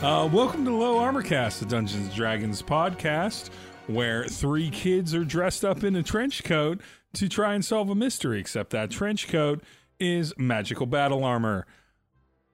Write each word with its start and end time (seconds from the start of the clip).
Uh, 0.00 0.28
welcome 0.32 0.64
to 0.64 0.70
Low 0.72 0.98
Armor 0.98 1.22
Cast, 1.22 1.58
the 1.58 1.66
Dungeons 1.66 2.06
and 2.06 2.14
Dragons 2.14 2.62
podcast, 2.62 3.50
where 3.88 4.24
three 4.26 4.70
kids 4.70 5.12
are 5.12 5.24
dressed 5.24 5.64
up 5.64 5.82
in 5.82 5.96
a 5.96 6.02
trench 6.04 6.44
coat 6.44 6.80
to 7.14 7.28
try 7.28 7.54
and 7.54 7.64
solve 7.64 7.90
a 7.90 7.94
mystery, 7.96 8.38
except 8.38 8.70
that 8.70 8.90
trench 8.92 9.26
coat 9.26 9.60
is 9.98 10.32
magical 10.38 10.86
battle 10.86 11.24
armor. 11.24 11.66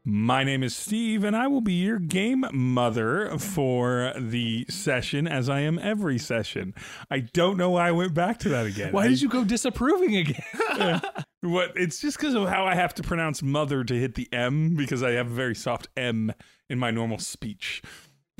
My 0.06 0.42
name 0.44 0.62
is 0.62 0.74
Steve, 0.74 1.22
and 1.22 1.36
I 1.36 1.46
will 1.46 1.60
be 1.60 1.74
your 1.74 1.98
game 1.98 2.44
mother 2.52 3.36
for 3.38 4.12
the 4.18 4.64
session, 4.70 5.26
as 5.26 5.48
I 5.50 5.60
am 5.60 5.78
every 5.78 6.18
session. 6.18 6.74
I 7.10 7.20
don't 7.20 7.56
know 7.58 7.70
why 7.70 7.88
I 7.88 7.92
went 7.92 8.14
back 8.14 8.38
to 8.40 8.48
that 8.50 8.64
again. 8.66 8.92
Why 8.92 9.04
I- 9.04 9.08
did 9.08 9.20
you 9.20 9.28
go 9.28 9.44
disapproving 9.44 10.16
again? 10.16 10.42
What? 11.44 11.72
It's 11.76 12.00
just 12.00 12.16
because 12.16 12.34
of 12.34 12.48
how 12.48 12.64
I 12.64 12.74
have 12.74 12.94
to 12.94 13.02
pronounce 13.02 13.42
mother 13.42 13.84
to 13.84 13.94
hit 13.94 14.14
the 14.14 14.32
M 14.32 14.74
because 14.76 15.02
I 15.02 15.10
have 15.10 15.26
a 15.26 15.34
very 15.34 15.54
soft 15.54 15.88
M 15.94 16.32
in 16.70 16.78
my 16.78 16.90
normal 16.90 17.18
speech, 17.18 17.82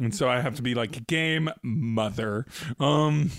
and 0.00 0.14
so 0.14 0.28
I 0.28 0.40
have 0.40 0.56
to 0.56 0.62
be 0.62 0.74
like 0.74 1.06
game 1.06 1.50
mother. 1.62 2.46
Um, 2.80 3.30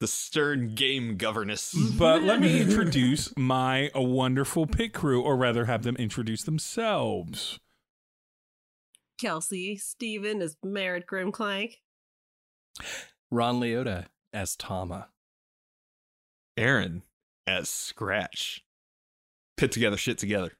the 0.00 0.06
stern 0.06 0.74
game 0.74 1.18
governess. 1.18 1.74
but 1.98 2.22
let 2.22 2.40
me 2.40 2.60
introduce 2.62 3.36
my 3.36 3.90
wonderful 3.94 4.66
pit 4.66 4.94
crew, 4.94 5.20
or 5.20 5.36
rather, 5.36 5.66
have 5.66 5.82
them 5.82 5.96
introduce 5.96 6.42
themselves. 6.42 7.60
Kelsey, 9.20 9.76
Steven 9.76 10.40
is 10.40 10.56
Merritt 10.62 11.06
Grimclank. 11.06 11.74
Ron 13.30 13.60
Leota 13.60 14.06
as 14.32 14.56
Tama. 14.56 15.08
Aaron 16.56 17.02
as 17.46 17.68
Scratch. 17.70 18.62
Pit 19.56 19.72
together, 19.72 19.96
shit 19.96 20.18
together. 20.18 20.52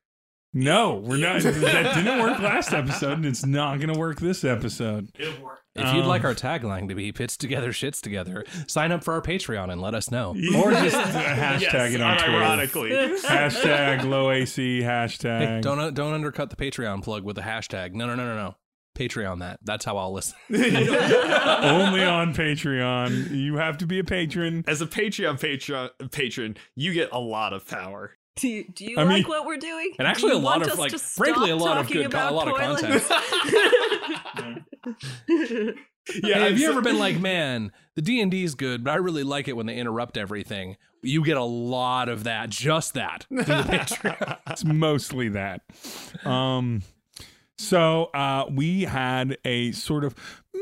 No, 0.54 0.94
we're 0.94 1.18
not. 1.18 1.42
that 1.42 1.94
didn't 1.96 2.18
work 2.20 2.38
last 2.38 2.72
episode, 2.72 3.12
and 3.12 3.26
it's 3.26 3.44
not 3.44 3.76
going 3.78 3.92
to 3.92 3.98
work 3.98 4.20
this 4.20 4.42
episode. 4.42 5.10
If 5.18 5.28
you'd 5.74 6.02
Um, 6.02 6.06
like 6.06 6.24
our 6.24 6.34
tagline 6.34 6.88
to 6.88 6.94
be 6.94 7.12
"Pits 7.12 7.36
together, 7.36 7.72
shits 7.72 8.00
together," 8.00 8.42
sign 8.66 8.90
up 8.90 9.04
for 9.04 9.12
our 9.12 9.20
Patreon 9.20 9.70
and 9.70 9.82
let 9.82 9.94
us 9.94 10.10
know. 10.10 10.30
Or 10.30 10.70
just 10.70 10.96
hashtag 10.96 11.92
it 11.92 12.00
on 12.00 12.16
Twitter. 12.16 12.32
Ironically. 12.38 12.90
Hashtag 12.90 14.04
low 14.08 14.30
AC. 14.30 14.80
Hashtag. 14.80 15.40
Hey, 15.40 15.60
don't 15.60 15.78
uh, 15.78 15.90
don't 15.90 16.14
undercut 16.14 16.48
the 16.48 16.56
Patreon 16.56 17.02
plug 17.02 17.22
with 17.24 17.36
a 17.36 17.42
hashtag. 17.42 17.92
No, 17.92 18.06
no, 18.06 18.14
no, 18.14 18.24
no, 18.24 18.36
no. 18.36 18.56
Patreon 18.96 19.40
that. 19.40 19.60
That's 19.62 19.84
how 19.84 19.96
I'll 19.98 20.12
listen. 20.12 20.36
only 20.50 22.02
on 22.02 22.34
Patreon. 22.34 23.30
You 23.30 23.56
have 23.56 23.78
to 23.78 23.86
be 23.86 23.98
a 23.98 24.04
patron. 24.04 24.64
As 24.66 24.80
a 24.82 24.86
Patreon 24.86 25.38
patron, 25.40 25.90
patron, 26.10 26.56
you 26.74 26.92
get 26.94 27.10
a 27.12 27.20
lot 27.20 27.52
of 27.52 27.66
power. 27.68 28.12
Do 28.36 28.48
you, 28.48 28.64
do 28.68 28.84
you 28.84 28.98
I 28.98 29.04
like 29.04 29.14
mean- 29.14 29.24
what 29.24 29.46
we're 29.46 29.56
doing? 29.56 29.92
And 29.98 30.06
actually 30.06 30.32
Do 30.32 30.36
a 30.36 30.40
lot 30.40 30.60
of, 30.60 30.68
us 30.68 30.76
like, 30.78 30.92
frankly, 30.92 31.48
a 31.50 31.56
lot 31.56 31.78
of 31.78 31.88
good 31.88 32.10
co- 32.10 32.18
a 32.18 32.28
about 32.28 32.34
lot 32.34 32.48
of 32.48 32.56
toilets? 32.56 33.10
Yeah, 36.22 36.38
have 36.44 36.56
you 36.56 36.70
ever 36.70 36.82
been 36.82 37.00
like, 37.00 37.18
man, 37.18 37.72
the 37.96 38.02
D 38.02 38.20
and 38.20 38.30
D 38.30 38.44
is 38.44 38.54
good, 38.54 38.84
but 38.84 38.92
I 38.92 38.96
really 38.96 39.24
like 39.24 39.48
it 39.48 39.56
when 39.56 39.66
they 39.66 39.74
interrupt 39.76 40.16
everything. 40.16 40.76
You 41.02 41.24
get 41.24 41.36
a 41.36 41.42
lot 41.42 42.08
of 42.08 42.22
that, 42.24 42.48
just 42.48 42.94
that. 42.94 43.26
the 43.28 44.38
It's 44.48 44.64
mostly 44.64 45.30
that. 45.30 45.62
Um, 46.24 46.82
so 47.58 48.04
uh, 48.14 48.46
we 48.50 48.82
had 48.82 49.38
a 49.44 49.72
sort 49.72 50.04
of 50.04 50.14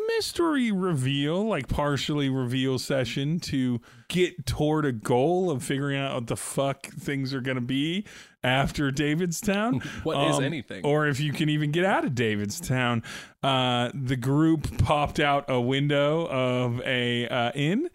mystery 0.09 0.71
reveal, 0.71 1.47
like 1.47 1.69
partially 1.69 2.29
reveal 2.29 2.79
session 2.79 3.41
to 3.41 3.81
get 4.09 4.47
toward 4.47 4.85
a 4.85 4.93
goal 4.93 5.51
of 5.51 5.63
figuring 5.63 5.99
out 5.99 6.15
what 6.15 6.27
the 6.29 6.37
fuck 6.37 6.87
things 6.87 7.35
are 7.35 7.41
going 7.41 7.57
to 7.57 7.61
be 7.61 8.05
after 8.43 8.91
Davidstown. 8.91 9.85
What 10.05 10.29
is 10.29 10.41
anything? 10.41 10.85
Or 10.85 11.07
if 11.07 11.21
you 11.21 11.33
can 11.33 11.49
even 11.49 11.73
get 11.73 11.85
out 11.85 12.05
of 12.05 12.13
Davidstown. 12.13 13.05
Uh, 13.43 13.91
the 13.95 14.17
group 14.17 14.79
popped 14.79 15.19
out 15.19 15.47
a 15.49 15.61
window 15.61 16.27
of 16.29 16.81
a 16.83 17.29
uh, 17.29 17.53
inn 17.55 17.89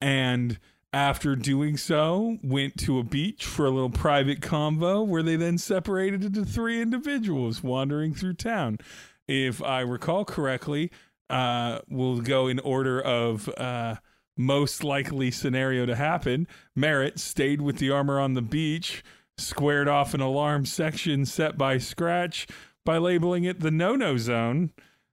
and 0.00 0.58
after 0.92 1.34
doing 1.34 1.76
so 1.76 2.38
went 2.42 2.76
to 2.76 2.98
a 2.98 3.04
beach 3.04 3.44
for 3.44 3.66
a 3.66 3.70
little 3.70 3.90
private 3.90 4.40
convo 4.40 5.06
where 5.06 5.22
they 5.22 5.36
then 5.36 5.56
separated 5.56 6.24
into 6.24 6.44
three 6.44 6.82
individuals 6.82 7.62
wandering 7.62 8.14
through 8.14 8.34
town. 8.34 8.78
If 9.26 9.62
i 9.62 9.80
recall 9.80 10.24
correctly 10.24 10.90
uh, 11.30 11.78
we'll 11.88 12.20
go 12.20 12.46
in 12.46 12.58
order 12.58 13.00
of 13.00 13.48
uh, 13.56 13.96
most 14.36 14.84
likely 14.84 15.30
scenario 15.30 15.86
to 15.86 15.96
happen. 15.96 16.46
Merritt 16.76 17.18
stayed 17.18 17.62
with 17.62 17.78
the 17.78 17.90
armor 17.90 18.20
on 18.20 18.34
the 18.34 18.42
beach 18.42 19.02
squared 19.38 19.88
off 19.88 20.12
an 20.12 20.20
alarm 20.20 20.66
section 20.66 21.24
set 21.24 21.56
by 21.56 21.78
scratch 21.78 22.46
by 22.84 22.98
labeling 22.98 23.44
it 23.44 23.60
the 23.60 23.70
no-no 23.70 24.16
zone 24.16 24.70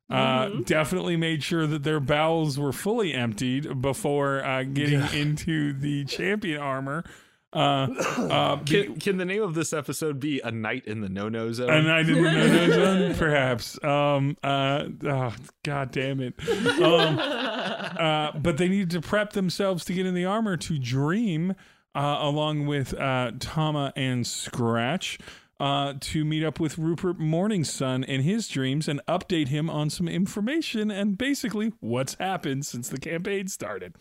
uh, 0.09 0.49
definitely 0.65 1.15
made 1.17 1.43
sure 1.43 1.67
that 1.67 1.83
their 1.83 1.99
bowels 1.99 2.57
were 2.57 2.73
fully 2.73 3.13
emptied 3.13 3.81
before 3.81 4.43
uh, 4.43 4.63
getting 4.63 5.01
into 5.13 5.73
the 5.73 6.05
champion 6.05 6.59
armor. 6.59 7.03
Uh, 7.51 7.57
uh, 8.17 8.55
be- 8.57 8.83
Can, 8.83 8.99
can 8.99 9.17
the 9.17 9.25
name 9.25 9.41
of 9.41 9.53
this 9.55 9.73
episode 9.73 10.19
be 10.19 10.39
A 10.41 10.51
Night 10.51 10.85
in 10.85 11.01
the 11.01 11.09
No 11.09 11.29
No 11.29 11.51
Zone? 11.51 11.69
and 11.69 11.91
I 11.91 12.03
didn't 12.03 12.23
know 12.23 12.47
no 12.47 12.69
zone, 12.69 13.15
perhaps. 13.15 13.83
Um, 13.83 14.37
uh, 14.43 14.85
oh, 15.05 15.35
God 15.63 15.91
damn 15.91 16.19
it. 16.21 16.33
Um, 16.79 17.19
uh, 17.19 18.31
but 18.37 18.57
they 18.57 18.67
needed 18.67 18.91
to 18.91 19.01
prep 19.01 19.33
themselves 19.33 19.83
to 19.85 19.93
get 19.93 20.05
in 20.05 20.13
the 20.13 20.25
armor 20.25 20.57
to 20.57 20.77
dream 20.77 21.55
uh, 21.95 22.17
along 22.19 22.67
with 22.67 22.93
uh, 22.93 23.31
Tama 23.39 23.93
and 23.95 24.25
Scratch. 24.25 25.17
Uh, 25.59 25.93
to 25.99 26.23
meet 26.23 26.41
up 26.41 26.57
with 26.57 26.77
Rupert 26.77 27.19
Morningsun 27.19 28.05
in 28.05 28.21
his 28.21 28.47
dreams 28.47 28.87
and 28.87 29.01
update 29.09 29.49
him 29.49 29.69
on 29.69 29.89
some 29.89 30.07
information 30.07 30.89
and 30.89 31.17
basically 31.17 31.73
what's 31.81 32.13
happened 32.13 32.65
since 32.65 32.87
the 32.87 32.97
campaign 32.97 33.49
started. 33.49 33.93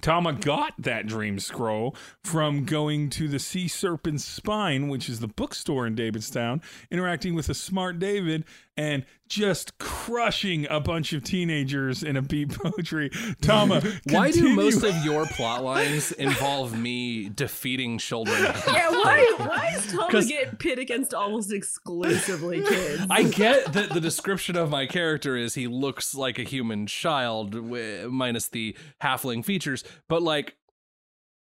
Tama 0.00 0.34
got 0.34 0.74
that 0.78 1.06
dream 1.06 1.38
scroll 1.40 1.96
from 2.22 2.64
going 2.64 3.10
to 3.10 3.26
the 3.26 3.40
Sea 3.40 3.66
Serpent's 3.66 4.24
Spine, 4.24 4.88
which 4.88 5.08
is 5.08 5.18
the 5.18 5.26
bookstore 5.26 5.86
in 5.86 5.96
Davidstown, 5.96 6.62
interacting 6.90 7.34
with 7.34 7.48
a 7.48 7.54
smart 7.54 7.98
David, 7.98 8.44
and 8.80 9.04
just 9.28 9.76
crushing 9.78 10.66
a 10.70 10.80
bunch 10.80 11.12
of 11.12 11.22
teenagers 11.22 12.02
in 12.02 12.16
a 12.16 12.22
beat 12.22 12.48
poetry. 12.50 13.10
Tama, 13.42 13.82
Why 14.08 14.30
do 14.30 14.54
most 14.54 14.82
of 14.82 14.94
your 15.04 15.26
plot 15.26 15.62
lines 15.62 16.12
involve 16.12 16.76
me 16.76 17.28
defeating 17.28 17.98
children? 17.98 18.42
yeah, 18.66 18.88
why, 18.90 19.34
why 19.36 19.74
is 19.76 19.92
Tama 19.92 20.24
get 20.24 20.58
pit 20.58 20.78
against 20.78 21.12
almost 21.12 21.52
exclusively 21.52 22.62
kids? 22.62 23.02
I 23.10 23.24
get 23.24 23.74
that 23.74 23.90
the 23.90 24.00
description 24.00 24.56
of 24.56 24.70
my 24.70 24.86
character 24.86 25.36
is 25.36 25.54
he 25.54 25.66
looks 25.66 26.14
like 26.14 26.38
a 26.38 26.42
human 26.44 26.86
child, 26.86 27.50
wi- 27.52 28.06
minus 28.06 28.48
the 28.48 28.74
halfling 29.02 29.44
features, 29.44 29.84
but 30.08 30.22
like 30.22 30.56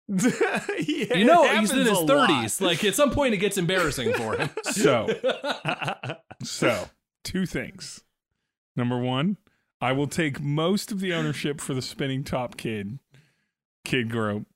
Yeah, 0.08 0.64
you 1.16 1.24
know, 1.24 1.46
he's 1.60 1.70
in 1.70 1.78
his 1.78 1.88
happens 1.90 2.10
a 2.10 2.14
lot. 2.14 2.28
thirties. 2.28 2.60
Like 2.60 2.82
at 2.84 2.96
some 2.96 3.10
point, 3.12 3.34
it 3.34 3.38
gets 3.38 3.56
embarrassing 3.56 4.14
for 4.14 4.36
him. 4.36 4.50
So, 4.64 5.06
so 6.42 6.88
two 7.24 7.46
things. 7.46 8.02
Number 8.76 8.98
one, 8.98 9.36
I 9.80 9.92
will 9.92 10.06
take 10.06 10.40
most 10.40 10.92
of 10.92 11.00
the 11.00 11.12
ownership 11.12 11.60
for 11.60 11.74
the 11.74 11.82
spinning 11.82 12.24
top 12.24 12.56
kid, 12.56 12.98
kid 13.84 14.10
group, 14.10 14.46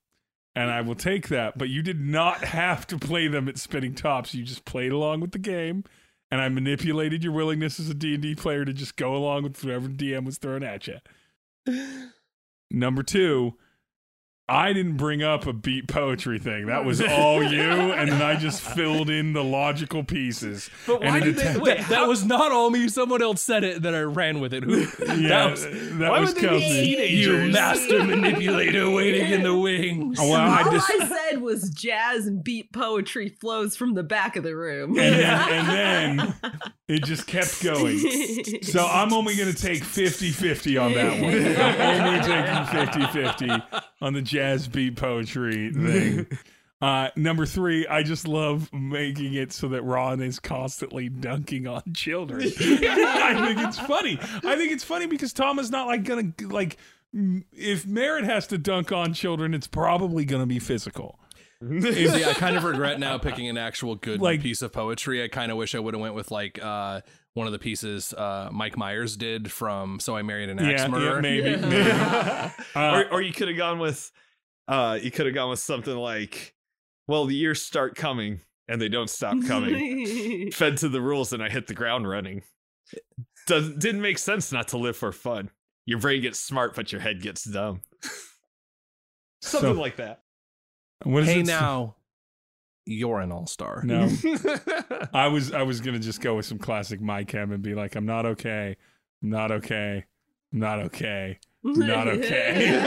and 0.55 0.71
I 0.71 0.83
will 0.83 0.95
take 0.95 1.29
that. 1.29 1.59
But 1.59 1.69
you 1.69 1.83
did 1.83 2.01
not 2.01 2.45
have 2.45 2.87
to 2.89 2.99
play 2.99 3.29
them 3.29 3.49
at 3.49 3.59
spinning 3.59 3.95
tops. 3.95 4.35
You 4.35 4.45
just 4.45 4.65
played 4.65 4.93
along 4.93 5.21
with 5.21 5.33
the 5.33 5.39
game, 5.39 5.85
and 6.31 6.41
I 6.41 6.49
manipulated 6.49 7.25
your 7.25 7.33
willingness 7.33 7.81
as 7.81 7.89
a 7.89 7.95
D 7.95 8.15
and 8.15 8.23
D 8.23 8.35
player 8.35 8.65
to 8.65 8.73
just 8.73 8.97
go 8.97 9.17
along 9.17 9.45
with 9.45 9.63
whatever 9.65 9.89
DM 9.89 10.25
was 10.25 10.39
thrown 10.39 10.63
at 10.63 10.87
you. 10.87 10.99
Number 12.71 13.03
two. 13.03 13.55
I 14.47 14.75
didn't 14.75 14.99
bring 14.99 15.23
up 15.23 15.47
a 15.47 15.55
beat 15.55 15.89
poetry 15.89 16.39
thing. 16.39 16.67
That 16.67 16.85
was 16.85 17.01
all 17.01 17.43
you, 17.43 17.63
and 17.63 18.13
then 18.13 18.21
I 18.21 18.37
just 18.37 18.61
filled 18.61 19.09
in 19.09 19.33
the 19.33 19.43
logical 19.43 20.05
pieces. 20.05 20.69
But 20.87 21.01
why 21.01 21.21
did 21.21 21.37
they? 21.37 21.57
Wait, 21.59 21.81
that 21.89 22.07
was 22.07 22.27
not 22.27 22.53
all 22.53 22.69
me. 22.69 22.89
Someone 22.89 23.23
else 23.23 23.41
said 23.41 23.65
it, 23.65 23.81
then 23.81 23.95
I 23.95 24.03
ran 24.03 24.41
with 24.41 24.53
it. 24.53 24.63
Who? 24.65 24.87
Yeah, 25.15 25.29
that 25.29 25.51
was, 25.53 25.63
that 25.65 26.11
why 26.11 26.21
was 26.21 26.35
would 26.35 26.37
they 26.37 26.41
be 26.43 26.47
Kelsey. 26.49 26.85
teenagers? 26.87 27.47
you 27.47 27.53
master 27.53 28.05
manipulator 28.05 28.91
waiting 28.91 29.31
in 29.33 29.43
the 29.45 29.57
wings. 29.57 30.19
Well, 30.19 30.35
I 30.35 30.63
All 30.63 30.73
just 30.73 30.91
I 30.91 31.07
said 31.09 31.41
was 31.41 31.71
jazz 31.71 32.27
and 32.27 32.43
beat 32.43 32.73
poetry 32.73 33.29
flows 33.41 33.77
from 33.77 33.95
the 33.95 34.03
back 34.03 34.37
of 34.37 34.43
the 34.43 34.55
room. 34.57 34.99
and 34.99 35.15
then, 35.15 35.51
and 35.51 35.69
then 35.69 36.35
it 36.89 37.05
just 37.05 37.27
kept 37.27 37.63
going. 37.63 37.99
So 38.63 38.87
I'm 38.87 39.13
only 39.13 39.37
going 39.37 39.53
to 39.53 39.61
take 39.61 39.83
50-50 39.83 40.83
on 40.83 40.93
that 40.95 41.21
one. 41.21 41.35
I'm 41.61 42.07
only 42.07 42.21
taking 42.21 43.13
50-50 43.13 43.83
on 44.01 44.13
the 44.13 44.23
jazz 44.23 44.69
beat 44.69 44.97
poetry 44.97 45.73
thing. 45.73 46.27
Uh, 46.81 47.09
number 47.17 47.47
three, 47.47 47.87
I 47.87 48.03
just 48.03 48.29
love 48.29 48.71
making 48.71 49.33
it 49.35 49.53
so 49.53 49.69
that 49.69 49.83
Ron 49.83 50.21
is 50.21 50.39
constantly 50.39 51.09
dunking 51.09 51.67
on 51.67 51.83
children. 51.95 52.43
I 52.61 53.55
think 53.55 53.67
it's 53.67 53.79
funny. 53.79 54.19
I 54.45 54.57
think 54.57 54.71
it's 54.71 54.85
funny 54.85 55.07
because 55.07 55.33
Tom 55.33 55.59
is 55.59 55.71
not 55.71 55.87
like 55.87 56.05
gonna 56.05 56.33
like 56.43 56.77
if 57.53 57.87
Merritt 57.87 58.25
has 58.25 58.47
to 58.49 58.59
dunk 58.59 58.91
on 58.93 59.15
children, 59.15 59.55
it's 59.55 59.67
probably 59.67 60.25
gonna 60.25 60.47
be 60.47 60.59
physical. 60.59 61.19
See, 61.63 62.25
I 62.25 62.35
kind 62.35 62.57
of 62.57 62.65
regret 62.65 62.99
now 63.01 63.17
picking 63.17 63.49
an 63.49 63.57
actual 63.57 63.95
good 63.95 64.21
Like- 64.21 64.43
piece 64.43 64.61
of 64.63 64.73
poetry. 64.73 65.23
I 65.23 65.29
kind 65.29 65.51
of 65.51 65.57
wish 65.57 65.75
I 65.75 65.79
would 65.79 65.95
have 65.95 66.01
went 66.01 66.15
with 66.15 66.31
like 66.31 66.63
uh 66.63 67.01
one 67.35 67.47
of 67.49 67.53
the 67.53 67.59
pieces 67.59 68.13
uh, 68.15 68.49
Mike 68.53 68.77
Myers 68.77 69.17
did 69.17 69.51
from 69.51 69.99
So 69.99 70.17
I 70.17 70.23
Married 70.23 70.51
an 70.51 70.61
Axe 70.61 70.83
yeah, 70.83 70.89
Murderer. 70.89 71.21
maybe, 71.21 71.51
Yeah. 71.51 71.57
maybe. 72.55 72.55
Uh, 72.77 73.03
or, 73.11 73.15
or 73.15 73.23
you 73.23 73.33
could 73.33 73.49
have 73.49 73.57
gone 73.57 73.79
with, 73.81 74.13
uh, 74.69 74.99
you 75.03 75.11
could 75.11 75.27
have 75.27 75.35
gone 75.35 75.51
with 75.51 75.59
something 75.59 75.97
like, 75.97 76.55
"Well, 77.09 77.25
the 77.27 77.35
years 77.35 77.61
start 77.63 77.95
coming 77.97 78.41
and 78.69 78.81
they 78.81 78.89
don't 78.89 79.11
stop 79.11 79.37
coming." 79.47 80.51
Fed 80.53 80.77
to 80.79 80.89
the 80.89 81.01
rules 81.01 81.33
and 81.33 81.43
I 81.43 81.49
hit 81.49 81.67
the 81.67 81.75
ground 81.75 82.09
running. 82.09 82.43
Does 83.47 83.71
didn't 83.75 84.01
make 84.03 84.19
sense 84.19 84.53
not 84.53 84.69
to 84.69 84.79
live 84.79 84.97
for 84.97 85.11
fun. 85.13 85.51
Your 85.87 85.99
brain 85.99 86.23
gets 86.23 86.39
smart, 86.39 86.75
but 86.75 86.93
your 86.93 87.01
head 87.01 87.21
gets 87.23 87.45
dumb. 87.45 87.81
Something 89.43 89.75
So- 89.75 89.81
like 89.81 89.97
that. 89.97 90.21
What 91.03 91.25
is 91.25 91.29
Hey 91.29 91.41
it? 91.41 91.47
now, 91.47 91.97
you're 92.87 93.21
an 93.21 93.31
all 93.33 93.47
star. 93.47 93.83
No. 93.85 94.09
I 95.13 95.27
was 95.29 95.53
I 95.53 95.63
was 95.63 95.81
gonna 95.83 95.99
just 95.99 96.23
go 96.23 96.37
with 96.37 96.47
some 96.47 96.59
classic 96.59 97.01
My 97.01 97.25
Chem 97.25 97.53
and 97.53 97.63
be 97.63 97.75
like, 97.75 97.95
I'm 97.95 98.07
not 98.07 98.25
okay. 98.25 98.77
I'm 99.23 99.29
not 99.31 99.51
okay. 99.53 100.05
I'm 100.53 100.59
not 100.61 100.79
okay. 100.79 101.39
Not 101.63 102.09
okay. 102.09 102.81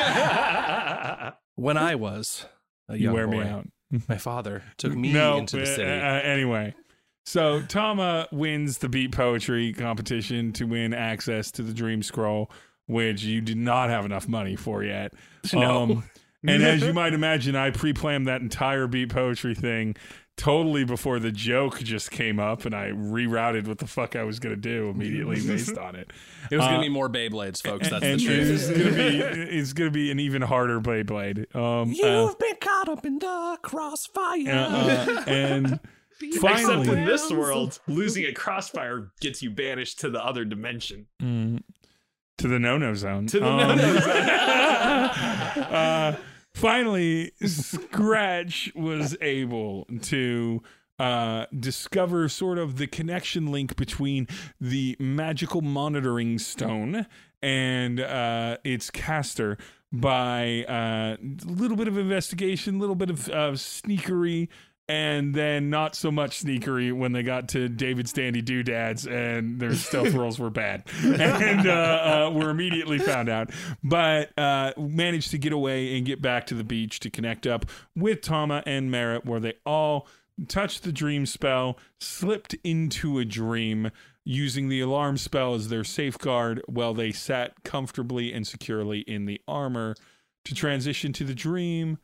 When 1.55 1.75
I 1.77 1.95
was 1.95 2.45
a 2.89 2.97
You 2.97 3.11
wear 3.11 3.27
boy, 3.27 3.43
me 3.43 3.47
out. 3.49 3.67
my 4.07 4.17
father 4.17 4.63
took 4.77 4.93
me 4.95 5.11
no, 5.11 5.37
into 5.37 5.57
the 5.57 5.63
uh, 5.63 5.65
city. 5.65 5.83
uh, 5.91 6.21
anyway, 6.21 6.73
so 7.25 7.61
Tama 7.63 8.27
wins 8.31 8.77
the 8.79 8.89
beat 8.89 9.11
poetry 9.11 9.73
competition 9.73 10.53
to 10.53 10.65
win 10.65 10.93
access 10.93 11.51
to 11.53 11.63
the 11.63 11.73
Dream 11.73 12.01
Scroll, 12.03 12.51
which 12.87 13.23
you 13.23 13.41
did 13.41 13.57
not 13.57 13.89
have 13.89 14.05
enough 14.05 14.27
money 14.27 14.55
for 14.55 14.83
yet. 14.83 15.13
No. 15.53 15.83
Um, 15.83 16.03
and 16.45 16.61
as 16.61 16.81
you 16.81 16.91
might 17.01 17.13
imagine, 17.13 17.55
I 17.55 17.69
pre-planned 17.71 18.27
that 18.27 18.41
entire 18.41 18.85
beat 18.87 19.09
poetry 19.09 19.55
thing 19.55 19.95
totally 20.35 20.83
before 20.83 21.19
the 21.19 21.31
joke 21.31 21.79
just 21.79 22.11
came 22.11 22.37
up, 22.39 22.65
and 22.65 22.75
I 22.75 22.89
rerouted 22.89 23.65
what 23.67 23.77
the 23.79 23.87
fuck 23.87 24.15
I 24.15 24.23
was 24.23 24.39
gonna 24.39 24.55
do 24.57 24.89
immediately 24.89 25.39
based 25.47 25.77
on 25.77 25.95
it. 25.95 26.11
it 26.51 26.57
was 26.57 26.65
uh, 26.65 26.69
going 26.69 26.81
to 26.81 26.85
be 26.85 26.93
more 26.93 27.09
Beyblades, 27.09 27.63
folks. 27.63 27.89
That's 27.89 28.03
and 28.03 28.19
the 28.19 28.25
truth. 28.25 28.49
it's 28.49 28.69
gonna 28.69 28.95
be 28.95 29.17
it's 29.19 29.73
gonna 29.73 29.89
be 29.91 30.11
an 30.11 30.19
even 30.19 30.41
harder 30.41 30.81
Beyblade. 30.81 31.55
Um, 31.55 31.95
uh, 32.03 32.33
been 32.35 32.55
caught 32.59 32.89
up 32.89 33.05
in 33.05 33.19
the 33.19 33.57
crossfire. 33.61 34.43
uh, 34.49 35.23
and 35.27 35.79
Except 36.21 36.41
Finally. 36.41 36.89
in 36.89 37.05
this 37.05 37.31
world, 37.31 37.79
losing 37.87 38.25
a 38.25 38.33
crossfire 38.33 39.11
gets 39.19 39.43
you 39.43 39.51
banished 39.51 39.99
to 39.99 40.09
the 40.09 40.23
other 40.23 40.45
dimension. 40.45 41.05
Mm, 41.21 41.61
to 42.37 42.47
the 42.47 42.59
no-no 42.59 42.93
zone. 42.93 43.27
To 43.27 43.39
the 43.39 43.45
Um, 43.47 43.57
no-no 43.77 43.99
zone. 43.99 44.07
uh, 45.73 46.15
finally, 46.53 47.31
Scratch 47.45 48.71
was 48.75 49.17
able 49.21 49.87
to 50.03 50.61
uh, 50.99 51.45
discover 51.57 52.27
sort 52.29 52.57
of 52.57 52.77
the 52.77 52.87
connection 52.87 53.51
link 53.51 53.75
between 53.75 54.27
the 54.59 54.95
magical 54.99 55.61
monitoring 55.61 56.39
stone 56.39 57.05
and 57.41 57.99
uh, 57.99 58.57
its 58.63 58.89
caster 58.89 59.57
by 59.91 60.65
a 60.67 61.17
little 61.45 61.77
bit 61.77 61.87
of 61.87 61.97
investigation, 61.97 62.75
a 62.75 62.79
little 62.79 62.95
bit 62.95 63.09
of 63.09 63.29
uh, 63.29 63.51
sneakery, 63.53 64.47
and 64.89 65.33
then 65.33 65.69
not 65.69 65.95
so 65.95 66.11
much 66.11 66.43
sneakery 66.43 66.93
when 66.93 67.11
they 67.11 67.21
got 67.21 67.49
to 67.49 67.67
David 67.67 68.05
Standy 68.05 68.43
doodads 68.43 69.05
and 69.05 69.59
their 69.59 69.75
stealth 69.75 70.13
rolls 70.13 70.39
were 70.39 70.49
bad 70.49 70.83
and 71.03 71.67
uh, 71.67 72.27
uh, 72.27 72.31
were 72.33 72.49
immediately 72.49 72.97
found 72.97 73.27
out, 73.27 73.51
but 73.83 74.37
uh, 74.37 74.71
managed 74.77 75.31
to 75.31 75.37
get 75.37 75.51
away 75.51 75.97
and 75.97 76.05
get 76.05 76.21
back 76.21 76.47
to 76.47 76.53
the 76.53 76.63
beach 76.63 77.01
to 77.01 77.09
connect 77.09 77.45
up 77.45 77.65
with 77.95 78.21
Tama 78.21 78.63
and 78.65 78.89
Merritt, 78.89 79.25
where 79.25 79.41
they 79.41 79.53
all 79.65 80.07
touched 80.47 80.83
the 80.83 80.91
dream 80.91 81.25
spell, 81.25 81.77
slipped 81.99 82.55
into 82.63 83.19
a 83.19 83.25
dream. 83.25 83.91
Using 84.29 84.67
the 84.67 84.81
alarm 84.81 85.15
spell 85.15 85.53
as 85.53 85.69
their 85.69 85.85
safeguard 85.85 86.61
while 86.67 86.93
they 86.93 87.13
sat 87.13 87.63
comfortably 87.63 88.33
and 88.33 88.45
securely 88.45 88.99
in 88.99 89.25
the 89.25 89.39
armor 89.47 89.95
to 90.43 90.53
transition 90.53 91.13
to 91.13 91.23
the 91.23 91.33
dream 91.33 91.97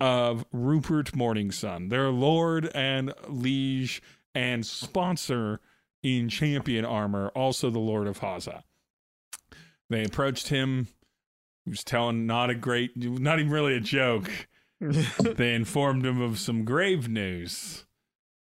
of 0.00 0.44
Rupert 0.52 1.12
Morningsun, 1.12 1.90
their 1.90 2.08
lord 2.08 2.70
and 2.74 3.12
liege 3.28 4.02
and 4.34 4.64
sponsor 4.64 5.60
in 6.02 6.28
champion 6.28 6.84
armor, 6.84 7.28
also 7.28 7.70
the 7.70 7.78
Lord 7.78 8.06
of 8.06 8.20
Haza. 8.20 8.62
They 9.88 10.04
approached 10.04 10.48
him. 10.48 10.88
He 11.64 11.70
was 11.70 11.84
telling 11.84 12.26
not 12.26 12.48
a 12.48 12.54
great, 12.54 12.96
not 12.96 13.38
even 13.38 13.52
really 13.52 13.76
a 13.76 13.80
joke. 13.80 14.30
they 14.80 15.54
informed 15.54 16.06
him 16.06 16.20
of 16.22 16.38
some 16.38 16.64
grave 16.64 17.08
news. 17.08 17.84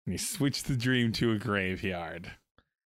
And 0.06 0.13
he 0.13 0.18
switched 0.18 0.68
the 0.68 0.77
dream 0.77 1.12
to 1.13 1.31
a 1.31 1.38
graveyard. 1.38 2.31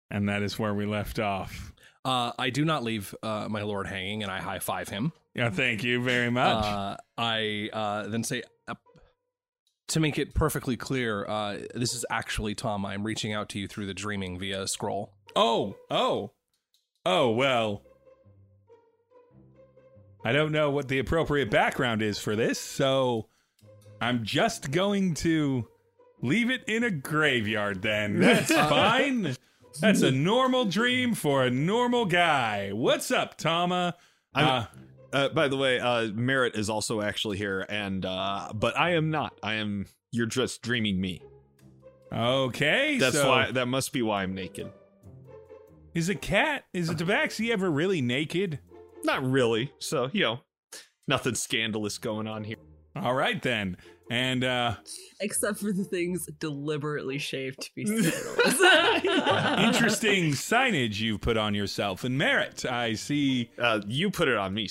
And 0.10 0.28
that 0.28 0.42
is 0.42 0.58
where 0.58 0.74
we 0.74 0.86
left 0.86 1.20
off. 1.20 1.74
Uh, 2.04 2.32
I 2.40 2.50
do 2.50 2.64
not 2.64 2.84
leave 2.84 3.14
uh, 3.22 3.48
my 3.50 3.64
lord 3.64 3.86
hanging, 3.86 4.24
and 4.24 4.32
I 4.32 4.40
high 4.40 4.60
five 4.60 4.88
him. 4.88 5.12
Yeah, 5.38 5.52
thank 5.52 5.84
you 5.84 6.02
very 6.02 6.32
much. 6.32 6.66
Uh, 6.66 6.98
I 7.18 7.70
uh, 7.72 8.08
then 8.08 8.24
say, 8.24 8.42
uh, 8.68 8.74
to 9.90 10.00
make 10.00 10.18
it 10.18 10.34
perfectly 10.34 10.76
clear, 10.76 11.28
uh, 11.28 11.60
this 11.76 11.94
is 11.94 12.04
actually 12.10 12.56
Tom. 12.56 12.84
I'm 12.88 13.04
reaching 13.06 13.34
out 13.34 13.48
to 13.50 13.60
you 13.60 13.68
through 13.68 13.86
the 13.86 13.94
dreaming 13.94 14.40
via 14.40 14.68
scroll. 14.68 15.14
Oh, 15.36 15.76
oh, 15.92 16.32
oh, 17.06 17.30
well. 17.30 17.84
I 20.26 20.32
don't 20.32 20.52
know 20.52 20.72
what 20.72 20.88
the 20.88 20.98
appropriate 20.98 21.52
background 21.52 22.02
is 22.02 22.18
for 22.18 22.36
this, 22.36 22.60
so 22.60 23.28
I'm 24.02 24.24
just 24.24 24.72
going 24.72 25.14
to 25.16 25.68
leave 26.22 26.50
it 26.50 26.64
in 26.68 26.84
a 26.84 26.90
graveyard 26.90 27.84
then. 27.84 28.20
That's 28.20 28.52
fine. 28.52 29.36
That's 29.80 30.02
a 30.02 30.10
normal 30.12 30.66
dream 30.66 31.14
for 31.14 31.44
a 31.46 31.52
normal 31.52 32.06
guy. 32.06 32.72
What's 32.74 33.12
up, 33.12 33.38
Tama? 33.38 33.96
I'm- 34.34 34.48
Uh, 34.48 34.66
Uh, 35.14 35.30
by 35.30 35.48
the 35.48 35.58
way, 35.58 35.80
uh, 35.80 36.08
Merritt 36.14 36.56
is 36.56 36.70
also 36.70 37.02
actually 37.02 37.38
here, 37.38 37.66
and 37.70 38.06
uh, 38.06 38.52
but 38.54 38.78
I 38.78 38.92
am 38.96 39.10
not. 39.10 39.38
I 39.42 39.56
am. 39.56 39.86
You're 40.12 40.26
just 40.28 40.62
dreaming 40.62 41.00
me. 41.00 41.22
okay, 42.12 42.98
That's 43.00 43.16
so 43.16 43.30
why. 43.30 43.52
That 43.52 43.68
must 43.68 43.94
be 43.94 44.02
why 44.02 44.24
I'm 44.24 44.34
naked. 44.36 44.72
is 45.94 46.10
a 46.10 46.16
cat, 46.16 46.66
is 46.74 46.90
a 46.90 46.96
tabaxi 46.96 47.50
ever 47.52 47.70
really 47.70 48.02
naked? 48.02 48.60
Not 49.04 49.24
really. 49.24 49.72
So 49.80 50.10
you 50.14 50.22
know, 50.24 50.40
nothing 51.08 51.36
scandalous 51.36 51.98
going 51.98 52.28
on 52.28 52.44
here. 52.44 52.58
All 52.96 53.14
right 53.14 53.42
then. 53.42 53.78
And 54.10 54.44
uh 54.46 54.76
Except 55.20 55.60
for 55.60 55.74
the 55.74 55.84
things 55.84 56.30
deliberately 56.40 57.18
shaved 57.18 57.60
to 57.62 57.70
be 57.76 57.86
scandalous. 57.86 58.62
interesting 59.76 60.32
signage 60.32 61.00
you've 61.00 61.20
put 61.20 61.36
on 61.36 61.54
yourself 61.54 62.06
and 62.06 62.18
Merritt. 62.18 62.66
I 62.66 62.94
see 62.94 63.50
Uh, 63.60 63.82
you 63.86 64.10
put 64.10 64.30
it 64.30 64.38
on 64.38 64.54
me. 64.54 64.70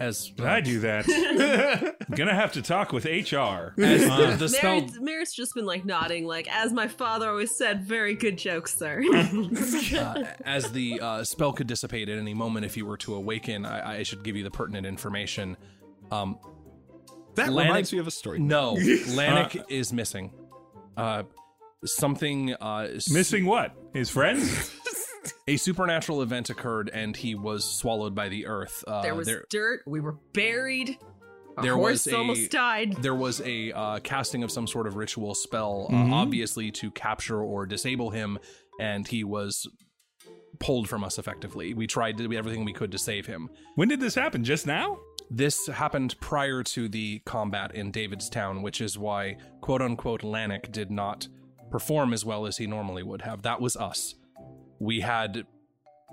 As 0.00 0.30
I 0.38 0.60
do 0.60 0.78
that. 0.80 1.06
I'm 2.08 2.14
gonna 2.14 2.34
have 2.34 2.52
to 2.52 2.62
talk 2.62 2.92
with 2.92 3.04
HR. 3.04 3.74
as 3.82 4.08
Uh, 4.08 4.30
the, 4.30 4.36
the 4.38 4.48
spell 4.48 4.76
Merritt's, 4.76 5.00
Merritt's 5.00 5.34
just 5.34 5.54
been 5.56 5.66
like 5.66 5.84
nodding, 5.84 6.24
like, 6.24 6.46
as 6.54 6.72
my 6.72 6.86
father 6.86 7.28
always 7.28 7.50
said, 7.56 7.82
very 7.82 8.14
good 8.14 8.38
joke, 8.38 8.68
sir. 8.68 9.02
uh, 9.12 10.24
as 10.44 10.70
the 10.70 11.00
uh, 11.00 11.24
spell 11.24 11.52
could 11.52 11.66
dissipate 11.66 12.08
at 12.08 12.16
any 12.16 12.32
moment 12.32 12.64
if 12.64 12.76
you 12.76 12.86
were 12.86 12.96
to 12.98 13.16
awaken, 13.16 13.66
I, 13.66 13.98
I 13.98 14.02
should 14.04 14.22
give 14.22 14.36
you 14.36 14.44
the 14.44 14.52
pertinent 14.52 14.86
information. 14.86 15.56
Um, 16.12 16.38
That 17.34 17.48
Lanik- 17.48 17.64
reminds 17.64 17.92
me 17.92 17.98
of 17.98 18.06
a 18.06 18.12
story. 18.12 18.38
no, 18.38 18.76
Lanik 18.76 19.64
is 19.68 19.92
missing. 19.92 20.32
Uh, 20.96 21.24
something 21.84 22.54
uh, 22.60 22.88
s- 22.94 23.10
Missing 23.10 23.46
what? 23.46 23.74
His 23.94 24.10
friends? 24.10 24.70
A 25.46 25.56
supernatural 25.56 26.22
event 26.22 26.50
occurred, 26.50 26.90
and 26.92 27.16
he 27.16 27.34
was 27.34 27.64
swallowed 27.64 28.14
by 28.14 28.28
the 28.28 28.46
earth. 28.46 28.84
Uh, 28.86 29.02
there 29.02 29.14
was 29.14 29.26
there, 29.26 29.44
dirt. 29.50 29.80
We 29.86 30.00
were 30.00 30.16
buried. 30.32 30.98
Our 31.56 31.62
There 31.64 31.74
horse 31.74 32.06
was 32.06 32.12
a- 32.12 32.16
almost 32.16 32.50
died. 32.50 32.96
there 33.02 33.14
was 33.14 33.40
a 33.40 33.72
uh, 33.72 33.98
casting 34.00 34.42
of 34.44 34.50
some 34.52 34.66
sort 34.66 34.86
of 34.86 34.94
ritual 34.96 35.34
spell, 35.34 35.88
Mhm. 35.90 36.12
uh, 36.12 36.14
obviously 36.14 36.70
to 36.72 36.90
capture 36.92 37.40
or 37.42 37.66
disable 37.66 38.10
him, 38.10 38.38
and 38.80 39.08
he 39.08 39.24
was 39.24 39.68
pulled 40.60 40.88
from 40.88 41.02
us 41.04 41.18
effectively. 41.18 41.74
We 41.74 41.86
tried 41.86 42.16
to 42.18 42.28
do 42.28 42.36
everything 42.36 42.64
we 42.64 42.72
could 42.72 42.92
to 42.92 42.98
save 42.98 43.26
him. 43.26 43.48
when 43.76 43.88
did 43.88 44.00
this 44.00 44.14
happen? 44.14 44.44
Just 44.44 44.66
now? 44.66 44.98
This 45.30 45.66
happened 45.66 46.14
prior 46.20 46.62
to 46.64 46.88
the 46.88 47.20
combat 47.26 47.74
in 47.74 47.92
Davidstown, 47.92 48.62
which 48.62 48.80
is 48.80 48.96
why 48.98 49.36
quote 49.60 49.82
unquote 49.82 50.22
Lanik 50.22 50.72
did 50.72 50.90
not 50.90 51.28
perform 51.70 52.12
as 52.14 52.24
well 52.24 52.46
as 52.46 52.56
he 52.56 52.66
normally 52.66 53.02
would 53.02 53.22
have. 53.22 53.42
That 53.42 53.60
was 53.60 53.76
us. 53.76 54.14
We 54.80 55.00
had 55.00 55.44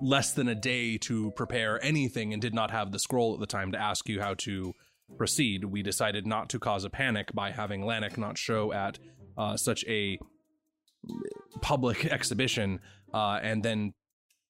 less 0.01 0.33
than 0.33 0.47
a 0.47 0.55
day 0.55 0.97
to 0.97 1.31
prepare 1.31 1.83
anything 1.83 2.33
and 2.33 2.41
did 2.41 2.53
not 2.53 2.71
have 2.71 2.91
the 2.91 2.99
scroll 2.99 3.33
at 3.33 3.39
the 3.39 3.45
time 3.45 3.71
to 3.71 3.81
ask 3.81 4.09
you 4.09 4.21
how 4.21 4.33
to 4.33 4.73
proceed. 5.17 5.63
We 5.63 5.83
decided 5.83 6.25
not 6.27 6.49
to 6.49 6.59
cause 6.59 6.83
a 6.83 6.89
panic 6.89 7.33
by 7.33 7.51
having 7.51 7.81
Lanik 7.81 8.17
not 8.17 8.37
show 8.37 8.73
at 8.73 8.99
uh, 9.37 9.55
such 9.55 9.85
a 9.87 10.19
public 11.61 12.05
exhibition 12.11 12.79
uh, 13.13 13.39
and 13.41 13.63
then 13.63 13.93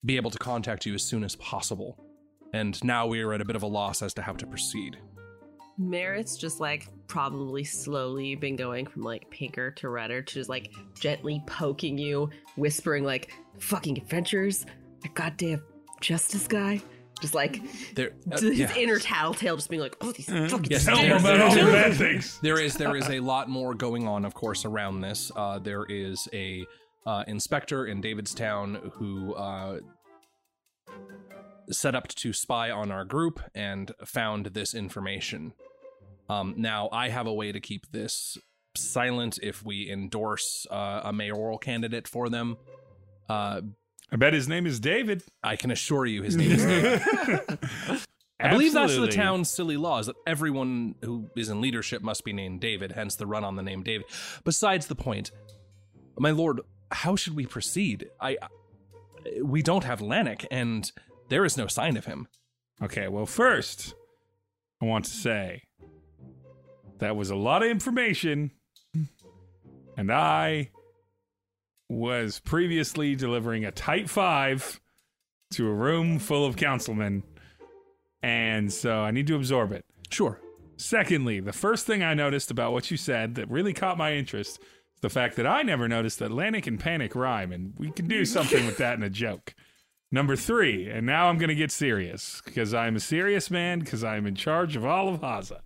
be 0.03 0.15
able 0.15 0.31
to 0.31 0.37
contact 0.37 0.85
you 0.85 0.93
as 0.93 1.03
soon 1.03 1.23
as 1.23 1.35
possible. 1.35 1.99
And 2.53 2.81
now 2.83 3.07
we 3.07 3.21
are 3.21 3.33
at 3.33 3.41
a 3.41 3.45
bit 3.45 3.55
of 3.55 3.63
a 3.63 3.67
loss 3.67 4.01
as 4.01 4.13
to 4.15 4.21
how 4.21 4.33
to 4.33 4.47
proceed. 4.47 4.97
Merritt's 5.77 6.37
just 6.37 6.59
like 6.59 6.87
probably 7.07 7.63
slowly 7.63 8.35
been 8.35 8.55
going 8.55 8.85
from 8.85 9.03
like 9.03 9.29
pinker 9.29 9.71
to 9.71 9.89
redder 9.89 10.21
to 10.21 10.33
just 10.33 10.49
like 10.49 10.71
gently 10.99 11.43
poking 11.47 11.97
you, 11.97 12.29
whispering 12.55 13.03
like 13.03 13.33
"fucking 13.59 13.97
adventures," 13.97 14.65
a 15.03 15.09
goddamn 15.09 15.61
justice 16.01 16.47
guy. 16.47 16.81
Just 17.21 17.33
like 17.33 17.61
There, 17.95 18.11
uh, 18.29 18.39
his 18.41 18.59
yeah. 18.59 18.75
inner 18.75 18.99
tattletale, 18.99 19.55
just 19.55 19.69
being 19.69 19.81
like, 19.81 19.95
"Oh, 20.01 20.11
these 20.11 20.29
Uh, 20.29 20.47
fucking 20.49 20.67
Yes, 20.69 20.85
Tell 20.85 20.97
them 20.97 21.17
about 21.17 21.39
all 21.39 21.55
the 21.55 21.71
bad 21.71 21.93
things. 21.95 22.39
there 22.43 22.59
is 22.59 22.75
there 22.75 22.95
is 22.95 23.09
a 23.09 23.19
lot 23.21 23.49
more 23.49 23.73
going 23.73 24.07
on, 24.07 24.25
of 24.25 24.33
course, 24.33 24.65
around 24.65 25.01
this. 25.01 25.31
Uh, 25.35 25.59
there 25.59 25.85
is 25.85 26.27
a 26.33 26.65
uh, 27.05 27.23
inspector 27.27 27.85
in 27.85 28.01
Davidstown 28.01 28.91
who 28.93 29.33
uh, 29.35 29.79
set 31.71 31.95
up 31.95 32.07
to 32.09 32.33
spy 32.33 32.69
on 32.69 32.91
our 32.91 33.05
group 33.05 33.39
and 33.53 33.91
found 34.03 34.47
this 34.47 34.73
information. 34.73 35.53
Um, 36.29 36.55
now, 36.57 36.89
I 36.91 37.09
have 37.09 37.27
a 37.27 37.33
way 37.33 37.51
to 37.51 37.59
keep 37.59 37.91
this 37.91 38.37
silent 38.75 39.39
if 39.41 39.63
we 39.63 39.89
endorse 39.89 40.65
uh, 40.69 41.01
a 41.03 41.13
mayoral 41.13 41.57
candidate 41.57 42.07
for 42.07 42.29
them. 42.29 42.57
Uh, 43.29 43.61
I 44.11 44.15
bet 44.17 44.33
his 44.33 44.47
name 44.47 44.65
is 44.65 44.79
David. 44.79 45.23
I 45.43 45.55
can 45.55 45.71
assure 45.71 46.05
you 46.05 46.23
his 46.23 46.35
name 46.35 46.51
is 46.51 46.65
David. 46.65 47.01
I 48.39 48.49
believe 48.49 48.73
that's 48.73 48.95
the 48.97 49.07
town's 49.07 49.49
silly 49.49 49.77
law 49.77 49.99
is 49.99 50.07
that 50.07 50.15
everyone 50.27 50.95
who 51.01 51.29
is 51.37 51.49
in 51.49 51.61
leadership 51.61 52.01
must 52.01 52.23
be 52.25 52.33
named 52.33 52.59
David, 52.59 52.91
hence 52.91 53.15
the 53.15 53.25
run 53.25 53.43
on 53.43 53.55
the 53.55 53.63
name 53.63 53.81
David. 53.81 54.05
Besides 54.43 54.87
the 54.87 54.95
point, 54.95 55.31
my 56.19 56.31
lord, 56.31 56.59
how 56.91 57.15
should 57.15 57.35
we 57.35 57.45
proceed? 57.45 58.09
I, 58.19 58.37
I- 58.41 58.47
we 59.41 59.63
don't 59.63 59.83
have 59.85 60.01
Lannick, 60.01 60.45
and 60.51 60.91
there 61.29 61.45
is 61.45 61.57
no 61.57 61.65
sign 61.65 61.97
of 61.97 62.05
him. 62.05 62.27
Okay, 62.83 63.07
well, 63.07 63.25
first, 63.25 63.95
I 64.79 64.85
want 64.85 65.05
to 65.05 65.11
say 65.11 65.63
that 66.99 67.15
was 67.15 67.29
a 67.29 67.35
lot 67.35 67.63
of 67.63 67.69
information, 67.69 68.51
and 69.97 70.11
I 70.11 70.69
was 71.89 72.39
previously 72.39 73.15
delivering 73.15 73.65
a 73.65 73.71
tight 73.71 74.09
five 74.09 74.79
to 75.51 75.67
a 75.67 75.73
room 75.73 76.19
full 76.19 76.45
of 76.45 76.55
councilmen, 76.55 77.23
and 78.23 78.71
so 78.71 78.99
I 78.99 79.11
need 79.11 79.27
to 79.27 79.35
absorb 79.35 79.71
it. 79.71 79.85
Sure. 80.09 80.39
Secondly, 80.77 81.39
the 81.39 81.53
first 81.53 81.85
thing 81.85 82.03
I 82.03 82.13
noticed 82.13 82.51
about 82.51 82.73
what 82.73 82.91
you 82.91 82.97
said 82.97 83.35
that 83.35 83.49
really 83.49 83.73
caught 83.73 83.97
my 83.97 84.13
interest 84.13 84.59
is 84.59 85.01
the 85.01 85.09
fact 85.09 85.35
that 85.37 85.47
I 85.47 85.61
never 85.61 85.87
noticed 85.87 86.19
that 86.19 86.31
Lanik 86.31 86.67
and 86.67 86.79
Panic 86.79 87.15
rhyme, 87.15 87.51
and 87.51 87.73
we 87.77 87.91
can 87.91 88.07
do 88.07 88.25
something 88.25 88.65
with 88.65 88.77
that 88.77 88.97
in 88.97 89.03
a 89.03 89.09
joke. 89.09 89.53
Number 90.11 90.35
three, 90.35 90.89
and 90.89 91.05
now 91.05 91.29
I'm 91.29 91.37
going 91.37 91.49
to 91.49 91.55
get 91.55 91.71
serious 91.71 92.41
because 92.45 92.73
I'm 92.73 92.95
a 92.95 92.99
serious 92.99 93.49
man 93.49 93.79
because 93.79 94.03
I'm 94.03 94.25
in 94.25 94.35
charge 94.35 94.75
of 94.75 94.85
all 94.85 95.09
of 95.09 95.21
Haza. 95.21 95.61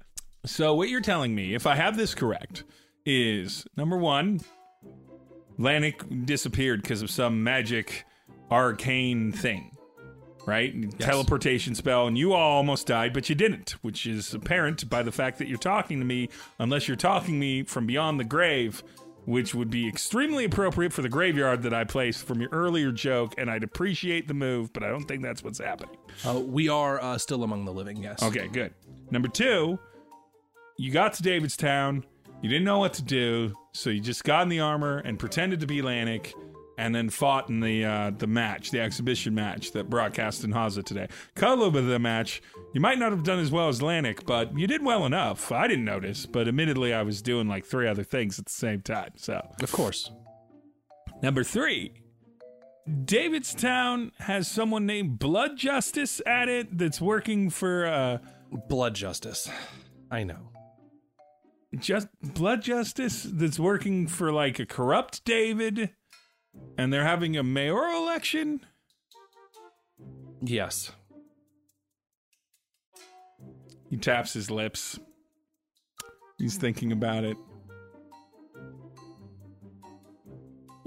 So, 0.46 0.74
what 0.74 0.90
you're 0.90 1.02
telling 1.02 1.36
me, 1.36 1.54
if 1.54 1.68
I 1.68 1.76
have 1.76 1.98
this 1.98 2.16
correct, 2.16 2.64
is 3.06 3.66
number 3.76 3.98
one, 3.98 4.40
Lannick 5.60 6.26
disappeared 6.26 6.82
because 6.82 7.02
of 7.02 7.10
some 7.10 7.44
magic 7.44 8.06
arcane 8.50 9.32
thing, 9.32 9.76
right? 10.46 10.98
Teleportation 11.00 11.76
spell, 11.76 12.08
and 12.08 12.18
you 12.18 12.34
all 12.34 12.58
almost 12.58 12.88
died, 12.88 13.14
but 13.14 13.28
you 13.30 13.36
didn't, 13.36 13.72
which 13.82 14.06
is 14.06 14.34
apparent 14.34 14.90
by 14.90 15.04
the 15.04 15.12
fact 15.12 15.38
that 15.40 15.48
you're 15.48 15.58
talking 15.58 16.00
to 16.00 16.06
me, 16.06 16.30
unless 16.60 16.88
you're 16.88 16.98
talking 16.98 17.34
to 17.34 17.40
me 17.40 17.64
from 17.64 17.86
beyond 17.86 18.20
the 18.20 18.24
grave, 18.24 18.82
which 19.26 19.54
would 19.54 19.70
be 19.70 19.88
extremely 19.88 20.46
appropriate 20.46 20.94
for 20.94 21.02
the 21.02 21.10
graveyard 21.10 21.62
that 21.64 21.74
I 21.74 21.84
placed 21.84 22.26
from 22.26 22.40
your 22.40 22.50
earlier 22.52 22.92
joke, 22.92 23.36
and 23.38 23.52
I'd 23.52 23.64
appreciate 23.64 24.28
the 24.28 24.34
move, 24.34 24.72
but 24.72 24.84
I 24.84 24.88
don't 24.88 25.06
think 25.06 25.22
that's 25.22 25.44
what's 25.44 25.60
happening. 25.60 25.98
Uh, 26.26 26.40
we 26.40 26.70
are 26.70 27.02
uh, 27.02 27.18
still 27.18 27.44
among 27.44 27.66
the 27.66 27.74
living, 27.74 28.02
yes. 28.02 28.24
Okay, 28.24 28.48
good. 28.48 28.74
Number 29.12 29.28
two, 29.28 29.78
you 30.80 30.92
got 30.92 31.14
to 31.16 31.24
Davidstown. 31.24 32.04
You 32.42 32.50
didn't 32.50 32.64
know 32.64 32.80
what 32.80 32.94
to 32.94 33.02
do, 33.02 33.54
so 33.74 33.90
you 33.90 34.00
just 34.00 34.24
got 34.24 34.44
in 34.44 34.50
the 34.50 34.62
armor 34.62 35.00
and 35.00 35.20
pretended 35.20 35.60
to 35.60 35.68
be 35.68 35.82
Lannick, 35.82 36.32
and 36.78 36.96
then 36.96 37.10
fought 37.10 37.50
in 37.50 37.60
the 37.60 37.84
uh, 37.84 38.12
the 38.18 38.28
match, 38.28 38.72
the 38.72 38.80
exhibition 38.80 39.36
match 39.36 39.74
that 39.74 39.90
broadcast 39.90 40.46
in 40.46 40.54
Haza 40.54 40.86
today. 40.86 41.10
Cut 41.36 41.50
a 41.50 41.56
little 41.56 41.72
bit 41.72 41.84
of 41.84 41.90
the 41.90 42.00
match. 42.00 42.42
You 42.74 42.80
might 42.80 42.98
not 42.98 43.12
have 43.12 43.24
done 43.24 43.40
as 43.40 43.52
well 43.52 43.68
as 43.68 43.82
Lannick, 43.82 44.26
but 44.26 44.58
you 44.58 44.68
did 44.68 44.82
well 44.82 45.06
enough. 45.06 45.52
I 45.52 45.68
didn't 45.68 45.84
notice, 45.84 46.26
but 46.26 46.48
admittedly, 46.48 46.94
I 46.94 47.02
was 47.02 47.22
doing 47.22 47.50
like 47.50 47.66
three 47.66 47.88
other 47.88 48.06
things 48.06 48.40
at 48.40 48.46
the 48.46 48.52
same 48.54 48.82
time. 48.82 49.12
So 49.18 49.46
Of 49.62 49.74
course. 49.74 50.10
Number 51.22 51.44
three, 51.44 51.92
Davidstown 52.88 54.12
has 54.20 54.48
someone 54.48 54.86
named 54.86 55.20
Blood 55.20 55.58
Justice 55.58 56.22
at 56.26 56.48
it 56.48 56.78
that's 56.78 57.02
working 57.02 57.50
for 57.50 57.86
uh, 57.86 58.20
Blood 58.70 58.96
justice. 58.96 59.50
I 60.10 60.24
know. 60.24 60.50
Just 61.78 62.08
Blood 62.22 62.62
Justice 62.64 63.28
that's 63.30 63.60
working 63.60 64.08
for 64.08 64.32
like 64.32 64.60
a 64.60 64.66
corrupt 64.66 65.24
David, 65.24 65.92
and 66.78 66.92
they're 66.92 67.06
having 67.06 67.38
a 67.38 67.44
mayoral 67.44 68.04
election. 68.04 68.62
Yes. 70.42 70.92
He 73.90 73.98
taps 73.98 74.34
his 74.34 74.50
lips. 74.50 75.00
He's 76.38 76.58
thinking 76.58 76.92
about 76.92 77.24
it. 77.24 77.38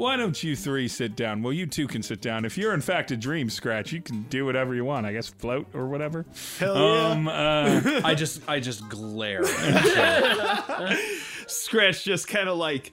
Why 0.02 0.16
don't 0.16 0.42
you 0.42 0.56
three 0.56 0.88
sit 0.88 1.14
down? 1.14 1.44
Well, 1.44 1.52
you 1.52 1.64
two 1.64 1.87
can 1.87 2.02
sit 2.02 2.21
down. 2.21 2.44
If 2.44 2.59
you're 2.59 2.75
in 2.75 2.80
fact 2.80 3.12
a 3.12 3.16
dream 3.16 3.49
scratch, 3.49 3.92
you 3.92 4.02
can 4.02 4.25
do 4.25 4.44
whatever 4.44 4.75
you 4.75 4.85
want. 4.85 5.06
I 5.06 5.12
guess 5.12 5.28
float 5.28 5.68
or 5.75 5.87
whatever. 5.87 6.26
Hell 6.59 6.75
yeah. 6.75 7.06
Um, 7.06 7.28
uh, 7.28 7.80
I 8.04 8.16
just 8.16 8.40
I 8.49 8.59
just 8.59 8.88
glare. 8.88 9.44
Scratch 11.47 12.02
just 12.02 12.26
kind 12.26 12.49
of 12.49 12.59
like, 12.59 12.90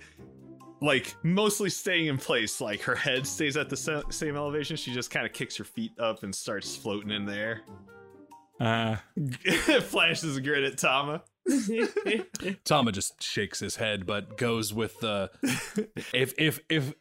like 0.82 1.16
mostly 1.24 1.72
staying 1.72 2.06
in 2.06 2.20
place. 2.20 2.62
Like 2.62 2.84
her 2.84 2.94
head 2.94 3.26
stays 3.26 3.58
at 3.58 3.70
the 3.70 3.78
sa- 3.78 4.08
same 4.12 4.36
elevation. 4.36 4.78
She 4.78 4.94
just 4.94 5.10
kind 5.10 5.26
of 5.26 5.34
kicks 5.34 5.58
her 5.58 5.64
feet 5.64 6.00
up 6.00 6.22
and 6.22 6.36
starts 6.36 6.76
floating 6.76 7.10
in 7.10 7.26
there 7.26 7.64
air. 8.60 9.02
uh, 9.18 9.80
Flashes 9.82 10.38
a 10.38 10.42
grin 10.42 10.64
at 10.64 10.78
Tama. 10.78 11.24
Tama 12.64 12.92
just 12.92 13.22
shakes 13.22 13.60
his 13.60 13.78
head, 13.78 14.06
but 14.06 14.38
goes 14.38 14.74
with 14.74 15.00
the 15.00 15.32
if 16.14 16.34
if 16.38 16.60
if. 16.70 16.94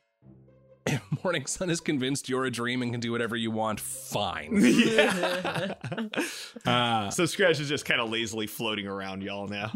If 0.87 1.03
Morningsun 1.23 1.69
is 1.69 1.81
convinced 1.83 2.31
you're 2.31 2.47
a 2.47 2.51
dream 2.51 2.81
and 2.81 2.91
can 2.93 3.01
do 3.01 3.13
whatever 3.13 3.37
you 3.37 3.51
want, 3.51 3.79
fine. 3.79 4.53
yeah. 4.59 5.75
uh, 6.67 7.11
so 7.11 7.27
Scratch 7.27 7.61
is 7.61 7.69
just 7.69 7.85
kind 7.85 8.01
of 8.01 8.09
lazily 8.11 8.47
floating 8.47 8.87
around 8.87 9.23
y'all 9.23 9.47
now. 9.49 9.71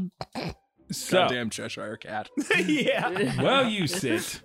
so, 0.91 1.19
Goddamn 1.19 1.50
Cheshire 1.50 1.99
cat. 1.99 2.31
yeah. 2.64 3.43
well, 3.43 3.67
you 3.69 3.87
sit. 3.87 4.41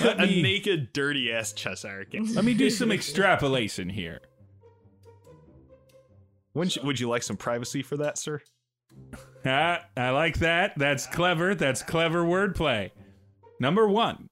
Let 0.00 0.18
A 0.20 0.26
me, 0.26 0.42
naked, 0.42 0.92
dirty 0.92 1.32
ass 1.32 1.52
Cheshire 1.52 2.04
cat. 2.04 2.22
let 2.34 2.44
me 2.44 2.54
do 2.54 2.68
some 2.68 2.90
extrapolation 2.90 3.88
here. 3.88 4.22
Would 6.54 6.74
you, 6.74 6.82
would 6.82 6.98
you 6.98 7.08
like 7.08 7.22
some 7.22 7.36
privacy 7.36 7.82
for 7.82 7.96
that, 7.98 8.18
sir? 8.18 8.40
Ah, 9.46 9.84
I 9.96 10.10
like 10.10 10.38
that. 10.38 10.72
That's 10.76 11.06
clever. 11.06 11.54
That's 11.54 11.82
clever 11.82 12.24
wordplay. 12.24 12.90
Number 13.60 13.88
one. 13.88 14.28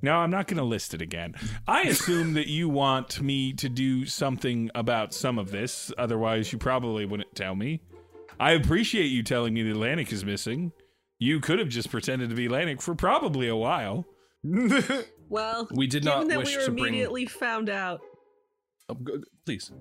No, 0.00 0.14
I'm 0.14 0.30
not 0.30 0.46
going 0.46 0.58
to 0.58 0.64
list 0.64 0.94
it 0.94 1.02
again. 1.02 1.34
I 1.66 1.82
assume 1.82 2.34
that 2.34 2.46
you 2.46 2.68
want 2.68 3.20
me 3.20 3.52
to 3.54 3.68
do 3.68 4.06
something 4.06 4.70
about 4.76 5.12
some 5.12 5.38
of 5.40 5.50
this. 5.50 5.90
Otherwise, 5.98 6.52
you 6.52 6.58
probably 6.58 7.04
wouldn't 7.04 7.34
tell 7.34 7.56
me. 7.56 7.82
I 8.38 8.52
appreciate 8.52 9.06
you 9.06 9.24
telling 9.24 9.54
me 9.54 9.64
that 9.64 9.76
Lannick 9.76 10.12
is 10.12 10.24
missing. 10.24 10.70
You 11.18 11.40
could 11.40 11.58
have 11.58 11.68
just 11.68 11.90
pretended 11.90 12.30
to 12.30 12.36
be 12.36 12.46
Lannick 12.48 12.80
for 12.80 12.94
probably 12.94 13.48
a 13.48 13.56
while. 13.56 14.06
well, 15.28 15.66
We 15.72 15.88
did 15.88 16.04
given 16.04 16.18
not 16.20 16.28
that 16.28 16.38
wish 16.38 16.52
we 16.52 16.58
were 16.58 16.64
to 16.66 16.70
bring. 16.70 16.84
immediately 16.86 17.26
found 17.26 17.68
out, 17.68 18.00
Oh, 18.88 18.94
go- 18.94 19.16
go- 19.18 19.24
please. 19.44 19.72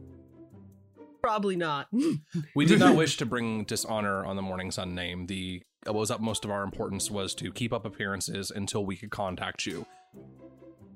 Probably 1.27 1.57
not. 1.57 1.89
We 2.55 2.65
did 2.65 2.79
not 2.79 2.95
wish 3.03 3.17
to 3.17 3.25
bring 3.25 3.65
dishonor 3.65 4.25
on 4.25 4.37
the 4.37 4.41
Morningsun 4.41 4.93
name. 4.93 5.27
The 5.27 5.61
what 5.83 5.95
was 5.95 6.09
utmost 6.09 6.45
of 6.45 6.51
our 6.51 6.63
importance 6.63 7.11
was 7.11 7.35
to 7.35 7.51
keep 7.51 7.73
up 7.73 7.83
appearances 7.85 8.49
until 8.49 8.85
we 8.85 8.95
could 8.95 9.11
contact 9.11 9.65
you. 9.65 9.85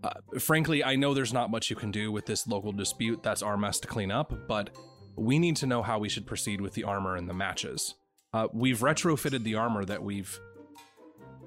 Uh, 0.01 0.13
frankly, 0.39 0.85
I 0.85 0.95
know 0.95 1.13
there's 1.13 1.33
not 1.33 1.51
much 1.51 1.69
you 1.69 1.75
can 1.75 1.91
do 1.91 2.13
with 2.13 2.27
this 2.27 2.47
local 2.47 2.71
dispute. 2.71 3.23
That's 3.23 3.43
our 3.43 3.57
mess 3.57 3.81
to 3.81 3.89
clean 3.89 4.09
up, 4.09 4.47
but 4.47 4.69
we 5.17 5.37
need 5.37 5.57
to 5.57 5.67
know 5.67 5.83
how 5.83 5.99
we 5.99 6.07
should 6.07 6.25
proceed 6.25 6.61
with 6.61 6.75
the 6.75 6.85
armor 6.85 7.17
and 7.17 7.27
the 7.27 7.33
matches. 7.33 7.95
Uh, 8.33 8.47
we've 8.53 8.79
retrofitted 8.79 9.43
the 9.43 9.55
armor 9.55 9.83
that 9.83 10.01
we've 10.01 10.39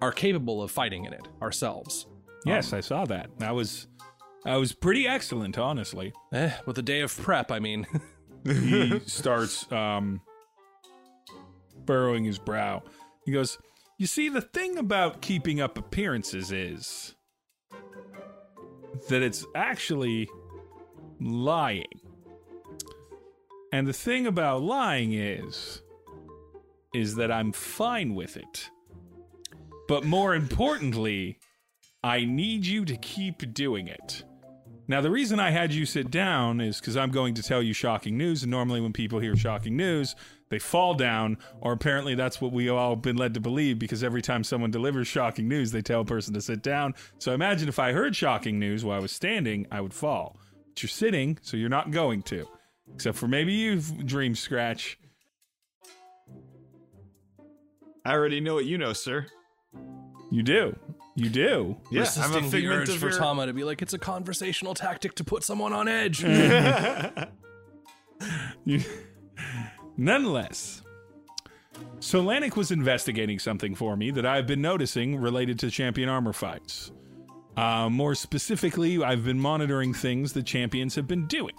are 0.03 0.13
capable 0.13 0.63
of 0.63 0.71
fighting 0.71 1.07
in 1.07 1.15
it 1.15 1.27
ourselves. 1.41 2.07
Yes, 2.45 2.75
I 2.75 2.81
saw 2.81 3.07
that. 3.07 3.31
That 3.39 3.55
was 3.55 3.87
that 4.45 4.57
was 4.57 4.73
pretty 4.73 5.07
excellent, 5.07 5.57
honestly. 5.57 6.13
Eh, 6.35 6.53
with 6.67 6.77
a 6.77 6.83
day 6.83 7.01
of 7.01 7.17
prep, 7.17 7.51
I 7.51 7.61
mean, 7.61 7.87
he 8.45 8.99
starts 9.07 9.71
um, 9.73 10.21
furrowing 11.87 12.25
his 12.25 12.39
brow. 12.39 12.83
He 13.25 13.33
goes, 13.33 13.59
You 13.99 14.07
see, 14.07 14.29
the 14.29 14.43
thing 14.43 14.79
about 14.79 15.23
keeping 15.23 15.61
up 15.61 15.79
appearances 15.79 16.53
is 16.53 17.15
that 19.09 19.23
it's 19.23 19.45
actually 19.55 20.29
lying. 21.21 22.01
And 23.73 23.87
the 23.87 23.93
thing 23.93 24.27
about 24.27 24.63
lying 24.63 25.13
is 25.15 25.83
is 26.95 27.17
that 27.17 27.33
I'm 27.33 27.51
fine 27.53 28.15
with 28.15 28.37
it. 28.37 28.71
But 29.89 30.05
more 30.05 30.35
importantly, 30.35 31.39
I 32.05 32.25
need 32.25 32.65
you 32.65 32.85
to 32.85 32.97
keep 32.97 33.53
doing 33.53 33.89
it. 33.89 34.23
Now, 34.87 35.01
the 35.01 35.11
reason 35.11 35.41
I 35.41 35.51
had 35.51 35.73
you 35.73 35.87
sit 35.87 36.11
down 36.11 36.61
is 36.61 36.79
because 36.79 36.97
I'm 36.97 37.11
going 37.11 37.35
to 37.35 37.43
tell 37.43 37.63
you 37.63 37.73
shocking 37.73 38.19
news. 38.19 38.43
And 38.43 38.51
normally, 38.51 38.81
when 38.81 38.93
people 38.93 39.19
hear 39.19 39.35
shocking 39.35 39.77
news, 39.77 40.15
they 40.51 40.59
fall 40.59 40.95
down, 40.95 41.39
or 41.61 41.73
apparently 41.73 42.15
that's 42.15 42.41
what 42.41 42.53
we 42.53 42.69
all 42.69 42.95
been 42.95 43.17
led 43.17 43.35
to 43.35 43.41
believe 43.41 43.79
because 43.79 44.05
every 44.05 44.21
time 44.21 44.45
someone 44.45 44.71
delivers 44.71 45.09
shocking 45.09 45.49
news, 45.49 45.73
they 45.73 45.81
tell 45.81 46.03
a 46.03 46.05
person 46.05 46.35
to 46.35 46.41
sit 46.41 46.63
down. 46.63 46.95
So 47.19 47.33
imagine 47.33 47.69
if 47.69 47.79
I 47.79 47.93
heard 47.93 48.15
shocking 48.15 48.59
news 48.59 48.85
while 48.85 48.99
I 48.99 49.01
was 49.01 49.13
standing, 49.13 49.67
I 49.71 49.81
would 49.81 49.95
fall. 49.95 50.37
But 50.69 50.83
you're 50.83 50.91
sitting, 50.91 51.39
so 51.41 51.57
you're 51.57 51.71
not 51.71 51.91
going 51.91 52.23
to. 52.25 52.47
Except 52.95 53.17
for 53.17 53.27
maybe 53.27 53.55
you, 53.55 53.81
Dream 53.81 54.35
Scratch. 54.35 54.99
I 58.05 58.13
already 58.13 58.41
know 58.41 58.55
what 58.55 58.67
you 58.67 58.77
know, 58.77 58.93
sir. 58.93 59.27
You 60.31 60.43
do. 60.43 60.77
You 61.17 61.29
do. 61.29 61.77
Yeah, 61.91 62.01
Resisting 62.01 62.23
I'm 62.25 62.33
a 62.33 62.41
the 62.41 62.51
figment 62.51 62.81
urge 62.81 62.89
of 62.89 62.97
for 62.97 63.11
your... 63.11 63.19
Tama 63.19 63.47
to 63.47 63.53
be 63.53 63.63
like, 63.65 63.83
it's 63.83 63.93
a 63.95 63.99
conversational 63.99 64.75
tactic 64.75 65.15
to 65.17 65.25
put 65.25 65.45
someone 65.45 65.73
on 65.73 65.87
edge. 65.89 66.23
You- 68.65 68.83
Nonetheless, 69.97 70.83
So 72.01 72.23
Lanik 72.23 72.57
was 72.57 72.71
investigating 72.71 73.39
something 73.39 73.75
for 73.75 73.97
me 73.97 74.11
that 74.11 74.27
I've 74.27 74.47
been 74.47 74.61
noticing 74.63 75.17
related 75.17 75.59
to 75.61 75.71
champion 75.71 76.09
armor 76.09 76.33
fights. 76.33 76.91
Uh, 77.57 77.89
more 77.89 78.17
specifically, 78.17 79.03
I've 79.03 79.25
been 79.25 79.39
monitoring 79.39 79.95
things 79.95 80.33
the 80.33 80.43
champions 80.43 80.97
have 80.97 81.07
been 81.07 81.27
doing, 81.29 81.55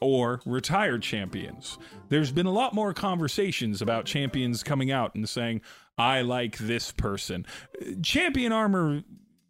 or 0.00 0.40
retired 0.46 1.02
champions. 1.02 1.78
There's 2.08 2.30
been 2.30 2.46
a 2.46 2.52
lot 2.52 2.72
more 2.74 2.94
conversations 2.94 3.82
about 3.82 4.04
champions 4.04 4.62
coming 4.62 4.92
out 4.92 5.16
and 5.16 5.28
saying, 5.28 5.62
I 6.00 6.22
like 6.22 6.56
this 6.56 6.92
person. 6.92 7.46
Champion 8.02 8.52
armor 8.52 9.02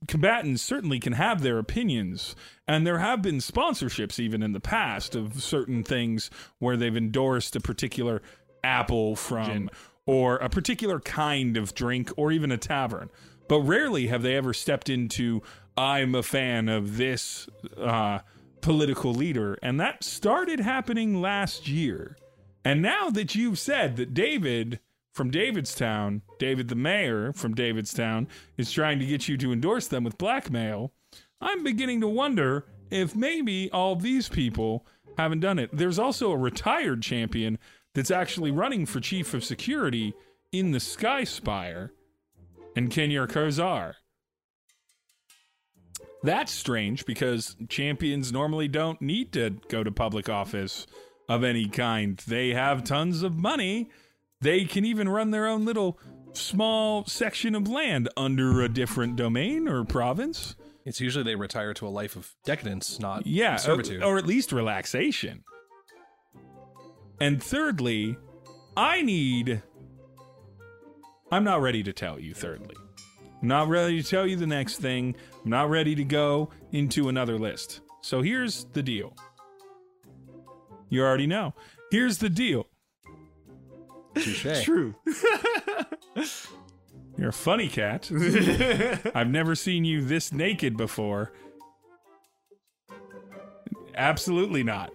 combatants 0.08 0.62
certainly 0.62 0.98
can 0.98 1.12
have 1.12 1.42
their 1.42 1.58
opinions, 1.58 2.34
and 2.66 2.84
there 2.84 2.98
have 2.98 3.22
been 3.22 3.36
sponsorships 3.36 4.18
even 4.18 4.42
in 4.42 4.52
the 4.52 4.60
past 4.60 5.14
of 5.14 5.42
certain 5.42 5.84
things 5.84 6.28
where 6.58 6.76
they've 6.76 6.96
endorsed 6.96 7.54
a 7.54 7.60
particular 7.60 8.20
apple 8.64 9.14
from 9.14 9.70
or 10.06 10.36
a 10.38 10.48
particular 10.48 10.98
kind 10.98 11.56
of 11.56 11.72
drink 11.74 12.10
or 12.16 12.32
even 12.32 12.50
a 12.50 12.58
tavern. 12.58 13.10
But 13.48 13.60
rarely 13.60 14.08
have 14.08 14.22
they 14.22 14.36
ever 14.36 14.52
stepped 14.52 14.88
into 14.88 15.42
I'm 15.76 16.14
a 16.14 16.22
fan 16.22 16.68
of 16.68 16.96
this 16.96 17.48
uh, 17.78 18.20
political 18.60 19.14
leader, 19.14 19.56
and 19.62 19.78
that 19.78 20.02
started 20.02 20.60
happening 20.60 21.20
last 21.20 21.68
year. 21.68 22.16
And 22.64 22.82
now 22.82 23.08
that 23.10 23.34
you've 23.34 23.58
said 23.58 23.96
that 23.96 24.12
David 24.12 24.80
from 25.12 25.30
Davidstown, 25.30 26.22
David 26.38 26.68
the 26.68 26.74
mayor 26.74 27.32
from 27.32 27.54
Davidstown, 27.54 28.26
is 28.56 28.72
trying 28.72 28.98
to 28.98 29.06
get 29.06 29.28
you 29.28 29.36
to 29.38 29.52
endorse 29.52 29.88
them 29.88 30.04
with 30.04 30.18
blackmail, 30.18 30.92
I'm 31.40 31.64
beginning 31.64 32.00
to 32.02 32.08
wonder 32.08 32.66
if 32.90 33.16
maybe 33.16 33.70
all 33.72 33.96
these 33.96 34.28
people 34.28 34.86
haven't 35.16 35.40
done 35.40 35.58
it. 35.58 35.70
There's 35.72 35.98
also 35.98 36.30
a 36.30 36.36
retired 36.36 37.02
champion 37.02 37.58
that's 37.94 38.10
actually 38.10 38.50
running 38.50 38.86
for 38.86 39.00
chief 39.00 39.34
of 39.34 39.44
security 39.44 40.14
in 40.52 40.70
the 40.70 40.80
Sky 40.80 41.24
Spire 41.24 41.92
and 42.76 42.90
Kenyar 42.90 43.28
Kozar. 43.28 43.94
That's 46.22 46.52
strange 46.52 47.06
because 47.06 47.56
champions 47.68 48.30
normally 48.30 48.68
don't 48.68 49.00
need 49.00 49.32
to 49.32 49.56
go 49.68 49.82
to 49.82 49.90
public 49.90 50.28
office 50.28 50.86
of 51.28 51.42
any 51.44 51.68
kind. 51.68 52.22
They 52.26 52.50
have 52.50 52.84
tons 52.84 53.22
of 53.22 53.38
money. 53.38 53.88
They 54.40 54.64
can 54.64 54.84
even 54.84 55.08
run 55.08 55.30
their 55.30 55.46
own 55.46 55.64
little 55.64 55.98
small 56.32 57.04
section 57.04 57.54
of 57.54 57.68
land 57.68 58.08
under 58.16 58.62
a 58.62 58.68
different 58.68 59.16
domain 59.16 59.68
or 59.68 59.84
province. 59.84 60.54
it's 60.84 61.00
usually 61.00 61.24
they 61.24 61.34
retire 61.34 61.74
to 61.74 61.86
a 61.86 61.90
life 61.90 62.16
of 62.16 62.34
decadence, 62.44 62.98
not 62.98 63.26
Yeah, 63.26 63.56
servitude. 63.56 64.02
or, 64.02 64.14
or 64.14 64.18
at 64.18 64.26
least 64.26 64.52
relaxation. 64.52 65.44
And 67.20 67.42
thirdly, 67.42 68.16
I 68.76 69.02
need. 69.02 69.62
I'm 71.30 71.44
not 71.44 71.60
ready 71.60 71.82
to 71.82 71.92
tell 71.92 72.18
you, 72.18 72.32
thirdly. 72.32 72.74
I'm 73.42 73.48
not 73.48 73.68
ready 73.68 74.02
to 74.02 74.08
tell 74.08 74.26
you 74.26 74.36
the 74.36 74.46
next 74.46 74.78
thing. 74.78 75.14
I'm 75.44 75.50
not 75.50 75.68
ready 75.68 75.94
to 75.96 76.04
go 76.04 76.48
into 76.72 77.08
another 77.08 77.38
list. 77.38 77.80
So 78.02 78.22
here's 78.22 78.64
the 78.72 78.82
deal. 78.82 79.14
You 80.88 81.02
already 81.02 81.26
know. 81.26 81.54
Here's 81.90 82.18
the 82.18 82.30
deal. 82.30 82.66
Touche. 84.14 84.62
True. 84.64 84.94
You're 87.16 87.28
a 87.28 87.32
funny 87.32 87.68
cat. 87.68 88.10
I've 89.14 89.28
never 89.28 89.54
seen 89.54 89.84
you 89.84 90.02
this 90.04 90.32
naked 90.32 90.76
before. 90.76 91.32
Absolutely 93.94 94.62
not. 94.62 94.94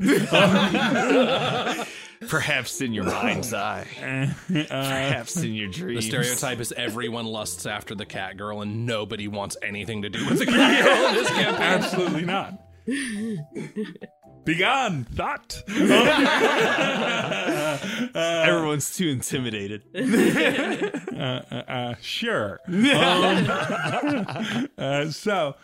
Perhaps 2.27 2.81
in 2.81 2.93
your 2.93 3.03
mind's 3.03 3.53
eye. 3.53 3.85
Uh, 4.01 4.27
Perhaps 4.47 5.37
in 5.37 5.53
your 5.53 5.69
dreams. 5.69 6.05
The 6.05 6.09
stereotype 6.09 6.59
is 6.59 6.71
everyone 6.71 7.25
lusts 7.25 7.67
after 7.67 7.93
the 7.93 8.05
cat 8.05 8.37
girl 8.37 8.61
and 8.61 8.87
nobody 8.87 9.27
wants 9.27 9.57
anything 9.61 10.01
to 10.01 10.09
do 10.09 10.25
with 10.27 10.39
the 10.39 10.45
cat 10.47 10.83
girl 10.83 11.09
in 11.09 11.15
this 11.15 11.29
campaign. 11.29 11.61
Absolutely 11.61 12.25
not. 12.25 12.59
Begone, 14.45 15.05
thought. 15.05 15.63
Everyone's 18.15 18.95
too 18.95 19.09
intimidated. 19.09 19.81
uh, 21.15 21.41
uh, 21.51 21.63
uh, 21.67 21.95
sure. 21.99 22.59
Um, 22.67 22.77
uh, 24.77 25.09
so 25.09 25.55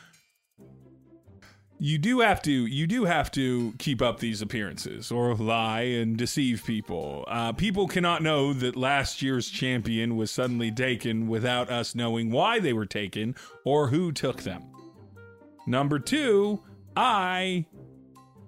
you 1.77 1.99
do 1.99 2.21
have 2.21 2.41
to 2.43 2.51
you 2.51 2.87
do 2.87 3.05
have 3.05 3.29
to 3.31 3.73
keep 3.77 4.01
up 4.01 4.19
these 4.19 4.41
appearances 4.41 5.11
or 5.11 5.35
lie 5.35 5.81
and 5.81 6.17
deceive 6.17 6.63
people. 6.65 7.23
Uh, 7.27 7.53
people 7.53 7.87
cannot 7.87 8.23
know 8.23 8.51
that 8.53 8.75
last 8.75 9.21
year's 9.21 9.47
champion 9.47 10.17
was 10.17 10.31
suddenly 10.31 10.71
taken 10.71 11.27
without 11.27 11.69
us 11.69 11.93
knowing 11.93 12.31
why 12.31 12.59
they 12.59 12.73
were 12.73 12.87
taken 12.87 13.35
or 13.63 13.87
who 13.87 14.11
took 14.11 14.41
them. 14.41 14.63
Number 15.67 15.99
two, 15.99 16.63
I 16.95 17.67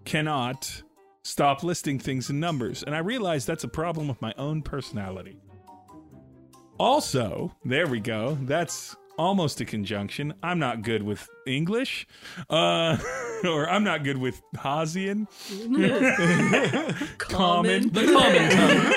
cannot 0.06 0.84
stop 1.24 1.64
listing 1.64 2.00
things 2.00 2.30
in 2.30 2.40
numbers, 2.40 2.84
and 2.84 2.96
I 2.96 3.00
realize 3.00 3.46
that's 3.46 3.64
a 3.64 3.70
problem 3.70 4.08
with 4.08 4.22
my 4.22 4.34
own 4.38 4.62
personality. 4.62 5.38
Also, 6.80 7.56
there 7.64 7.88
we 7.88 8.00
go. 8.00 8.38
That's 8.42 8.96
almost 9.18 9.62
a 9.62 9.66
conjunction. 9.66 10.34
I'm 10.42 10.60
not 10.60 10.82
good 10.82 11.04
with 11.04 11.28
English, 11.46 12.08
uh, 12.50 12.98
or 13.44 13.70
I'm 13.70 13.84
not 13.84 14.04
good 14.04 14.18
with 14.18 14.42
Hazian. 14.56 15.28
Common. 17.18 17.90
The 17.90 18.06
common 18.14 18.50
tongue. 18.50 18.90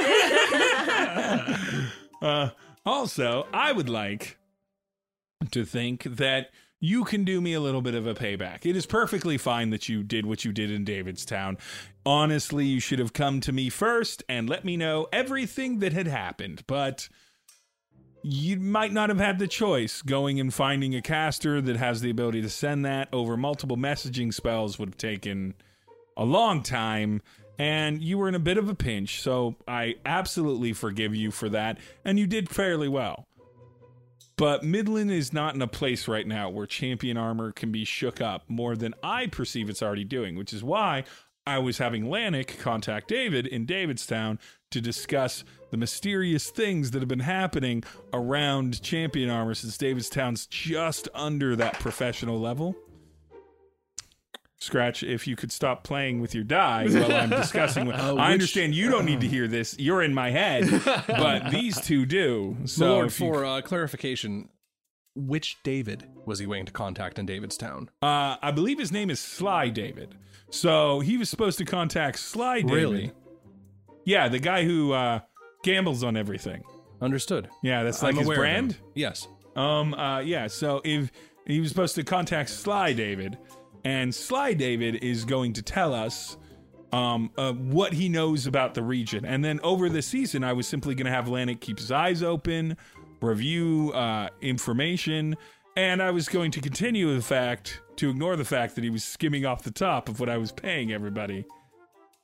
Uh, 2.23 2.49
also, 2.87 3.47
I 3.53 3.73
would 3.73 3.91
like 3.91 4.39
to 5.51 5.67
think 5.67 6.05
that 6.05 6.51
you 6.81 7.05
can 7.05 7.25
do 7.25 7.41
me 7.41 7.55
a 7.55 7.61
little 7.61 7.83
bit 7.83 7.95
of 7.95 8.07
a 8.07 8.15
payback. 8.15 8.67
It 8.67 8.77
is 8.77 8.87
perfectly 8.87 9.39
fine 9.39 9.71
that 9.71 9.89
you 9.89 10.03
did 10.03 10.27
what 10.27 10.45
you 10.45 10.53
did 10.53 10.71
in 10.71 10.85
Davidstown. 10.85 11.59
Honestly, 12.05 12.67
you 12.67 12.81
should 12.81 12.99
have 12.99 13.13
come 13.13 13.41
to 13.41 13.53
me 13.53 13.71
first 13.71 14.23
and 14.29 14.49
let 14.49 14.65
me 14.65 14.77
know 14.77 15.07
everything 15.13 15.79
that 15.79 15.93
had 15.93 16.07
happened, 16.07 16.63
but 16.67 17.09
you 18.23 18.59
might 18.59 18.93
not 18.93 19.09
have 19.09 19.21
had 19.21 19.39
the 19.39 19.49
choice. 19.49 20.03
Going 20.03 20.39
and 20.39 20.53
finding 20.53 20.95
a 20.95 21.03
caster 21.03 21.61
that 21.61 21.77
has 21.77 22.01
the 22.01 22.11
ability 22.11 22.43
to 22.43 22.51
send 22.51 22.85
that 22.85 23.09
over 23.13 23.37
multiple 23.37 23.77
messaging 23.77 24.33
spells 24.35 24.79
would 24.79 24.91
have 24.91 24.99
taken 24.99 25.55
a 26.17 26.25
long 26.25 26.63
time 26.63 27.23
and 27.59 28.03
you 28.03 28.19
were 28.19 28.29
in 28.29 28.35
a 28.35 28.41
bit 28.41 28.59
of 28.59 28.69
a 28.69 28.75
pinch, 28.75 29.23
so 29.23 29.57
I 29.67 29.95
absolutely 30.05 30.73
forgive 30.73 31.15
you 31.15 31.31
for 31.31 31.49
that, 31.49 31.79
and 32.05 32.19
you 32.19 32.27
did 32.27 32.51
fairly 32.51 32.89
well. 32.89 33.27
But 34.37 34.63
Midland 34.63 35.11
is 35.11 35.33
not 35.33 35.55
in 35.55 35.63
a 35.63 35.67
place 35.67 36.07
right 36.07 36.27
now 36.27 36.51
where 36.51 36.67
champion 36.67 37.17
armor 37.17 37.53
can 37.53 37.73
be 37.73 37.87
shook 37.87 38.21
up 38.21 38.45
more 38.49 38.77
than 38.77 38.95
I 39.03 39.29
perceive 39.29 39.71
it's 39.71 39.83
already 39.83 40.05
doing, 40.05 40.37
which 40.37 40.53
is 40.53 40.63
why 40.63 41.05
I 41.47 41.59
was 41.59 41.79
having 41.79 42.05
Lannick 42.05 42.59
contact 42.59 43.09
David 43.09 43.47
in 43.47 43.67
Davidstown 43.67 44.39
to 44.73 44.81
discuss 44.83 45.43
the 45.71 45.79
mysterious 45.79 46.51
things 46.51 46.91
that 46.91 47.01
have 47.01 47.09
been 47.09 47.21
happening 47.21 47.83
around 48.13 48.83
champion 48.83 49.31
armor 49.31 49.55
since 49.55 49.79
Davidstown's 49.79 50.47
just 50.47 51.09
under 51.15 51.57
that 51.57 51.79
professional 51.79 52.39
level. 52.39 52.77
Scratch, 54.59 55.03
if 55.03 55.27
you 55.27 55.37
could 55.37 55.53
stop 55.53 55.85
playing 55.85 56.21
with 56.21 56.35
your 56.35 56.43
die 56.45 56.89
while 56.89 57.13
I'm 57.13 57.29
discussing. 57.31 57.87
With, 57.87 57.97
Oh, 57.99 58.17
I 58.17 58.33
understand 58.33 58.75
you 58.75 58.91
don't 58.91 59.05
need 59.05 59.21
to 59.21 59.29
hear 59.29 59.47
this. 59.47 59.77
You're 59.79 60.03
in 60.03 60.15
my 60.15 60.31
head, 60.31 60.65
but 61.07 61.51
these 61.51 61.79
two 61.81 62.07
do. 62.07 62.57
So, 62.65 62.87
lord, 62.95 63.07
if 63.09 63.21
you- 63.21 63.27
for 63.27 63.45
uh, 63.45 63.61
clarification, 63.61 64.49
which 65.15 65.59
David 65.63 66.09
was 66.25 66.39
he 66.39 66.47
waiting 66.47 66.67
to 66.67 66.73
contact 66.73 67.19
in 67.19 67.27
Davidstown? 67.27 67.89
uh, 68.03 68.37
I 68.43 68.51
believe 68.51 68.79
his 68.79 68.91
name 68.93 69.11
is 69.11 69.21
Sly 69.21 69.69
David. 69.69 70.15
So 70.51 71.01
he 71.01 71.19
was 71.19 71.29
supposed 71.29 71.59
to 71.59 71.65
contact 71.67 72.19
Sly 72.19 72.63
David. 72.63 72.73
Really? 72.75 73.13
Yeah, 74.07 74.29
the 74.29 74.39
guy 74.39 74.65
who 74.65 74.93
uh, 74.93 75.21
gambles 75.65 76.03
on 76.03 76.17
everything. 76.17 76.63
Understood. 77.03 77.49
Yeah, 77.63 77.83
that's 77.83 78.03
like 78.03 78.15
I'm 78.15 78.21
his 78.21 78.29
brand. 78.29 78.77
Yes. 78.95 79.29
Um, 79.55 79.93
uh, 79.95 80.21
yeah. 80.21 80.47
So 80.47 80.81
if 80.85 81.11
he 81.47 81.61
was 81.61 81.69
supposed 81.71 81.95
to 81.97 82.05
contact 82.05 82.49
Sly 82.51 82.93
David, 82.93 83.37
and 83.87 84.13
Sly 84.13 84.53
David 84.53 84.97
is 84.97 85.25
going 85.25 85.53
to 85.53 85.63
tell 85.63 85.95
us 85.95 86.37
um, 86.93 87.31
uh, 87.39 87.53
what 87.53 87.93
he 87.93 88.09
knows 88.09 88.49
about 88.49 88.75
the 88.75 88.83
region, 88.83 89.25
and 89.25 89.45
then 89.45 89.61
over 89.63 89.89
the 89.89 90.03
season, 90.03 90.43
I 90.43 90.55
was 90.55 90.67
simply 90.67 90.97
going 90.97 91.07
to 91.07 91.13
have 91.13 91.27
Lanik 91.27 91.61
keep 91.61 91.79
his 91.79 91.93
eyes 91.93 92.21
open, 92.21 92.77
review 93.21 93.93
uh, 93.93 94.31
information, 94.41 95.37
and 95.77 96.03
I 96.03 96.11
was 96.11 96.29
going 96.29 96.51
to 96.51 96.61
continue 96.61 97.15
the 97.15 97.23
fact 97.23 97.81
to 97.99 98.11
ignore 98.11 98.35
the 98.35 98.45
fact 98.45 98.75
that 98.75 98.83
he 98.83 98.91
was 98.91 99.05
skimming 99.05 99.47
off 99.47 99.63
the 99.63 99.71
top 99.71 100.09
of 100.09 100.19
what 100.19 100.29
I 100.29 100.37
was 100.37 100.51
paying 100.51 100.93
everybody. 100.93 101.45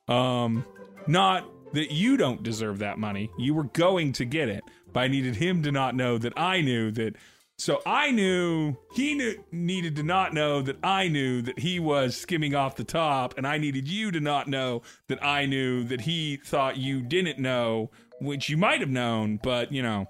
Um, 0.08 0.66
not 1.06 1.48
that 1.74 1.92
you 1.92 2.16
don't 2.16 2.42
deserve 2.42 2.80
that 2.80 2.98
money. 2.98 3.30
You 3.38 3.54
were 3.54 3.64
going 3.64 4.14
to 4.14 4.24
get 4.24 4.48
it, 4.48 4.64
but 4.92 5.04
I 5.04 5.06
needed 5.06 5.36
him 5.36 5.62
to 5.62 5.70
not 5.70 5.94
know 5.94 6.18
that 6.18 6.32
I 6.36 6.60
knew 6.60 6.90
that. 6.90 7.14
So 7.62 7.80
I 7.86 8.10
knew 8.10 8.74
he 8.92 9.14
knew, 9.14 9.36
needed 9.52 9.94
to 9.94 10.02
not 10.02 10.34
know 10.34 10.62
that 10.62 10.78
I 10.82 11.06
knew 11.06 11.42
that 11.42 11.60
he 11.60 11.78
was 11.78 12.16
skimming 12.16 12.56
off 12.56 12.74
the 12.74 12.82
top, 12.82 13.38
and 13.38 13.46
I 13.46 13.56
needed 13.56 13.86
you 13.86 14.10
to 14.10 14.18
not 14.18 14.48
know 14.48 14.82
that 15.06 15.24
I 15.24 15.46
knew 15.46 15.84
that 15.84 16.00
he 16.00 16.38
thought 16.44 16.76
you 16.76 17.02
didn't 17.02 17.38
know, 17.38 17.92
which 18.20 18.48
you 18.48 18.56
might 18.56 18.80
have 18.80 18.90
known, 18.90 19.38
but 19.44 19.70
you 19.70 19.80
know. 19.80 20.06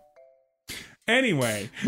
Anyway, 1.07 1.69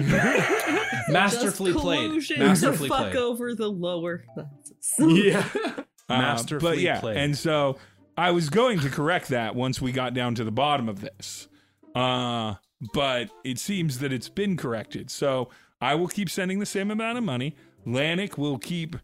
Masterfully 1.09 1.73
Just 1.73 1.83
played. 1.83 2.09
collusion 2.11 2.41
Masterfully 2.41 2.91
to 2.91 2.95
fuck 2.95 3.13
played. 3.13 3.17
over 3.17 3.55
the 3.55 3.71
lower 3.71 4.23
classes. 4.35 4.93
Yeah. 4.99 5.49
Uh, 6.07 6.19
Masterfully 6.19 6.73
but 6.73 6.79
yeah, 6.81 7.01
played. 7.01 7.17
and 7.17 7.39
so 7.39 7.79
I 8.19 8.33
was 8.33 8.51
going 8.51 8.81
to 8.81 8.91
correct 8.91 9.29
that 9.29 9.55
once 9.55 9.81
we 9.81 9.91
got 9.91 10.13
down 10.13 10.35
to 10.35 10.45
the 10.45 10.53
bottom 10.53 10.91
of 10.91 11.01
this. 11.01 11.49
Uh, 11.95 12.57
but 12.93 13.31
it 13.45 13.59
seems 13.59 13.99
that 14.01 14.13
it's 14.13 14.29
been 14.29 14.57
corrected. 14.57 15.11
So 15.11 15.49
I 15.81 15.95
will 15.95 16.09
keep 16.09 16.29
sending 16.31 16.59
the 16.59 16.67
same 16.67 16.91
amount 16.91 17.19
of 17.19 17.25
money. 17.25 17.57
Lanik 17.87 18.39
will 18.39 18.59
keep 18.59 18.97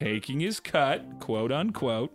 taking 0.00 0.40
his 0.40 0.60
cut, 0.60 1.20
quote 1.20 1.52
unquote, 1.52 2.12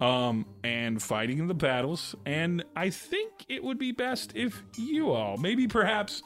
um, 0.00 0.46
and 0.64 1.02
fighting 1.02 1.38
in 1.38 1.46
the 1.46 1.54
battles. 1.54 2.14
And 2.24 2.64
I 2.74 2.90
think 2.90 3.32
it 3.48 3.62
would 3.62 3.78
be 3.78 3.92
best 3.92 4.32
if 4.34 4.62
you 4.76 5.12
all, 5.12 5.36
maybe 5.36 5.66
perhaps 5.66 6.22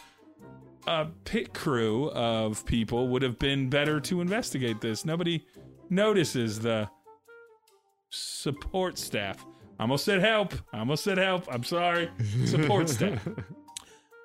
a 0.86 1.06
pit 1.24 1.52
crew 1.52 2.10
of 2.10 2.64
people 2.64 3.08
would 3.08 3.22
have 3.22 3.38
been 3.38 3.68
better 3.68 4.00
to 4.00 4.20
investigate 4.20 4.80
this. 4.80 5.04
Nobody 5.04 5.44
notices 5.90 6.60
the 6.60 6.88
support 8.10 8.98
staff. 8.98 9.44
I 9.78 9.84
almost 9.84 10.04
said 10.04 10.20
help. 10.20 10.54
I 10.72 10.80
almost 10.80 11.04
said 11.04 11.18
help. 11.18 11.46
I'm 11.52 11.64
sorry. 11.64 12.10
Support 12.44 12.88
staff. 12.90 13.26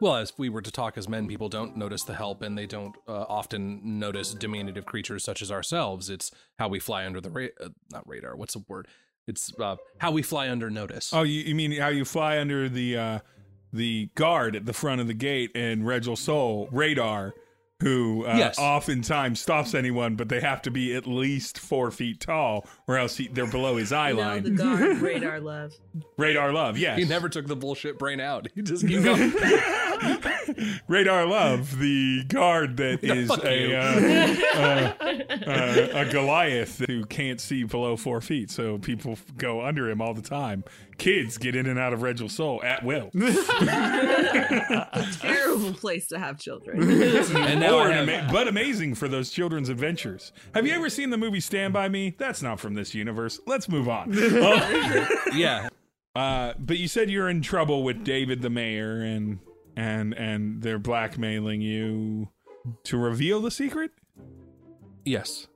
Well, 0.05 0.17
as 0.17 0.33
we 0.37 0.49
were 0.49 0.61
to 0.61 0.69
talk 0.69 0.99
as 0.99 1.09
men, 1.09 1.27
people 1.27 1.49
don't 1.49 1.75
notice 1.75 2.03
the 2.03 2.13
help, 2.13 2.43
and 2.43 2.55
they 2.55 2.67
don't 2.67 2.95
uh, 3.07 3.25
often 3.27 3.97
notice 3.97 4.35
diminutive 4.35 4.85
creatures 4.85 5.23
such 5.23 5.41
as 5.41 5.51
ourselves. 5.51 6.11
It's 6.11 6.29
how 6.59 6.67
we 6.67 6.77
fly 6.77 7.07
under 7.07 7.19
the 7.19 7.51
uh, 7.59 7.69
not 7.91 8.07
radar. 8.07 8.35
What's 8.35 8.53
the 8.53 8.63
word? 8.67 8.87
It's 9.25 9.51
uh, 9.59 9.77
how 9.97 10.11
we 10.11 10.21
fly 10.21 10.47
under 10.47 10.69
notice. 10.69 11.11
Oh, 11.11 11.23
you, 11.23 11.41
you 11.41 11.55
mean 11.55 11.71
how 11.71 11.87
you 11.87 12.05
fly 12.05 12.37
under 12.37 12.69
the 12.69 12.95
uh, 12.95 13.19
the 13.73 14.11
guard 14.13 14.55
at 14.55 14.67
the 14.67 14.73
front 14.73 15.01
of 15.01 15.07
the 15.07 15.15
gate 15.15 15.49
and 15.55 15.87
Regal 15.87 16.15
Soul 16.15 16.69
radar, 16.71 17.33
who 17.85 18.25
uh, 18.25 18.35
Yes. 18.35 18.57
oftentimes 18.57 19.39
stops 19.39 19.75
anyone, 19.75 20.15
but 20.15 20.27
they 20.27 20.39
have 20.41 20.59
to 20.63 20.71
be 20.71 20.95
at 20.95 21.05
least 21.05 21.59
four 21.59 21.91
feet 21.91 22.19
tall, 22.19 22.65
or 22.87 22.97
else 22.97 23.15
he, 23.17 23.27
they're 23.27 23.45
below 23.45 23.77
his 23.77 23.93
eye 24.03 24.11
No, 24.11 24.17
line. 24.21 24.41
the 24.43 24.49
guard 24.49 24.97
radar 25.01 25.39
love. 25.39 25.71
radar 26.17 26.51
love, 26.51 26.79
yes. 26.79 26.97
He 26.97 27.05
never 27.05 27.29
took 27.29 27.45
the 27.45 27.55
bullshit 27.55 27.99
brain 27.99 28.19
out. 28.19 28.47
He 28.55 28.63
just 28.63 28.87
keep 28.87 29.03
going. 29.03 29.31
Radar 30.87 31.25
Love, 31.25 31.79
the 31.79 32.23
guard 32.27 32.77
that 32.77 33.03
is 33.03 33.27
fuck 33.27 33.43
a 33.45 33.75
uh, 33.75 33.81
uh, 34.55 34.93
uh, 35.47 35.87
a 35.93 36.11
Goliath 36.11 36.79
who 36.87 37.05
can't 37.05 37.39
see 37.39 37.63
below 37.63 37.95
four 37.97 38.19
feet, 38.21 38.49
so 38.51 38.77
people 38.77 39.17
go 39.37 39.61
under 39.65 39.89
him 39.89 40.01
all 40.01 40.13
the 40.13 40.21
time. 40.21 40.63
Kids 40.97 41.37
get 41.37 41.55
in 41.55 41.65
and 41.65 41.77
out 41.77 41.91
of 41.93 42.01
Regal 42.01 42.29
Soul 42.29 42.61
at 42.63 42.83
will. 42.83 43.09
Terrible 45.19 45.73
place 45.73 46.07
to 46.07 46.19
have 46.19 46.39
children. 46.39 46.81
and 47.35 47.59
now 47.59 47.75
Or 47.79 47.87
an 47.89 47.93
have, 47.93 48.09
ama- 48.09 48.29
but 48.31 48.47
amazing 48.47 48.95
for 48.95 49.07
those 49.07 49.29
children's 49.31 49.69
adventures. 49.69 50.31
Have 50.53 50.65
you 50.65 50.73
ever 50.73 50.89
seen 50.89 51.09
the 51.09 51.17
movie 51.17 51.39
Stand 51.39 51.73
By 51.73 51.89
Me? 51.89 52.15
That's 52.17 52.41
not 52.41 52.59
from 52.59 52.73
this 52.75 52.93
universe. 52.95 53.39
Let's 53.45 53.67
move 53.69 53.89
on. 53.89 54.11
yeah, 55.33 55.69
Uh, 56.15 56.53
but 56.59 56.77
you 56.77 56.87
said 56.87 57.09
you're 57.09 57.29
in 57.29 57.41
trouble 57.41 57.83
with 57.83 58.03
David 58.03 58.41
the 58.41 58.49
mayor, 58.49 59.01
and 59.01 59.39
and 59.75 60.13
and 60.13 60.61
they're 60.61 60.79
blackmailing 60.79 61.61
you 61.61 62.29
to 62.85 62.97
reveal 62.97 63.41
the 63.41 63.51
secret. 63.51 63.91
yes, 65.03 65.47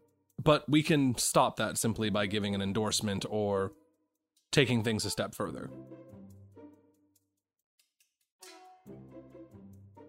but 0.43 0.67
we 0.69 0.83
can 0.83 1.17
stop 1.17 1.55
that 1.57 1.77
simply 1.77 2.09
by 2.09 2.25
giving 2.25 2.53
an 2.55 2.61
endorsement 2.61 3.25
or 3.29 3.71
taking 4.51 4.83
things 4.83 5.05
a 5.05 5.09
step 5.09 5.35
further. 5.35 5.69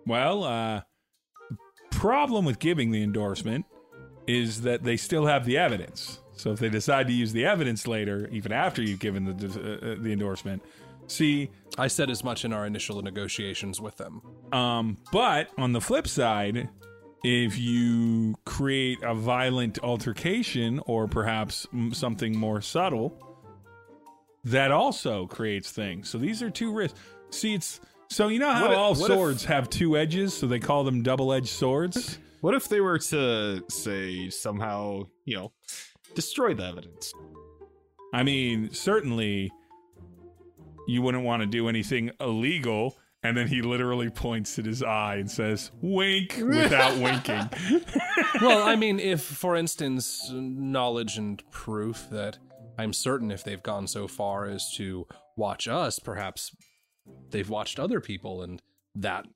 Well, 0.07 0.44
uh, 0.44 0.83
problem 1.90 2.44
with 2.44 2.59
giving 2.59 2.90
the 2.90 3.03
endorsement 3.03 3.66
is 4.26 4.62
that 4.62 4.83
they 4.83 4.96
still 4.96 5.26
have 5.26 5.44
the 5.44 5.59
evidence. 5.59 6.20
So 6.33 6.53
if 6.53 6.59
they 6.59 6.70
decide 6.70 7.07
to 7.09 7.12
use 7.12 7.33
the 7.33 7.44
evidence 7.44 7.87
later, 7.87 8.29
even 8.33 8.53
after 8.53 8.83
you've 8.83 9.00
given 9.00 9.24
the 9.24 9.46
uh, 9.46 9.92
uh, 9.92 9.96
the 10.00 10.12
endorsement, 10.12 10.62
see. 11.07 11.50
I 11.79 11.87
said 11.87 12.11
as 12.11 12.24
much 12.24 12.44
in 12.44 12.53
our 12.53 12.66
initial 12.66 13.00
negotiations 13.03 13.81
with 13.81 13.96
them. 13.96 14.22
Um, 14.53 14.96
but 15.12 15.50
on 15.59 15.72
the 15.72 15.81
flip 15.81 16.09
side, 16.09 16.68
if 17.22 17.59
you 17.59 18.35
create 18.46 18.98
a 19.03 19.14
violent 19.14 19.79
altercation 19.83 20.81
or 20.87 21.07
perhaps 21.07 21.66
something 21.92 22.37
more 22.37 22.61
subtle, 22.61 23.29
that 24.44 24.70
also 24.70 25.26
creates 25.26 25.70
things. 25.70 26.09
So 26.09 26.18
these 26.18 26.42
are 26.42 26.50
two 26.50 26.72
risks. 26.72 26.98
See, 27.31 27.55
it's 27.55 27.81
so 28.11 28.29
you 28.29 28.38
know 28.40 28.50
how 28.50 28.62
What 28.62 28.70
if- 28.72 28.79
all 28.79 28.94
what 28.94 29.11
if- 29.11 29.16
swords 29.16 29.44
have 29.44 29.70
two 29.70 29.96
edges, 29.96 30.35
so 30.35 30.46
they 30.46 30.59
call 30.59 30.83
them 30.85 31.03
double-edged 31.03 31.48
swords. 31.48 32.18
What 32.40 32.55
if 32.55 32.68
they 32.68 32.81
were 32.81 32.98
to 32.98 33.62
say 33.68 34.31
somehow, 34.31 35.07
you 35.26 35.37
know, 35.37 35.53
destroy 36.14 36.55
the 36.55 36.64
evidence? 36.64 37.12
I 38.14 38.22
mean, 38.22 38.72
certainly 38.72 39.50
you 40.88 41.03
wouldn't 41.03 41.22
want 41.24 41.42
to 41.42 41.46
do 41.46 41.68
anything 41.68 42.11
illegal. 42.18 42.96
And 43.22 43.37
then 43.37 43.48
he 43.48 43.61
literally 43.61 44.09
points 44.09 44.59
at 44.59 44.64
his 44.64 44.83
eye 44.83 45.16
and 45.16 45.31
says, 45.31 45.70
wink, 45.83 46.37
without 46.42 46.96
winking. 47.03 47.50
well, 48.40 48.66
I 48.66 48.76
mean, 48.76 48.98
if, 48.98 49.20
for 49.22 49.55
instance, 49.57 50.31
knowledge 50.33 51.18
and 51.18 51.42
proof 51.50 52.09
that 52.11 52.38
I'm 52.80 52.92
certain 52.92 53.30
if 53.30 53.44
they've 53.44 53.62
gone 53.62 53.86
so 53.86 54.08
far 54.08 54.46
as 54.46 54.72
to 54.76 55.06
watch 55.36 55.68
us, 55.68 55.98
perhaps 55.98 56.54
they've 57.30 57.48
watched 57.48 57.78
other 57.78 58.00
people, 58.00 58.42
and 58.42 58.60
that 58.94 59.26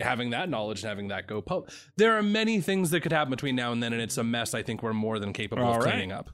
having 0.00 0.30
that 0.30 0.48
knowledge 0.48 0.82
and 0.82 0.88
having 0.88 1.08
that 1.08 1.26
go 1.26 1.40
pub. 1.40 1.68
There 1.96 2.16
are 2.16 2.22
many 2.22 2.60
things 2.60 2.90
that 2.90 3.00
could 3.00 3.12
happen 3.12 3.30
between 3.30 3.56
now 3.56 3.72
and 3.72 3.82
then, 3.82 3.92
and 3.92 4.02
it's 4.02 4.18
a 4.18 4.24
mess 4.24 4.54
I 4.54 4.62
think 4.62 4.82
we're 4.82 4.92
more 4.92 5.18
than 5.18 5.32
capable 5.32 5.64
All 5.64 5.76
of 5.78 5.84
right. 5.84 5.92
cleaning 5.92 6.12
up. 6.12 6.30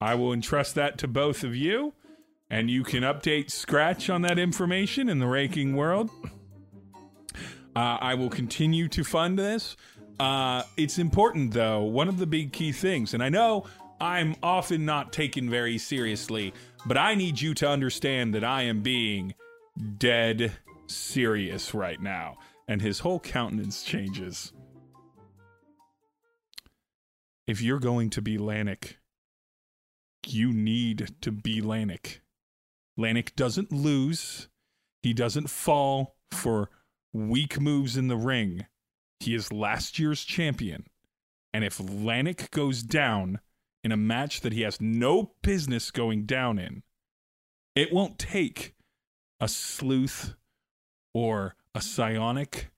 I 0.00 0.14
will 0.14 0.32
entrust 0.32 0.74
that 0.74 0.98
to 0.98 1.08
both 1.08 1.42
of 1.42 1.54
you, 1.54 1.94
and 2.50 2.70
you 2.70 2.84
can 2.84 3.02
update 3.02 3.50
Scratch 3.50 4.10
on 4.10 4.22
that 4.22 4.38
information 4.38 5.08
in 5.08 5.18
the 5.18 5.26
raking 5.26 5.74
world. 5.76 6.10
Uh, 7.74 7.98
I 8.00 8.14
will 8.14 8.30
continue 8.30 8.88
to 8.88 9.04
fund 9.04 9.38
this. 9.38 9.76
Uh, 10.18 10.62
it's 10.76 10.98
important, 10.98 11.52
though. 11.52 11.82
One 11.82 12.08
of 12.08 12.18
the 12.18 12.26
big 12.26 12.52
key 12.52 12.72
things, 12.72 13.12
and 13.12 13.22
I 13.22 13.28
know 13.28 13.66
I'm 14.00 14.36
often 14.42 14.84
not 14.84 15.12
taken 15.12 15.48
very 15.48 15.78
seriously, 15.78 16.52
but 16.84 16.98
I 16.98 17.14
need 17.14 17.40
you 17.40 17.54
to 17.54 17.68
understand 17.68 18.34
that 18.34 18.44
I 18.44 18.62
am 18.62 18.82
being 18.82 19.34
dead 19.98 20.52
serious 20.86 21.74
right 21.74 22.00
now. 22.00 22.36
And 22.68 22.82
his 22.82 22.98
whole 23.00 23.20
countenance 23.20 23.82
changes. 23.82 24.52
If 27.46 27.62
you're 27.62 27.78
going 27.78 28.10
to 28.10 28.22
be 28.22 28.38
Lanik, 28.38 28.94
you 30.26 30.52
need 30.52 31.14
to 31.20 31.30
be 31.30 31.62
Lanik. 31.62 32.18
Lanik 32.98 33.36
doesn't 33.36 33.72
lose. 33.72 34.48
He 35.02 35.12
doesn't 35.12 35.48
fall 35.48 36.16
for 36.32 36.70
weak 37.12 37.60
moves 37.60 37.96
in 37.96 38.08
the 38.08 38.16
ring. 38.16 38.66
He 39.20 39.34
is 39.34 39.52
last 39.52 39.98
year's 39.98 40.24
champion. 40.24 40.86
And 41.54 41.64
if 41.64 41.78
Lanik 41.78 42.50
goes 42.50 42.82
down 42.82 43.40
in 43.86 43.92
a 43.92 43.96
match 43.96 44.40
that 44.40 44.52
he 44.52 44.62
has 44.62 44.80
no 44.80 45.30
business 45.42 45.92
going 45.92 46.26
down 46.26 46.58
in, 46.58 46.82
it 47.76 47.92
won't 47.92 48.18
take 48.18 48.74
a 49.38 49.46
sleuth 49.46 50.34
or 51.14 51.54
a 51.72 51.80
psionic 51.80 52.72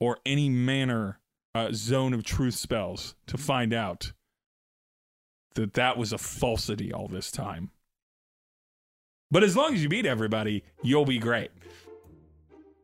or 0.00 0.18
any 0.26 0.48
manner 0.48 1.20
uh, 1.54 1.68
zone 1.72 2.12
of 2.12 2.24
truth 2.24 2.54
spells 2.54 3.14
to 3.28 3.38
find 3.38 3.72
out 3.72 4.14
that 5.54 5.74
that 5.74 5.96
was 5.96 6.12
a 6.12 6.18
falsity 6.18 6.92
all 6.92 7.06
this 7.06 7.30
time. 7.30 7.70
But 9.30 9.44
as 9.44 9.56
long 9.56 9.74
as 9.74 9.82
you 9.84 9.88
beat 9.88 10.06
everybody, 10.06 10.64
you'll 10.82 11.04
be 11.04 11.20
great. 11.20 11.52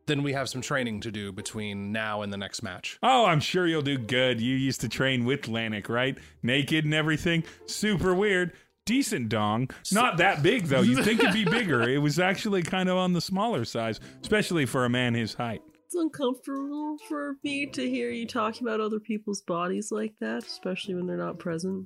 Then 0.09 0.23
we 0.23 0.33
have 0.33 0.49
some 0.49 0.61
training 0.61 1.01
to 1.01 1.11
do 1.11 1.31
between 1.31 1.91
now 1.91 2.23
and 2.23 2.33
the 2.33 2.37
next 2.37 2.63
match. 2.63 2.97
Oh, 3.03 3.27
I'm 3.27 3.39
sure 3.39 3.67
you'll 3.67 3.83
do 3.83 3.95
good. 3.95 4.41
You 4.41 4.55
used 4.55 4.81
to 4.81 4.89
train 4.89 5.23
with 5.23 5.43
Lanik, 5.43 5.87
right? 5.87 6.17
Naked 6.41 6.83
and 6.83 6.95
everything. 6.95 7.43
Super 7.67 8.15
weird. 8.15 8.53
Decent 8.87 9.29
dong. 9.29 9.69
Not 9.91 10.17
that 10.17 10.41
big, 10.41 10.65
though. 10.65 10.81
You'd 10.81 11.05
think 11.05 11.19
it'd 11.19 11.31
be 11.31 11.45
bigger. 11.57 11.87
It 11.87 11.99
was 11.99 12.17
actually 12.17 12.63
kind 12.63 12.89
of 12.89 12.97
on 12.97 13.13
the 13.13 13.21
smaller 13.21 13.65
size, 13.65 13.99
especially 14.23 14.65
for 14.65 14.83
a 14.83 14.89
man 14.89 15.13
his 15.13 15.35
height. 15.35 15.61
It's 15.85 15.93
uncomfortable 15.93 16.97
for 17.07 17.35
me 17.43 17.67
to 17.67 17.87
hear 17.87 18.09
you 18.09 18.25
talking 18.25 18.67
about 18.67 18.81
other 18.81 18.99
people's 18.99 19.43
bodies 19.43 19.89
like 19.91 20.15
that, 20.21 20.43
especially 20.43 20.95
when 20.95 21.05
they're 21.05 21.17
not 21.17 21.37
present. 21.37 21.85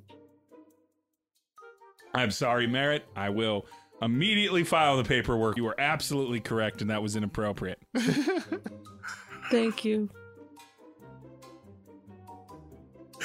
I'm 2.14 2.30
sorry, 2.30 2.66
Merritt. 2.66 3.04
I 3.14 3.28
will 3.28 3.66
immediately 4.04 4.64
file 4.64 4.96
the 4.96 5.04
paperwork. 5.04 5.56
You 5.56 5.64
were 5.64 5.78
absolutely 5.78 6.40
correct, 6.40 6.80
and 6.82 6.90
that 6.90 7.02
was 7.02 7.16
inappropriate. 7.16 7.80
Thank 9.50 9.84
you. 9.84 10.08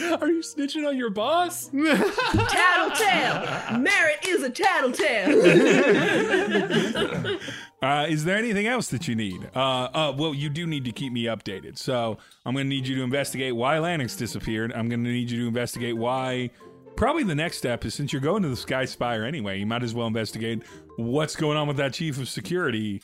Are 0.01 0.29
you 0.29 0.41
snitching 0.41 0.87
on 0.87 0.95
your 0.97 1.09
boss? 1.09 1.67
Tattletale! 1.73 3.79
Merritt 3.79 4.25
is 4.25 4.43
a 4.43 4.49
tattletale! 4.49 5.39
Uh, 7.81 8.05
is 8.09 8.25
there 8.25 8.37
anything 8.37 8.67
else 8.67 8.89
that 8.89 9.07
you 9.07 9.15
need? 9.15 9.49
Uh, 9.55 9.87
uh, 9.93 10.13
well, 10.17 10.33
you 10.33 10.49
do 10.49 10.67
need 10.67 10.83
to 10.83 10.91
keep 10.91 11.13
me 11.13 11.23
updated. 11.25 11.77
So 11.77 12.17
I'm 12.45 12.53
going 12.53 12.65
to 12.65 12.69
need 12.69 12.85
you 12.85 12.97
to 12.97 13.03
investigate 13.03 13.55
why 13.55 13.77
Lanix 13.77 14.17
disappeared. 14.17 14.73
I'm 14.73 14.89
going 14.89 15.01
to 15.01 15.09
need 15.09 15.31
you 15.31 15.43
to 15.43 15.47
investigate 15.47 15.95
why. 15.95 16.49
Probably 16.99 17.23
the 17.23 17.33
next 17.33 17.57
step 17.59 17.85
is 17.85 17.93
since 17.93 18.11
you're 18.11 18.21
going 18.21 18.43
to 18.43 18.49
the 18.49 18.57
Sky 18.57 18.83
Spire 18.83 19.23
anyway, 19.23 19.57
you 19.57 19.65
might 19.65 19.83
as 19.83 19.93
well 19.93 20.05
investigate 20.05 20.63
what's 20.97 21.33
going 21.33 21.55
on 21.55 21.65
with 21.65 21.77
that 21.77 21.93
chief 21.93 22.17
of 22.19 22.27
security. 22.27 23.01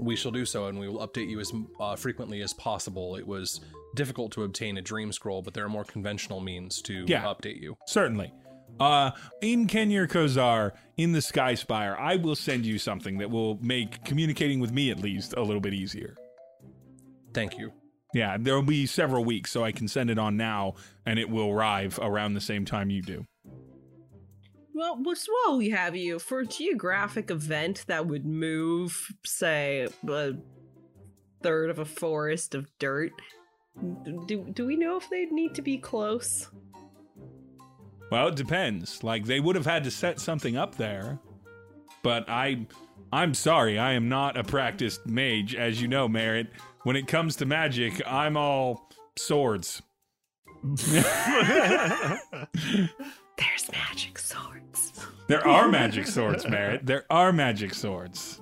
We 0.00 0.16
shall 0.16 0.32
do 0.32 0.44
so, 0.44 0.66
and 0.66 0.80
we 0.80 0.88
will 0.88 1.06
update 1.06 1.30
you 1.30 1.38
as 1.38 1.52
uh, 1.78 1.94
frequently 1.94 2.42
as 2.42 2.52
possible. 2.54 3.14
It 3.14 3.24
was 3.24 3.60
difficult 3.94 4.32
to 4.32 4.42
obtain 4.42 4.78
a 4.78 4.82
dream 4.82 5.12
scroll, 5.12 5.42
but 5.42 5.54
there 5.54 5.64
are 5.64 5.68
more 5.68 5.84
conventional 5.84 6.40
means 6.40 6.82
to 6.82 7.04
Yeah. 7.06 7.22
update 7.22 7.62
you. 7.62 7.76
Certainly. 7.86 8.34
Uh, 8.80 9.12
in 9.42 9.68
Kenya 9.68 10.08
Kozar, 10.08 10.72
in 10.96 11.12
the 11.12 11.22
Sky 11.22 11.54
Spire, 11.54 11.96
I 12.00 12.16
will 12.16 12.34
send 12.34 12.66
you 12.66 12.80
something 12.80 13.18
that 13.18 13.30
will 13.30 13.60
make 13.62 14.04
communicating 14.04 14.58
with 14.58 14.72
me 14.72 14.90
at 14.90 14.98
least 14.98 15.34
a 15.36 15.42
little 15.42 15.60
bit 15.60 15.72
easier. 15.72 16.16
Thank 17.32 17.58
you. 17.58 17.72
Yeah, 18.14 18.36
there'll 18.38 18.62
be 18.62 18.86
several 18.86 19.24
weeks, 19.24 19.50
so 19.50 19.64
I 19.64 19.72
can 19.72 19.86
send 19.86 20.10
it 20.10 20.18
on 20.18 20.36
now, 20.36 20.74
and 21.04 21.18
it 21.18 21.28
will 21.28 21.50
arrive 21.50 21.98
around 22.00 22.34
the 22.34 22.40
same 22.40 22.64
time 22.64 22.90
you 22.90 23.02
do. 23.02 23.26
well, 24.74 24.98
just 25.04 25.28
while 25.44 25.58
we 25.58 25.70
have 25.70 25.94
you, 25.94 26.18
for 26.18 26.40
a 26.40 26.46
geographic 26.46 27.30
event 27.30 27.84
that 27.88 28.06
would 28.06 28.24
move, 28.24 29.08
say, 29.26 29.88
a 30.08 30.32
third 31.42 31.70
of 31.70 31.78
a 31.78 31.84
forest 31.84 32.54
of 32.54 32.66
dirt, 32.78 33.12
do, 34.26 34.46
do 34.52 34.66
we 34.66 34.76
know 34.76 34.96
if 34.96 35.08
they'd 35.10 35.30
need 35.30 35.54
to 35.54 35.62
be 35.62 35.78
close? 35.78 36.48
Well, 38.10 38.28
it 38.28 38.36
depends. 38.36 39.04
Like 39.04 39.26
they 39.26 39.40
would 39.40 39.54
have 39.56 39.66
had 39.66 39.84
to 39.84 39.90
set 39.90 40.18
something 40.18 40.56
up 40.56 40.76
there, 40.76 41.18
but 42.02 42.28
I, 42.28 42.66
I'm 43.12 43.34
sorry, 43.34 43.78
I 43.78 43.92
am 43.92 44.08
not 44.08 44.36
a 44.36 44.44
practiced 44.44 45.06
mage, 45.06 45.54
as 45.54 45.80
you 45.80 45.88
know, 45.88 46.08
Merritt. 46.08 46.48
When 46.84 46.96
it 46.96 47.06
comes 47.06 47.36
to 47.36 47.46
magic, 47.46 48.00
I'm 48.06 48.36
all 48.36 48.90
swords. 49.16 49.82
There's 50.64 51.04
magic 53.72 54.18
swords. 54.18 54.92
There 55.28 55.46
are 55.46 55.68
magic 55.68 56.06
swords, 56.06 56.48
Merritt. 56.48 56.86
There 56.86 57.04
are 57.10 57.32
magic 57.32 57.74
swords. 57.74 58.40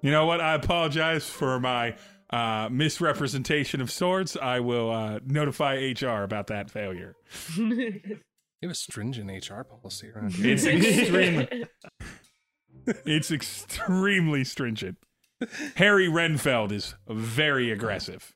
You 0.00 0.10
know 0.10 0.26
what? 0.26 0.40
I 0.40 0.54
apologize 0.54 1.28
for 1.28 1.60
my 1.60 1.94
uh, 2.30 2.68
misrepresentation 2.70 3.80
of 3.80 3.90
swords. 3.90 4.36
I 4.36 4.60
will 4.60 4.90
uh, 4.90 5.20
notify 5.26 5.74
HR 5.76 6.22
about 6.22 6.46
that 6.48 6.70
failure. 6.70 7.14
You 7.56 8.18
have 8.62 8.70
a 8.70 8.74
stringent 8.74 9.30
HR 9.48 9.62
policy 9.62 10.08
around 10.10 10.32
here. 10.34 10.52
It's 10.54 10.64
extremely, 10.66 11.66
it's 13.04 13.30
extremely 13.30 14.44
stringent. 14.44 14.98
Harry 15.76 16.08
Renfeld 16.08 16.72
is 16.72 16.94
very 17.08 17.70
aggressive. 17.70 18.34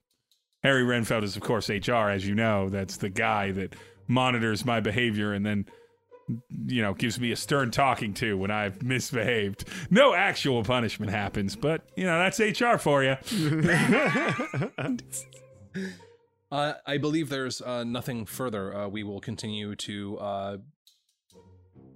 Harry 0.63 0.83
Renfeld 0.83 1.23
is, 1.23 1.37
of 1.37 1.43
course, 1.43 1.69
HR, 1.69 2.11
as 2.11 2.27
you 2.27 2.35
know. 2.35 2.69
That's 2.69 2.97
the 2.97 3.09
guy 3.09 3.53
that 3.53 3.75
monitors 4.09 4.65
my 4.65 4.81
behavior 4.81 5.33
and 5.33 5.47
then, 5.47 5.67
you 6.67 6.83
know, 6.83 6.95
gives 6.95 7.21
me 7.21 7.31
a 7.33 7.37
stern 7.37 7.71
talking 7.71 8.15
to 8.15 8.37
when 8.37 8.51
I've 8.51 8.83
misbehaved. 8.83 9.65
No 9.91 10.15
actual 10.15 10.65
punishment 10.65 11.13
happens, 11.13 11.55
but, 11.55 11.83
you 11.97 12.05
know, 12.05 12.19
that's 12.19 12.41
HR 12.41 12.79
for 12.79 13.05
you. 13.05 13.17
Uh, 16.51 16.75
I 16.87 16.99
believe 16.99 17.29
there's 17.29 17.61
uh, 17.61 17.83
nothing 17.83 18.25
further. 18.25 18.75
Uh, 18.75 18.89
we 18.89 19.03
will 19.03 19.21
continue 19.21 19.75
to 19.75 20.19
uh, 20.19 20.57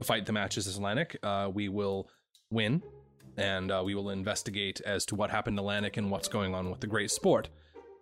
fight 0.02 0.26
the 0.26 0.32
matches 0.32 0.66
as 0.66 0.78
Lanik. 0.78 1.16
Uh, 1.22 1.48
we 1.48 1.68
will 1.68 2.08
win, 2.50 2.82
and 3.40 3.72
uh, 3.72 3.83
we 3.85 3.94
will 3.94 4.11
investigate 4.11 4.81
as 4.83 5.07
to 5.07 5.14
what 5.14 5.31
happened 5.31 5.57
to 5.57 5.62
Lanik 5.62 5.96
and 5.96 6.11
what's 6.11 6.29
going 6.29 6.55
on 6.55 6.70
with 6.70 6.81
the 6.81 6.87
great 6.87 7.11
sport. 7.11 7.48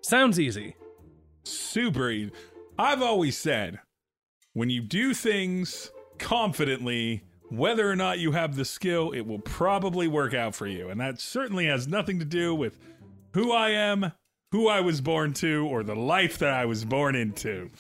Sounds 0.02 0.38
easy. 0.38 0.74
super 1.44 2.10
easy. 2.10 2.32
I've 2.78 3.02
always 3.02 3.38
said 3.38 3.80
when 4.52 4.68
you 4.68 4.80
do 4.82 5.14
things 5.14 5.90
confidently, 6.18 7.22
whether 7.50 7.88
or 7.88 7.96
not 7.96 8.18
you 8.18 8.32
have 8.32 8.56
the 8.56 8.64
skill, 8.64 9.12
it 9.12 9.22
will 9.22 9.38
probably 9.38 10.08
work 10.08 10.34
out 10.34 10.54
for 10.54 10.66
you. 10.66 10.90
And 10.90 11.00
that 11.00 11.20
certainly 11.20 11.66
has 11.66 11.88
nothing 11.88 12.18
to 12.18 12.24
do 12.24 12.54
with 12.54 12.78
who 13.32 13.52
I 13.52 13.70
am, 13.70 14.12
who 14.52 14.68
I 14.68 14.80
was 14.80 15.00
born 15.00 15.32
to, 15.34 15.66
or 15.66 15.82
the 15.82 15.94
life 15.94 16.38
that 16.38 16.52
I 16.52 16.66
was 16.66 16.84
born 16.84 17.14
into. 17.14 17.70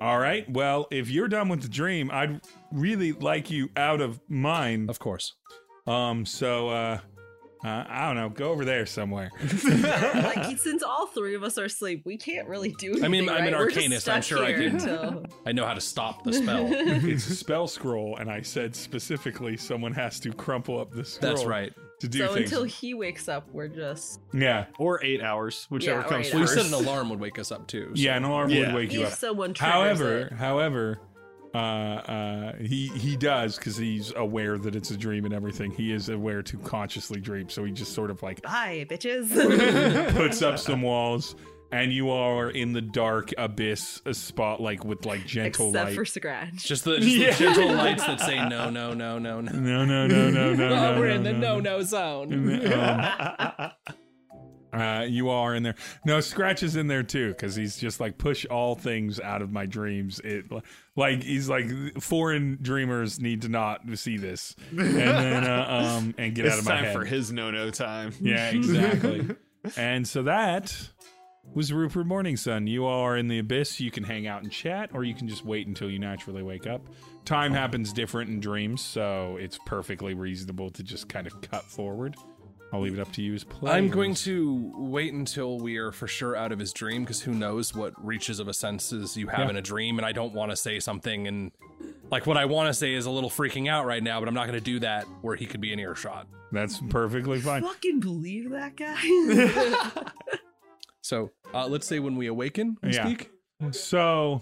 All 0.00 0.18
right. 0.18 0.48
Well, 0.50 0.86
if 0.90 1.08
you're 1.08 1.28
done 1.28 1.48
with 1.48 1.62
the 1.62 1.68
dream, 1.68 2.10
I'd 2.12 2.40
really 2.72 3.12
like 3.12 3.50
you 3.50 3.70
out 3.76 4.00
of 4.00 4.20
mine. 4.28 4.86
Of 4.88 4.98
course. 4.98 5.34
Um, 5.86 6.24
so 6.26 6.68
uh 6.68 6.98
uh, 7.64 7.82
I 7.88 8.06
don't 8.06 8.16
know. 8.16 8.28
Go 8.28 8.50
over 8.50 8.66
there 8.66 8.84
somewhere. 8.84 9.30
like, 9.64 10.58
since 10.58 10.82
all 10.82 11.06
three 11.06 11.34
of 11.34 11.42
us 11.42 11.56
are 11.56 11.64
asleep, 11.64 12.02
we 12.04 12.18
can't 12.18 12.46
really 12.46 12.72
do 12.72 12.88
anything. 12.90 13.04
I 13.04 13.08
mean, 13.08 13.28
I'm 13.30 13.46
an 13.46 13.54
right? 13.54 13.58
We're 13.58 13.70
just 13.70 13.86
arcanist. 13.86 14.12
I'm 14.12 14.20
stuck 14.20 14.22
sure 14.22 14.44
I 14.44 14.48
here 14.48 14.56
can- 14.70 14.74
until- 14.80 15.24
I 15.46 15.52
know 15.52 15.64
how 15.64 15.72
to 15.72 15.80
stop 15.80 16.24
the 16.24 16.34
spell. 16.34 16.66
it's 16.70 17.26
a 17.26 17.34
spell 17.34 17.66
scroll, 17.66 18.18
and 18.18 18.30
I 18.30 18.42
said 18.42 18.76
specifically 18.76 19.56
someone 19.56 19.94
has 19.94 20.20
to 20.20 20.32
crumple 20.32 20.78
up 20.78 20.90
the 20.92 21.06
scroll. 21.06 21.32
That's 21.34 21.46
right. 21.46 21.72
To 22.04 22.08
do 22.10 22.18
so 22.18 22.34
things. 22.34 22.50
until 22.52 22.64
he 22.64 22.92
wakes 22.92 23.28
up, 23.30 23.48
we're 23.50 23.68
just. 23.68 24.20
yeah, 24.34 24.66
or 24.78 25.02
eight 25.02 25.22
hours, 25.22 25.66
whichever 25.70 26.00
Yeah, 26.02 26.06
comes 26.06 26.26
eight 26.28 26.34
We 26.34 26.40
first. 26.42 26.54
said 26.54 26.66
an 26.66 26.74
alarm 26.74 27.08
would 27.08 27.18
wake 27.20 27.38
us 27.38 27.50
up 27.50 27.66
too. 27.66 27.92
so- 27.94 28.02
yeah, 28.02 28.16
an 28.16 28.24
alarm 28.24 28.50
Yeah. 28.50 28.66
would 28.66 28.74
wake 28.74 28.92
you 28.92 29.02
If 29.02 29.12
up. 29.12 29.12
someone 29.14 29.54
triggers 29.54 29.72
However, 29.72 30.18
it. 30.18 30.32
however, 30.32 30.98
uh, 31.54 31.56
uh, 31.56 32.52
he 32.56 32.88
he 32.88 33.16
does 33.16 33.56
because 33.56 33.76
he's 33.76 34.12
aware 34.16 34.58
that 34.58 34.74
it's 34.76 34.90
a 34.90 34.96
dream 34.96 35.24
and 35.24 35.32
everything. 35.32 35.70
He 35.70 35.92
is 35.92 36.08
aware 36.10 36.42
to 36.42 36.58
consciously 36.58 37.20
dream, 37.20 37.48
so 37.48 37.64
he 37.64 37.72
just 37.72 37.94
sort 37.94 38.10
of 38.10 38.22
like 38.22 38.42
Bye, 38.42 38.86
bitches. 38.90 40.14
puts 40.14 40.42
up 40.42 40.58
some 40.58 40.82
walls, 40.82 41.36
and 41.74 41.92
you 41.92 42.10
are 42.10 42.50
in 42.50 42.72
the 42.72 42.80
dark 42.80 43.30
abyss 43.36 44.00
a 44.06 44.14
spot 44.14 44.60
like 44.60 44.84
with 44.84 45.04
like 45.04 45.26
gentle 45.26 45.68
Except 45.70 45.86
light. 45.86 45.94
for 45.96 46.04
Scratch. 46.04 46.64
Just 46.64 46.84
the, 46.84 46.98
just 47.00 47.38
the 47.38 47.44
gentle 47.44 47.72
lights 47.74 48.04
that 48.06 48.20
say 48.20 48.36
no, 48.48 48.70
no, 48.70 48.94
no, 48.94 49.18
no, 49.18 49.40
no. 49.40 49.52
no, 49.58 49.84
no, 49.84 50.06
no, 50.06 50.30
no, 50.30 50.54
no, 50.54 50.64
Oh, 50.68 50.92
no. 50.94 50.98
we're 51.00 51.08
no, 51.08 51.14
in 51.14 51.22
the 51.24 51.32
no, 51.32 51.58
no-no 51.60 51.82
zone. 51.82 52.60
Um, 52.72 53.70
Uh, 54.72 55.02
you 55.08 55.28
are 55.30 55.54
in 55.54 55.62
there. 55.62 55.76
No, 56.04 56.18
Scratch 56.20 56.64
is 56.64 56.74
in 56.74 56.88
there 56.88 57.04
too 57.04 57.28
because 57.28 57.54
he's 57.54 57.76
just 57.76 58.00
like 58.00 58.18
push 58.18 58.44
all 58.46 58.74
things 58.74 59.20
out 59.20 59.40
of 59.40 59.52
my 59.52 59.66
dreams. 59.66 60.20
It 60.24 60.46
like 60.96 61.22
he's 61.22 61.48
like 61.48 61.66
foreign 62.00 62.58
dreamers 62.60 63.20
need 63.20 63.42
to 63.42 63.48
not 63.48 63.82
see 63.94 64.16
this, 64.16 64.56
and 64.72 64.96
then 64.96 65.44
uh, 65.44 65.66
um 66.00 66.14
and 66.18 66.34
get 66.34 66.46
out 66.50 66.58
of 66.58 66.64
my 66.64 66.72
time 66.72 66.84
head. 66.86 66.92
for 66.92 67.04
his 67.04 67.30
no-no 67.30 67.70
time. 67.70 68.14
yeah, 68.20 68.50
exactly. 68.50 69.28
and 69.76 70.08
so 70.08 70.24
that 70.24 70.76
was 71.54 71.72
Rupert 71.72 72.06
Morningsun. 72.06 72.68
You 72.68 72.84
all 72.86 73.00
are 73.00 73.16
in 73.16 73.28
the 73.28 73.38
abyss. 73.38 73.80
You 73.80 73.90
can 73.90 74.04
hang 74.04 74.26
out 74.26 74.42
and 74.42 74.50
chat, 74.52 74.90
or 74.92 75.04
you 75.04 75.14
can 75.14 75.28
just 75.28 75.44
wait 75.44 75.66
until 75.66 75.90
you 75.90 75.98
naturally 75.98 76.42
wake 76.42 76.66
up. 76.66 76.82
Time 77.24 77.52
happens 77.52 77.92
different 77.92 78.30
in 78.30 78.40
dreams, 78.40 78.82
so 78.82 79.36
it's 79.40 79.58
perfectly 79.64 80.14
reasonable 80.14 80.70
to 80.70 80.82
just 80.82 81.08
kind 81.08 81.26
of 81.26 81.40
cut 81.40 81.64
forward. 81.64 82.16
I'll 82.72 82.80
leave 82.80 82.94
it 82.98 83.00
up 83.00 83.12
to 83.12 83.22
you 83.22 83.34
as 83.34 83.44
players. 83.44 83.76
I'm 83.76 83.88
going 83.88 84.14
to 84.16 84.72
wait 84.74 85.12
until 85.12 85.58
we 85.58 85.76
are 85.76 85.92
for 85.92 86.08
sure 86.08 86.34
out 86.34 86.50
of 86.50 86.58
his 86.58 86.72
dream 86.72 87.02
because 87.04 87.20
who 87.20 87.32
knows 87.32 87.72
what 87.72 87.92
reaches 88.04 88.40
of 88.40 88.48
a 88.48 88.52
senses 88.54 89.16
you 89.16 89.28
have 89.28 89.40
Yeah. 89.44 89.50
in 89.50 89.56
a 89.56 89.62
dream, 89.62 89.96
and 89.98 90.04
I 90.04 90.10
don't 90.10 90.34
want 90.34 90.50
to 90.50 90.56
say 90.56 90.80
something 90.80 91.28
and 91.28 91.52
like 92.10 92.26
what 92.26 92.36
I 92.36 92.46
want 92.46 92.68
to 92.68 92.74
say 92.74 92.94
is 92.94 93.06
a 93.06 93.10
little 93.10 93.30
freaking 93.30 93.68
out 93.68 93.86
right 93.86 94.02
now, 94.02 94.18
but 94.18 94.28
I'm 94.28 94.34
not 94.34 94.46
going 94.48 94.58
to 94.58 94.64
do 94.64 94.80
that 94.80 95.04
where 95.22 95.36
he 95.36 95.46
could 95.46 95.60
be 95.60 95.72
in 95.72 95.78
earshot. 95.78 96.26
That's 96.50 96.80
perfectly 96.90 97.40
fine. 97.40 97.62
Fucking 97.62 98.00
believe 98.00 98.50
that 98.50 98.74
guy. 98.76 100.02
So 101.04 101.32
uh, 101.52 101.66
let's 101.66 101.86
say 101.86 101.98
when 101.98 102.16
we 102.16 102.28
awaken, 102.28 102.78
we 102.82 102.94
Yeah. 102.94 103.04
speak. 103.04 103.30
So 103.72 104.40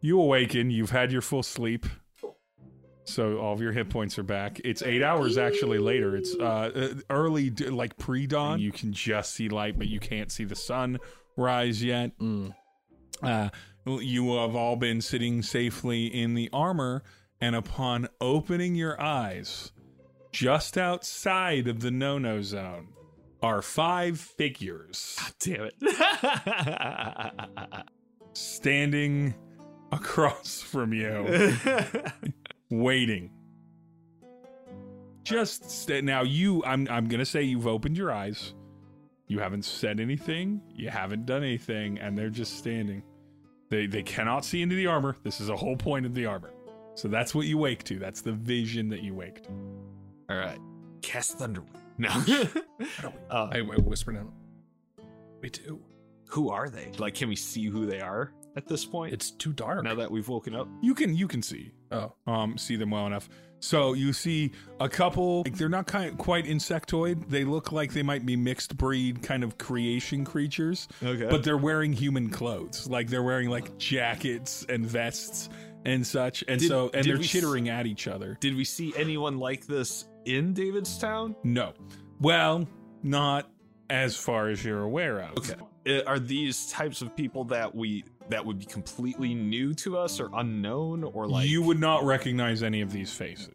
you 0.00 0.20
awaken, 0.20 0.70
you've 0.70 0.90
had 0.90 1.10
your 1.10 1.22
full 1.22 1.42
sleep. 1.42 1.86
So 3.02 3.38
all 3.38 3.52
of 3.52 3.60
your 3.60 3.72
hit 3.72 3.90
points 3.90 4.16
are 4.16 4.22
back. 4.22 4.60
It's 4.64 4.80
eight 4.82 5.02
hours 5.02 5.38
actually 5.38 5.78
later. 5.78 6.16
It's 6.16 6.36
uh, 6.36 6.44
uh, 6.44 6.94
early, 7.10 7.50
like 7.50 7.98
pre 7.98 8.28
dawn. 8.28 8.60
You 8.60 8.70
can 8.70 8.92
just 8.92 9.34
see 9.34 9.48
light, 9.48 9.76
but 9.76 9.88
you 9.88 9.98
can't 9.98 10.30
see 10.30 10.44
the 10.44 10.54
sun 10.54 11.00
rise 11.36 11.82
yet. 11.82 12.16
Mm. 12.18 12.54
Uh, 13.22 13.48
you 13.84 14.36
have 14.36 14.54
all 14.54 14.76
been 14.76 15.00
sitting 15.00 15.42
safely 15.42 16.06
in 16.06 16.34
the 16.34 16.48
armor, 16.52 17.02
and 17.40 17.56
upon 17.56 18.08
opening 18.20 18.76
your 18.76 18.98
eyes, 19.00 19.72
just 20.30 20.78
outside 20.78 21.66
of 21.66 21.80
the 21.80 21.90
no 21.90 22.18
no 22.18 22.40
zone 22.40 22.86
are 23.44 23.62
five 23.62 24.18
figures 24.18 25.18
Damn 25.40 25.68
it. 25.70 25.74
standing 28.32 29.34
across 29.92 30.60
from 30.60 30.92
you, 30.92 31.56
waiting. 32.70 33.30
Just 35.22 35.70
st- 35.70 36.04
now, 36.04 36.22
you. 36.22 36.62
I'm. 36.64 36.86
I'm 36.90 37.08
gonna 37.08 37.24
say 37.24 37.42
you've 37.42 37.66
opened 37.66 37.96
your 37.96 38.12
eyes. 38.12 38.54
You 39.26 39.38
haven't 39.38 39.64
said 39.64 40.00
anything. 40.00 40.60
You 40.74 40.90
haven't 40.90 41.24
done 41.24 41.42
anything, 41.42 41.98
and 41.98 42.16
they're 42.16 42.28
just 42.28 42.58
standing. 42.58 43.02
They 43.70 43.86
they 43.86 44.02
cannot 44.02 44.44
see 44.44 44.60
into 44.60 44.76
the 44.76 44.86
armor. 44.86 45.16
This 45.22 45.40
is 45.40 45.48
a 45.48 45.56
whole 45.56 45.76
point 45.76 46.04
of 46.04 46.14
the 46.14 46.26
armor. 46.26 46.52
So 46.94 47.08
that's 47.08 47.34
what 47.34 47.46
you 47.46 47.56
wake 47.58 47.84
to. 47.84 47.98
That's 47.98 48.20
the 48.20 48.32
vision 48.32 48.88
that 48.90 49.02
you 49.02 49.14
waked. 49.14 49.48
All 50.28 50.36
right. 50.36 50.58
Cast 51.02 51.38
Thunderwing. 51.38 51.83
No. 51.98 52.10
uh, 53.30 53.48
I, 53.52 53.58
I 53.58 53.60
whisper 53.62 54.12
down. 54.12 54.32
We 55.40 55.50
do. 55.50 55.80
who 56.28 56.50
are 56.50 56.68
they? 56.68 56.90
Like, 56.98 57.14
can 57.14 57.28
we 57.28 57.36
see 57.36 57.66
who 57.66 57.86
they 57.86 58.00
are 58.00 58.32
at 58.56 58.66
this 58.66 58.84
point? 58.84 59.12
It's 59.12 59.30
too 59.30 59.52
dark. 59.52 59.84
now 59.84 59.94
that 59.94 60.10
we've 60.10 60.28
woken 60.28 60.54
up. 60.54 60.68
You 60.82 60.94
can 60.94 61.14
you 61.14 61.28
can 61.28 61.42
see. 61.42 61.72
oh, 61.92 62.12
um, 62.26 62.56
see 62.58 62.76
them 62.76 62.90
well 62.90 63.06
enough. 63.06 63.28
So 63.60 63.94
you 63.94 64.12
see 64.12 64.52
a 64.78 64.88
couple, 64.90 65.42
like 65.44 65.56
they're 65.56 65.68
not 65.70 65.86
kind 65.86 66.18
quite 66.18 66.44
insectoid. 66.44 67.28
They 67.30 67.44
look 67.44 67.72
like 67.72 67.92
they 67.94 68.02
might 68.02 68.26
be 68.26 68.36
mixed 68.36 68.76
breed 68.76 69.22
kind 69.22 69.42
of 69.42 69.56
creation 69.56 70.24
creatures, 70.24 70.86
Okay. 71.02 71.28
but 71.30 71.42
they're 71.44 71.56
wearing 71.56 71.92
human 71.92 72.28
clothes. 72.28 72.86
Like 72.88 73.08
they're 73.08 73.22
wearing 73.22 73.48
like 73.48 73.78
jackets 73.78 74.66
and 74.68 74.84
vests 74.84 75.48
and 75.86 76.06
such. 76.06 76.44
And 76.46 76.60
Did- 76.60 76.68
so, 76.68 76.90
and 76.92 77.06
they're 77.06 77.16
chittering 77.18 77.68
at 77.70 77.86
each 77.86 78.06
other. 78.06 78.36
did 78.40 78.54
we 78.54 78.64
see 78.64 78.92
anyone 78.96 79.38
like 79.38 79.66
this 79.66 80.06
in 80.24 80.54
Davidstown? 80.54 81.34
No. 81.44 81.72
Well, 82.20 82.66
not 83.02 83.50
as 83.90 84.16
far 84.16 84.48
as 84.48 84.64
you're 84.64 84.82
aware 84.82 85.20
of. 85.20 85.38
Okay. 85.38 85.54
Uh, 85.86 86.02
Are 86.06 86.18
these 86.18 86.70
types 86.70 87.02
of 87.02 87.14
people 87.14 87.44
that 87.44 87.74
we 87.74 88.04
that 88.28 88.44
would 88.44 88.58
be 88.58 88.64
completely 88.64 89.34
new 89.34 89.74
to 89.74 89.98
us 89.98 90.20
or 90.20 90.30
unknown 90.34 91.04
or 91.04 91.26
like 91.26 91.48
you 91.48 91.62
would 91.62 91.78
not 91.80 92.04
recognize 92.04 92.62
any 92.62 92.80
of 92.80 92.90
these 92.92 93.12
faces. 93.12 93.54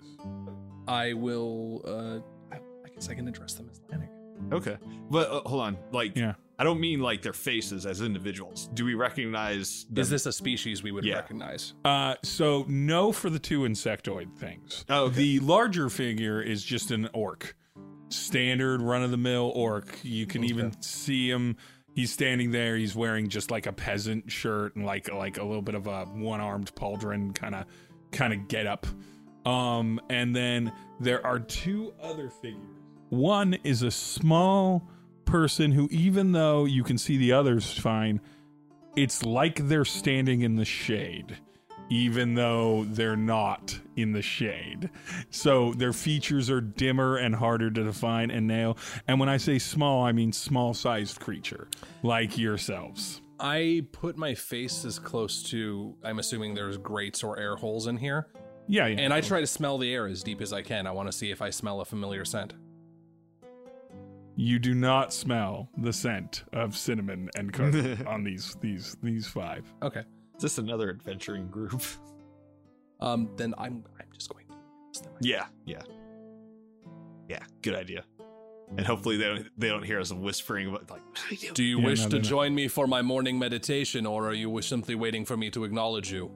I 0.88 1.14
will. 1.14 1.82
Uh, 1.86 2.54
I, 2.54 2.60
I 2.86 2.90
guess 2.94 3.10
I 3.10 3.14
can 3.14 3.28
address 3.28 3.54
them 3.54 3.70
as 3.72 3.80
Lanik. 3.92 4.10
Okay. 4.54 4.78
But 5.10 5.30
uh, 5.30 5.42
hold 5.46 5.62
on. 5.62 5.78
Like 5.92 6.16
Yeah. 6.16 6.34
I 6.60 6.66
don't 6.66 6.80
mean 6.82 7.00
like 7.00 7.22
their 7.22 7.32
faces 7.34 7.86
as 7.86 8.02
individuals. 8.02 8.70
Do 8.74 8.84
we 8.84 8.94
recognize 8.94 9.86
them? 9.86 10.02
Is 10.02 10.10
this 10.10 10.26
a 10.26 10.32
species 10.34 10.84
we 10.84 10.92
would 10.92 11.06
Yeah. 11.06 11.16
recognize? 11.16 11.74
Uh, 11.86 12.16
so 12.22 12.66
no 12.68 13.14
for 13.14 13.30
the 13.30 13.40
two 13.40 13.62
insectoid 13.62 14.36
things. 14.38 14.84
Oh, 14.90 15.06
okay. 15.06 15.16
The 15.16 15.40
larger 15.40 15.90
figure 15.90 16.42
is 16.42 16.62
just 16.64 16.92
an 16.92 17.10
orc, 17.14 17.56
standard 18.10 18.82
run 18.82 19.04
of 19.04 19.12
the 19.12 19.18
mill 19.18 19.52
orc. 19.56 20.00
You 20.04 20.26
can 20.26 20.44
even 20.44 20.80
see 20.82 21.30
him. 21.30 21.56
He's 21.96 22.12
standing 22.12 22.52
there. 22.52 22.76
He's 22.76 22.96
wearing 22.96 23.30
just 23.30 23.52
like 23.52 23.66
a 23.66 23.74
peasant 23.74 24.32
shirt 24.32 24.76
and 24.76 24.86
like 24.86 25.10
like 25.12 25.38
a 25.38 25.44
little 25.44 25.62
bit 25.62 25.76
of 25.76 25.88
a 25.88 26.06
one 26.06 26.42
armed 26.42 26.74
pauldron 26.76 27.34
kind 27.34 27.56
of 27.56 27.66
kind 28.12 28.34
of 28.34 28.48
get 28.50 28.68
up. 28.68 28.86
Um, 29.46 30.00
and 30.10 30.36
then 30.36 30.72
there 31.00 31.26
are 31.26 31.40
two 31.40 31.94
other 32.02 32.30
figures. 32.30 32.62
One 33.10 33.56
is 33.64 33.82
a 33.82 33.92
small 33.92 34.88
person 35.30 35.72
who, 35.72 35.88
even 35.92 36.32
though 36.32 36.66
you 36.66 36.84
can 36.84 36.98
see 36.98 37.18
the 37.18 37.34
others 37.34 37.78
fine, 37.78 38.22
it's 38.96 39.24
like 39.24 39.68
they're 39.68 39.86
standing 39.86 40.42
in 40.42 40.56
the 40.56 40.66
shade 40.66 41.38
even 41.90 42.36
though 42.36 42.86
they're 42.90 43.16
not 43.16 43.78
in 43.96 44.12
the 44.12 44.22
shade. 44.22 44.90
So 45.32 45.74
their 45.74 45.94
features 45.94 46.50
are 46.50 46.62
dimmer 46.62 47.18
and 47.18 47.36
harder 47.36 47.72
to 47.72 47.84
define 47.84 48.32
and 48.32 48.48
nail. 48.48 48.78
And 49.08 49.20
when 49.20 49.30
I 49.30 49.38
say 49.38 49.58
small, 49.58 50.04
I 50.06 50.12
mean 50.12 50.32
small 50.32 50.74
sized 50.74 51.20
creature, 51.20 51.68
like 52.04 52.38
yourselves. 52.38 53.22
I 53.40 53.88
put 53.92 54.18
my 54.18 54.36
face 54.36 54.86
as 54.86 55.00
close 55.00 55.42
to. 55.50 55.96
I'm 56.04 56.20
assuming 56.20 56.54
there's 56.54 56.78
grates 56.78 57.24
or 57.24 57.40
air 57.40 57.56
holes 57.56 57.88
in 57.88 57.98
here, 57.98 58.28
Yeah, 58.68 58.86
yeah. 58.88 59.00
and 59.00 59.14
I 59.14 59.22
try 59.22 59.40
to 59.40 59.48
smell 59.48 59.78
the 59.78 59.94
air 59.94 60.08
as 60.08 60.24
deep 60.24 60.42
as 60.42 60.52
I 60.54 60.62
can. 60.62 60.86
I 60.86 60.92
want 60.92 61.08
to 61.10 61.18
see 61.18 61.32
if 61.32 61.42
I 61.42 61.50
smell 61.50 61.82
a 61.82 61.86
familiar 61.86 62.26
scent. 62.26 62.54
You 64.42 64.58
do 64.58 64.74
not 64.74 65.12
smell 65.14 65.68
the 65.80 65.92
scent 65.92 66.46
of 66.54 66.78
cinnamon 66.78 67.30
and 67.36 67.52
cardamom 67.52 68.08
on 68.08 68.24
these 68.24 68.56
these 68.62 68.96
these 69.04 69.28
five. 69.28 69.66
Okay. 69.84 70.00
Is 70.38 70.42
this 70.42 70.58
another 70.58 70.90
adventuring 70.90 71.48
group? 71.48 71.84
Um. 73.02 73.30
Then 73.38 73.54
I'm. 73.58 73.86
I'm 73.98 74.08
just 74.14 74.30
going 74.30 74.46
to. 74.48 74.56
ask 74.90 75.04
them. 75.06 75.14
yeah, 75.22 75.46
yeah. 75.66 75.82
Yeah, 77.30 77.40
good 77.62 77.76
idea. 77.76 78.04
And 78.78 78.86
hopefully 78.86 79.16
they 79.16 79.24
don't 79.24 79.48
they 79.58 79.70
don't 79.70 79.84
hear 79.84 80.02
us 80.02 80.12
whispering 80.12 80.68
about 80.68 80.92
like 80.92 81.02
Do 81.54 81.64
you 81.64 81.80
Yeah, 81.80 81.86
wish 81.86 82.04
no, 82.04 82.10
to 82.10 82.16
not. 82.18 82.26
join 82.26 82.54
me 82.54 82.68
for 82.68 82.88
my 82.88 83.02
morning 83.02 83.40
meditation, 83.40 84.06
or 84.06 84.28
are 84.28 84.34
you 84.34 84.62
simply 84.62 84.96
waiting 84.96 85.24
for 85.24 85.38
me 85.38 85.50
to 85.52 85.64
acknowledge 85.64 86.12
you? 86.12 86.30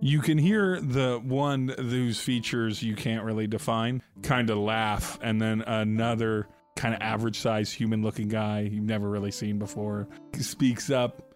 You 0.00 0.20
can 0.20 0.38
hear 0.38 0.80
the 0.80 1.20
one 1.24 1.68
whose 1.76 2.20
features 2.20 2.82
you 2.82 2.94
can't 2.94 3.24
really 3.24 3.46
define 3.46 4.02
kind 4.22 4.48
of 4.48 4.58
laugh, 4.58 5.18
and 5.22 5.42
then 5.42 5.62
another 5.62 6.48
kind 6.76 6.94
of 6.94 7.00
average 7.02 7.38
sized 7.38 7.74
human 7.74 8.02
looking 8.02 8.28
guy 8.28 8.60
you've 8.60 8.84
never 8.84 9.10
really 9.10 9.32
seen 9.32 9.58
before 9.58 10.06
speaks 10.38 10.90
up 10.90 11.28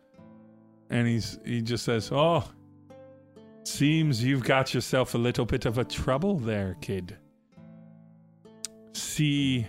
and 0.93 1.09
he's 1.09 1.39
he 1.45 1.61
just 1.61 1.85
says, 1.85 2.11
Oh, 2.13 2.45
seems 3.65 4.23
you've 4.23 4.45
got 4.45 4.73
yourself 4.75 5.15
a 5.15 5.19
little 5.19 5.47
bit 5.47 5.65
of 5.65 5.79
a 5.79 5.85
trouble 5.85 6.39
there, 6.39 6.77
kid. 6.81 7.17
See, 8.93 9.67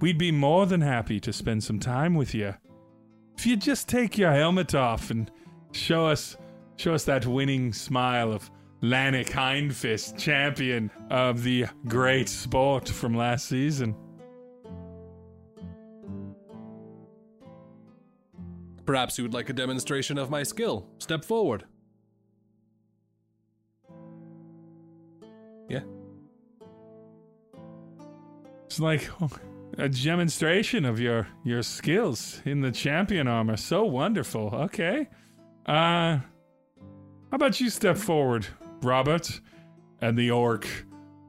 we'd 0.00 0.18
be 0.18 0.32
more 0.32 0.66
than 0.66 0.80
happy 0.80 1.20
to 1.20 1.32
spend 1.32 1.62
some 1.62 1.78
time 1.78 2.14
with 2.14 2.34
you. 2.34 2.54
If 3.38 3.46
you 3.46 3.56
just 3.56 3.88
take 3.88 4.18
your 4.18 4.32
helmet 4.32 4.74
off 4.74 5.10
and 5.10 5.30
show 5.72 6.06
us 6.06 6.36
show 6.80 6.94
us 6.94 7.04
that 7.04 7.26
winning 7.26 7.74
smile 7.74 8.32
of 8.32 8.50
Lanik 8.82 9.28
Hindfist, 9.28 10.16
champion 10.16 10.90
of 11.10 11.42
the 11.42 11.66
great 11.86 12.26
sport 12.26 12.88
from 12.88 13.14
last 13.14 13.46
season. 13.46 13.94
Perhaps 18.86 19.18
you 19.18 19.24
would 19.24 19.34
like 19.34 19.50
a 19.50 19.52
demonstration 19.52 20.16
of 20.16 20.30
my 20.30 20.42
skill. 20.42 20.88
Step 20.98 21.22
forward. 21.22 21.66
Yeah. 25.68 25.82
It's 28.64 28.80
like 28.80 29.06
a 29.76 29.90
demonstration 29.90 30.86
of 30.86 30.98
your 30.98 31.28
your 31.44 31.62
skills 31.62 32.40
in 32.46 32.62
the 32.62 32.72
champion 32.72 33.28
armor. 33.28 33.58
So 33.58 33.84
wonderful. 33.84 34.48
Okay. 34.54 35.08
Uh 35.66 36.20
how 37.30 37.36
about 37.36 37.60
you 37.60 37.70
step 37.70 37.96
forward, 37.96 38.46
Robert? 38.82 39.40
And 40.00 40.16
the 40.16 40.30
orc, 40.30 40.66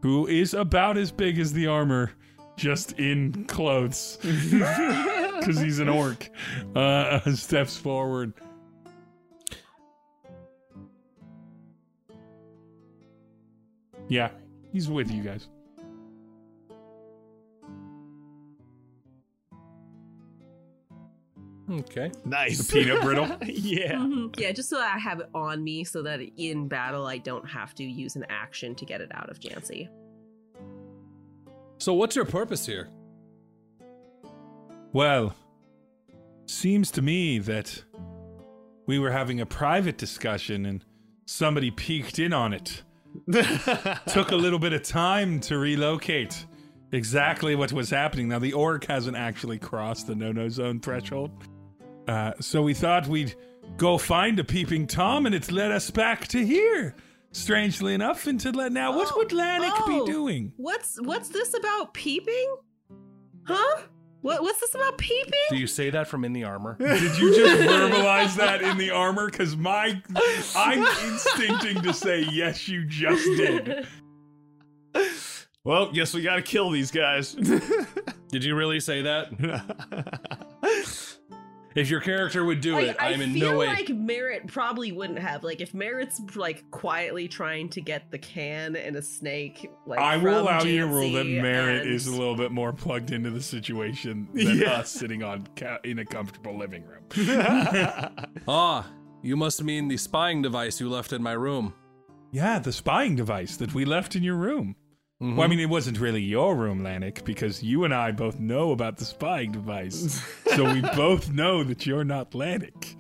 who 0.02 0.28
is 0.28 0.54
about 0.54 0.98
as 0.98 1.12
big 1.12 1.38
as 1.40 1.54
the 1.54 1.68
armor, 1.68 2.12
just 2.58 2.94
in 3.00 3.46
clothes. 3.46 4.18
Because 5.42 5.60
he's 5.60 5.80
an 5.80 5.90
orc. 5.90 6.30
Uh 6.76 7.20
steps 7.34 7.76
forward. 7.76 8.32
Yeah, 14.08 14.30
he's 14.72 14.88
with 14.88 15.10
you 15.10 15.24
guys. 15.24 15.48
Okay. 21.70 22.12
nice 22.26 22.58
The 22.68 22.84
peanut 22.84 23.02
brittle. 23.02 23.26
yeah. 23.46 23.94
Mhm. 23.94 24.38
Yeah, 24.40 24.52
just 24.52 24.70
so 24.70 24.80
I 24.80 24.98
have 24.98 25.20
it 25.20 25.30
on 25.34 25.64
me 25.64 25.84
so 25.84 26.02
that 26.04 26.20
in 26.38 26.68
battle 26.68 27.06
I 27.08 27.18
don't 27.18 27.48
have 27.50 27.74
to 27.76 27.84
use 27.84 28.16
an 28.16 28.26
action 28.30 28.76
to 28.76 28.86
get 28.86 29.00
it 29.02 29.12
out 29.14 29.30
of 29.30 29.40
Jancy. 29.40 29.88
So, 31.78 31.94
what's 31.94 32.16
your 32.16 32.26
purpose 32.26 32.66
here? 32.66 32.90
Well, 34.94 35.34
seems 36.46 36.92
to 36.92 37.02
me 37.02 37.40
that 37.40 37.84
we 38.88 39.00
were 39.00 39.12
having 39.12 39.40
a 39.40 39.46
private 39.46 39.98
discussion 39.98 40.66
and 40.66 40.84
somebody 41.26 41.72
peeked 41.72 42.20
in 42.20 42.34
on 42.34 42.54
it. 42.54 42.84
Took 44.08 44.32
a 44.32 44.36
little 44.36 44.60
bit 44.60 44.74
of 44.74 44.84
time 44.84 45.40
to 45.42 45.58
relocate 45.58 46.46
exactly 46.92 47.56
what 47.56 47.72
was 47.72 47.90
happening. 47.90 48.28
Now, 48.28 48.40
the 48.40 48.54
orc 48.54 48.86
hasn't 48.86 49.16
actually 49.18 49.58
crossed 49.60 50.08
the 50.08 50.16
no 50.16 50.32
no 50.32 50.50
zone 50.50 50.80
threshold. 50.82 51.32
Uh, 52.08 52.34
so 52.40 52.62
we 52.62 52.74
thought 52.74 53.08
we'd 53.08 53.36
go 53.78 53.98
find 53.98 54.40
a 54.40 54.44
peeping 54.44 54.88
Tom, 54.88 55.26
and 55.26 55.34
it's 55.36 55.52
led 55.52 55.72
us 55.72 55.90
back 55.92 56.28
to 56.30 56.46
here. 56.46 56.96
Strangely 57.34 57.94
enough, 57.94 58.28
into 58.28 58.52
let 58.52 58.72
now, 58.74 58.96
what 58.96 59.10
Oh, 59.14 59.18
would 59.18 59.30
Lanik 59.30 59.72
oh. 59.74 60.06
be 60.06 60.12
doing? 60.12 60.52
What's 60.58 61.00
what's 61.02 61.30
this 61.30 61.54
about 61.54 61.94
peeping? 61.94 62.56
Huh? 63.46 63.82
What 64.22 64.42
what's 64.42 64.60
this 64.60 64.76
about 64.76 64.98
peeping? 64.98 65.32
Do 65.50 65.56
you 65.56 65.66
say 65.66 65.90
that 65.92 66.08
from 66.08 66.26
in 66.26 66.34
the 66.34 66.44
armor? 66.44 66.76
Did 66.80 67.18
you 67.18 67.34
just 67.34 67.62
verbalize 67.70 68.36
that 68.36 68.62
in 68.62 68.78
the 68.78 68.92
armor? 68.92 69.30
Because 69.32 69.56
my, 69.56 70.02
I'm 70.56 70.86
instincting 71.10 71.82
to 71.84 71.94
say 71.94 72.26
yes, 72.32 72.68
you 72.68 72.86
just 72.86 73.24
did. 73.38 73.88
well, 75.64 75.92
guess 75.92 76.14
we 76.14 76.22
gotta 76.22 76.42
kill 76.42 76.70
these 76.70 76.92
guys. 76.92 77.34
Did 78.30 78.44
you 78.44 78.56
really 78.56 78.80
say 78.80 79.02
that? 79.04 79.30
If 81.74 81.90
your 81.90 82.02
character 82.02 82.44
would 82.44 82.60
do 82.62 82.78
it, 82.80 82.98
I, 83.00 83.08
I'm 83.14 83.22
I 83.22 83.24
in 83.24 83.34
feel 83.34 83.52
no 83.54 83.58
way. 83.60 83.68
I 83.68 83.76
feel 83.78 83.96
like 83.96 83.96
Merritt 84.06 84.48
probably 84.48 84.92
wouldn't 84.92 85.20
have. 85.20 85.44
Like 85.44 85.62
if 85.62 85.74
Merritt's 85.74 86.20
like 86.36 86.70
quietly 86.72 87.28
trying 87.28 87.70
to 87.70 87.82
get 87.82 88.12
the 88.12 88.18
can 88.18 88.76
and 88.76 88.96
a 88.98 89.02
snake, 89.02 89.70
like 89.86 90.00
I 90.00 90.18
will 90.18 90.24
from 90.24 90.48
allow 90.48 90.64
you 90.64 90.80
to 90.82 90.88
rule 90.88 91.12
that 91.14 91.26
Jancy 91.26 91.42
Merritt 91.42 91.82
and- 91.84 91.92
is 91.94 92.08
a 92.08 92.12
little 92.12 92.36
bit 92.36 92.52
more 92.52 92.74
plugged 92.74 93.12
into 93.12 93.30
the 93.30 93.42
situation 93.42 94.28
than 94.34 94.58
Yeah. 94.60 94.72
us 94.80 94.92
sitting 94.92 95.24
on 95.24 95.48
ca- 95.56 95.80
in 95.84 96.00
a 96.00 96.06
comfortable 96.06 96.58
living 96.58 96.84
room. 96.86 97.04
Ah, 98.48 98.88
you 99.22 99.36
must 99.38 99.64
mean 99.64 99.88
the 99.88 99.98
spying 99.98 100.42
device 100.42 100.80
you 100.82 100.90
left 100.90 101.14
in 101.14 101.22
my 101.24 101.34
room. 101.34 101.74
Yeah, 102.32 102.60
the 102.60 102.72
spying 102.74 103.16
device 103.16 103.56
that 103.58 103.74
we 103.74 103.86
left 103.86 104.16
in 104.16 104.24
your 104.24 104.36
room. 104.36 104.76
Mhm. 105.22 105.36
Well, 105.36 105.46
I 105.46 105.48
mean, 105.48 105.60
it 105.60 105.70
wasn't 105.70 106.00
really 106.00 106.22
your 106.22 106.56
room, 106.56 106.82
Lanik, 106.82 107.24
because 107.24 107.62
you 107.62 107.84
and 107.84 107.94
I 107.94 108.12
both 108.12 108.40
know 108.40 108.72
about 108.72 108.98
the 108.98 109.06
spying 109.06 109.52
device. 109.52 110.24
so 110.56 110.74
we 110.74 110.82
both 110.82 111.30
know 111.32 111.64
that 111.64 111.86
you're 111.86 112.04
not 112.04 112.32
Lanik. 112.32 112.96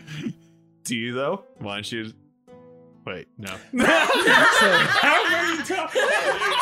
Do 0.84 0.95
you 0.95 1.13
though? 1.13 1.45
Why 1.57 1.76
don't 1.76 1.91
you? 1.91 2.13
Wait, 3.03 3.28
no. 3.39 3.49
How 3.80 5.24
many 5.32 5.63
times? 5.63 5.91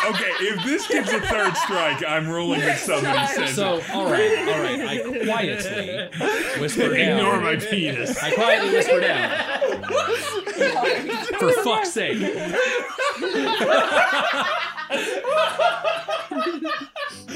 Okay, 0.10 0.32
if 0.39 0.64
this 0.64 0.88
gets 0.88 1.12
a 1.12 1.20
third 1.20 1.53
strike, 1.57 2.01
I'm 2.07 2.30
ruling 2.30 2.62
that 2.62 2.80
somebody 2.80 3.28
says 3.28 3.53
So, 3.55 3.82
all 3.91 4.05
right, 4.10 4.38
all 4.47 4.62
right. 4.62 4.80
I 4.80 4.99
quietly 5.26 6.62
whisper 6.62 6.95
down. 6.95 7.18
Ignore 7.20 7.41
my 7.41 7.57
penis. 7.57 8.18
I 8.24 8.32
quietly 8.34 8.70
whisper 8.72 9.01
down. 9.01 9.84
For 11.39 11.51
fuck's 11.64 11.91
sake. 11.91 12.20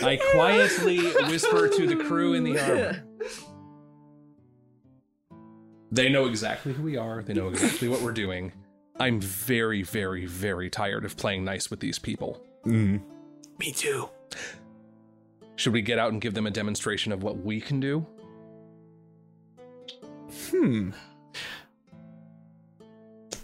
I 0.04 0.20
quietly 0.32 1.00
whisper 1.28 1.68
to 1.70 1.88
the 1.88 1.96
crew 1.96 2.34
in 2.34 2.44
the 2.44 2.60
armor. 2.64 3.04
They 5.92 6.10
know 6.10 6.26
exactly 6.26 6.74
who 6.74 6.82
we 6.82 6.98
are. 6.98 7.22
They 7.22 7.34
know 7.34 7.50
exactly 7.50 7.88
what 7.88 8.02
we're 8.02 8.12
doing. 8.12 8.52
I'm 9.00 9.20
very, 9.22 9.84
very, 9.84 10.26
very 10.26 10.70
tired 10.70 11.06
of 11.06 11.16
playing 11.18 11.46
nice 11.46 11.70
with 11.70 11.80
these 11.80 12.00
people. 12.00 12.42
Mm. 12.66 13.02
Me 13.60 13.72
too. 13.72 14.10
Should 15.56 15.74
we 15.74 15.82
get 15.82 16.00
out 16.00 16.12
and 16.12 16.20
give 16.20 16.34
them 16.34 16.48
a 16.48 16.52
demonstration 16.52 17.12
of 17.12 17.22
what 17.22 17.38
we 17.38 17.62
can 17.62 17.80
do? 17.80 18.06
Hmm. 20.50 20.92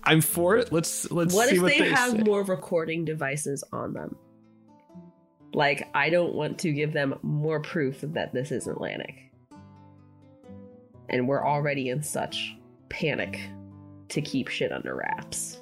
I'm 0.10 0.22
for 0.22 0.58
it. 0.58 0.74
Let's 0.74 1.12
let's 1.12 1.36
What 1.36 1.50
see 1.50 1.58
if 1.58 1.62
what 1.62 1.72
they, 1.72 1.82
they 1.82 1.90
have 1.90 2.12
say. 2.14 2.18
more 2.18 2.42
recording 2.42 3.06
devices 3.06 3.64
on 3.72 3.94
them? 3.94 4.16
Like, 5.54 5.88
I 5.94 6.10
don't 6.10 6.34
want 6.34 6.58
to 6.60 6.72
give 6.72 6.94
them 6.94 7.14
more 7.22 7.60
proof 7.60 8.02
that 8.02 8.34
this 8.34 8.52
is 8.52 8.66
Lanik. 8.66 9.30
And 11.10 11.28
we're 11.28 11.46
already 11.46 11.90
in 11.90 12.02
such 12.02 12.56
panic 12.90 13.40
to 14.08 14.20
keep 14.20 14.48
shit 14.48 14.72
under 14.72 14.96
wraps. 14.96 15.62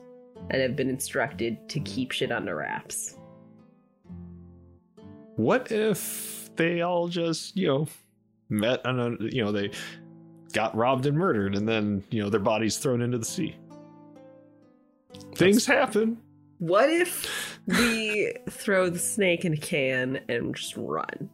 And 0.49 0.61
have 0.61 0.77
been 0.77 0.89
instructed 0.89 1.67
to 1.67 1.81
keep 1.81 2.11
shit 2.11 2.31
under 2.31 2.55
wraps. 2.55 3.17
What 5.35 5.73
if 5.73 6.49
they 6.55 6.83
all 6.83 7.09
just, 7.09 7.57
you 7.57 7.67
know, 7.67 7.87
met 8.47 8.85
on 8.85 8.99
a, 8.99 9.09
you 9.25 9.43
know, 9.43 9.51
they 9.51 9.71
got 10.53 10.73
robbed 10.73 11.05
and 11.05 11.17
murdered 11.17 11.55
and 11.55 11.67
then, 11.67 12.01
you 12.11 12.23
know, 12.23 12.29
their 12.29 12.39
bodies 12.39 12.77
thrown 12.77 13.01
into 13.01 13.17
the 13.17 13.25
sea? 13.25 13.57
Things 15.35 15.65
happen. 15.65 16.17
What 16.59 16.89
if 16.89 17.59
we 17.67 18.33
throw 18.49 18.89
the 18.89 18.99
snake 18.99 19.45
in 19.45 19.53
a 19.53 19.57
can 19.57 20.21
and 20.27 20.55
just 20.55 20.75
run? 20.77 21.29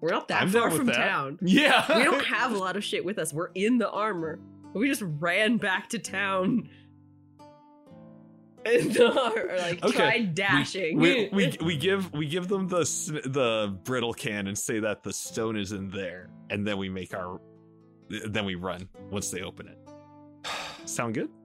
We're 0.00 0.10
not 0.10 0.28
that 0.28 0.42
I'm 0.42 0.50
far 0.50 0.70
from 0.70 0.86
that. 0.86 0.96
town. 0.96 1.38
Yeah. 1.42 1.84
We 1.96 2.04
don't 2.04 2.24
have 2.24 2.52
a 2.52 2.58
lot 2.58 2.76
of 2.76 2.84
shit 2.84 3.04
with 3.04 3.18
us. 3.18 3.32
We're 3.32 3.50
in 3.54 3.78
the 3.78 3.90
armor. 3.90 4.38
We 4.74 4.88
just 4.88 5.02
ran 5.04 5.56
back 5.56 5.88
to 5.90 5.98
town. 5.98 6.68
And 8.66 8.98
or 9.00 9.56
like 9.56 9.82
Okay. 9.82 9.96
tried 9.96 10.34
dashing. 10.34 10.98
we, 10.98 11.28
we, 11.32 11.56
we 11.64 11.76
give 11.76 12.12
we 12.12 12.26
give 12.26 12.48
them 12.48 12.66
the 12.68 12.80
the 13.24 13.74
brittle 13.84 14.12
can 14.12 14.46
and 14.48 14.58
say 14.58 14.80
that 14.80 15.02
the 15.02 15.12
stone 15.12 15.56
is 15.56 15.72
in 15.72 15.88
there 15.88 16.28
and 16.50 16.66
then 16.66 16.76
we 16.76 16.88
make 16.90 17.14
our 17.14 17.40
then 18.10 18.44
we 18.44 18.56
run 18.56 18.88
once 19.10 19.30
they 19.30 19.42
open 19.42 19.68
it 19.68 19.78
sound 20.86 21.14
good 21.14 21.30
we 21.30 21.37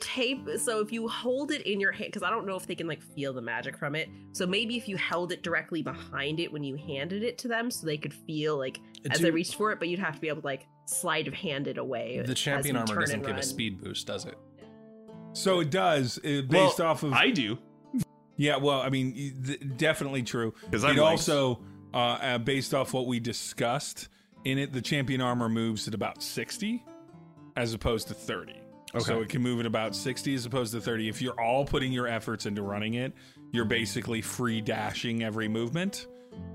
tape 0.00 0.48
so 0.58 0.80
if 0.80 0.90
you 0.92 1.06
hold 1.06 1.50
it 1.50 1.62
in 1.62 1.78
your 1.80 1.92
hand 1.92 2.08
because 2.08 2.22
i 2.22 2.30
don't 2.30 2.46
know 2.46 2.56
if 2.56 2.66
they 2.66 2.74
can 2.74 2.86
like 2.86 3.02
feel 3.02 3.32
the 3.32 3.42
magic 3.42 3.76
from 3.76 3.94
it 3.94 4.08
so 4.32 4.46
maybe 4.46 4.76
if 4.76 4.88
you 4.88 4.96
held 4.96 5.32
it 5.32 5.42
directly 5.42 5.82
behind 5.82 6.40
it 6.40 6.50
when 6.52 6.64
you 6.64 6.76
handed 6.76 7.22
it 7.22 7.36
to 7.36 7.48
them 7.48 7.70
so 7.70 7.86
they 7.86 7.98
could 7.98 8.14
feel 8.14 8.56
like 8.56 8.80
as 9.10 9.20
they 9.20 9.30
reached 9.30 9.54
for 9.54 9.72
it 9.72 9.78
but 9.78 9.88
you'd 9.88 10.00
have 10.00 10.14
to 10.14 10.20
be 10.20 10.28
able 10.28 10.40
to 10.40 10.46
like 10.46 10.66
slide 10.86 11.28
of 11.28 11.34
hand 11.34 11.66
it 11.66 11.78
away 11.78 12.22
the 12.24 12.34
champion 12.34 12.76
armor 12.76 13.00
doesn't 13.00 13.24
give 13.26 13.36
a 13.36 13.42
speed 13.42 13.82
boost, 13.82 14.06
does 14.06 14.24
it? 14.24 14.38
So 15.32 15.60
it 15.60 15.70
does, 15.70 16.18
uh, 16.18 16.42
based 16.48 16.78
Well, 16.78 16.88
off 16.88 17.02
of. 17.02 17.12
i 17.12 17.30
do 17.30 17.58
yeah, 18.36 18.56
well, 18.58 18.80
I 18.82 18.90
mean, 18.90 19.14
th- 19.44 19.60
definitely 19.76 20.22
true. 20.22 20.52
because 20.64 20.84
it 20.84 20.88
i'm 20.88 21.00
also, 21.00 21.60
uh, 21.94 21.96
uh, 21.96 22.38
based 22.38 22.74
off 22.74 22.92
what 22.92 23.06
we 23.06 23.18
discussed 23.18 24.08
in 24.44 24.58
it, 24.58 24.72
the 24.72 24.82
champion 24.82 25.20
armor 25.20 25.48
moves 25.48 25.88
at 25.88 25.94
about 25.94 26.22
60 26.22 26.84
as 27.56 27.72
opposed 27.74 28.08
to 28.08 28.14
30. 28.14 28.60
So 28.98 29.14
Okay. 29.14 29.22
it 29.24 29.28
can 29.28 29.42
move 29.42 29.60
at 29.60 29.66
about 29.66 29.94
60 29.94 30.34
as 30.34 30.46
opposed 30.46 30.72
to 30.72 30.80
30. 30.80 31.08
If 31.08 31.20
you're 31.20 31.38
all 31.40 31.64
putting 31.64 31.92
your 31.92 32.06
efforts 32.06 32.46
into 32.46 32.62
running 32.62 32.94
it, 32.94 33.12
you're 33.52 33.64
basically 33.64 34.20
free 34.22 34.60
dashing 34.60 35.22
every 35.22 35.48
movement 35.48 36.06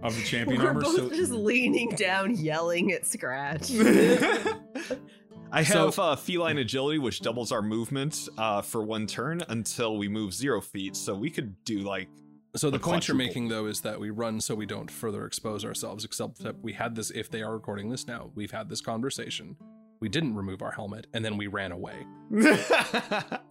of 0.04 0.16
the 0.16 0.22
champion 0.24 0.62
we're 0.62 0.68
armor. 0.70 0.82
both 0.82 0.96
So 0.96 1.10
just 1.10 1.32
leaning 1.32 1.90
down 1.92 2.36
yelling 2.36 2.92
at 2.92 3.06
scratch 3.06 3.72
I 5.52 5.64
So- 5.64 5.86
have 5.86 6.00
uh, 6.00 6.16
feline 6.16 6.58
agility, 6.60 6.98
which 7.00 7.20
doubles 7.22 7.52
our 7.52 7.62
movement 7.62 8.30
uh, 8.38 8.62
for 8.62 8.82
one 8.84 9.06
turn 9.08 9.44
until 9.50 9.98
we 9.98 10.08
move 10.08 10.34
zero 10.34 10.62
feet. 10.62 10.96
So 10.96 11.14
we 11.14 11.30
could 11.30 11.56
do 11.66 11.80
like 11.80 12.08
So 12.56 12.70
the 12.70 12.80
point 12.80 13.08
you're 13.08 13.18
making 13.18 13.50
though 13.50 13.66
is 13.66 13.82
that 13.82 14.00
we 14.00 14.10
run 14.12 14.40
so 14.40 14.56
we 14.56 14.66
don't 14.66 14.90
further 14.90 15.26
expose 15.26 15.66
ourselves. 15.66 16.06
Except 16.06 16.40
that 16.40 16.60
we 16.62 16.74
had 16.74 16.96
this. 16.96 17.12
If 17.12 17.30
they 17.30 17.42
are 17.42 17.52
recording 17.54 17.90
this 17.90 18.08
now, 18.08 18.32
we've 18.34 18.52
had 18.52 18.70
this 18.70 18.80
conversation. 18.82 19.56
We 20.02 20.10
didn't 20.10 20.36
remove 20.36 20.62
our 20.62 20.72
helmet, 20.72 21.08
and 21.14 21.24
then 21.24 21.38
we 21.38 21.48
ran 21.48 21.72
away. 21.72 22.08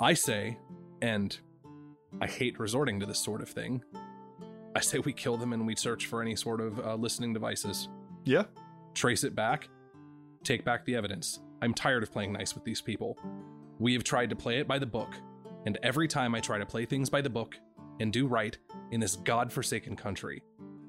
I 0.01 0.15
say, 0.15 0.59
and 1.01 1.39
I 2.21 2.27
hate 2.27 2.59
resorting 2.59 2.99
to 3.01 3.07
this 3.07 3.21
sort 3.21 3.41
of 3.41 3.49
thing. 3.49 3.83
I 4.75 4.81
say 4.81 4.99
we 4.99 5.13
kill 5.13 5.37
them 5.37 5.53
and 5.53 5.67
we 5.67 5.77
search 5.77 6.07
for 6.07 6.21
any 6.21 6.37
sort 6.37 6.61
of 6.61 6.79
uh, 6.81 6.95
listening 6.97 7.33
devices. 7.33 7.89
yeah. 8.25 8.45
trace 8.95 9.25
it 9.25 9.35
back, 9.35 9.69
take 10.45 10.65
back 10.65 10.85
the 10.85 10.97
evidence. 10.97 11.41
I'm 11.63 11.73
tired 11.73 12.03
of 12.03 12.13
playing 12.13 12.33
nice 12.33 12.55
with 12.55 12.65
these 12.65 12.81
people. 12.81 13.17
We 13.79 13.93
have 13.95 14.05
tried 14.05 14.31
to 14.31 14.37
play 14.37 14.59
it 14.59 14.67
by 14.69 14.79
the 14.79 14.87
book, 14.87 15.15
and 15.67 15.79
every 15.83 16.09
time 16.09 16.35
I 16.35 16.41
try 16.41 16.59
to 16.59 16.67
play 16.67 16.85
things 16.85 17.09
by 17.09 17.21
the 17.21 17.31
book 17.31 17.57
and 18.01 18.13
do 18.13 18.27
right 18.27 18.57
in 18.91 18.99
this 18.99 19.17
godforsaken 19.17 19.95
country, 19.97 20.43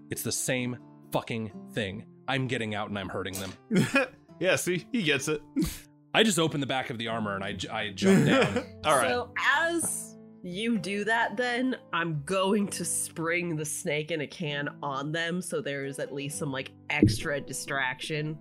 it's 0.09 0.23
the 0.23 0.31
same 0.31 0.77
fucking 1.11 1.51
thing. 1.73 2.05
I'm 2.27 2.47
getting 2.47 2.73
out 2.73 2.89
and 2.89 2.97
I'm 2.97 3.09
hurting 3.09 3.35
them. 3.35 3.53
yeah. 4.41 4.57
See, 4.57 4.85
he 4.91 5.03
gets 5.03 5.29
it. 5.29 5.41
I 6.13 6.23
just 6.23 6.37
open 6.39 6.59
the 6.59 6.67
back 6.67 6.89
of 6.89 6.97
the 6.97 7.07
armor 7.07 7.35
and 7.35 7.43
I, 7.43 7.55
I 7.71 7.91
jump 7.91 8.25
down. 8.25 8.65
All 8.83 8.97
right. 8.97 9.07
So 9.09 9.31
as 9.39 10.17
you 10.43 10.77
do 10.77 11.05
that, 11.05 11.37
then 11.37 11.77
I'm 11.93 12.21
going 12.25 12.67
to 12.67 12.83
spring 12.83 13.55
the 13.55 13.63
snake 13.63 14.11
in 14.11 14.19
a 14.19 14.27
can 14.27 14.67
on 14.83 15.13
them, 15.13 15.41
so 15.41 15.61
there's 15.61 15.99
at 15.99 16.13
least 16.13 16.37
some 16.37 16.51
like 16.51 16.71
extra 16.89 17.39
distraction. 17.39 18.37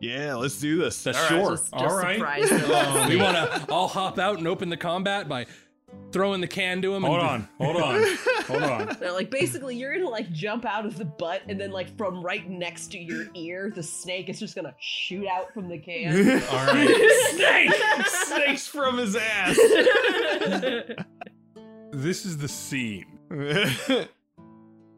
yeah. 0.00 0.34
Let's 0.34 0.60
do 0.60 0.76
this. 0.78 1.02
That's 1.02 1.18
All 1.18 1.24
right. 1.24 1.30
sure. 1.30 1.50
Just, 1.56 1.72
just 1.72 1.74
all 1.74 1.96
right. 1.96 2.16
surprise 2.18 2.48
them. 2.50 2.70
Um, 2.70 3.08
we 3.08 3.16
want 3.16 3.36
to 3.36 3.72
all 3.72 3.88
hop 3.88 4.18
out 4.20 4.38
and 4.38 4.46
open 4.46 4.68
the 4.68 4.76
combat 4.76 5.28
by 5.28 5.46
throwing 6.12 6.40
the 6.40 6.46
can 6.46 6.80
to 6.82 6.94
him. 6.94 7.02
hold 7.02 7.20
and 7.20 7.28
on, 7.28 7.48
hold 7.58 7.76
on, 7.76 8.16
hold 8.46 8.62
on. 8.62 8.96
They're 9.00 9.12
like 9.12 9.30
basically 9.30 9.76
you're 9.76 9.94
gonna 9.94 10.08
like 10.08 10.30
jump 10.32 10.64
out 10.64 10.86
of 10.86 10.96
the 10.96 11.04
butt 11.04 11.42
and 11.48 11.60
then 11.60 11.70
like 11.70 11.94
from 11.96 12.22
right 12.22 12.48
next 12.48 12.92
to 12.92 12.98
your 12.98 13.26
ear, 13.34 13.70
the 13.74 13.82
snake 13.82 14.28
is 14.28 14.38
just 14.38 14.54
gonna 14.54 14.74
shoot 14.80 15.26
out 15.26 15.52
from 15.52 15.68
the 15.68 15.78
can. 15.78 16.42
All 16.50 16.66
right. 16.66 17.28
Snake! 17.34 18.06
Snakes 18.06 18.66
from 18.66 18.98
his 18.98 19.16
ass. 19.16 19.58
This 21.92 22.26
is 22.26 22.36
the 22.36 22.48
scene. 22.48 23.06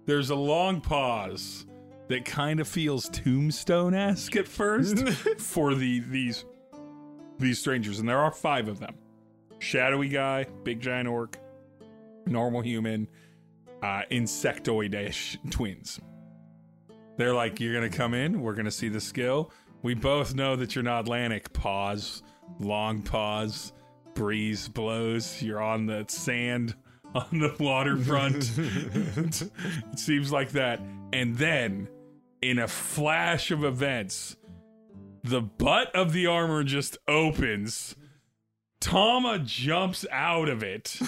There's 0.06 0.30
a 0.30 0.34
long 0.34 0.80
pause 0.80 1.66
that 2.08 2.24
kind 2.24 2.60
of 2.60 2.66
feels 2.66 3.08
tombstone 3.10 3.94
esque 3.94 4.34
at 4.36 4.48
first 4.48 5.06
for 5.38 5.74
the 5.74 6.00
these 6.00 6.44
these 7.38 7.58
strangers, 7.60 8.00
and 8.00 8.08
there 8.08 8.18
are 8.18 8.32
five 8.32 8.68
of 8.68 8.80
them 8.80 8.96
shadowy 9.58 10.08
guy, 10.08 10.46
big 10.64 10.80
giant 10.80 11.08
orc, 11.08 11.38
normal 12.26 12.60
human, 12.60 13.08
uh, 13.82 14.02
insectoid 14.10 14.94
ish 14.94 15.38
twins. 15.50 16.00
They're 17.16 17.34
like, 17.34 17.60
You're 17.60 17.74
going 17.74 17.90
to 17.90 17.96
come 17.96 18.14
in, 18.14 18.40
we're 18.40 18.54
going 18.54 18.64
to 18.64 18.70
see 18.70 18.88
the 18.88 19.00
skill. 19.00 19.52
We 19.82 19.94
both 19.94 20.34
know 20.34 20.56
that 20.56 20.74
you're 20.74 20.84
not 20.84 21.06
Lanik. 21.06 21.52
Pause, 21.52 22.22
long 22.58 23.02
pause, 23.02 23.72
breeze 24.14 24.68
blows, 24.68 25.40
you're 25.42 25.62
on 25.62 25.86
the 25.86 26.04
sand 26.08 26.74
on 27.14 27.38
the 27.38 27.54
waterfront. 27.58 28.50
it 28.56 29.98
seems 29.98 30.32
like 30.32 30.50
that. 30.50 30.80
And 31.12 31.36
then, 31.36 31.88
in 32.42 32.58
a 32.58 32.68
flash 32.68 33.50
of 33.50 33.64
events, 33.64 34.36
the 35.24 35.40
butt 35.40 35.94
of 35.94 36.12
the 36.12 36.26
armor 36.26 36.64
just 36.64 36.98
opens. 37.08 37.96
Tama 38.80 39.40
jumps 39.40 40.06
out 40.10 40.48
of 40.48 40.62
it. 40.62 40.98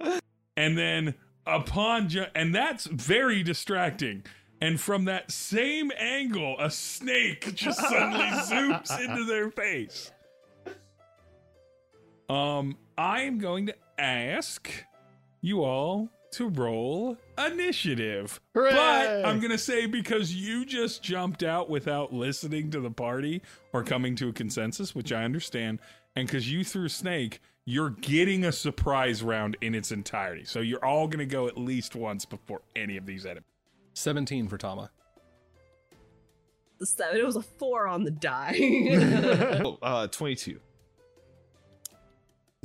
and 0.56 0.76
then 0.76 1.14
upon 1.46 2.08
ju- 2.08 2.26
and 2.34 2.54
that's 2.54 2.86
very 2.86 3.42
distracting. 3.42 4.24
And 4.60 4.80
from 4.80 5.04
that 5.04 5.30
same 5.30 5.92
angle, 5.96 6.56
a 6.58 6.70
snake 6.70 7.54
just 7.54 7.78
suddenly 7.80 8.26
zooms 8.26 9.00
into 9.00 9.24
their 9.24 9.50
face. 9.50 10.10
Um, 12.28 12.76
I 12.96 13.22
am 13.22 13.38
going 13.38 13.66
to 13.66 13.74
ask 13.98 14.70
you 15.40 15.62
all 15.64 16.10
to 16.32 16.48
roll 16.48 17.16
initiative. 17.38 18.40
Hooray! 18.54 18.72
But 18.72 19.24
I'm 19.24 19.40
going 19.40 19.50
to 19.50 19.58
say 19.58 19.86
because 19.86 20.34
you 20.34 20.64
just 20.64 21.02
jumped 21.02 21.42
out 21.42 21.70
without 21.70 22.12
listening 22.12 22.70
to 22.70 22.80
the 22.80 22.90
party 22.90 23.42
or 23.72 23.82
coming 23.82 24.14
to 24.16 24.28
a 24.28 24.32
consensus, 24.32 24.94
which 24.94 25.12
I 25.12 25.24
understand, 25.24 25.80
and 26.16 26.26
because 26.26 26.50
you 26.50 26.64
threw 26.64 26.88
Snake, 26.88 27.40
you're 27.64 27.90
getting 27.90 28.44
a 28.44 28.52
surprise 28.52 29.22
round 29.22 29.56
in 29.60 29.74
its 29.74 29.92
entirety. 29.92 30.44
So 30.44 30.60
you're 30.60 30.84
all 30.84 31.06
going 31.06 31.18
to 31.18 31.26
go 31.26 31.48
at 31.48 31.58
least 31.58 31.94
once 31.94 32.24
before 32.24 32.62
any 32.74 32.96
of 32.96 33.06
these 33.06 33.26
enemies. 33.26 33.44
17 33.94 34.48
for 34.48 34.56
Tama. 34.56 34.90
The 36.78 36.86
seven. 36.86 37.18
It 37.18 37.26
was 37.26 37.36
a 37.36 37.42
four 37.42 37.86
on 37.86 38.04
the 38.04 38.10
die. 38.10 38.56
oh, 39.64 39.78
uh, 39.82 40.06
22. 40.06 40.60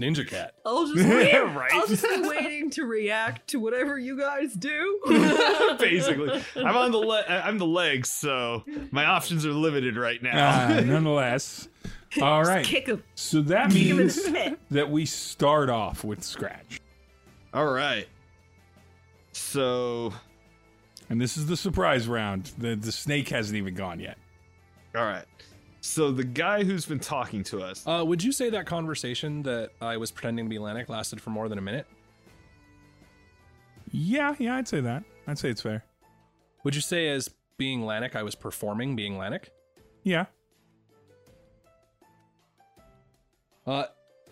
Ninja 0.04 0.28
Cat. 0.28 0.54
I'll 0.66 0.86
just 0.94 1.08
wait. 1.08 1.34
Right. 1.34 1.72
I'll 1.74 1.88
just 1.88 2.04
be 2.04 2.22
waiting 2.28 2.70
to 2.72 2.84
react 2.86 3.48
to 3.50 3.60
whatever 3.60 3.98
you 3.98 4.18
guys 4.20 4.54
do. 4.54 5.00
Basically, 5.80 6.44
I'm 6.56 6.76
on 6.78 6.92
the 6.92 6.98
le- 7.00 7.26
I'm 7.28 7.58
the 7.58 7.66
legs, 7.66 8.12
so 8.12 8.64
my 8.92 9.06
options 9.06 9.46
are 9.46 9.54
limited 9.54 9.98
right 9.98 10.22
now. 10.22 10.66
Uh, 10.78 10.82
nonetheless. 10.82 11.68
all 12.22 12.44
right. 12.44 12.66
Kick 12.66 12.88
him. 12.88 13.04
So 13.16 13.42
that 13.44 13.72
Kick 13.72 13.96
means 13.96 14.20
that 14.72 14.90
we 14.92 15.06
start 15.06 15.70
off 15.70 16.04
with 16.04 16.24
Scratch. 16.24 16.80
All 17.54 17.72
right. 17.72 18.08
So, 19.32 20.14
And 21.10 21.20
this 21.20 21.38
is 21.38 21.48
the 21.48 21.58
surprise 21.58 22.08
round. 22.08 22.52
The 22.58 22.76
the 22.76 22.92
snake 22.92 23.30
hasn't 23.30 23.58
even 23.58 23.74
gone 23.76 24.00
yet. 24.00 24.18
all 24.96 25.04
right. 25.06 25.26
So 25.86 26.12
the 26.12 26.24
guy 26.24 26.64
who's 26.64 26.86
been 26.86 27.02
talking 27.02 27.44
to 27.44 27.62
us. 27.62 27.86
Uh, 27.86 28.04
would 28.08 28.24
you 28.24 28.32
say 28.32 28.50
that 28.52 28.66
conversation 28.66 29.44
that 29.44 29.72
I 29.82 29.98
was 29.98 30.12
pretending 30.12 30.46
to 30.46 30.50
be 30.50 30.56
Lanik 30.56 30.88
lasted 30.88 31.20
for 31.20 31.30
more 31.30 31.50
than 31.50 31.58
a 31.58 31.62
minute? 31.62 31.86
Yeah, 33.92 34.34
yeah, 34.40 34.56
I'd 34.56 34.68
say 34.68 34.80
that. 34.80 35.04
I'd 35.28 35.38
say 35.38 35.50
it's 35.50 35.62
fair. 35.62 35.84
Would 36.64 36.74
you 36.74 36.80
say 36.80 37.10
as 37.10 37.30
being 37.58 37.82
Lanik, 37.82 38.16
I 38.16 38.24
was 38.24 38.34
performing 38.34 38.96
being 38.96 39.16
Lanik? 39.16 39.50
Yeah. 40.04 40.28
Uh, 43.68 43.84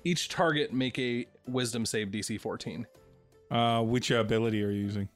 each 0.05 0.29
target 0.29 0.71
make 0.71 0.97
a 0.97 1.27
wisdom 1.47 1.85
save 1.85 2.11
DC 2.11 2.39
14. 2.39 2.87
Uh, 3.51 3.81
which 3.81 4.09
ability 4.09 4.63
are 4.63 4.71
you 4.71 4.83
using? 4.83 5.09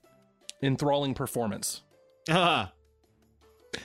Enthralling 0.62 1.14
performance. 1.14 1.82
Ah, 2.28 2.72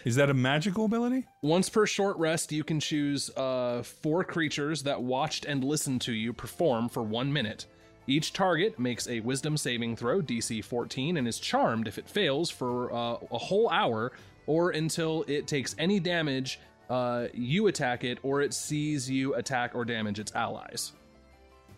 Is 0.05 0.17
that 0.17 0.31
a 0.31 0.35
magical 0.35 0.85
ability? 0.85 1.27
Once 1.43 1.69
per 1.69 1.87
short 1.87 2.17
rest, 2.17 2.53
you 2.53 2.65
can 2.65 2.81
choose 2.81 3.31
uh, 3.37 3.83
four 3.83 4.25
creatures 4.25 4.83
that 4.85 5.01
watched 5.01 5.45
and 5.45 5.63
listened 5.65 6.01
to 6.03 6.13
you 6.13 6.33
perform 6.33 6.89
for 6.89 7.03
one 7.03 7.33
minute. 7.33 7.67
Each 8.07 8.33
target 8.33 8.79
makes 8.79 9.09
a 9.09 9.21
wisdom 9.21 9.57
saving 9.57 9.97
throw, 9.97 10.21
DC 10.21 10.65
14, 10.65 11.17
and 11.17 11.29
is 11.29 11.39
charmed 11.39 11.87
if 11.87 11.99
it 11.99 12.09
fails 12.09 12.51
for 12.51 12.93
uh, 12.93 13.19
a 13.31 13.39
whole 13.39 13.69
hour 13.71 14.13
or 14.47 14.71
until 14.71 15.25
it 15.29 15.47
takes 15.47 15.77
any 15.79 16.01
damage 16.01 16.59
uh, 16.89 17.29
you 17.33 17.69
attack 17.69 18.03
it 18.03 18.19
or 18.23 18.43
it 18.43 18.53
sees 18.53 19.09
you 19.09 19.35
attack 19.35 19.75
or 19.75 19.85
damage 19.85 20.19
its 20.19 20.35
allies. 20.35 20.93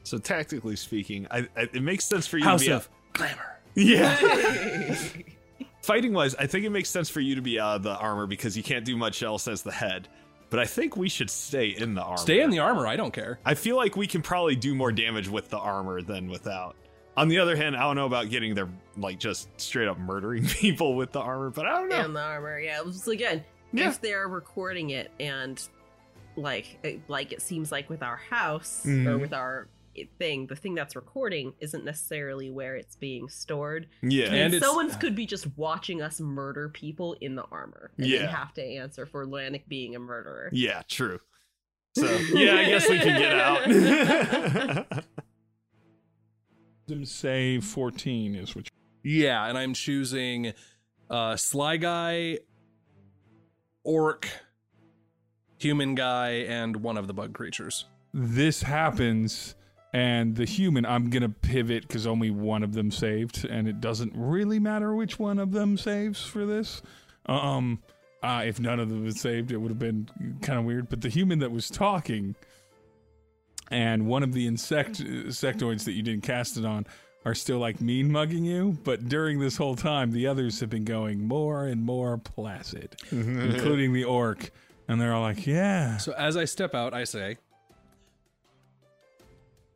so 0.04 0.16
tactically 0.16 0.76
speaking, 0.76 1.26
I, 1.30 1.40
I, 1.54 1.62
it 1.72 1.82
makes 1.82 2.04
sense 2.06 2.26
for 2.26 2.38
you 2.38 2.44
House 2.44 2.62
to 2.62 2.66
be 2.66 2.72
of 2.72 2.88
Glamour. 3.12 3.58
yeah. 3.74 5.04
Fighting 5.82 6.12
wise, 6.12 6.34
I 6.36 6.46
think 6.46 6.64
it 6.64 6.70
makes 6.70 6.88
sense 6.88 7.08
for 7.08 7.20
you 7.20 7.34
to 7.34 7.42
be 7.42 7.58
uh, 7.58 7.78
the 7.78 7.94
armor 7.96 8.26
because 8.26 8.56
you 8.56 8.62
can't 8.62 8.84
do 8.84 8.96
much 8.96 9.22
else 9.22 9.48
as 9.48 9.62
the 9.62 9.72
head. 9.72 10.08
But 10.48 10.60
I 10.60 10.64
think 10.66 10.96
we 10.96 11.08
should 11.08 11.30
stay 11.30 11.68
in 11.68 11.94
the 11.94 12.02
armor. 12.02 12.18
Stay 12.18 12.40
in 12.42 12.50
the 12.50 12.58
armor, 12.60 12.86
I 12.86 12.94
don't 12.96 13.12
care. 13.12 13.38
I 13.44 13.54
feel 13.54 13.76
like 13.76 13.96
we 13.96 14.06
can 14.06 14.22
probably 14.22 14.54
do 14.54 14.74
more 14.74 14.92
damage 14.92 15.28
with 15.28 15.48
the 15.48 15.58
armor 15.58 16.02
than 16.02 16.28
without. 16.28 16.76
On 17.16 17.28
the 17.28 17.38
other 17.38 17.56
hand, 17.56 17.74
I 17.76 17.80
don't 17.80 17.96
know 17.96 18.06
about 18.06 18.30
getting 18.30 18.54
there, 18.54 18.68
like 18.96 19.18
just 19.18 19.48
straight 19.60 19.88
up 19.88 19.98
murdering 19.98 20.46
people 20.46 20.94
with 20.94 21.10
the 21.12 21.20
armor, 21.20 21.50
but 21.50 21.66
I 21.66 21.70
don't 21.80 21.88
know. 21.88 22.04
and 22.04 22.14
the 22.16 22.20
armor. 22.20 22.58
Yeah, 22.60 22.78
it 22.78 22.86
was 22.86 23.08
again. 23.08 23.42
Yeah. 23.72 23.88
If 23.88 24.00
they're 24.00 24.28
recording 24.28 24.90
it 24.90 25.10
and 25.18 25.60
like 26.36 26.78
it- 26.82 27.00
like 27.08 27.32
it 27.32 27.42
seems 27.42 27.72
like 27.72 27.88
with 27.90 28.02
our 28.02 28.16
house 28.16 28.84
or 28.86 28.90
Mhm. 28.90 29.20
with 29.20 29.32
our 29.32 29.68
thing, 30.18 30.46
the 30.46 30.56
thing 30.56 30.74
that's 30.74 30.96
recording 30.96 31.52
isn't 31.60 31.84
necessarily 31.84 32.50
where 32.50 32.76
it's 32.76 32.96
being 32.96 33.28
stored. 33.28 33.88
yeah. 34.02 34.26
And 34.26 34.54
And 34.54 34.62
someone 34.62 34.90
could 34.98 35.14
be 35.14 35.26
just 35.26 35.46
watching 35.56 36.00
us 36.02 36.20
murder 36.20 36.68
people 36.68 37.14
in 37.20 37.34
the 37.36 37.44
armor 37.50 37.90
and 37.98 38.06
Yeah. 38.06 38.20
then 38.20 38.28
have 38.28 38.54
to 38.54 38.62
answer 38.62 39.06
for 39.06 39.26
Lanik 39.26 39.66
being 39.68 39.94
a 39.96 39.98
murderer. 39.98 40.48
Yeah, 40.52 40.82
true. 40.88 41.20
So 41.96 42.06
yeah, 42.34 42.54
I 42.56 42.64
guess 42.64 42.88
we 42.88 42.98
can 42.98 43.18
get 43.20 43.38
out. 43.38 45.04
Wisdom 46.88 47.04
save 47.04 47.64
14 47.64 48.34
is 48.34 48.54
what 48.56 48.68
Yeah, 49.02 49.46
and 49.46 49.56
I'm 49.58 49.74
choosing 49.74 50.52
uh, 51.10 51.36
Sly 51.36 51.76
Guy, 51.76 52.38
Orc, 53.84 54.28
Human 55.58 55.94
Guy, 55.94 56.30
and 56.48 56.76
one 56.76 56.96
of 56.96 57.06
the 57.06 57.14
bug 57.14 57.34
creatures. 57.34 57.86
this 58.14 58.62
happens 58.62 59.54
and 59.92 60.36
the 60.36 60.44
human 60.44 60.86
i'm 60.86 61.10
gonna 61.10 61.28
pivot 61.28 61.82
because 61.82 62.06
only 62.06 62.30
one 62.30 62.62
of 62.62 62.72
them 62.72 62.90
saved 62.90 63.44
and 63.44 63.68
it 63.68 63.80
doesn't 63.80 64.12
really 64.14 64.58
matter 64.58 64.94
which 64.94 65.18
one 65.18 65.38
of 65.38 65.52
them 65.52 65.76
saves 65.76 66.22
for 66.24 66.46
this. 66.46 66.82
Um 67.26 67.80
uh, 68.22 68.44
if 68.46 68.60
none 68.60 68.78
of 68.78 68.88
them 68.88 69.04
was 69.04 69.20
saved 69.20 69.50
it 69.50 69.56
would 69.56 69.70
have 69.70 69.80
been 69.80 70.08
kind 70.42 70.58
of 70.58 70.64
weird 70.64 70.88
but 70.88 71.00
the 71.00 71.08
human 71.08 71.40
that 71.40 71.50
was 71.50 71.68
talking 71.68 72.36
and 73.70 74.06
one 74.06 74.22
of 74.22 74.32
the 74.32 74.46
insect 74.46 75.02
insectoids 75.02 75.84
that 75.84 75.92
you 75.92 76.02
didn't 76.02 76.22
cast 76.22 76.56
it 76.56 76.64
on 76.64 76.86
are 77.24 77.34
still 77.34 77.58
like 77.58 77.80
mean 77.80 78.12
mugging 78.12 78.44
you 78.44 78.78
but 78.84 79.08
during 79.08 79.40
this 79.40 79.56
whole 79.56 79.74
time 79.74 80.12
the 80.12 80.24
others 80.26 80.60
have 80.60 80.70
been 80.70 80.84
going 80.84 81.26
more 81.26 81.66
and 81.66 81.82
more 81.82 82.16
placid 82.16 82.94
including 83.10 83.92
the 83.92 84.04
orc 84.04 84.52
and 84.88 85.00
they're 85.00 85.14
all 85.14 85.22
like 85.22 85.46
yeah. 85.46 85.96
So 85.96 86.12
as 86.12 86.36
I 86.36 86.44
step 86.44 86.74
out, 86.74 86.94
I 86.94 87.04
say, 87.04 87.38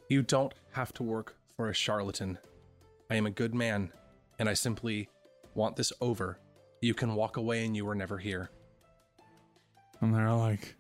You 0.09 0.23
don't 0.23 0.55
have 0.73 0.93
to 0.95 1.03
work 1.03 1.37
for 1.57 1.69
a 1.69 1.75
charlatan. 1.75 2.39
I 3.11 3.17
am 3.17 3.27
a 3.27 3.31
good 3.31 3.55
man, 3.55 3.93
and 4.39 4.49
I 4.49 4.55
simply 4.55 5.09
want 5.55 5.77
this 5.77 5.93
over. 6.01 6.39
You 6.81 6.95
can 6.95 7.15
walk 7.15 7.37
away 7.37 7.65
and 7.65 7.75
you 7.75 7.85
were 7.85 7.95
never 7.95 8.19
here. 8.19 8.51
And 10.01 10.15
they're 10.15 10.33
like, 10.33 10.77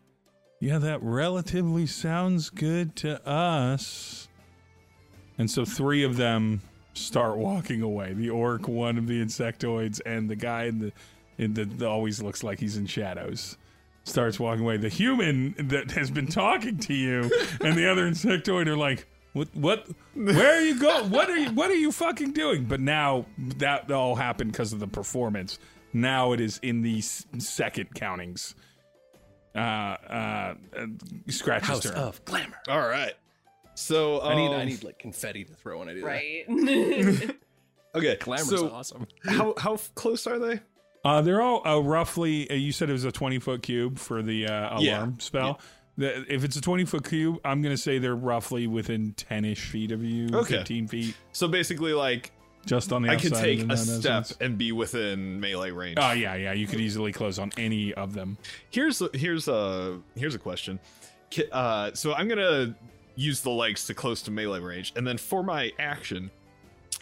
yeah, 0.61 0.79
that 0.79 1.03
relatively 1.03 1.87
sounds 1.87 2.51
good 2.51 2.95
to 2.97 3.27
us. 3.27 4.29
And 5.39 5.51
so 5.51 5.64
three 5.64 6.05
of 6.05 6.16
them 6.16 6.61
start 6.95 7.37
walking 7.37 7.83
away 7.83 8.12
the 8.12 8.31
orc, 8.31 8.68
one 8.68 8.97
of 8.97 9.07
the 9.07 9.22
insectoids, 9.22 10.01
and 10.07 10.31
the 10.31 10.37
guy 10.37 10.64
in 10.64 10.79
the, 10.79 10.93
in 11.39 11.55
the 11.55 11.64
that 11.64 11.89
always 11.89 12.22
looks 12.22 12.45
like 12.45 12.61
he's 12.61 12.77
in 12.77 12.87
shadows. 12.87 13.57
Starts 14.05 14.39
walking 14.39 14.62
away. 14.62 14.77
The 14.77 14.89
human 14.89 15.55
that 15.59 15.91
has 15.91 16.11
been 16.11 16.29
talking 16.29 16.79
to 16.79 16.95
you 16.95 17.31
and 17.61 17.77
the 17.77 17.91
other 17.91 18.09
insectoid 18.09 18.68
are 18.68 18.77
like, 18.77 19.07
what? 19.37 19.55
What? 19.55 19.87
Where 20.14 20.57
are 20.57 20.61
you 20.62 20.80
going? 20.80 21.11
What 21.11 21.28
are 21.28 21.37
you? 21.37 21.51
What 21.51 21.70
are 21.70 21.74
you 21.76 21.93
fucking 21.93 22.32
doing? 22.32 22.64
But 22.64 22.80
now 22.80 23.26
that 23.59 23.91
all 23.91 24.14
happened 24.14 24.53
because 24.53 24.72
of 24.72 24.80
the 24.80 24.87
performance. 24.87 25.59
Now 25.93 26.32
it 26.32 26.41
is 26.41 26.59
in 26.62 26.82
the 26.82 27.01
second 27.01 27.95
countings 27.95 28.55
uh, 29.55 29.59
uh, 29.59 30.55
uh, 30.76 30.87
scratches 31.28 31.68
House 31.68 31.82
turn. 31.84 31.95
of 31.95 32.24
Glamour. 32.24 32.57
All 32.68 32.80
right. 32.80 33.12
So 33.74 34.20
I 34.22 34.34
need 34.34 34.49
I 34.53 34.61
um, 34.62 34.66
need 34.68 34.84
like 34.84 34.99
confetti 34.99 35.45
to 35.45 35.55
throw 35.55 35.78
when 35.78 35.89
I 35.89 35.95
do 35.95 36.05
Right. 36.05 36.45
okay. 37.95 38.16
Glamour's 38.20 38.49
so 38.49 38.70
awesome. 38.70 39.07
how 39.24 39.55
how 39.59 39.76
close 39.95 40.26
are 40.26 40.39
they? 40.39 40.61
Uh, 41.05 41.20
they're 41.22 41.41
all 41.41 41.66
uh, 41.66 41.78
roughly. 41.80 42.51
Uh, 42.51 42.55
you 42.55 42.72
said 42.72 42.89
it 42.91 42.93
was 42.93 43.05
a 43.05 43.12
twenty 43.12 43.39
foot 43.39 43.62
cube 43.62 43.99
for 43.99 44.22
the 44.22 44.47
uh, 44.47 44.70
alarm 44.80 44.80
Yeah. 44.82 45.09
spell. 45.18 45.53
The, 45.55 45.59
if 45.99 46.44
it's 46.44 46.57
a 46.57 46.61
20 46.61 46.84
foot 46.84 47.05
cube, 47.09 47.38
I'm 47.44 47.62
going 47.62 47.74
to 47.74 47.80
say 47.80 47.99
they're 47.99 48.14
roughly 48.14 48.66
within 48.66 49.12
10 49.14 49.44
ish 49.44 49.64
feet 49.66 49.92
of 49.92 50.03
you, 50.05 50.28
Okay. 50.32 50.59
15 50.59 50.88
feet, 50.88 51.16
So 51.32 51.49
basically, 51.49 51.92
like 51.92 52.32
just 52.66 52.92
on 52.92 53.03
the 53.03 53.11
I 53.11 53.16
could 53.16 53.32
take 53.34 53.61
a 53.70 53.76
step 53.76 54.26
zones. 54.26 54.36
and 54.40 54.59
be 54.59 54.72
within 54.72 55.38
melee 55.40 55.70
range. 55.70 55.99
Oh 56.01 56.12
yeah, 56.12 56.34
yeah. 56.34 56.53
You 56.53 56.66
could 56.66 56.80
easily 56.80 57.12
close 57.12 57.38
on 57.38 57.53
any 57.57 57.94
of 57.94 58.12
them. 58.12 58.36
Here's 58.70 59.01
here's 59.14 59.47
a 59.49 60.01
here's 60.16 60.34
a 60.34 60.38
question. 60.38 60.80
Uh, 61.53 61.92
so 61.94 62.12
I'm 62.14 62.26
gonna 62.28 62.74
use 63.14 63.40
the 63.40 63.51
legs 63.51 63.86
to 63.86 63.94
close 63.94 64.20
to 64.22 64.30
melee 64.30 64.61
range, 64.61 64.92
and 64.97 65.07
then 65.07 65.16
for 65.16 65.42
my 65.44 65.70
action, 65.78 66.30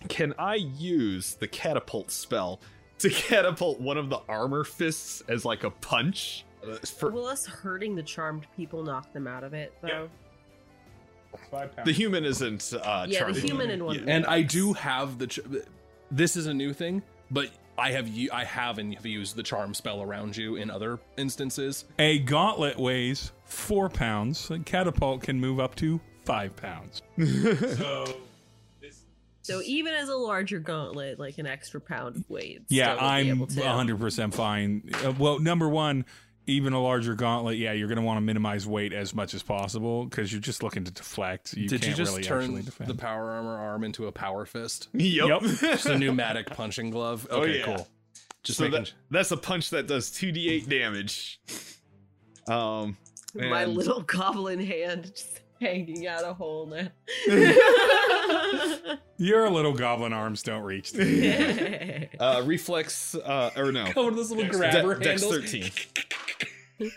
can 0.08 0.34
I 0.38 0.56
use 0.56 1.34
the 1.34 1.48
catapult 1.48 2.10
spell 2.10 2.60
to 2.98 3.08
catapult 3.10 3.80
one 3.80 3.96
of 3.96 4.10
the 4.10 4.20
armor 4.28 4.64
fists 4.64 5.22
as 5.28 5.44
like 5.46 5.64
a 5.64 5.70
punch? 5.70 6.44
For 6.96 7.10
Will 7.10 7.26
us 7.26 7.46
hurting 7.46 7.94
the 7.94 8.02
charmed 8.02 8.46
people 8.56 8.82
knock 8.82 9.12
them 9.12 9.26
out 9.26 9.44
of 9.44 9.54
it 9.54 9.72
though? 9.82 10.08
the 11.84 11.92
human 11.92 12.24
isn't 12.24 12.72
uh, 12.74 13.06
Yeah, 13.08 13.20
charmed. 13.20 13.34
the 13.36 13.40
human 13.40 13.70
in 13.70 13.84
one. 13.84 13.96
Yeah. 13.96 14.04
And 14.14 14.26
I 14.26 14.42
do 14.42 14.72
have 14.74 15.18
the. 15.18 15.26
Ch- 15.26 15.40
this 16.10 16.36
is 16.36 16.46
a 16.46 16.54
new 16.54 16.72
thing, 16.72 17.02
but 17.30 17.50
I 17.76 17.90
have 17.90 18.06
u- 18.08 18.30
I 18.32 18.44
have 18.44 18.78
and 18.78 18.94
have 18.94 19.04
used 19.06 19.34
the 19.34 19.42
charm 19.42 19.74
spell 19.74 20.00
around 20.02 20.36
you 20.36 20.54
in 20.56 20.70
other 20.70 21.00
instances. 21.16 21.84
A 21.98 22.20
gauntlet 22.20 22.78
weighs 22.78 23.32
four 23.44 23.88
pounds. 23.88 24.48
A 24.50 24.60
catapult 24.60 25.22
can 25.22 25.40
move 25.40 25.58
up 25.58 25.74
to 25.76 26.00
five 26.24 26.54
pounds. 26.54 27.02
so 27.76 28.16
So 29.42 29.60
even 29.62 29.92
as 29.92 30.08
a 30.08 30.14
larger 30.16 30.60
gauntlet, 30.60 31.18
like 31.18 31.38
an 31.38 31.46
extra 31.46 31.80
pound 31.80 32.14
of 32.16 32.30
weight. 32.30 32.62
yeah, 32.68 32.94
still 32.94 32.94
would 32.94 33.00
be 33.00 33.06
I'm 33.06 33.26
able 33.28 33.46
100 33.66 33.98
percent 33.98 34.34
fine. 34.34 34.88
Uh, 35.04 35.12
well, 35.18 35.40
number 35.40 35.68
one, 35.68 36.04
even 36.46 36.72
a 36.72 36.80
larger 36.82 37.14
gauntlet, 37.14 37.56
yeah, 37.58 37.72
you're 37.72 37.88
going 37.88 37.96
to 37.96 38.02
want 38.04 38.18
to 38.18 38.20
minimize 38.20 38.66
weight 38.66 38.92
as 38.92 39.14
much 39.14 39.32
as 39.34 39.42
possible 39.42 40.04
because 40.04 40.30
you're 40.32 40.40
just 40.42 40.62
looking 40.62 40.84
to 40.84 40.90
deflect. 40.90 41.54
You 41.54 41.68
Did 41.68 41.80
can't 41.82 41.90
you 41.90 41.96
just 42.04 42.12
really 42.12 42.22
turn 42.22 42.62
the 42.86 42.94
power 42.94 43.30
armor 43.30 43.56
arm 43.58 43.82
into 43.84 44.06
a 44.06 44.12
power 44.12 44.44
fist? 44.44 44.88
Yep. 44.92 45.40
Just 45.42 45.86
a 45.86 45.98
pneumatic 45.98 46.46
punching 46.50 46.90
glove. 46.90 47.26
Oh, 47.30 47.40
Okay, 47.42 47.58
yeah. 47.60 47.64
cool. 47.64 47.88
Just 48.42 48.58
so 48.58 48.64
making. 48.64 48.84
that, 48.84 48.92
that's 49.10 49.30
a 49.30 49.36
punch 49.38 49.70
that 49.70 49.86
does 49.86 50.10
2d8 50.10 50.68
damage. 50.68 51.40
Um, 52.46 52.98
My 53.34 53.64
little 53.64 54.02
goblin 54.02 54.60
hand 54.60 55.12
just 55.14 55.40
hanging 55.60 56.06
out 56.06 56.24
a 56.24 56.34
hole 56.34 56.66
now. 56.66 56.88
Your 59.16 59.48
little 59.48 59.72
goblin 59.72 60.12
arms 60.12 60.42
don't 60.42 60.62
reach. 60.62 60.92
The- 60.92 62.08
uh, 62.20 62.42
reflex, 62.44 63.14
uh, 63.14 63.50
or 63.56 63.72
no, 63.72 63.90
Go 63.92 64.06
with 64.06 64.16
this 64.16 64.30
little 64.30 64.44
De- 64.44 64.50
grabber 64.50 64.94
Dex 64.98 65.22
handle. 65.22 65.40
13. 65.40 65.70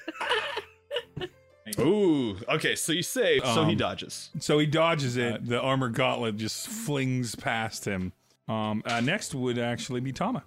Ooh, 1.79 2.37
okay, 2.47 2.75
so 2.75 2.91
you 2.93 3.03
save, 3.03 3.41
so 3.45 3.65
he 3.65 3.71
Um, 3.73 3.77
dodges. 3.77 4.29
so 4.39 4.57
he 4.57 4.65
dodges 4.65 5.17
it. 5.17 5.45
The 5.45 5.59
armor 5.59 5.89
gauntlet 5.89 6.37
just 6.37 6.67
flings 6.67 7.35
past 7.35 7.83
him. 7.85 8.13
Um, 8.47 8.81
uh, 8.85 9.01
next 9.01 9.35
would 9.35 9.59
actually 9.59 9.99
be 9.99 10.13
Tama. 10.13 10.43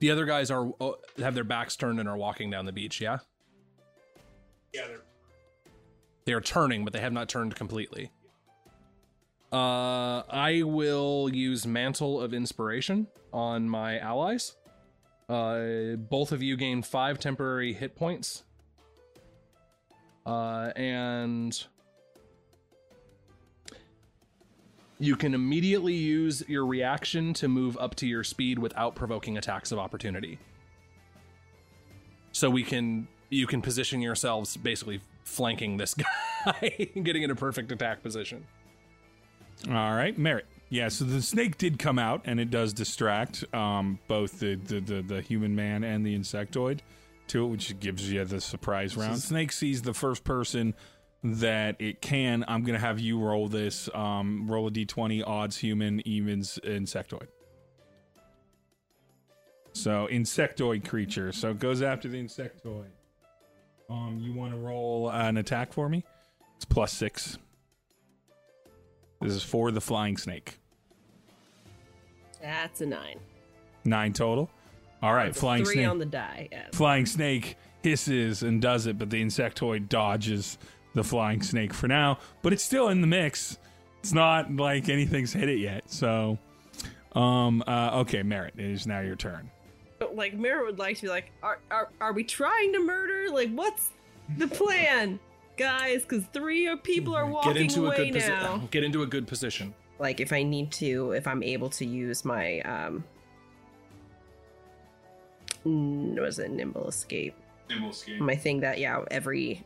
The 0.00 0.10
other 0.10 0.24
guys 0.24 0.50
are 0.50 0.72
uh, 0.80 0.92
have 1.18 1.34
their 1.34 1.44
backs 1.44 1.76
turned 1.76 2.00
and 2.00 2.08
are 2.08 2.16
walking 2.16 2.50
down 2.50 2.64
the 2.64 2.72
beach. 2.72 3.00
Yeah. 3.00 3.18
Yeah, 4.72 4.86
they're 4.88 5.00
They 6.24 6.32
are 6.32 6.40
turning, 6.40 6.82
but 6.84 6.92
they 6.94 7.00
have 7.00 7.12
not 7.12 7.28
turned 7.28 7.54
completely. 7.54 8.10
Uh, 9.52 10.22
I 10.28 10.62
will 10.64 11.28
use 11.32 11.66
Mantle 11.66 12.20
of 12.20 12.32
Inspiration 12.34 13.06
on 13.32 13.68
my 13.68 13.98
allies. 13.98 14.56
Uh, 15.28 15.94
both 15.96 16.32
of 16.32 16.42
you 16.42 16.56
gain 16.56 16.82
five 16.82 17.18
temporary 17.20 17.72
hit 17.74 17.94
points. 17.94 18.42
Uh, 20.26 20.70
and 20.76 21.66
you 24.98 25.16
can 25.16 25.34
immediately 25.34 25.94
use 25.94 26.42
your 26.48 26.64
reaction 26.64 27.34
to 27.34 27.48
move 27.48 27.76
up 27.78 27.94
to 27.96 28.06
your 28.06 28.24
speed 28.24 28.58
without 28.58 28.94
provoking 28.94 29.36
attacks 29.36 29.72
of 29.72 29.78
opportunity. 29.78 30.38
So 32.32 32.50
we 32.50 32.62
can 32.62 33.06
you 33.30 33.46
can 33.46 33.60
position 33.60 34.00
yourselves 34.00 34.56
basically 34.56 35.00
flanking 35.24 35.76
this 35.76 35.94
guy, 36.44 36.88
getting 37.02 37.22
in 37.22 37.30
a 37.30 37.34
perfect 37.34 37.72
attack 37.72 38.02
position. 38.02 38.46
All 39.68 39.94
right, 39.94 40.16
Merritt. 40.18 40.46
Yeah, 40.68 40.88
so 40.88 41.04
the 41.04 41.22
snake 41.22 41.58
did 41.58 41.78
come 41.78 41.98
out, 41.98 42.22
and 42.24 42.40
it 42.40 42.50
does 42.50 42.72
distract 42.72 43.44
um, 43.54 43.98
both 44.08 44.40
the, 44.40 44.56
the, 44.56 44.80
the, 44.80 45.02
the 45.02 45.20
human 45.20 45.54
man 45.54 45.84
and 45.84 46.04
the 46.04 46.18
insectoid 46.18 46.80
to 47.28 47.44
it, 47.44 47.48
which 47.48 47.80
gives 47.80 48.10
you 48.10 48.24
the 48.24 48.40
surprise 48.40 48.96
round. 48.96 49.18
Snake 49.20 49.52
sees 49.52 49.82
the 49.82 49.94
first 49.94 50.24
person 50.24 50.74
that 51.22 51.76
it 51.80 52.00
can. 52.00 52.44
I'm 52.46 52.62
going 52.62 52.78
to 52.78 52.84
have 52.84 53.00
you 53.00 53.18
roll 53.18 53.48
this. 53.48 53.88
Um, 53.94 54.46
roll 54.48 54.68
a 54.68 54.70
d20, 54.70 55.26
odds 55.26 55.56
human, 55.56 56.06
evens 56.06 56.58
insectoid. 56.62 57.28
So, 59.72 60.08
insectoid 60.10 60.88
creature. 60.88 61.32
So, 61.32 61.50
it 61.50 61.58
goes 61.58 61.82
after 61.82 62.08
the 62.08 62.22
insectoid. 62.22 62.90
Um, 63.90 64.18
you 64.20 64.32
want 64.32 64.52
to 64.52 64.58
roll 64.58 65.10
an 65.10 65.36
attack 65.36 65.72
for 65.72 65.88
me? 65.88 66.04
It's 66.56 66.64
plus 66.64 66.92
six. 66.92 67.38
This 69.20 69.32
is 69.32 69.42
for 69.42 69.70
the 69.70 69.80
flying 69.80 70.16
snake. 70.16 70.58
That's 72.40 72.80
a 72.82 72.86
nine. 72.86 73.18
Nine 73.84 74.12
total. 74.12 74.50
All 75.04 75.12
right, 75.14 75.26
That's 75.26 75.40
flying 75.40 75.64
three 75.64 75.74
snake. 75.74 75.88
on 75.88 75.98
the 75.98 76.06
die. 76.06 76.48
Yeah. 76.50 76.68
flying 76.72 77.04
snake 77.04 77.56
hisses 77.82 78.42
and 78.42 78.62
does 78.62 78.86
it, 78.86 78.98
but 78.98 79.10
the 79.10 79.22
insectoid 79.22 79.88
dodges 79.90 80.56
the 80.94 81.04
flying 81.04 81.42
snake 81.42 81.74
for 81.74 81.88
now. 81.88 82.18
But 82.40 82.54
it's 82.54 82.62
still 82.62 82.88
in 82.88 83.02
the 83.02 83.06
mix. 83.06 83.58
It's 84.00 84.12
not 84.14 84.50
like 84.54 84.88
anything's 84.88 85.32
hit 85.32 85.48
it 85.50 85.58
yet. 85.58 85.82
So, 85.90 86.38
um, 87.12 87.62
uh, 87.66 88.00
okay, 88.00 88.22
Merritt, 88.22 88.54
it 88.56 88.64
is 88.64 88.86
now 88.86 89.00
your 89.00 89.16
turn. 89.16 89.50
But 89.98 90.16
like 90.16 90.34
Merritt 90.34 90.64
would 90.66 90.78
like 90.78 90.96
to 90.96 91.02
be 91.02 91.08
like, 91.08 91.30
are 91.42 91.58
are, 91.70 91.90
are 92.00 92.12
we 92.14 92.24
trying 92.24 92.72
to 92.72 92.80
murder? 92.80 93.30
Like, 93.30 93.50
what's 93.52 93.90
the 94.38 94.48
plan, 94.48 95.18
guys? 95.58 96.02
Because 96.02 96.24
three 96.32 96.74
people 96.82 97.14
are 97.14 97.26
walking 97.26 97.52
Get 97.52 97.62
into 97.62 97.84
a 97.84 97.86
away 97.88 98.10
good 98.10 98.14
now. 98.14 98.52
position. 98.54 98.68
Get 98.70 98.84
into 98.84 99.02
a 99.02 99.06
good 99.06 99.26
position. 99.26 99.74
Like, 99.98 100.20
if 100.20 100.32
I 100.32 100.42
need 100.42 100.72
to, 100.72 101.12
if 101.12 101.26
I'm 101.26 101.42
able 101.42 101.68
to 101.70 101.84
use 101.84 102.24
my 102.24 102.60
um, 102.62 103.04
was 105.64 106.38
it 106.38 106.50
nimble 106.50 106.88
escape? 106.88 107.34
Nimble 107.68 107.90
escape. 107.90 108.20
My 108.20 108.36
thing 108.36 108.60
that 108.60 108.78
yeah, 108.78 109.04
every 109.10 109.64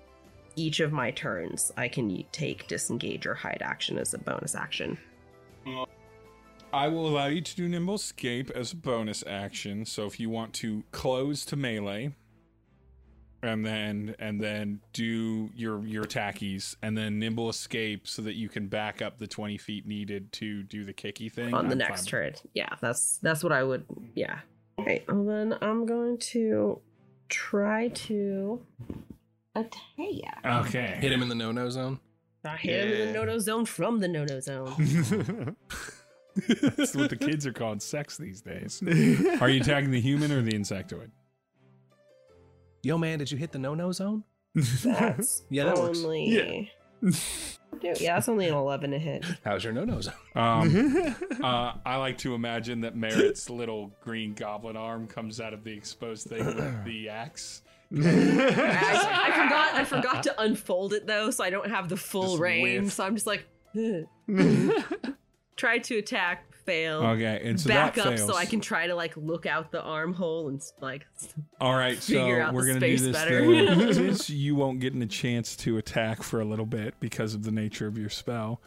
each 0.57 0.80
of 0.80 0.92
my 0.92 1.11
turns, 1.12 1.72
I 1.76 1.88
can 1.88 2.24
take 2.32 2.66
disengage 2.66 3.26
or 3.26 3.34
hide 3.34 3.62
action 3.62 3.99
as 3.99 4.14
a 4.14 4.18
bonus 4.18 4.55
action. 4.55 4.99
I 6.72 6.88
will 6.88 7.09
allow 7.09 7.26
you 7.26 7.40
to 7.40 7.57
do 7.57 7.68
nimble 7.68 7.94
escape 7.94 8.51
as 8.51 8.72
a 8.72 8.76
bonus 8.76 9.24
action. 9.26 9.84
So 9.84 10.07
if 10.07 10.20
you 10.20 10.28
want 10.30 10.53
to 10.55 10.84
close 10.92 11.44
to 11.46 11.57
melee, 11.57 12.14
and 13.42 13.64
then 13.64 14.16
and 14.18 14.40
then 14.40 14.80
do 14.92 15.51
your 15.55 15.86
your 15.86 16.05
attackies, 16.05 16.76
and 16.82 16.99
then 16.99 17.18
nimble 17.18 17.49
escape 17.49 18.07
so 18.07 18.22
that 18.22 18.34
you 18.34 18.49
can 18.49 18.66
back 18.66 19.01
up 19.01 19.18
the 19.18 19.26
twenty 19.26 19.57
feet 19.57 19.86
needed 19.86 20.32
to 20.32 20.62
do 20.64 20.84
the 20.84 20.92
kicky 20.92 21.28
thing 21.28 21.55
on 21.55 21.66
the 21.68 21.72
I'm 21.72 21.78
next 21.78 22.11
fine. 22.11 22.32
turn. 22.32 22.34
Yeah, 22.55 22.74
that's 22.80 23.18
that's 23.18 23.42
what 23.42 23.53
I 23.53 23.62
would. 23.62 23.84
Yeah. 24.14 24.40
Okay. 24.80 25.04
Well, 25.08 25.24
then 25.24 25.56
I'm 25.60 25.86
going 25.86 26.18
to 26.18 26.80
try 27.28 27.88
to 27.88 28.60
attack. 29.54 29.80
Okay. 30.44 30.98
Hit 31.00 31.12
him 31.12 31.22
in 31.22 31.28
the 31.28 31.34
no-no 31.34 31.68
zone. 31.70 32.00
I 32.44 32.56
hit 32.56 32.84
him 32.86 32.92
in 32.92 33.06
the 33.08 33.12
no-no 33.18 33.38
zone 33.38 33.64
from 33.64 33.98
the 33.98 34.08
no-no 34.08 34.40
zone. 34.40 35.56
That's 36.48 36.94
what 36.94 37.10
the 37.10 37.16
kids 37.16 37.46
are 37.46 37.52
calling 37.52 37.80
sex 37.80 38.16
these 38.16 38.40
days. 38.40 38.80
Are 39.40 39.48
you 39.48 39.60
attacking 39.60 39.90
the 39.90 40.00
human 40.00 40.30
or 40.30 40.40
the 40.42 40.52
insectoid? 40.52 41.10
Yo, 42.84 42.96
man, 42.96 43.18
did 43.18 43.30
you 43.32 43.36
hit 43.36 43.50
the 43.50 43.58
no-no 43.58 43.90
zone? 43.90 44.22
That's 44.54 45.42
Yeah, 45.50 45.64
that 45.64 45.76
works. 45.78 45.98
only. 46.04 46.70
Dude, 47.80 48.00
yeah, 48.00 48.14
that's 48.14 48.28
only 48.28 48.48
an 48.48 48.54
11 48.54 48.90
to 48.90 48.98
hit. 48.98 49.24
How's 49.44 49.62
your 49.62 49.72
no-no 49.72 50.00
zone? 50.00 50.14
Um, 50.34 51.14
uh, 51.42 51.74
I 51.86 51.96
like 51.96 52.18
to 52.18 52.34
imagine 52.34 52.80
that 52.80 52.96
Merritt's 52.96 53.48
little 53.50 53.92
green 54.02 54.34
goblin 54.34 54.76
arm 54.76 55.06
comes 55.06 55.40
out 55.40 55.54
of 55.54 55.62
the 55.64 55.72
exposed 55.72 56.26
thing 56.28 56.44
with 56.44 56.56
the 56.84 57.08
axe. 57.08 57.62
I, 57.94 57.98
I 57.98 59.44
forgot. 59.44 59.74
I 59.74 59.84
forgot 59.84 60.22
to 60.24 60.40
unfold 60.42 60.92
it 60.92 61.06
though, 61.06 61.30
so 61.30 61.44
I 61.44 61.50
don't 61.50 61.70
have 61.70 61.88
the 61.88 61.96
full 61.96 62.30
Just 62.32 62.40
range. 62.40 62.84
whiff. 62.84 62.92
So 62.92 63.04
I'm 63.04 63.14
just 63.14 63.26
like, 63.26 63.46
try 65.56 65.78
to 65.78 65.96
attack, 65.96 66.47
fail. 66.68 67.02
Okay, 67.02 67.40
and 67.44 67.60
so 67.60 67.68
back 67.68 67.94
that 67.94 68.06
up 68.06 68.14
fails. 68.16 68.28
so 68.28 68.36
I 68.36 68.44
can 68.44 68.60
try 68.60 68.86
to 68.86 68.94
like 68.94 69.16
look 69.16 69.46
out 69.46 69.70
the 69.72 69.82
armhole 69.82 70.48
and 70.48 70.62
like 70.80 71.06
All 71.60 71.74
right, 71.74 72.00
so 72.02 72.40
out 72.40 72.52
we're 72.52 72.66
gonna 72.66 72.80
do 72.80 72.98
this 72.98 73.12
better. 73.16 73.40
thing. 73.40 73.92
Since 73.94 74.30
you 74.30 74.54
won't 74.54 74.80
get 74.80 74.94
in 74.94 75.02
a 75.02 75.06
chance 75.06 75.56
to 75.56 75.78
attack 75.78 76.22
for 76.22 76.40
a 76.40 76.44
little 76.44 76.66
bit 76.66 76.94
because 77.00 77.34
of 77.34 77.42
the 77.42 77.50
nature 77.52 77.86
of 77.86 77.96
your 77.98 78.10
spell. 78.10 78.60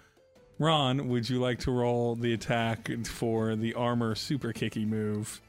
Ron, 0.60 1.08
would 1.10 1.28
you 1.30 1.40
like 1.40 1.60
to 1.60 1.72
roll 1.72 2.16
the 2.16 2.34
attack 2.34 2.90
for 3.06 3.56
the 3.56 3.74
armor 3.74 4.14
super 4.16 4.54
kicky 4.54 4.86
move? 4.86 5.42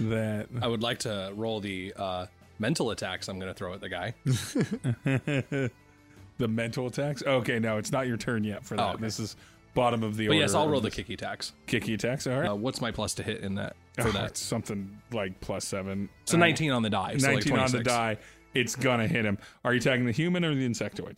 That 0.00 0.48
I 0.60 0.68
would 0.68 0.82
like 0.82 1.00
to 1.00 1.32
roll 1.34 1.60
the 1.60 1.92
uh, 1.96 2.26
mental 2.58 2.90
attacks 2.90 3.28
I'm 3.28 3.38
going 3.38 3.52
to 3.52 3.54
throw 3.54 3.74
at 3.74 3.80
the 3.80 3.88
guy. 3.88 4.14
the 4.24 5.70
The 6.38 6.48
mental 6.48 6.86
attacks. 6.88 7.22
Okay, 7.24 7.58
no, 7.60 7.76
it's 7.78 7.92
not 7.92 8.06
your 8.08 8.16
turn 8.16 8.42
yet 8.42 8.64
for 8.64 8.76
that. 8.76 8.94
okay. 8.94 9.02
This 9.04 9.20
is 9.20 9.36
bottom 9.74 10.02
of 10.02 10.16
the 10.16 10.26
But 10.26 10.34
order. 10.34 10.40
yes, 10.40 10.54
I'll 10.54 10.68
roll 10.68 10.80
the 10.80 10.88
this- 10.88 10.96
kicky 10.96 11.14
attacks. 11.14 11.52
kicky 11.66 11.94
attacks. 11.94 12.26
All 12.26 12.38
right. 12.40 12.48
Uh, 12.50 12.54
what's 12.54 12.80
my 12.80 12.90
plus 12.90 13.14
to 13.14 13.22
hit 13.22 13.40
in 13.40 13.54
that 13.56 13.74
for 13.98 14.08
Oh, 14.08 14.12
that? 14.12 14.30
it's 14.30 14.40
something 14.40 15.00
like 15.12 15.40
plus 15.40 15.66
seven. 15.66 16.08
So 16.26 16.36
Uh, 16.36 16.40
19 16.40 16.70
on 16.72 16.82
the 16.82 16.90
die. 16.90 17.16
So 17.16 17.28
like 17.28 17.44
19 17.46 17.58
on 17.58 17.70
the 17.72 17.82
die. 17.82 18.16
It's 18.54 18.76
gonna 18.76 19.06
hit 19.06 19.24
him. 19.24 19.38
Are 19.64 19.72
you 19.72 19.78
attacking 19.78 20.04
the 20.06 20.12
human 20.12 20.44
or 20.44 20.54
the 20.54 20.68
insectoid? 20.68 21.16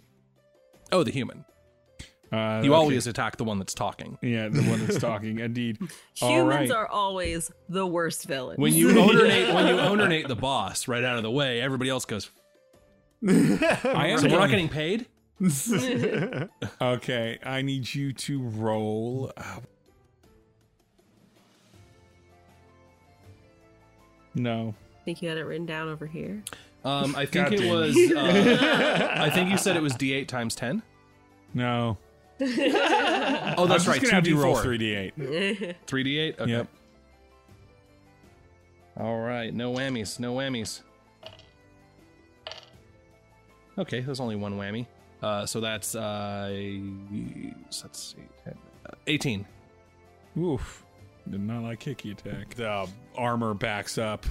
Oh, 0.92 1.02
the 1.02 1.10
human. 1.10 1.44
Uh, 2.32 2.60
You 2.64 2.70
okay. 2.72 2.80
always 2.80 3.06
attack 3.06 3.36
the 3.36 3.44
one 3.44 3.58
that's 3.58 3.74
talking. 3.74 4.18
Yeah, 4.22 4.48
the 4.48 4.62
one 4.62 4.84
that's 4.86 4.98
talking. 5.10 5.38
Indeed. 5.40 5.78
Humans 6.14 6.46
right. 6.46 6.70
are 6.70 6.88
always 6.88 7.50
the 7.68 7.86
worst 7.86 8.24
villains. 8.26 8.58
When 8.58 8.72
you 8.72 8.98
ownerate, 8.98 9.52
when 9.54 9.66
you 9.68 9.78
ownerate 9.80 10.26
the 10.28 10.34
boss 10.36 10.88
right 10.88 11.04
out 11.04 11.16
of 11.16 11.22
the 11.22 11.30
way, 11.30 11.60
everybody 11.60 11.90
else 11.90 12.04
goes. 12.04 12.30
I 13.26 14.08
am 14.08 14.18
So 14.18 14.28
we're 14.28 14.38
not 14.38 14.50
getting 14.50 14.68
paid. 14.68 15.06
Okay, 16.80 17.38
I 17.44 17.62
need 17.62 17.92
you 17.94 18.12
to 18.12 18.42
roll. 18.42 19.32
uh, 19.36 19.60
no. 24.34 24.74
think 25.04 25.22
you 25.22 25.28
had 25.28 25.38
it 25.38 25.44
written 25.44 25.66
down 25.66 25.88
over 25.88 26.06
here. 26.06 26.42
Um, 26.84 27.14
I 27.16 27.24
think 27.26 27.50
God 27.50 27.52
it 27.54 27.70
was. 27.70 27.96
Uh, 27.96 29.08
I 29.20 29.30
think 29.30 29.50
you 29.50 29.56
said 29.58 29.76
it 29.76 29.82
was 29.82 29.94
D8 29.94 30.28
times 30.28 30.54
10. 30.54 30.82
No. 31.54 31.98
Oh, 33.56 33.62
I'm 33.62 33.68
that's 33.68 33.86
right. 33.86 34.02
gonna 34.02 34.12
have 34.14 34.26
you 34.26 34.42
roll 34.42 34.56
2d4. 34.56 35.12
3d8. 35.16 35.74
3d8. 35.86 36.40
Okay. 36.40 36.50
Yep. 36.50 36.68
All 38.98 39.20
right. 39.20 39.54
No 39.54 39.72
whammies. 39.72 40.18
No 40.18 40.34
whammies. 40.34 40.82
Okay, 43.78 44.00
there's 44.00 44.18
only 44.18 44.34
one 44.34 44.58
whammy. 44.58 44.86
Uh, 45.24 45.46
so 45.46 45.58
that's 45.58 45.94
uh, 45.94 46.50
let's 46.52 48.14
see, 48.14 48.28
10, 48.44 48.54
uh, 48.84 48.94
18. 49.06 49.46
Oof. 50.38 50.84
Did 51.30 51.40
not 51.40 51.62
like 51.62 51.80
kicky 51.80 52.10
attack. 52.10 52.54
The 52.54 52.86
armor 53.16 53.54
backs 53.54 53.96
up 53.96 54.26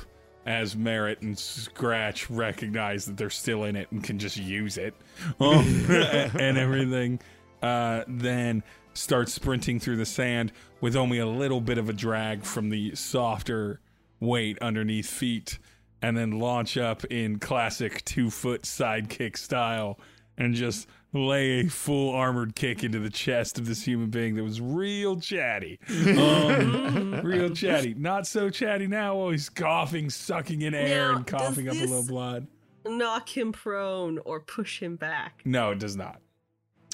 as 0.45 0.75
Merritt 0.75 1.23
and 1.23 1.35
Scratch 1.37 2.29
recognize 2.29 3.05
that 3.05 3.17
they're 3.17 3.31
still 3.31 3.63
in 3.63 3.75
it 3.75 3.91
and 3.91 4.03
can 4.03 4.19
just 4.19 4.37
use 4.37 4.77
it 4.77 4.93
um, 5.39 5.85
and 5.89 6.59
everything. 6.59 7.19
Uh, 7.63 8.03
then 8.07 8.61
start 8.93 9.29
sprinting 9.29 9.79
through 9.79 9.97
the 9.97 10.05
sand 10.05 10.51
with 10.79 10.95
only 10.95 11.17
a 11.17 11.25
little 11.25 11.61
bit 11.61 11.79
of 11.79 11.89
a 11.89 11.93
drag 11.93 12.43
from 12.43 12.69
the 12.69 12.93
softer 12.93 13.79
weight 14.19 14.59
underneath 14.59 15.09
feet, 15.09 15.57
and 16.03 16.15
then 16.15 16.37
launch 16.37 16.77
up 16.77 17.03
in 17.05 17.39
classic 17.39 18.05
two 18.05 18.29
foot 18.29 18.61
sidekick 18.61 19.37
style 19.37 19.97
and 20.37 20.53
just 20.55 20.87
lay 21.13 21.59
a 21.61 21.67
full 21.67 22.13
armored 22.13 22.55
kick 22.55 22.83
into 22.83 22.99
the 22.99 23.09
chest 23.09 23.59
of 23.59 23.67
this 23.67 23.83
human 23.83 24.09
being 24.09 24.35
that 24.35 24.43
was 24.43 24.59
real 24.59 25.19
chatty. 25.19 25.79
Um, 25.89 27.21
real 27.23 27.51
chatty. 27.51 27.93
Not 27.93 28.25
so 28.25 28.49
chatty 28.49 28.87
now. 28.87 29.15
Oh, 29.15 29.31
he's 29.31 29.49
coughing, 29.49 30.09
sucking 30.09 30.61
in 30.61 30.73
air, 30.73 31.11
Now, 31.11 31.17
and 31.17 31.27
coughing 31.27 31.67
up 31.69 31.75
a 31.75 31.79
little 31.79 32.05
blood. 32.05 32.47
Knock 32.85 33.29
him 33.29 33.51
prone 33.51 34.19
or 34.25 34.39
push 34.39 34.81
him 34.81 34.95
back. 34.95 35.41
No, 35.45 35.71
it 35.71 35.79
does 35.79 35.95
not. 35.95 36.19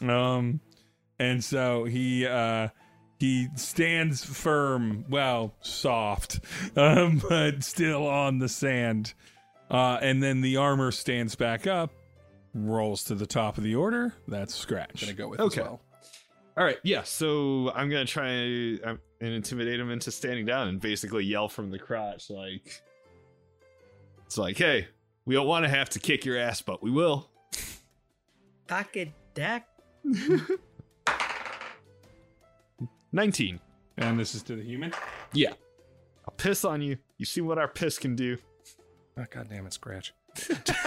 Um, 0.02 0.60
and 1.18 1.44
so 1.44 1.86
he 1.86 2.26
uh 2.26 2.70
he 3.20 3.50
stands 3.56 4.24
firm, 4.24 5.04
well, 5.10 5.54
soft, 5.60 6.40
um, 6.78 7.22
but 7.30 7.64
still 7.64 8.08
on 8.08 8.40
the 8.40 8.50
sand. 8.50 9.14
Uh, 9.70 10.00
and 10.02 10.24
then 10.24 10.42
the 10.42 10.58
armor 10.58 10.92
stands 10.92 11.36
back 11.36 11.68
up, 11.68 11.92
rolls 12.54 13.04
to 13.06 13.16
the 13.16 13.26
top 13.26 13.58
of 13.58 13.64
the 13.64 13.76
order. 13.76 14.14
That's 14.28 14.54
Scratch. 14.56 15.02
Gonna 15.02 15.14
go 15.14 15.28
with 15.28 15.40
Okay. 15.40 15.62
as 15.62 15.68
well. 15.68 15.82
All 16.58 16.66
right, 16.66 16.78
yeah. 16.84 17.04
So 17.04 17.72
I'm 17.74 17.90
gonna 17.90 18.06
try 18.06 18.30
um, 18.84 19.00
and 19.22 19.34
intimidate 19.34 19.80
him 19.80 19.92
into 19.92 20.12
standing 20.12 20.46
down 20.46 20.68
and 20.68 20.80
basically 20.82 21.24
yell 21.26 21.48
from 21.48 21.72
the 21.72 21.80
crotch, 21.80 22.30
like, 22.30 22.82
"It's 24.26 24.38
like, 24.38 24.58
hey, 24.58 24.88
we 25.26 25.36
don't 25.36 25.48
want 25.48 25.64
to 25.66 25.70
have 25.70 25.90
to 25.92 26.00
kick 26.00 26.26
your 26.26 26.38
ass, 26.38 26.62
but 26.62 26.84
we 26.84 26.92
will." 26.92 27.30
Pocket 28.68 29.12
deck. 29.34 29.68
Nineteen. 33.12 33.60
And 33.98 34.20
this 34.20 34.36
is 34.36 34.44
to 34.44 34.56
the 34.56 34.64
human. 34.64 34.94
Yeah. 35.34 35.54
I'll 36.28 36.34
piss 36.38 36.64
on 36.64 36.82
you. 36.82 36.98
You 37.18 37.26
see 37.26 37.42
what 37.42 37.58
our 37.58 37.68
piss 37.68 37.98
can 37.98 38.16
do. 38.16 38.38
Oh, 39.18 39.26
God 39.30 39.48
damn 39.50 39.66
it, 39.66 39.74
Scratch. 39.74 40.14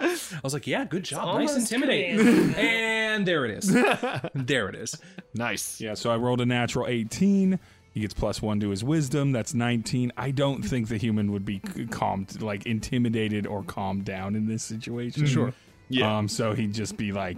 I 0.00 0.40
was 0.42 0.54
like, 0.54 0.66
yeah, 0.66 0.84
good 0.84 1.02
job. 1.04 1.38
Nice 1.38 1.50
almost 1.50 1.72
intimidating. 1.72 2.54
and 2.54 3.26
there 3.26 3.44
it 3.44 3.50
is. 3.52 3.72
there 4.34 4.68
it 4.68 4.74
is. 4.74 4.96
nice. 5.34 5.80
Yeah, 5.80 5.94
so 5.94 6.10
I 6.10 6.16
rolled 6.16 6.40
a 6.40 6.46
natural 6.46 6.86
18. 6.86 7.58
He 7.94 8.00
gets 8.00 8.14
plus 8.14 8.40
one 8.42 8.60
to 8.60 8.70
his 8.70 8.84
wisdom. 8.84 9.32
That's 9.32 9.54
19. 9.54 10.12
I 10.16 10.30
don't 10.30 10.62
think 10.62 10.88
the 10.88 10.96
human 10.98 11.32
would 11.32 11.44
be 11.44 11.60
calmed, 11.90 12.40
like 12.42 12.66
intimidated 12.66 13.46
or 13.46 13.62
calmed 13.64 14.04
down 14.04 14.36
in 14.36 14.46
this 14.46 14.62
situation. 14.62 15.26
Sure. 15.26 15.52
Yeah. 15.88 16.18
Um, 16.18 16.28
so 16.28 16.52
he'd 16.54 16.74
just 16.74 16.96
be 16.96 17.12
like, 17.12 17.36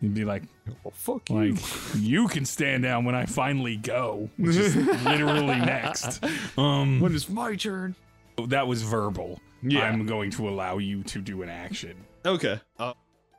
he'd 0.00 0.14
be 0.14 0.24
like, 0.24 0.42
well, 0.84 0.92
fuck 0.94 1.28
you. 1.30 1.56
you 1.98 2.28
can 2.28 2.44
stand 2.44 2.82
down 2.84 3.04
when 3.04 3.14
I 3.14 3.24
finally 3.26 3.76
go, 3.76 4.28
which 4.36 4.56
is 4.56 4.76
literally 4.76 5.46
next. 5.58 6.22
Um, 6.56 7.00
when 7.00 7.14
it's 7.14 7.28
my 7.28 7.56
turn. 7.56 7.96
that 8.48 8.66
was 8.68 8.82
verbal. 8.82 9.40
Yeah. 9.62 9.80
I'm 9.84 10.06
going 10.06 10.30
to 10.32 10.48
allow 10.48 10.78
you 10.78 11.02
to 11.04 11.20
do 11.20 11.42
an 11.42 11.48
action. 11.48 11.96
Okay. 12.24 12.60
Uh, 12.78 12.92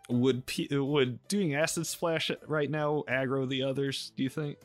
would 0.10 0.46
P- 0.46 0.68
would 0.72 1.26
doing 1.28 1.56
acid 1.56 1.86
splash 1.88 2.32
right 2.48 2.70
now 2.70 3.04
aggro 3.10 3.48
the 3.48 3.64
others? 3.64 4.12
Do 4.16 4.24
you 4.24 4.30
think? 4.30 4.58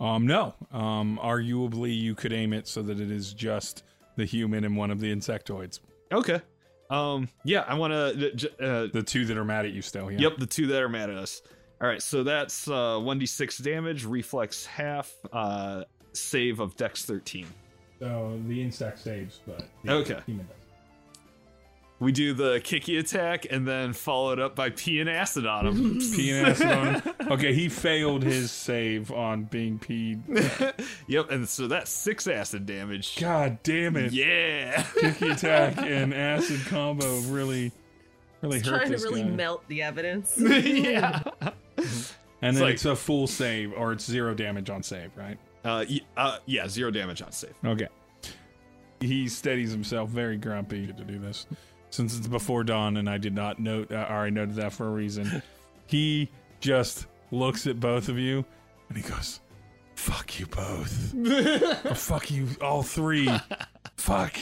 Um, 0.00 0.26
no. 0.26 0.54
Um, 0.72 1.18
arguably 1.22 1.98
you 1.98 2.14
could 2.14 2.32
aim 2.32 2.52
it 2.52 2.66
so 2.68 2.82
that 2.82 3.00
it 3.00 3.10
is 3.10 3.32
just 3.34 3.82
the 4.16 4.24
human 4.24 4.64
and 4.64 4.76
one 4.76 4.90
of 4.90 5.00
the 5.00 5.14
insectoids. 5.14 5.80
Okay. 6.12 6.40
Um. 6.90 7.28
Yeah. 7.44 7.64
I 7.66 7.74
want 7.74 7.92
to. 7.92 8.50
Uh, 8.60 8.86
The 8.92 9.02
two 9.02 9.24
that 9.26 9.36
are 9.36 9.44
mad 9.44 9.66
at 9.66 9.72
you 9.72 9.82
still. 9.82 10.10
Yeah. 10.10 10.18
Yep, 10.20 10.36
the 10.38 10.46
two 10.46 10.66
that 10.68 10.82
are 10.82 10.88
mad 10.88 11.10
at 11.10 11.16
us. 11.16 11.42
All 11.80 11.86
right, 11.88 12.00
so 12.00 12.22
that's 12.22 12.68
uh 12.68 12.96
1d6 13.00 13.62
damage, 13.62 14.06
reflex 14.06 14.64
half, 14.64 15.12
uh 15.30 15.84
save 16.14 16.58
of 16.60 16.74
dex 16.76 17.04
13. 17.04 17.46
So 17.98 18.40
the 18.48 18.62
insect 18.62 18.98
saves, 18.98 19.40
but 19.46 19.62
the 19.84 19.92
Okay. 19.92 20.18
human 20.26 20.46
does. 20.46 20.55
We 21.98 22.12
do 22.12 22.34
the 22.34 22.60
kicky 22.62 22.98
attack 22.98 23.46
and 23.50 23.66
then 23.66 23.94
followed 23.94 24.38
up 24.38 24.54
by 24.54 24.68
peeing 24.68 25.08
acid 25.10 25.46
on 25.46 25.66
him. 25.66 25.98
Pee 25.98 26.30
and 26.30 26.46
acid 26.48 26.66
on 26.66 26.94
him. 26.96 27.02
Okay, 27.32 27.54
he 27.54 27.68
failed 27.68 28.22
his 28.22 28.52
save 28.52 29.10
on 29.10 29.44
being 29.44 29.78
peed. 29.78 30.20
yep, 31.08 31.30
and 31.30 31.48
so 31.48 31.66
that's 31.66 31.90
6 31.90 32.26
acid 32.28 32.66
damage. 32.66 33.16
God 33.18 33.58
damn 33.62 33.96
it. 33.96 34.12
Yeah. 34.12 34.82
Kicky 35.00 35.30
attack 35.30 35.78
and 35.78 36.12
acid 36.14 36.60
combo 36.66 37.18
really, 37.22 37.72
really 38.42 38.58
hurt 38.60 38.64
Trying 38.86 38.92
to 38.92 38.98
really 38.98 39.22
guy. 39.22 39.28
melt 39.30 39.66
the 39.68 39.82
evidence. 39.82 40.34
yeah. 40.38 41.22
and 41.38 41.52
It's 41.78 42.14
then 42.40 42.60
like- 42.60 42.74
it's 42.74 42.84
a 42.84 42.94
full 42.94 43.26
save, 43.26 43.72
or 43.72 43.92
it's 43.92 44.04
zero 44.04 44.34
damage 44.34 44.68
on 44.70 44.82
save, 44.82 45.10
right? 45.16 45.38
Uh, 45.64 45.84
y- 45.88 46.00
uh 46.16 46.38
yeah, 46.46 46.68
0 46.68 46.90
damage 46.92 47.22
on 47.22 47.32
save. 47.32 47.54
Okay. 47.64 47.88
He 49.00 49.28
steadies 49.28 49.72
himself, 49.72 50.10
very 50.10 50.36
grumpy 50.36 50.86
to 50.86 50.92
do 51.04 51.18
this, 51.18 51.46
since 51.90 52.16
it's 52.16 52.26
before 52.26 52.64
dawn, 52.64 52.96
and 52.96 53.08
I 53.08 53.18
did 53.18 53.34
not 53.34 53.58
note, 53.58 53.90
uh, 53.92 54.06
or 54.08 54.24
I 54.24 54.30
noted 54.30 54.56
that 54.56 54.72
for 54.72 54.86
a 54.86 54.90
reason. 54.90 55.42
He 55.88 56.28
just 56.58 57.06
looks 57.30 57.68
at 57.68 57.78
both 57.78 58.08
of 58.08 58.18
you, 58.18 58.44
and 58.88 58.98
he 58.98 59.08
goes, 59.08 59.38
"Fuck 59.94 60.40
you 60.40 60.46
both, 60.46 61.14
fuck 61.96 62.28
you 62.28 62.48
all 62.60 62.82
three, 62.82 63.30
fuck," 63.96 64.36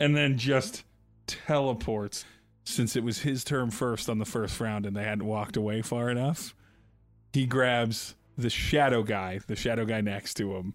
and 0.00 0.16
then 0.16 0.36
just 0.36 0.82
teleports. 1.28 2.24
Since 2.64 2.96
it 2.96 3.04
was 3.04 3.20
his 3.20 3.44
turn 3.44 3.70
first 3.70 4.10
on 4.10 4.18
the 4.18 4.24
first 4.24 4.58
round, 4.58 4.86
and 4.86 4.96
they 4.96 5.04
hadn't 5.04 5.24
walked 5.24 5.56
away 5.56 5.82
far 5.82 6.10
enough, 6.10 6.52
he 7.32 7.46
grabs 7.46 8.16
the 8.36 8.50
shadow 8.50 9.04
guy, 9.04 9.38
the 9.46 9.54
shadow 9.56 9.84
guy 9.84 10.00
next 10.00 10.34
to 10.34 10.56
him, 10.56 10.74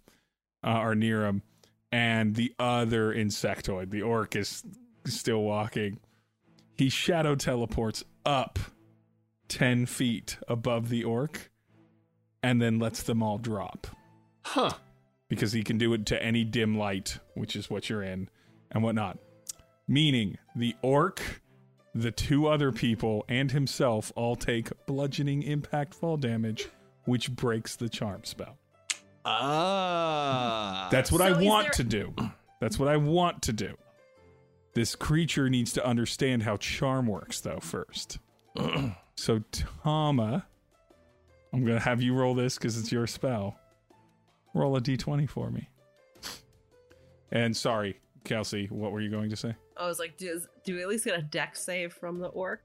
uh, 0.63 0.79
or 0.79 0.95
near 0.95 1.25
him, 1.25 1.43
and 1.91 2.35
the 2.35 2.53
other 2.57 3.13
insectoid. 3.13 3.91
The 3.91 4.01
orc 4.01 4.37
is 4.37 4.63
still 5.05 5.43
walking. 5.43 5.99
He 6.75 6.89
shadow 6.89 7.35
teleports 7.35 8.03
up 8.25 8.59
10 9.47 9.85
feet 9.85 10.37
above 10.47 10.89
the 10.89 11.03
orc 11.03 11.51
and 12.41 12.61
then 12.61 12.79
lets 12.79 13.03
them 13.03 13.21
all 13.21 13.37
drop 13.37 13.87
Huh. 14.45 14.71
because 15.29 15.53
he 15.53 15.63
can 15.63 15.77
do 15.77 15.93
it 15.93 16.05
to 16.07 16.21
any 16.21 16.43
dim 16.43 16.77
light, 16.77 17.19
which 17.35 17.55
is 17.55 17.69
what 17.69 17.89
you're 17.89 18.03
in, 18.03 18.29
and 18.71 18.83
whatnot. 18.83 19.19
Meaning 19.87 20.37
the 20.55 20.75
orc, 20.81 21.41
the 21.93 22.11
two 22.11 22.47
other 22.47 22.71
people, 22.71 23.23
and 23.29 23.51
himself 23.51 24.11
all 24.15 24.35
take 24.35 24.69
bludgeoning 24.87 25.43
impact 25.43 25.93
fall 25.93 26.17
damage, 26.17 26.67
which 27.05 27.31
breaks 27.35 27.75
the 27.75 27.87
charm 27.89 28.23
spell. 28.23 28.57
Ah. 29.25 30.87
That's 30.91 31.11
what 31.11 31.19
So 31.19 31.25
I 31.27 31.41
want 31.41 31.65
there- 31.67 31.71
to 31.73 31.83
do. 31.83 32.15
That's 32.59 32.79
what 32.79 32.87
I 32.87 32.97
want 32.97 33.41
to 33.43 33.53
do. 33.53 33.75
This 34.73 34.95
creature 34.95 35.49
needs 35.49 35.73
to 35.73 35.85
understand 35.85 36.43
how 36.43 36.57
charm 36.57 37.07
works, 37.07 37.39
though, 37.41 37.59
first. 37.59 38.19
So 39.15 39.43
Tama, 39.83 40.43
I'm 41.53 41.63
gonna 41.63 41.79
have 41.79 42.01
you 42.01 42.15
roll 42.15 42.33
this 42.33 42.57
because 42.57 42.79
it's 42.79 42.91
your 42.91 43.05
spell. 43.05 43.55
Roll 44.55 44.75
a 44.75 44.81
d20 44.81 45.29
for 45.29 45.51
me. 45.51 45.69
And 47.31 47.55
sorry, 47.55 47.99
Kelsey, 48.23 48.65
what 48.71 48.91
were 48.91 49.01
you 49.01 49.11
going 49.11 49.29
to 49.29 49.35
say? 49.35 49.55
I 49.77 49.87
was 49.87 49.99
like, 49.99 50.17
do, 50.17 50.41
do 50.65 50.75
we 50.75 50.81
at 50.81 50.87
least 50.87 51.05
get 51.05 51.17
a 51.17 51.21
deck 51.21 51.55
save 51.55 51.93
from 51.93 52.17
the 52.19 52.27
orc? 52.27 52.63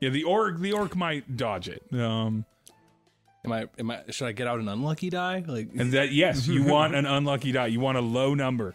Yeah, 0.00 0.08
the 0.08 0.24
orc 0.24 0.58
the 0.58 0.72
orc 0.72 0.96
might 0.96 1.36
dodge 1.36 1.68
it. 1.68 1.82
Um 1.92 2.46
Am 3.44 3.52
I? 3.52 3.66
Am 3.78 3.90
I? 3.90 4.02
Should 4.08 4.28
I 4.28 4.32
get 4.32 4.46
out 4.46 4.60
an 4.60 4.68
unlucky 4.68 5.10
die? 5.10 5.44
Like, 5.46 5.70
and 5.76 5.92
that 5.92 6.12
yes, 6.12 6.46
you 6.46 6.64
want 6.72 6.94
an 6.94 7.06
unlucky 7.06 7.52
die. 7.52 7.66
You 7.66 7.80
want 7.80 7.98
a 7.98 8.00
low 8.00 8.34
number. 8.34 8.74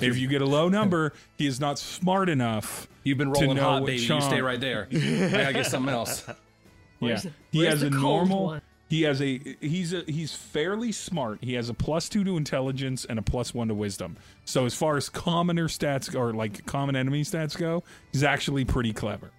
If 0.00 0.16
you 0.18 0.28
get 0.28 0.42
a 0.42 0.46
low 0.46 0.68
number, 0.68 1.12
he 1.36 1.46
is 1.46 1.60
not 1.60 1.78
smart 1.78 2.28
enough. 2.28 2.88
you've 3.04 3.18
been 3.18 3.32
To 3.32 3.40
rolling 3.40 3.56
know 3.56 3.62
hot, 3.62 3.82
what 3.82 3.86
baby. 3.88 4.02
You 4.02 4.20
stay 4.20 4.40
right 4.40 4.60
there. 4.60 4.88
I 4.92 5.28
gotta 5.30 5.52
get 5.52 5.66
something 5.66 5.92
else. 5.92 6.24
Where's 6.98 7.24
yeah, 7.24 7.30
the- 7.52 7.58
he 7.58 7.64
has 7.64 7.82
a 7.82 7.90
normal. 7.90 8.44
one? 8.46 8.62
He 8.90 9.02
has 9.02 9.20
a 9.20 9.38
he's 9.60 9.92
a 9.92 10.02
he's 10.08 10.32
fairly 10.34 10.92
smart. 10.92 11.38
He 11.42 11.52
has 11.54 11.68
a 11.68 11.74
plus 11.74 12.08
two 12.08 12.24
to 12.24 12.36
intelligence 12.38 13.04
and 13.04 13.18
a 13.18 13.22
plus 13.22 13.52
one 13.52 13.68
to 13.68 13.74
wisdom. 13.74 14.16
So 14.46 14.64
as 14.64 14.74
far 14.74 14.96
as 14.96 15.10
commoner 15.10 15.68
stats 15.68 16.14
or 16.18 16.32
like 16.32 16.64
common 16.64 16.96
enemy 16.96 17.22
stats 17.22 17.54
go, 17.56 17.84
he's 18.12 18.24
actually 18.24 18.64
pretty 18.64 18.94
clever. 18.94 19.30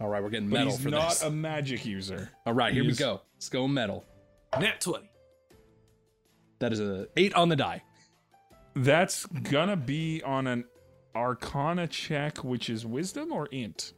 All 0.00 0.08
right, 0.08 0.20
we're 0.22 0.30
getting 0.30 0.48
metal 0.48 0.72
But 0.72 0.72
metal 0.72 0.76
he's 0.76 0.82
for 0.82 0.90
not 0.90 1.08
this. 1.10 1.22
a 1.22 1.30
magic 1.30 1.86
user. 1.86 2.30
All 2.44 2.54
right, 2.54 2.72
here 2.72 2.84
we 2.84 2.92
go. 2.92 3.20
Let's 3.36 3.48
go 3.48 3.68
metal. 3.68 4.04
Nat 4.58 4.80
20. 4.80 5.08
That 6.58 6.72
is 6.72 6.80
a 6.80 7.06
eight 7.16 7.34
on 7.34 7.48
the 7.48 7.56
die. 7.56 7.82
That's 8.74 9.26
gonna 9.26 9.76
be 9.76 10.22
on 10.22 10.46
an 10.46 10.64
Arcana 11.14 11.86
check, 11.86 12.38
which 12.38 12.70
is 12.70 12.86
wisdom 12.86 13.32
or 13.32 13.46
int. 13.46 13.92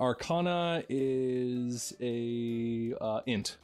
Arcana 0.00 0.82
is 0.88 1.94
a 2.00 2.94
uh, 3.00 3.20
int. 3.26 3.56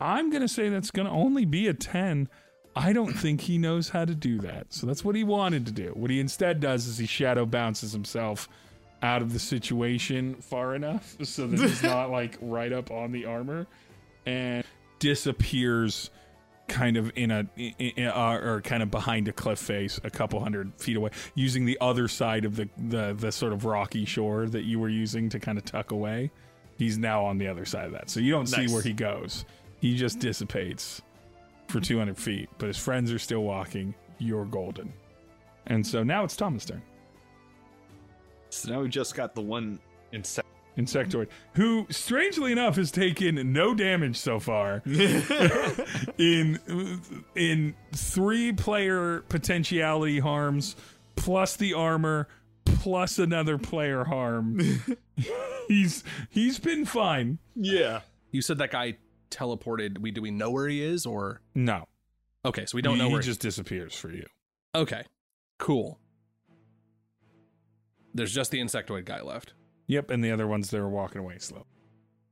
I'm 0.00 0.30
gonna 0.30 0.48
say 0.48 0.68
that's 0.68 0.90
gonna 0.90 1.12
only 1.12 1.44
be 1.44 1.68
a 1.68 1.74
ten. 1.74 2.28
I 2.74 2.92
don't 2.92 3.12
think 3.12 3.42
he 3.42 3.58
knows 3.58 3.90
how 3.90 4.04
to 4.04 4.14
do 4.14 4.38
that. 4.40 4.72
So 4.72 4.86
that's 4.86 5.04
what 5.04 5.14
he 5.14 5.24
wanted 5.24 5.66
to 5.66 5.72
do. 5.72 5.92
What 5.94 6.10
he 6.10 6.20
instead 6.20 6.60
does 6.60 6.86
is 6.86 6.98
he 6.98 7.06
shadow 7.06 7.44
bounces 7.44 7.92
himself 7.92 8.48
out 9.02 9.20
of 9.20 9.32
the 9.32 9.38
situation 9.38 10.36
far 10.36 10.74
enough 10.74 11.16
so 11.22 11.46
that 11.46 11.58
he's 11.58 11.82
not 11.82 12.10
like 12.10 12.38
right 12.40 12.72
up 12.72 12.90
on 12.90 13.12
the 13.12 13.26
armor 13.26 13.66
and 14.24 14.64
disappears 15.00 16.10
kind 16.68 16.96
of 16.96 17.12
in 17.16 17.30
a 17.30 17.46
in, 17.56 17.74
in, 17.78 18.06
uh, 18.08 18.40
or 18.42 18.60
kind 18.62 18.82
of 18.82 18.90
behind 18.90 19.28
a 19.28 19.32
cliff 19.32 19.58
face 19.58 20.00
a 20.04 20.10
couple 20.10 20.40
hundred 20.40 20.72
feet 20.76 20.96
away 20.96 21.10
using 21.34 21.64
the 21.64 21.76
other 21.80 22.08
side 22.08 22.44
of 22.44 22.56
the, 22.56 22.68
the 22.76 23.14
the 23.18 23.32
sort 23.32 23.52
of 23.52 23.64
rocky 23.64 24.04
shore 24.04 24.46
that 24.46 24.62
you 24.62 24.78
were 24.78 24.88
using 24.88 25.28
to 25.28 25.38
kind 25.38 25.58
of 25.58 25.64
tuck 25.64 25.90
away. 25.90 26.30
He's 26.78 26.98
now 26.98 27.24
on 27.24 27.38
the 27.38 27.46
other 27.46 27.64
side 27.64 27.86
of 27.86 27.92
that. 27.92 28.10
So 28.10 28.20
you 28.20 28.32
don't 28.32 28.46
see 28.46 28.66
where 28.66 28.82
he 28.82 28.92
goes. 28.92 29.44
He 29.80 29.96
just 29.96 30.18
dissipates 30.18 31.02
for 31.68 31.80
200 31.80 32.18
feet 32.18 32.48
but 32.58 32.66
his 32.66 32.78
friends 32.78 33.12
are 33.12 33.18
still 33.18 33.42
walking. 33.42 33.94
You're 34.18 34.44
golden. 34.44 34.92
And 35.66 35.86
so 35.86 36.02
now 36.02 36.24
it's 36.24 36.36
Tama's 36.36 36.64
turn. 36.64 36.82
So 38.50 38.70
now 38.70 38.82
we 38.82 38.88
just 38.88 39.14
got 39.14 39.34
the 39.34 39.40
one 39.40 39.78
insect. 40.12 40.46
Insectoid 40.78 41.28
who 41.54 41.86
strangely 41.90 42.50
enough 42.52 42.76
has 42.76 42.90
taken 42.90 43.52
no 43.52 43.74
damage 43.74 44.16
so 44.16 44.40
far 44.40 44.82
in 46.18 46.58
in 47.34 47.74
three 47.94 48.52
player 48.52 49.20
potentiality 49.28 50.18
harms 50.18 50.74
plus 51.16 51.56
the 51.56 51.74
armor 51.74 52.26
plus 52.64 53.18
another 53.18 53.58
player 53.58 54.04
harm 54.04 54.58
he's 55.68 56.02
he's 56.30 56.58
been 56.58 56.84
fine 56.84 57.38
yeah. 57.54 58.00
You 58.30 58.40
said 58.40 58.56
that 58.58 58.70
guy 58.70 58.96
teleported. 59.30 59.98
We 59.98 60.10
do 60.10 60.22
we 60.22 60.30
know 60.30 60.50
where 60.50 60.66
he 60.68 60.82
is 60.82 61.04
or 61.04 61.42
no 61.54 61.86
okay? 62.46 62.64
So 62.64 62.76
we 62.76 62.82
don't 62.82 62.96
know 62.96 63.08
he 63.08 63.12
where. 63.12 63.22
just 63.22 63.40
disappears 63.40 63.94
for 63.94 64.10
you 64.10 64.24
Okay, 64.74 65.02
cool. 65.58 65.98
There's 68.14 68.32
just 68.32 68.50
the 68.50 68.58
insectoid 68.60 69.04
guy 69.04 69.20
left. 69.20 69.52
Yep 69.92 70.10
and 70.10 70.22
the 70.24 70.30
other 70.30 70.46
ones 70.46 70.70
they're 70.70 70.88
walking 70.88 71.20
away 71.20 71.38
slow 71.38 71.64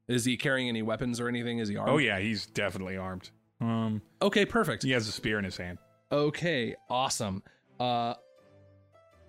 Is 0.09 0.25
he 0.25 0.37
carrying 0.37 0.69
any 0.69 0.83
weapons 0.83 1.21
or 1.21 1.29
anything? 1.29 1.59
Is 1.59 1.69
he 1.69 1.77
armed? 1.77 1.91
oh 1.93 1.99
yeah 1.99 2.19
he's 2.19 2.47
definitely 2.47 2.97
armed 2.97 3.31
um 3.61 4.03
Okay, 4.23 4.45
perfect. 4.47 4.83
he 4.83 4.91
has 4.93 5.07
a 5.09 5.13
spear 5.13 5.39
in 5.39 5.45
his 5.45 5.57
hand 5.57 5.79
Okay, 6.13 6.75
awesome. 6.89 7.43
Uh 7.79 8.15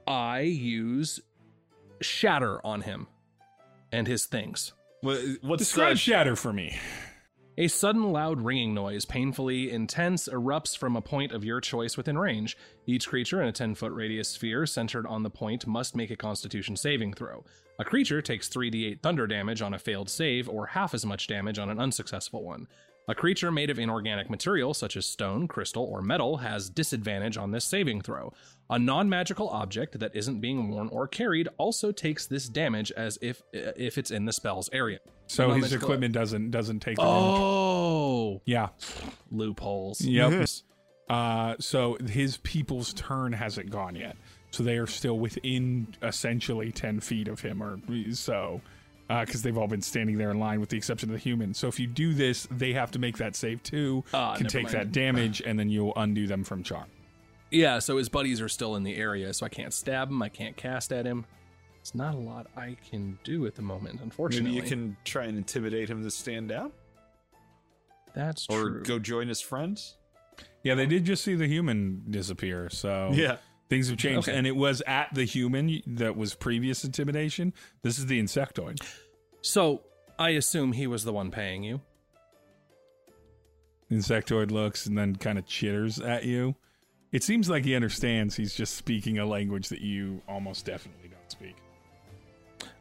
I 0.07 0.39
use 0.41 1.19
shatter 2.01 2.65
on 2.65 2.81
him 2.81 3.07
and 3.91 4.07
his 4.07 4.25
things. 4.25 4.73
What, 5.01 5.19
what's 5.41 5.61
describe 5.63 5.93
the, 5.93 5.97
shatter 5.99 6.35
for 6.35 6.51
me 6.53 6.77
A 7.57 7.67
sudden 7.67 8.11
loud 8.11 8.41
ringing 8.41 8.73
noise, 8.73 9.05
painfully 9.05 9.69
intense, 9.71 10.27
erupts 10.27 10.75
from 10.77 10.95
a 10.95 11.01
point 11.01 11.31
of 11.31 11.43
your 11.43 11.59
choice 11.61 11.97
within 11.97 12.17
range. 12.17 12.57
Each 12.87 13.07
creature 13.07 13.41
in 13.41 13.47
a 13.47 13.51
10 13.51 13.75
foot 13.75 13.91
radius 13.91 14.29
sphere 14.29 14.65
centered 14.65 15.05
on 15.05 15.23
the 15.23 15.29
point 15.29 15.67
must 15.67 15.95
make 15.95 16.09
a 16.11 16.15
constitution 16.15 16.75
saving 16.75 17.13
throw. 17.13 17.43
A 17.81 17.83
creature 17.83 18.21
takes 18.21 18.47
3d8 18.47 19.01
thunder 19.01 19.25
damage 19.25 19.63
on 19.63 19.73
a 19.73 19.79
failed 19.79 20.07
save, 20.07 20.47
or 20.47 20.67
half 20.67 20.93
as 20.93 21.03
much 21.03 21.25
damage 21.25 21.57
on 21.57 21.67
an 21.67 21.79
unsuccessful 21.79 22.43
one. 22.43 22.67
A 23.07 23.15
creature 23.15 23.51
made 23.51 23.71
of 23.71 23.79
inorganic 23.79 24.29
material, 24.29 24.75
such 24.75 24.95
as 24.95 25.07
stone, 25.07 25.47
crystal, 25.47 25.83
or 25.85 26.03
metal, 26.03 26.37
has 26.37 26.69
disadvantage 26.69 27.37
on 27.37 27.49
this 27.49 27.65
saving 27.65 28.01
throw. 28.01 28.33
A 28.69 28.77
non 28.77 29.09
magical 29.09 29.49
object 29.49 29.99
that 29.99 30.15
isn't 30.15 30.41
being 30.41 30.69
worn 30.69 30.89
or 30.89 31.07
carried 31.07 31.49
also 31.57 31.91
takes 31.91 32.27
this 32.27 32.47
damage 32.47 32.91
as 32.91 33.17
if 33.19 33.41
if 33.51 33.97
it's 33.97 34.11
in 34.11 34.25
the 34.25 34.31
spell's 34.31 34.69
area. 34.71 34.99
so 35.25 35.49
his 35.49 35.73
equipment 35.73 36.13
doesn't 36.13 36.51
doesn't 36.51 36.81
take 36.81 36.97
the 36.97 37.01
damage. 37.01 37.39
Oh, 37.39 38.41
yeah 38.45 38.69
loopholes. 39.31 40.01
Yep. 40.01 40.47
uh, 41.09 41.55
so 41.59 41.97
his 42.07 42.37
people's 42.37 42.93
turn 42.93 43.33
hasn't 43.33 43.71
gone 43.71 43.95
yet. 43.95 44.15
So 44.51 44.63
they 44.63 44.77
are 44.77 44.87
still 44.87 45.17
within 45.17 45.87
essentially 46.03 46.71
10 46.71 46.99
feet 46.99 47.27
of 47.27 47.39
him 47.41 47.63
or 47.63 47.79
so. 48.13 48.61
Because 49.07 49.41
they've 49.41 49.57
all 49.57 49.67
been 49.67 49.81
standing 49.81 50.17
there 50.17 50.31
in 50.31 50.39
line 50.39 50.61
with 50.61 50.69
the 50.69 50.77
exception 50.77 51.09
of 51.09 51.13
the 51.13 51.19
human. 51.19 51.53
So 51.53 51.67
if 51.67 51.81
you 51.81 51.87
do 51.87 52.13
this, 52.13 52.47
they 52.49 52.71
have 52.71 52.91
to 52.91 52.99
make 52.99 53.17
that 53.17 53.35
save 53.35 53.61
too, 53.61 54.05
Ah, 54.13 54.35
can 54.37 54.47
take 54.47 54.63
mind. 54.65 54.75
that 54.75 54.91
damage, 54.93 55.41
and 55.45 55.59
then 55.59 55.69
you'll 55.69 55.91
undo 55.97 56.27
them 56.27 56.45
from 56.45 56.63
charm. 56.63 56.85
Yeah, 57.49 57.79
so 57.79 57.97
his 57.97 58.07
buddies 58.07 58.39
are 58.39 58.47
still 58.47 58.77
in 58.77 58.83
the 58.83 58.95
area, 58.95 59.33
so 59.33 59.45
I 59.45 59.49
can't 59.49 59.73
stab 59.73 60.07
him, 60.09 60.21
I 60.21 60.29
can't 60.29 60.55
cast 60.55 60.93
at 60.93 61.05
him. 61.05 61.25
It's 61.81 61.93
not 61.93 62.15
a 62.15 62.17
lot 62.19 62.47
I 62.55 62.77
can 62.89 63.19
do 63.25 63.45
at 63.47 63.55
the 63.55 63.61
moment, 63.61 63.99
unfortunately. 64.01 64.51
Maybe 64.51 64.63
you 64.63 64.69
can 64.69 64.95
try 65.03 65.25
and 65.25 65.37
intimidate 65.37 65.89
him 65.89 66.03
to 66.03 66.11
stand 66.11 66.47
down? 66.47 66.71
That's 68.13 68.45
true. 68.45 68.55
Or 68.57 68.69
true. 68.69 68.83
go 68.83 68.99
join 68.99 69.27
his 69.27 69.41
friends? 69.41 69.97
Yeah, 70.63 70.75
they 70.75 70.85
did 70.85 71.03
just 71.03 71.23
see 71.25 71.35
the 71.35 71.47
human 71.47 72.03
disappear. 72.09 72.69
So 72.69 73.11
Yeah. 73.13 73.37
Things 73.71 73.87
have 73.87 73.97
changed. 73.97 74.27
Okay. 74.27 74.37
And 74.37 74.45
it 74.45 74.57
was 74.57 74.83
at 74.85 75.13
the 75.13 75.23
human 75.23 75.81
that 75.87 76.17
was 76.17 76.35
previous 76.35 76.83
intimidation. 76.83 77.53
This 77.83 77.97
is 77.97 78.05
the 78.07 78.21
insectoid. 78.21 78.81
So 79.39 79.83
I 80.19 80.31
assume 80.31 80.73
he 80.73 80.87
was 80.87 81.05
the 81.05 81.13
one 81.13 81.31
paying 81.31 81.63
you. 81.63 81.79
Insectoid 83.89 84.51
looks 84.51 84.85
and 84.85 84.97
then 84.97 85.15
kind 85.15 85.39
of 85.39 85.45
chitters 85.45 86.01
at 86.01 86.25
you. 86.25 86.55
It 87.13 87.23
seems 87.23 87.49
like 87.49 87.63
he 87.63 87.73
understands 87.73 88.35
he's 88.35 88.53
just 88.53 88.75
speaking 88.75 89.19
a 89.19 89.25
language 89.25 89.69
that 89.69 89.79
you 89.79 90.21
almost 90.27 90.65
definitely 90.65 91.07
don't 91.07 91.31
speak. 91.31 91.55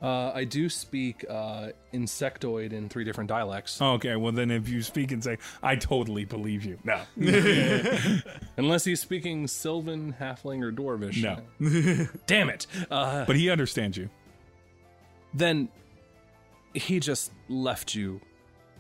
Uh, 0.03 0.33
I 0.35 0.45
do 0.45 0.69
speak 0.71 1.27
uh, 1.29 1.69
insectoid 1.93 2.73
in 2.73 2.89
three 2.89 3.05
different 3.05 3.29
dialects. 3.29 3.83
Okay, 3.83 4.17
well 4.17 4.33
then 4.33 4.51
if 4.51 4.67
you 4.69 4.81
speak 4.83 5.13
and 5.13 5.23
say, 5.23 5.37
I 5.63 5.77
totally 5.77 6.25
believe 6.25 6.65
you. 6.65 6.79
No. 6.85 7.03
Unless 8.57 8.85
he's 8.85 9.01
speaking 9.01 9.47
Sylvan, 9.47 10.15
Halfling, 10.19 10.63
or 10.63 10.73
Dwarvish. 10.73 11.23
No. 11.23 12.09
Damn 12.27 12.49
it. 12.49 12.67
Uh, 12.91 13.25
but 13.27 13.37
he 13.37 13.51
understands 13.51 13.97
you. 13.99 14.09
then 15.35 15.69
he 16.73 16.99
just 17.01 17.33
left 17.49 17.95
you 17.95 18.21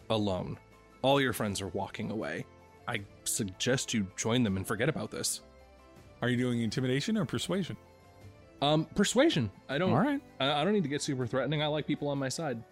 alone. 0.08 0.58
All 1.02 1.20
your 1.20 1.32
friends 1.32 1.60
are 1.60 1.68
walking 1.68 2.10
away. 2.10 2.46
I 2.88 3.00
suggest 3.24 3.92
you 3.92 4.06
join 4.16 4.42
them 4.42 4.56
and 4.56 4.66
forget 4.66 4.88
about 4.88 5.10
this. 5.10 5.42
Are 6.22 6.28
you 6.28 6.36
doing 6.36 6.62
intimidation 6.62 7.16
or 7.18 7.24
persuasion? 7.24 7.76
Um, 8.62 8.84
persuasion. 8.94 9.50
I 9.68 9.78
don't. 9.78 9.90
All 9.90 9.98
right. 10.00 10.20
I, 10.38 10.60
I 10.60 10.64
don't 10.64 10.72
need 10.74 10.82
to 10.82 10.88
get 10.88 11.02
super 11.02 11.26
threatening. 11.26 11.62
I 11.62 11.66
like 11.66 11.86
people 11.86 12.08
on 12.08 12.18
my 12.18 12.28
side. 12.28 12.62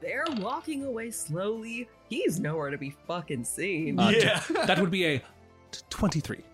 They're 0.00 0.24
walking 0.38 0.84
away 0.84 1.10
slowly. 1.10 1.88
He's 2.08 2.38
nowhere 2.38 2.70
to 2.70 2.78
be 2.78 2.94
fucking 3.06 3.44
seen. 3.44 3.98
Uh, 3.98 4.10
Yeah. 4.10 4.42
That 4.66 4.78
would 4.78 4.90
be 4.92 5.04
a 5.06 5.18
t- 5.18 5.80
twenty-three. 5.90 6.44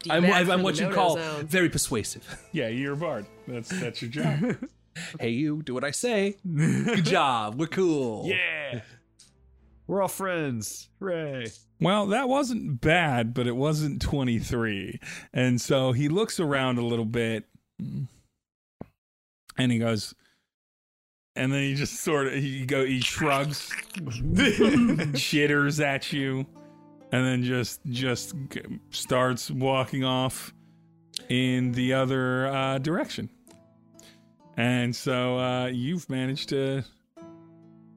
Deep 0.00 0.12
I'm, 0.12 0.24
I'm, 0.26 0.50
I'm 0.50 0.62
what 0.62 0.76
you 0.76 0.82
no-no 0.84 0.94
call 0.94 1.14
zone. 1.16 1.46
very 1.46 1.68
persuasive. 1.68 2.24
Yeah, 2.52 2.68
you're 2.68 2.94
a 2.94 2.96
bard. 2.96 3.26
That's 3.46 3.68
that's 3.68 4.02
your 4.02 4.10
job. 4.10 4.56
hey, 5.20 5.30
you 5.30 5.62
do 5.62 5.74
what 5.74 5.84
I 5.84 5.92
say. 5.92 6.36
Good 6.44 7.04
job. 7.04 7.58
We're 7.58 7.66
cool. 7.68 8.26
yeah. 8.26 8.80
We're 9.86 10.02
all 10.02 10.08
friends. 10.08 10.88
Hooray. 10.98 11.46
Well, 11.80 12.06
that 12.08 12.28
wasn't 12.28 12.80
bad, 12.80 13.32
but 13.32 13.46
it 13.46 13.56
wasn't 13.56 14.02
23. 14.02 15.00
And 15.32 15.60
so 15.60 15.92
he 15.92 16.08
looks 16.08 16.38
around 16.40 16.76
a 16.78 16.84
little 16.84 17.04
bit 17.06 17.44
and 17.78 19.72
he 19.72 19.78
goes, 19.78 20.14
and 21.36 21.52
then 21.52 21.62
he 21.62 21.74
just 21.74 22.00
sort 22.00 22.26
of 22.26 22.34
he 22.34 22.66
go 22.66 22.84
he 22.84 23.00
shrugs, 23.00 23.70
chitters 25.14 25.80
at 25.80 26.12
you, 26.12 26.46
and 27.12 27.26
then 27.26 27.42
just 27.42 27.80
just 27.86 28.34
starts 28.90 29.50
walking 29.50 30.04
off 30.04 30.52
in 31.28 31.72
the 31.72 31.92
other 31.92 32.46
uh, 32.48 32.78
direction. 32.78 33.28
And 34.56 34.94
so 34.94 35.38
uh, 35.38 35.66
you've 35.66 36.08
managed 36.10 36.48
to 36.48 36.82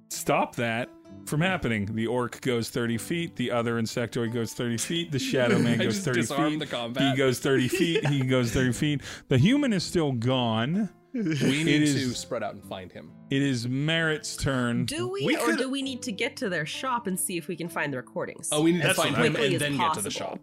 stop 0.10 0.56
that 0.58 0.90
from 1.26 1.42
happening. 1.42 1.86
The 1.94 2.08
orc 2.08 2.42
goes 2.42 2.70
30 2.70 2.98
feet, 2.98 3.36
the 3.36 3.52
other 3.52 3.82
insectoid 3.82 4.34
goes 4.34 4.54
30 4.54 4.78
feet, 4.78 5.12
the 5.12 5.20
shadow 5.20 5.58
man 5.60 5.78
goes 5.80 6.00
30 6.00 6.22
feet. 6.24 6.60
the 6.70 6.96
He 7.12 7.16
goes 7.18 7.40
30 7.40 7.68
feet, 7.70 8.08
he 8.08 8.20
goes 8.26 8.52
30 8.52 8.72
feet. 8.74 9.02
The 9.28 9.38
human 9.38 9.74
is 9.74 9.84
still 9.84 10.12
gone. 10.12 10.90
we 11.14 11.64
need 11.64 11.84
is- 11.84 11.94
to 11.96 12.14
spread 12.16 12.44
out 12.44 12.54
and 12.54 12.64
find 12.66 12.92
him. 12.92 13.12
It 13.30 13.42
is 13.42 13.68
Merritt's 13.68 14.36
turn. 14.36 14.86
Do 14.86 15.08
we, 15.08 15.26
We 15.26 15.38
or 15.38 15.56
do 15.56 15.70
we 15.70 15.82
need 15.82 16.02
to 16.04 16.12
get 16.12 16.36
to 16.38 16.50
their 16.50 16.66
shop 16.66 17.08
and 17.08 17.18
see 17.20 17.38
if 17.38 17.48
we 17.48 17.56
can 17.56 17.70
find 17.70 17.94
the 17.94 17.98
recordings? 17.98 18.50
Oh, 18.52 18.62
we 18.62 18.74
need 18.74 18.82
to 18.82 18.94
find 18.94 19.12
what 19.14 19.22
I 19.22 19.26
him 19.28 19.34
quickly 19.34 19.46
and 19.48 19.56
as 19.56 19.62
then 19.62 19.78
get 19.78 19.94
to 19.94 20.02
the 20.02 20.10
possible. 20.10 20.12
shop. 20.12 20.40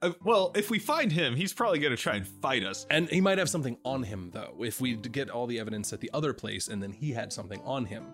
Uh, 0.00 0.12
well, 0.24 0.52
if 0.54 0.70
we 0.70 0.78
find 0.78 1.12
him, 1.12 1.36
he's 1.36 1.52
probably 1.52 1.78
going 1.78 1.90
to 1.94 1.96
try 2.02 2.14
and 2.16 2.26
fight 2.26 2.64
us. 2.64 2.86
And 2.90 3.08
he 3.10 3.20
might 3.20 3.36
have 3.38 3.48
something 3.50 3.76
on 3.84 4.02
him, 4.02 4.30
though. 4.32 4.54
If 4.60 4.80
we 4.80 4.94
get 4.96 5.28
all 5.30 5.46
the 5.46 5.58
evidence 5.60 5.92
at 5.92 6.00
the 6.00 6.10
other 6.14 6.32
place 6.32 6.68
and 6.68 6.82
then 6.82 6.92
he 6.92 7.12
had 7.12 7.32
something 7.32 7.60
on 7.62 7.84
him. 7.84 8.04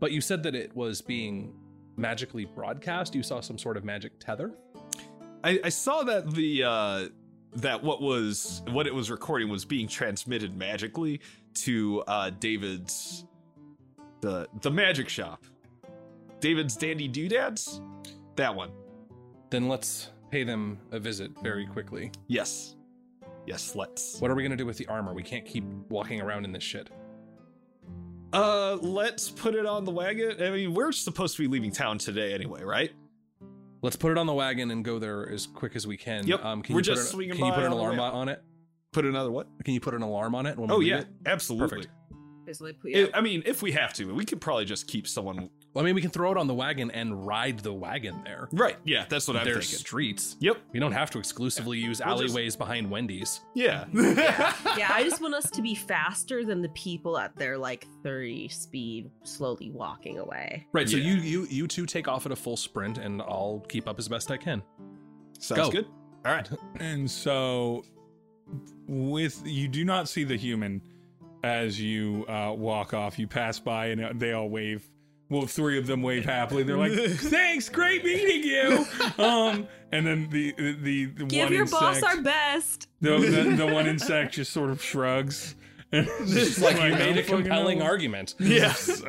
But 0.00 0.12
you 0.12 0.20
said 0.20 0.42
that 0.42 0.54
it 0.54 0.74
was 0.74 1.00
being 1.00 1.54
magically 1.96 2.44
broadcast. 2.44 3.14
You 3.14 3.22
saw 3.22 3.40
some 3.40 3.58
sort 3.58 3.76
of 3.76 3.84
magic 3.84 4.18
tether. 4.18 4.52
I, 5.42 5.60
I 5.64 5.68
saw 5.68 6.02
that 6.04 6.32
the 6.32 6.64
uh 6.64 7.08
that 7.56 7.82
what 7.82 8.02
was 8.02 8.62
what 8.70 8.86
it 8.86 8.94
was 8.94 9.10
recording 9.10 9.48
was 9.48 9.64
being 9.64 9.86
transmitted 9.86 10.56
magically 10.56 11.20
to 11.54 12.02
uh 12.06 12.30
David's 12.30 13.24
the 14.20 14.48
the 14.62 14.70
magic 14.70 15.08
shop. 15.08 15.44
David's 16.40 16.76
Dandy 16.76 17.08
Doodads? 17.08 17.80
That 18.36 18.54
one. 18.54 18.70
Then 19.50 19.68
let's 19.68 20.10
pay 20.30 20.42
them 20.42 20.78
a 20.90 20.98
visit 20.98 21.30
very 21.42 21.66
quickly. 21.66 22.10
Yes. 22.26 22.74
Yes, 23.46 23.76
let's. 23.76 24.20
What 24.20 24.30
are 24.30 24.34
we 24.34 24.42
going 24.42 24.50
to 24.50 24.56
do 24.56 24.66
with 24.66 24.78
the 24.78 24.86
armor? 24.86 25.12
We 25.12 25.22
can't 25.22 25.44
keep 25.44 25.64
walking 25.88 26.20
around 26.20 26.44
in 26.44 26.52
this 26.52 26.62
shit. 26.62 26.90
Uh 28.34 28.76
let's 28.82 29.30
put 29.30 29.54
it 29.54 29.64
on 29.66 29.84
the 29.84 29.90
wagon. 29.92 30.42
I 30.42 30.50
mean, 30.50 30.74
we're 30.74 30.92
supposed 30.92 31.36
to 31.36 31.42
be 31.42 31.48
leaving 31.48 31.70
town 31.70 31.98
today 31.98 32.34
anyway, 32.34 32.62
right? 32.62 32.90
Let's 33.82 33.96
put 33.96 34.10
it 34.12 34.18
on 34.18 34.26
the 34.26 34.32
wagon 34.34 34.70
and 34.70 34.84
go 34.84 34.98
there 34.98 35.28
as 35.30 35.46
quick 35.46 35.76
as 35.76 35.86
we 35.86 35.96
can. 35.96 36.26
Yep, 36.26 36.44
Um, 36.44 36.62
can 36.62 36.74
we're 36.74 36.80
you 36.80 36.84
put 36.84 36.86
just 36.96 37.02
an- 37.02 37.06
swinging 37.12 37.36
Can 37.36 37.44
you 37.46 37.52
by 37.52 37.56
put 37.56 37.64
an 37.64 37.72
on 37.72 37.76
the 37.76 37.82
alarm 37.82 37.96
way. 37.98 38.02
on 38.02 38.28
it? 38.30 38.42
Put 38.92 39.04
another 39.04 39.30
what? 39.30 39.46
Can 39.64 39.74
you 39.74 39.80
put 39.80 39.94
an 39.94 40.02
alarm 40.02 40.34
on 40.34 40.46
it? 40.46 40.56
when 40.56 40.68
we 40.68 40.74
Oh 40.74 40.78
leave 40.78 40.88
yeah, 40.88 40.98
it? 41.00 41.06
absolutely. 41.26 41.68
Perfect. 41.86 41.92
Basically, 42.46 42.72
put- 42.74 42.90
It- 42.92 43.10
I 43.14 43.20
mean, 43.20 43.42
if 43.46 43.62
we 43.62 43.72
have 43.72 43.92
to, 43.94 44.14
we 44.14 44.24
could 44.24 44.40
probably 44.40 44.64
just 44.64 44.86
keep 44.86 45.06
someone. 45.06 45.50
Well, 45.74 45.84
I 45.84 45.86
mean, 45.86 45.96
we 45.96 46.00
can 46.00 46.10
throw 46.12 46.30
it 46.30 46.38
on 46.38 46.46
the 46.46 46.54
wagon 46.54 46.92
and 46.92 47.26
ride 47.26 47.58
the 47.58 47.72
wagon 47.72 48.22
there. 48.24 48.48
Right. 48.52 48.76
Yeah, 48.84 49.06
that's 49.08 49.26
what 49.26 49.36
I'm 49.36 49.44
There's 49.44 49.66
thinking. 49.68 49.78
streets. 49.80 50.36
Yep. 50.38 50.58
We 50.72 50.78
don't 50.78 50.92
have 50.92 51.10
to 51.10 51.18
exclusively 51.18 51.78
use 51.78 52.00
We'll 52.04 52.16
just- 52.18 52.30
alleyways 52.34 52.54
behind 52.56 52.88
Wendy's. 52.88 53.40
Yeah. 53.54 53.86
yeah, 53.92 54.88
I 54.92 55.02
just 55.02 55.20
want 55.20 55.34
us 55.34 55.50
to 55.50 55.60
be 55.60 55.74
faster 55.74 56.44
than 56.44 56.62
the 56.62 56.68
people 56.70 57.18
at 57.18 57.34
their 57.36 57.58
like 57.58 57.88
30 58.04 58.48
speed, 58.48 59.10
slowly 59.24 59.70
walking 59.72 60.18
away. 60.20 60.64
Right. 60.72 60.88
So 60.88 60.96
Yeah. 60.96 61.14
you 61.14 61.20
you 61.20 61.46
you 61.50 61.66
two 61.66 61.86
take 61.86 62.06
off 62.06 62.24
at 62.24 62.30
a 62.30 62.36
full 62.36 62.56
sprint, 62.56 62.98
and 62.98 63.20
I'll 63.22 63.64
keep 63.68 63.88
up 63.88 63.98
as 63.98 64.06
best 64.08 64.30
I 64.30 64.36
can. 64.36 64.62
Sounds 65.40 65.58
Go. 65.60 65.70
good. 65.70 65.86
All 66.24 66.32
right. 66.32 66.48
And 66.80 67.10
so, 67.10 67.84
with 68.86 69.42
you 69.44 69.68
do 69.68 69.84
not 69.84 70.08
see 70.08 70.24
the 70.24 70.36
human 70.36 70.82
as 71.42 71.80
you 71.80 72.24
uh, 72.28 72.52
walk 72.56 72.94
off. 72.94 73.18
You 73.18 73.26
pass 73.26 73.58
by 73.58 73.86
and 73.86 74.20
they 74.20 74.32
all 74.32 74.48
wave. 74.48 74.88
Well, 75.30 75.46
three 75.46 75.78
of 75.78 75.86
them 75.86 76.02
wave 76.02 76.24
happily. 76.24 76.62
They're 76.64 76.76
like, 76.76 76.92
"Thanks, 77.10 77.68
great 77.68 78.04
meeting 78.04 78.42
you." 78.44 78.86
Um, 79.22 79.66
and 79.90 80.06
then 80.06 80.28
the 80.30 80.52
the, 80.82 81.06
one 81.06 81.16
in 81.16 81.16
the 81.16 81.24
Give 81.26 81.44
one 81.44 81.52
your 81.52 81.62
insect, 81.62 81.80
boss 81.80 82.02
our 82.02 82.20
best. 82.20 82.88
the, 83.00 83.18
the, 83.18 83.56
the 83.56 83.66
one 83.66 83.86
insect 83.86 84.34
just 84.34 84.52
sort 84.52 84.70
of 84.70 84.82
shrugs. 84.82 85.54
And 85.92 86.06
it's 86.20 86.32
It's 86.36 86.60
like 86.60 86.76
you 86.76 86.94
made 86.96 87.16
a 87.16 87.22
compelling 87.22 87.80
argument. 87.82 88.34
Yes, 88.38 88.86
he 88.86 88.92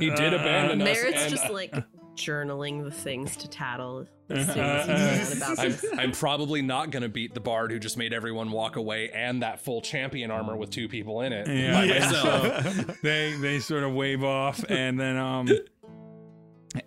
He 0.00 0.10
did 0.10 0.34
abandon 0.34 0.82
us. 0.82 0.86
Merritt's 0.86 1.22
and- 1.22 1.30
just 1.30 1.50
like 1.50 1.74
journaling 2.20 2.84
the 2.84 2.90
things 2.90 3.36
to 3.38 3.48
tattle 3.48 4.06
as 4.30 4.46
soon 4.46 4.58
as 4.58 5.36
about 5.36 5.58
I'm. 5.58 5.76
I'm 5.98 6.12
probably 6.12 6.62
not 6.62 6.90
going 6.90 7.02
to 7.02 7.08
beat 7.08 7.34
the 7.34 7.40
bard 7.40 7.72
who 7.72 7.78
just 7.78 7.96
made 7.96 8.12
everyone 8.12 8.50
walk 8.52 8.76
away 8.76 9.10
and 9.10 9.42
that 9.42 9.60
full 9.60 9.80
champion 9.80 10.30
armor 10.30 10.56
with 10.56 10.70
two 10.70 10.88
people 10.88 11.22
in 11.22 11.32
it 11.32 11.48
Yeah, 11.48 11.72
by 11.72 11.84
yeah. 11.84 11.98
myself. 12.10 13.00
They 13.02 13.34
they 13.40 13.58
sort 13.58 13.82
of 13.82 13.92
wave 13.92 14.22
off, 14.22 14.64
and 14.68 14.98
then 15.00 15.16
um, 15.16 15.48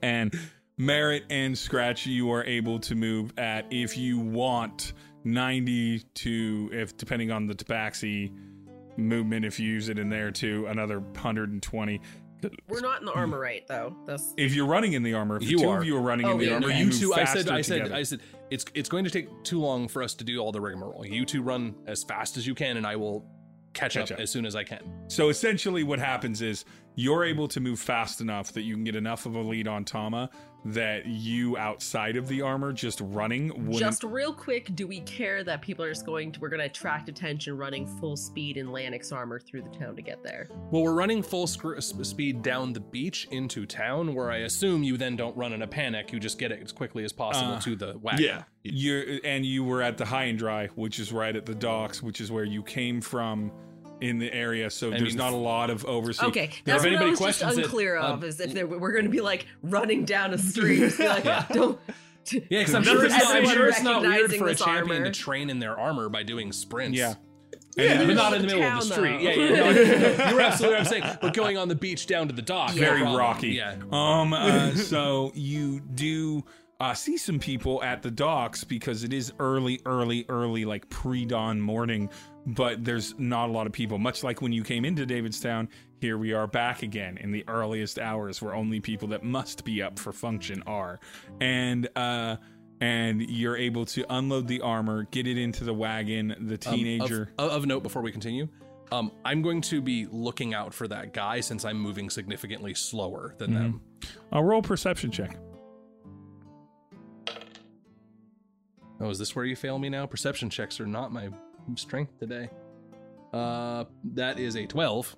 and 0.02 0.34
Merritt 0.78 1.24
and 1.30 1.58
Scratch, 1.58 2.06
you 2.06 2.32
are 2.32 2.44
able 2.46 2.80
to 2.80 2.96
move 2.96 3.34
at 3.38 3.66
if 3.72 3.98
you 3.98 4.20
want 4.20 4.94
ninety 5.24 6.00
to 6.16 6.70
if 6.72 6.96
depending 6.98 7.32
on 7.32 7.48
the 7.48 7.54
Tabaxi 7.56 8.32
movement, 8.96 9.44
if 9.46 9.60
you 9.60 9.68
use 9.70 9.90
it 9.90 10.00
in 10.00 10.10
there 10.10 10.32
too, 10.32 10.66
another 10.68 11.04
hundred 11.18 11.52
and 11.52 11.62
twenty. 11.62 12.00
We're 12.68 12.82
not 12.82 13.00
in 13.00 13.06
the 13.06 13.14
armor 13.14 13.40
right 13.40 13.66
though. 13.68 13.96
That's 14.06 14.34
If 14.38 14.54
you're 14.56 14.66
running 14.68 14.94
in 14.94 15.04
the 15.04 15.14
armor, 15.14 15.36
if 15.38 15.42
the 15.44 15.48
You 15.48 15.60
two 15.60 15.70
are. 15.70 15.80
of 15.80 15.86
you 15.86 15.96
are 15.98 16.02
running 16.02 16.26
Oh, 16.26 16.32
in 16.34 16.38
the 16.40 16.46
yeah, 16.46 16.54
armor, 16.54 16.68
no, 16.70 16.76
you 16.76 16.92
two, 16.92 17.14
I 17.14 17.26
said, 17.26 17.50
I 17.50 17.62
said, 17.62 17.80
together. 17.80 17.96
I 17.96 18.04
said, 18.04 18.20
it's 18.50 18.66
it's 18.74 18.90
going 18.90 19.04
to 19.06 19.10
take 19.10 19.28
too 19.44 19.60
long 19.60 19.88
for 19.88 20.04
us 20.04 20.14
to 20.16 20.24
do 20.24 20.38
all 20.40 20.52
the 20.52 20.62
rigmarole. 20.62 21.06
You 21.06 21.26
two 21.26 21.42
run 21.42 21.76
as 21.88 22.04
fast 22.04 22.38
as 22.38 22.46
you 22.48 22.54
can, 22.56 22.78
and 22.78 22.86
I 22.86 22.96
will 22.96 23.26
catch, 23.74 23.94
Catch 23.96 24.12
up, 24.12 24.18
up. 24.18 24.22
as 24.22 24.30
soon 24.30 24.46
as 24.46 24.56
I 24.56 24.64
can. 24.64 24.82
So 25.08 25.30
essentially, 25.30 25.84
what 25.84 25.98
happens 26.00 26.42
is 26.42 26.66
you're 26.96 27.24
able 27.24 27.48
to 27.50 27.60
move 27.60 27.80
fast 27.80 28.22
enough 28.22 28.52
that 28.54 28.62
you 28.64 28.76
can 28.76 28.84
get 28.84 28.96
enough 28.96 29.26
of 29.26 29.36
a 29.36 29.40
lead 29.42 29.68
on 29.68 29.84
Tama 29.84 30.30
that 30.66 31.06
you 31.06 31.58
outside 31.58 32.16
of 32.16 32.30
the 32.30 32.42
armor 32.42 32.72
just 32.72 33.02
running 33.02 33.50
wouldn't 33.50 33.80
just 33.80 34.02
real 34.04 34.32
quick. 34.34 34.74
Do 34.76 34.88
we 34.88 35.02
care 35.02 35.44
that 35.44 35.62
people 35.62 35.84
are 35.84 35.90
just 35.92 36.06
going 36.06 36.32
to? 36.32 36.40
We're 36.40 36.48
going 36.48 36.62
to 36.62 36.68
attract 36.68 37.10
attention, 37.10 37.58
running 37.58 37.86
full 37.86 38.16
speed 38.16 38.56
in 38.56 38.68
Lanik's 38.68 39.12
armor 39.12 39.42
through 39.42 39.64
the 39.64 39.78
town 39.78 39.98
to 39.98 40.02
get 40.02 40.24
there. 40.24 40.48
Well, 40.72 40.84
we're 40.84 40.94
running 40.94 41.22
full 41.22 41.48
scr- 41.48 41.76
s- 41.76 41.94
speed 42.04 42.44
down 42.44 42.72
the 42.72 42.80
beach 42.80 43.28
into 43.32 43.66
town, 43.66 44.16
where 44.16 44.32
I 44.32 44.38
assume 44.38 44.84
you 44.84 44.96
then 44.96 45.18
don't 45.18 45.36
run 45.36 45.52
in 45.52 45.64
a 45.64 45.68
panic. 45.68 46.14
You 46.14 46.20
just 46.22 46.40
get 46.40 46.54
it 46.54 46.62
as 46.64 46.72
quickly 46.72 47.04
as 47.04 47.12
possible 47.12 47.54
Uh, 47.56 47.60
to 47.60 47.76
the 47.76 47.98
wagon. 47.98 48.24
yeah. 48.24 48.44
you 48.64 49.20
and 49.26 49.46
you 49.46 49.66
were 49.66 49.82
at 49.82 49.98
the 49.98 50.06
high 50.06 50.26
and 50.26 50.40
dry, 50.40 50.68
which 50.76 50.98
is 50.98 51.12
right 51.12 51.36
at 51.36 51.46
the 51.46 51.56
docks, 51.56 52.02
which 52.02 52.22
is 52.22 52.32
where 52.32 52.46
you 52.46 52.64
came 52.64 53.02
from 53.02 53.52
in 54.04 54.20
the 54.20 54.32
area. 54.34 54.70
So 54.70 54.90
there's 54.90 55.02
mean, 55.02 55.16
not 55.16 55.32
a 55.32 55.38
lot 55.38 55.70
of 55.70 55.86
oversight. 55.86 56.28
Okay, 56.30 56.44
if 56.44 56.64
that's 56.66 56.84
what 56.84 56.88
I 56.88 56.90
anybody 56.90 57.12
was 57.12 57.20
just 57.20 57.40
questions 57.40 57.58
it, 57.58 57.64
unclear 57.64 57.98
uh, 57.98 58.14
of. 58.14 58.24
Is 58.24 58.40
if 58.40 58.54
there, 58.54 58.68
we're 58.68 58.92
going 58.92 59.06
to 59.06 59.10
be 59.10 59.22
like 59.22 59.48
running 59.64 60.04
down 60.04 60.34
a 60.34 60.38
street, 60.38 60.80
just 60.80 60.98
be 61.00 61.08
like, 61.08 61.24
don't. 61.50 61.80
Yeah, 62.32 62.40
because 62.50 62.76
I'm 62.76 62.84
sure 62.84 63.06
it's 63.06 63.18
not, 63.18 63.36
I'm 63.36 63.46
sure 63.48 63.68
it's 63.68 63.82
not 63.82 64.02
weird 64.02 64.36
for 64.36 64.48
a 64.50 64.56
champion 64.56 64.98
armor. 64.98 65.06
to 65.06 65.12
train 65.12 65.50
in 65.50 65.60
their 65.60 65.80
armor 65.80 66.10
by 66.10 66.24
doing 66.24 66.52
sprints. 66.52 66.98
Yeah. 66.98 67.16
Yeah. 67.76 68.06
but 68.06 68.14
not 68.16 68.34
in 68.34 68.42
the 68.44 68.48
middle 68.48 68.64
of 68.64 68.88
the 68.88 68.94
street. 68.94 69.24
though. 69.24 69.32
Yeah, 69.32 69.50
yeah, 69.50 69.56
no, 69.56 69.72
no, 69.72 70.30
you're 70.30 70.42
absolutely 70.42 70.78
what 70.78 70.80
I'm 70.80 70.86
saying. 70.86 71.18
But 71.22 71.34
going 71.34 71.58
on 71.58 71.70
the 71.70 71.76
beach 71.76 72.06
down 72.06 72.28
to 72.28 72.34
the 72.34 72.42
dock, 72.42 72.76
no 72.76 72.80
very 72.82 73.00
problem. 73.00 73.18
rocky. 73.18 73.50
Yeah, 73.50 73.76
Um. 73.92 74.34
Uh, 74.34 74.76
so 74.76 75.32
you 75.34 75.80
do 75.80 76.44
uh, 76.80 76.94
see 76.94 77.18
some 77.18 77.40
people 77.40 77.82
at 77.82 78.04
the 78.04 78.12
docks 78.12 78.64
because 78.64 79.04
it 79.04 79.14
is 79.14 79.32
early, 79.40 79.80
early, 79.86 80.26
early, 80.30 80.66
like 80.66 80.88
pre-dawn 80.90 81.60
morning. 81.60 82.10
But 82.46 82.84
there's 82.84 83.18
not 83.18 83.48
a 83.50 83.52
lot 83.54 83.68
of 83.68 83.74
people. 83.74 83.98
Much 83.98 84.22
like 84.24 84.42
when 84.42 84.52
you 84.52 84.64
came 84.64 84.84
into 84.84 85.06
Davidstown, 85.06 85.70
here 86.02 86.18
we 86.18 86.34
are 86.34 86.46
back 86.46 86.84
again 86.84 87.18
in 87.18 87.32
the 87.32 87.46
earliest 87.48 87.98
hours, 88.00 88.42
where 88.42 88.54
only 88.54 88.82
people 88.82 89.08
that 89.10 89.24
must 89.24 89.64
be 89.64 89.82
up 89.82 89.98
for 89.98 90.12
function 90.12 90.62
are, 90.68 91.00
and 91.40 91.88
uh, 91.96 92.36
and 92.82 93.22
you're 93.22 93.56
able 93.56 93.86
to 93.86 94.04
unload 94.14 94.48
the 94.50 94.60
armor, 94.60 95.04
get 95.12 95.26
it 95.26 95.38
into 95.38 95.64
the 95.64 95.74
wagon. 95.74 96.30
The 96.30 96.36
Um, 96.36 96.52
of- 96.54 96.60
teenager. 96.80 97.34
of, 97.38 97.52
of 97.52 97.66
note, 97.66 97.82
before 97.82 98.02
we 98.02 98.12
continue, 98.12 98.50
um, 98.92 99.14
I'm 99.24 99.42
going 99.42 99.62
to 99.62 99.82
be 99.82 100.08
looking 100.12 100.54
out 100.54 100.74
for 100.74 100.86
that 100.90 101.14
guy 101.14 101.40
since 101.40 101.64
I'm 101.64 101.80
moving 101.80 102.10
significantly 102.10 102.74
slower 102.74 103.36
than 103.38 103.54
them. 103.54 103.82
I'll 104.34 104.44
roll 104.44 104.62
perception 104.62 105.12
check. 105.12 105.38
Oh, 109.00 109.10
is 109.10 109.18
this 109.18 109.34
where 109.36 109.46
you 109.46 109.56
fail 109.56 109.80
me 109.80 109.88
now? 109.90 110.06
Perception 110.06 110.50
checks 110.50 110.80
are 110.82 110.86
not 110.86 111.12
my 111.14 111.30
strength 111.76 112.18
today. 112.20 112.50
Uh, 113.32 113.86
that 114.14 114.40
is 114.40 114.56
a 114.56 114.66
12. 114.66 115.16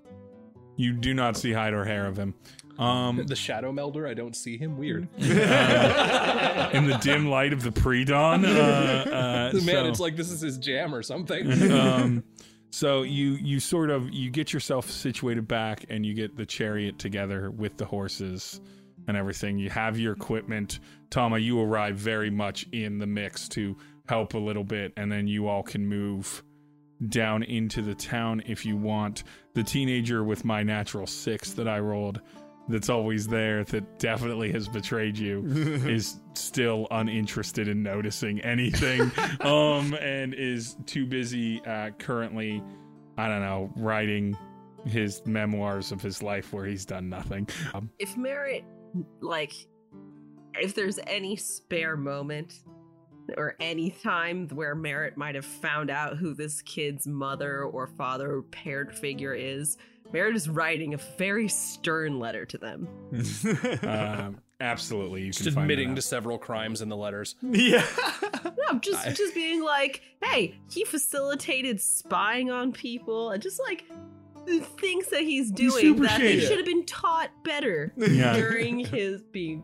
You 0.78 0.94
do 0.94 1.14
not 1.14 1.38
see 1.38 1.52
hide 1.54 1.74
or 1.74 1.86
hair 1.86 2.06
of 2.06 2.18
him. 2.18 2.34
Um, 2.78 3.18
The 3.28 3.36
shadow 3.36 3.72
melder, 3.72 4.08
I 4.08 4.14
don't 4.14 4.36
see 4.36 4.58
him. 4.58 4.78
Weird. 4.78 5.08
uh, 5.20 6.70
in 6.74 6.88
the 6.88 6.98
dim 7.02 7.28
light 7.28 7.54
of 7.54 7.64
the 7.64 7.72
pre-dawn. 7.72 8.46
Uh, 8.46 9.52
uh, 9.54 9.58
Man, 9.58 9.62
so, 9.64 9.86
it's 9.86 10.00
like 10.00 10.16
this 10.16 10.32
is 10.32 10.42
his 10.42 10.58
jam 10.58 10.94
or 10.94 11.02
something. 11.02 11.72
um, 11.72 12.24
so 12.72 13.04
you 13.04 13.32
you 13.34 13.62
sort 13.62 13.90
of 13.90 14.12
you 14.12 14.30
get 14.30 14.52
yourself 14.52 14.90
situated 14.90 15.48
back, 15.48 15.86
and 15.90 16.06
you 16.06 16.14
get 16.14 16.36
the 16.36 16.46
chariot 16.46 17.00
together 17.00 17.50
with 17.50 17.78
the 17.78 17.86
horses 17.86 18.60
and 19.08 19.16
everything. 19.16 19.58
You 19.58 19.70
have 19.70 19.98
your 19.98 20.12
equipment. 20.12 20.80
Tama, 21.10 21.38
you 21.38 21.62
arrive 21.62 21.96
very 21.96 22.30
much 22.30 22.68
in 22.74 22.98
the 23.00 23.06
mix 23.08 23.48
to 23.50 23.78
help 24.08 24.34
a 24.34 24.38
little 24.38 24.64
bit, 24.64 24.94
and 24.98 25.12
then 25.12 25.28
you 25.28 25.48
all 25.48 25.64
can 25.64 25.86
move 25.86 26.44
down 27.10 27.44
into 27.44 27.82
the 27.82 27.96
town 27.96 28.42
if 28.46 28.66
you 28.66 28.78
want. 28.78 29.24
The 29.54 29.64
teenager 29.64 30.24
with 30.24 30.46
my 30.46 30.64
natural 30.64 31.08
six 31.08 31.52
that 31.54 31.68
I 31.68 31.80
rolled, 31.80 32.22
that's 32.68 32.90
always 32.90 33.28
there, 33.28 33.64
that 33.66 34.00
definitely 34.00 34.52
has 34.52 34.68
betrayed 34.68 35.18
you, 35.18 35.44
is 35.88 36.20
still 36.34 36.88
uninterested 36.92 37.68
in 37.68 37.84
noticing 37.84 38.40
anything, 38.42 39.12
um, 39.42 39.94
and 39.96 40.34
is 40.34 40.78
too 40.86 41.06
busy 41.06 41.64
uh, 41.66 41.92
currently, 42.00 42.64
I 43.18 43.28
don't 43.28 43.42
know, 43.42 43.72
writing 43.76 44.38
his 44.86 45.26
memoirs 45.26 45.92
of 45.92 46.02
his 46.02 46.22
life 46.22 46.54
where 46.54 46.66
he's 46.66 46.86
done 46.86 47.10
nothing. 47.10 47.48
Um, 47.74 47.90
if 48.00 48.16
Merritt, 48.18 48.64
like, 49.20 49.54
if 50.54 50.76
there's 50.76 51.00
any 51.08 51.36
spare 51.36 51.98
moment 51.98 52.54
or 53.38 53.56
any 53.60 53.92
time 53.92 54.48
where 54.50 54.76
Merritt 54.76 55.18
might 55.18 55.36
have 55.36 55.46
found 55.46 55.90
out 55.90 56.18
who 56.18 56.34
this 56.34 56.62
kid's 56.62 57.08
mother 57.08 57.64
or 57.64 57.88
father 57.88 58.32
or 58.36 58.42
paired 58.44 58.96
figure 58.98 59.34
is, 59.34 59.78
Merritt 60.14 60.36
is 60.36 60.48
writing 60.50 60.94
a 60.94 60.98
very 61.18 61.48
stern 61.48 62.20
letter 62.20 62.46
to 62.46 62.58
them. 62.58 62.88
um, 63.84 64.38
absolutely, 64.62 65.24
you 65.24 65.32
Just 65.32 65.50
can 65.50 65.58
admitting 65.64 65.96
to 65.96 66.02
several 66.02 66.38
crimes 66.38 66.82
in 66.82 66.90
the 66.90 66.98
letters. 66.98 67.36
yeah. 67.42 67.86
No, 68.72 68.80
just 68.80 69.06
I- 69.08 69.12
just 69.14 69.36
being 69.36 69.64
like, 69.64 70.02
hey, 70.24 70.56
he 70.72 70.86
facilitated 70.86 71.80
spying 71.80 72.50
on 72.50 72.72
people 72.72 73.30
and 73.30 73.42
just 73.42 73.60
like 73.60 73.84
the 74.48 74.60
things 74.60 75.08
that 75.10 75.22
he's 75.22 75.52
doing 75.52 75.72
super 75.72 76.04
that 76.04 76.20
he 76.22 76.40
should 76.42 76.58
have 76.58 76.66
been 76.66 76.86
taught 76.86 77.30
better 77.44 77.94
Yeah. 77.98 78.34
during 78.34 78.80
his 78.80 79.22
being. 79.22 79.64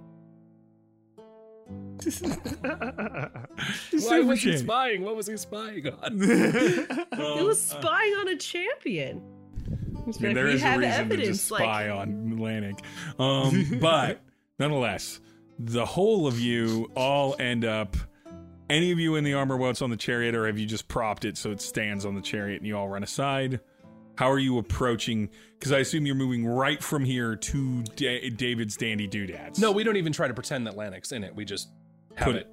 It's 2.04 2.22
Why 4.10 4.20
was 4.22 4.42
he 4.42 4.58
spying? 4.58 5.04
What 5.04 5.16
was 5.16 5.28
he 5.28 5.38
spying 5.38 5.88
on? 5.88 6.18
It 6.22 6.90
Um, 7.14 7.46
was 7.46 7.72
uh, 7.74 7.80
spying 7.80 8.14
on 8.14 8.28
a 8.30 8.36
champion. 8.38 9.22
It's 10.08 10.18
I 10.18 10.22
mean, 10.22 10.30
like, 10.30 10.36
there 10.36 10.46
we 10.46 10.54
is 10.54 10.62
a 10.64 10.66
have 10.66 10.80
reason 10.80 11.10
to 11.10 11.18
just 11.18 11.46
spy 11.46 11.92
like, 11.92 12.00
on 12.08 12.32
Atlantic. 12.34 12.84
Um, 13.20 13.78
but 13.82 14.22
nonetheless, 14.58 15.20
the 15.60 15.86
whole 15.86 16.26
of 16.28 16.40
you 16.40 16.90
all 16.96 17.36
end 17.40 17.66
up. 17.66 17.96
Any 18.70 18.92
of 18.94 19.00
you 19.00 19.16
in 19.18 19.26
the 19.26 19.34
armor 19.34 19.58
while 19.58 19.70
it's 19.70 19.82
on 19.82 19.90
the 19.90 19.98
chariot, 19.98 20.34
or 20.34 20.48
have 20.48 20.58
you 20.58 20.66
just 20.66 20.88
propped 20.88 21.26
it 21.26 21.36
so 21.38 21.52
it 21.52 21.60
stands 21.62 22.06
on 22.06 22.16
the 22.16 22.22
chariot 22.22 22.62
and 22.62 22.68
you 22.68 22.78
all 22.78 22.88
run 22.88 23.04
aside? 23.04 23.60
How 24.22 24.30
are 24.30 24.38
you 24.38 24.60
approaching? 24.60 25.32
Because 25.58 25.72
I 25.72 25.80
assume 25.80 26.06
you're 26.06 26.14
moving 26.14 26.46
right 26.46 26.82
from 26.84 27.04
here 27.04 27.36
to 27.36 27.82
da- 27.96 28.30
David's 28.30 28.78
Dandy 28.78 29.08
Doodads. 29.08 29.58
no, 29.58 29.72
we 29.72 29.84
don't 29.84 29.98
even 29.98 30.14
try 30.14 30.28
to 30.28 30.34
pretend 30.36 30.68
that 30.68 30.76
Lanik's 30.76 31.12
in 31.12 31.24
it. 31.24 31.36
We 31.36 31.44
just 31.44 31.70
have 32.14 32.28
Put 32.28 32.36
it. 32.36 32.48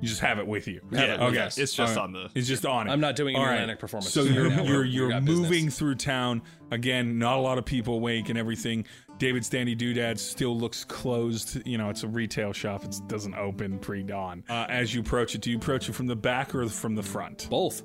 You 0.00 0.08
just 0.08 0.22
have 0.22 0.38
it 0.38 0.46
with 0.46 0.66
you. 0.66 0.80
Have 0.92 0.92
yeah, 0.92 1.04
it 1.04 1.20
with 1.20 1.28
okay. 1.34 1.40
us. 1.40 1.58
It's 1.58 1.74
just 1.74 1.98
Alright. 1.98 2.04
on 2.04 2.12
the. 2.14 2.30
It's 2.34 2.48
just 2.48 2.64
on 2.64 2.88
it. 2.88 2.90
I'm 2.90 3.00
not 3.00 3.16
doing 3.16 3.36
any 3.36 3.44
All 3.44 3.50
right. 3.50 3.68
Lannick 3.68 3.80
performance. 3.80 4.14
So 4.14 4.22
you're 4.22 4.48
right 4.48 4.64
you're 4.66 4.82
you're 4.86 5.20
moving 5.20 5.50
business. 5.50 5.78
through 5.78 5.96
town 5.96 6.40
again. 6.70 7.18
Not 7.18 7.36
a 7.36 7.40
lot 7.42 7.58
of 7.58 7.66
people 7.66 7.96
awake 7.96 8.30
and 8.30 8.38
everything. 8.38 8.86
David's 9.18 9.50
Dandy 9.50 9.76
Doodad 9.76 10.18
still 10.18 10.56
looks 10.56 10.84
closed. 10.86 11.60
You 11.66 11.76
know, 11.76 11.90
it's 11.90 12.02
a 12.02 12.08
retail 12.08 12.54
shop. 12.54 12.82
It 12.82 12.98
doesn't 13.08 13.34
open 13.34 13.78
pre 13.78 14.02
dawn. 14.02 14.42
Uh, 14.48 14.64
as 14.70 14.94
you 14.94 15.02
approach 15.02 15.34
it, 15.34 15.42
do 15.42 15.50
you 15.50 15.58
approach 15.58 15.86
it 15.86 15.92
from 15.92 16.06
the 16.06 16.16
back 16.16 16.54
or 16.54 16.66
from 16.66 16.94
the 16.94 17.02
front? 17.02 17.46
both. 17.50 17.82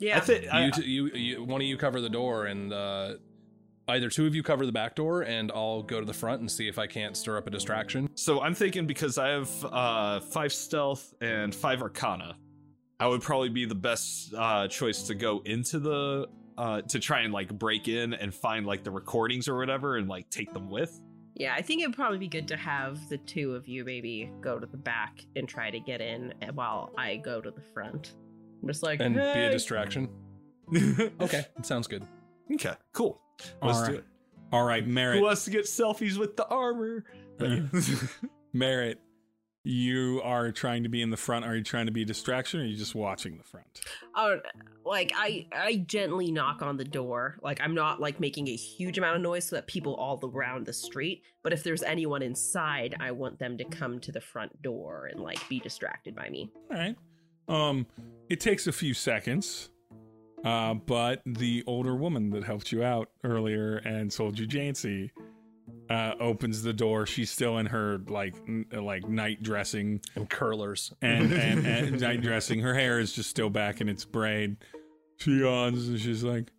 Yeah. 0.00 0.16
I 0.16 0.20
think 0.20 0.44
you, 0.52 0.70
t- 0.72 0.88
you, 0.88 1.06
you, 1.08 1.44
one 1.44 1.60
of 1.60 1.66
you 1.66 1.76
cover 1.76 2.00
the 2.00 2.08
door, 2.08 2.46
and 2.46 2.72
uh, 2.72 3.14
either 3.88 4.08
two 4.08 4.26
of 4.26 4.34
you 4.34 4.42
cover 4.42 4.64
the 4.66 4.72
back 4.72 4.94
door, 4.94 5.22
and 5.22 5.52
I'll 5.54 5.82
go 5.82 6.00
to 6.00 6.06
the 6.06 6.14
front 6.14 6.40
and 6.40 6.50
see 6.50 6.68
if 6.68 6.78
I 6.78 6.86
can't 6.86 7.16
stir 7.16 7.36
up 7.36 7.46
a 7.46 7.50
distraction. 7.50 8.08
so 8.14 8.40
I'm 8.40 8.54
thinking 8.54 8.86
because 8.86 9.18
I 9.18 9.28
have 9.28 9.50
uh 9.64 10.20
five 10.20 10.52
stealth 10.52 11.14
and 11.20 11.54
five 11.54 11.82
arcana, 11.82 12.36
I 12.98 13.06
would 13.06 13.20
probably 13.22 13.48
be 13.50 13.64
the 13.66 13.74
best 13.74 14.32
uh 14.36 14.68
choice 14.68 15.02
to 15.04 15.14
go 15.14 15.42
into 15.44 15.78
the 15.78 16.28
uh 16.56 16.82
to 16.82 16.98
try 16.98 17.20
and 17.20 17.32
like 17.32 17.52
break 17.58 17.88
in 17.88 18.14
and 18.14 18.34
find 18.34 18.66
like 18.66 18.84
the 18.84 18.90
recordings 18.90 19.48
or 19.48 19.56
whatever 19.58 19.96
and 19.96 20.08
like 20.08 20.30
take 20.30 20.52
them 20.52 20.70
with. 20.70 20.98
Yeah, 21.34 21.54
I 21.54 21.62
think 21.62 21.82
it'd 21.82 21.94
probably 21.96 22.18
be 22.18 22.28
good 22.28 22.48
to 22.48 22.56
have 22.56 23.08
the 23.08 23.16
two 23.18 23.54
of 23.54 23.66
you 23.66 23.84
maybe 23.84 24.30
go 24.40 24.58
to 24.58 24.66
the 24.66 24.76
back 24.76 25.24
and 25.36 25.48
try 25.48 25.70
to 25.70 25.80
get 25.80 26.00
in 26.00 26.34
while 26.54 26.92
I 26.98 27.16
go 27.16 27.40
to 27.40 27.50
the 27.50 27.62
front. 27.72 28.12
I'm 28.62 28.68
just 28.68 28.82
like, 28.82 29.00
And 29.00 29.14
be 29.14 29.20
a 29.20 29.50
distraction. 29.50 30.08
okay. 30.74 31.10
Okay, 31.20 31.46
it 31.58 31.66
sounds 31.66 31.86
good. 31.86 32.06
Okay. 32.54 32.74
Cool. 32.92 33.20
Let's 33.62 33.78
All 33.78 33.86
do 33.86 33.94
it. 33.94 34.04
All 34.52 34.64
right, 34.64 34.86
Merritt. 34.86 35.18
Who 35.18 35.24
wants 35.24 35.44
to 35.44 35.50
get 35.50 35.64
selfies 35.64 36.16
with 36.16 36.36
the 36.36 36.46
armor? 36.46 37.04
Uh, 37.40 37.60
Merritt, 38.52 39.00
you 39.62 40.20
are 40.24 40.50
trying 40.50 40.82
to 40.82 40.88
be 40.88 41.02
in 41.02 41.10
the 41.10 41.16
front. 41.16 41.44
Are 41.44 41.54
you 41.54 41.62
trying 41.62 41.86
to 41.86 41.92
be 41.92 42.02
a 42.02 42.04
distraction, 42.04 42.60
or 42.60 42.62
are 42.64 42.66
you 42.66 42.76
just 42.76 42.94
watching 42.94 43.36
the 43.36 43.44
front? 43.44 43.80
Oh, 44.14 44.38
like 44.84 45.12
I, 45.14 45.46
I 45.52 45.84
gently 45.86 46.32
knock 46.32 46.62
on 46.62 46.76
the 46.76 46.84
door. 46.84 47.36
Like 47.42 47.60
I'm 47.60 47.74
not 47.74 48.00
like 48.00 48.18
making 48.18 48.48
a 48.48 48.56
huge 48.56 48.98
amount 48.98 49.16
of 49.16 49.22
noise 49.22 49.44
so 49.44 49.56
that 49.56 49.66
people 49.66 49.94
all 49.94 50.18
around 50.22 50.66
the 50.66 50.72
street. 50.72 51.22
But 51.42 51.52
if 51.52 51.62
there's 51.62 51.82
anyone 51.82 52.22
inside, 52.22 52.96
I 53.00 53.12
want 53.12 53.38
them 53.38 53.58
to 53.58 53.64
come 53.64 54.00
to 54.00 54.12
the 54.12 54.20
front 54.20 54.62
door 54.62 55.08
and 55.12 55.20
like 55.20 55.46
be 55.48 55.60
distracted 55.60 56.16
by 56.16 56.28
me. 56.30 56.50
All 56.70 56.78
right. 56.78 56.96
Um, 57.50 57.86
it 58.28 58.40
takes 58.40 58.66
a 58.66 58.72
few 58.72 58.94
seconds, 58.94 59.70
uh, 60.44 60.74
but 60.74 61.20
the 61.26 61.64
older 61.66 61.94
woman 61.96 62.30
that 62.30 62.44
helped 62.44 62.70
you 62.72 62.82
out 62.84 63.10
earlier 63.24 63.78
and 63.78 64.12
sold 64.12 64.38
you 64.38 64.46
Jancy 64.46 65.10
uh, 65.90 66.12
opens 66.20 66.62
the 66.62 66.72
door. 66.72 67.06
She's 67.06 67.30
still 67.30 67.58
in 67.58 67.66
her 67.66 67.98
like 68.06 68.34
n- 68.46 68.66
like 68.72 69.08
night 69.08 69.42
dressing 69.42 70.00
And 70.14 70.30
curlers. 70.30 70.92
and, 71.02 71.32
and, 71.32 71.66
and 71.66 72.00
night 72.00 72.22
dressing. 72.22 72.60
Her 72.60 72.74
hair 72.74 73.00
is 73.00 73.12
just 73.12 73.28
still 73.30 73.50
back 73.50 73.80
in 73.80 73.88
its 73.88 74.04
braid. 74.04 74.56
She 75.16 75.40
yawns 75.40 75.88
and 75.88 75.98
she's 76.00 76.22
like, 76.24 76.50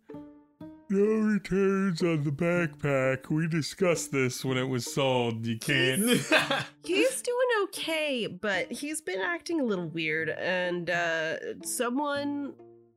"No 0.92 1.04
returns 1.32 2.02
on 2.02 2.22
the 2.24 2.30
backpack. 2.30 3.30
We 3.30 3.48
discussed 3.48 4.12
this 4.12 4.44
when 4.44 4.58
it 4.58 4.68
was 4.68 4.92
sold. 4.92 5.46
You 5.46 5.58
can't." 5.58 6.02
He's 6.84 7.22
doing 7.22 7.48
okay, 7.64 8.26
but 8.26 8.70
he's 8.70 9.00
been 9.00 9.20
acting 9.20 9.60
a 9.60 9.64
little 9.64 9.88
weird. 9.88 10.28
And 10.30 10.90
uh, 10.90 11.36
someone, 11.64 12.54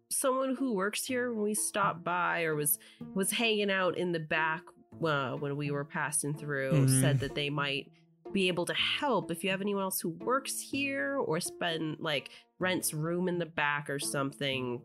someone 0.09 0.55
who 0.55 0.73
works 0.73 1.05
here 1.05 1.31
when 1.33 1.43
we 1.43 1.53
stopped 1.53 2.03
by 2.03 2.43
or 2.43 2.55
was 2.55 2.77
was 3.13 3.31
hanging 3.31 3.71
out 3.71 3.97
in 3.97 4.11
the 4.11 4.19
back 4.19 4.63
uh, 5.03 5.33
when 5.33 5.55
we 5.55 5.71
were 5.71 5.85
passing 5.85 6.33
through 6.33 6.71
Mhm. 6.73 7.01
said 7.01 7.19
that 7.19 7.35
they 7.35 7.49
might 7.49 7.91
be 8.33 8.47
able 8.49 8.65
to 8.65 8.73
help 8.73 9.31
if 9.31 9.43
you 9.43 9.49
have 9.51 9.61
anyone 9.61 9.83
else 9.83 10.01
who 10.01 10.09
works 10.09 10.59
here 10.59 11.15
or 11.17 11.39
spend 11.39 11.97
like 11.99 12.29
rents 12.59 12.93
room 12.93 13.27
in 13.29 13.37
the 13.39 13.45
back 13.45 13.89
or 13.89 13.99
something. 13.99 14.81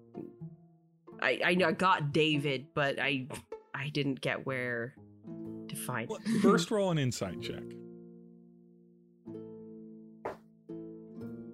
I 1.22 1.40
I 1.44 1.56
I 1.64 1.72
got 1.72 2.12
David, 2.12 2.66
but 2.74 2.98
I 3.00 3.26
I 3.74 3.88
didn't 3.90 4.20
get 4.20 4.46
where 4.46 4.94
to 5.68 5.76
find. 5.76 6.08
Well, 6.08 6.20
First, 6.42 6.70
roll 6.70 6.90
an 6.90 6.98
insight 6.98 7.40
check. 7.40 7.62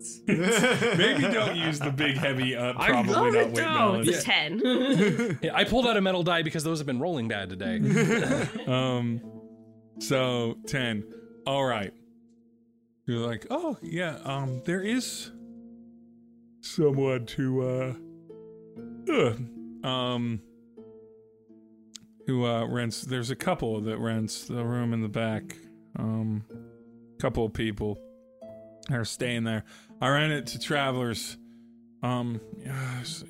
Maybe 0.26 1.22
don't 1.22 1.56
use 1.56 1.78
the 1.80 1.90
big 1.94 2.16
heavy. 2.16 2.54
Uh, 2.54 2.74
I 2.76 2.90
probably 2.90 3.12
love 3.12 3.24
not 3.24 3.34
it, 3.34 3.46
wit 3.46 3.54
don't. 3.56 3.74
knowledge. 3.74 4.20
Ten. 4.22 5.38
Yeah, 5.42 5.54
I 5.54 5.64
pulled 5.64 5.86
out 5.86 5.96
a 5.96 6.00
metal 6.00 6.22
die 6.22 6.42
because 6.42 6.62
those 6.64 6.78
have 6.78 6.86
been 6.86 7.00
rolling 7.00 7.28
bad 7.28 7.48
today. 7.48 7.80
Um, 8.66 9.20
so 9.98 10.56
ten. 10.66 11.04
All 11.46 11.64
right. 11.64 11.92
You're 13.06 13.26
like, 13.26 13.46
oh 13.50 13.76
yeah. 13.82 14.18
Um, 14.24 14.62
there 14.64 14.80
is 14.80 15.30
someone 16.60 17.26
to 17.26 17.62
uh, 17.62 19.12
uh 19.12 19.34
um, 19.86 20.40
who 22.26 22.44
uh 22.44 22.66
rents. 22.66 23.02
There's 23.02 23.30
a 23.30 23.36
couple 23.36 23.80
that 23.82 23.98
rents 23.98 24.46
the 24.46 24.64
room 24.64 24.92
in 24.92 25.00
the 25.00 25.08
back. 25.08 25.56
Um, 25.98 26.44
couple 27.18 27.44
of 27.44 27.52
people 27.52 27.98
are 28.90 29.04
staying 29.04 29.44
there. 29.44 29.64
I 30.00 30.08
rent 30.08 30.32
it 30.32 30.46
to 30.48 30.58
travelers. 30.58 31.38
Um, 32.02 32.40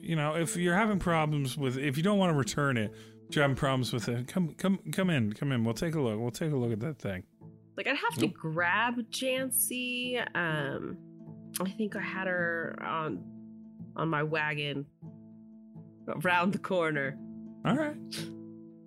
you 0.03 0.17
know, 0.17 0.35
if 0.35 0.57
you're 0.57 0.75
having 0.75 0.99
problems 0.99 1.57
with, 1.57 1.79
if 1.79 1.97
you 1.97 2.03
don't 2.03 2.19
want 2.19 2.33
to 2.33 2.37
return 2.37 2.77
it, 2.77 2.93
you're 3.31 3.43
having 3.43 3.57
problems 3.57 3.93
with 3.93 4.09
it, 4.09 4.27
come, 4.27 4.55
come, 4.55 4.79
come 4.93 5.11
in, 5.11 5.33
come 5.33 5.53
in. 5.53 5.65
We'll 5.65 5.75
take 5.75 5.95
a 5.95 6.01
look. 6.01 6.19
We'll 6.19 6.31
take 6.31 6.53
a 6.53 6.57
look 6.57 6.73
at 6.73 6.81
that 6.81 6.99
thing. 6.99 7.23
Like 7.77 7.87
I'd 7.87 7.97
have 7.97 8.19
to 8.19 8.27
grab 8.27 8.95
Jancy. 9.11 10.21
Um, 10.35 10.97
I 11.61 11.71
think 11.71 11.95
I 11.95 12.03
had 12.03 12.27
her 12.27 12.77
on 12.83 13.23
on 13.97 14.09
my 14.09 14.23
wagon 14.23 14.85
around 16.09 16.53
the 16.53 16.59
corner. 16.59 17.19
All 17.65 17.75
right. 17.77 17.97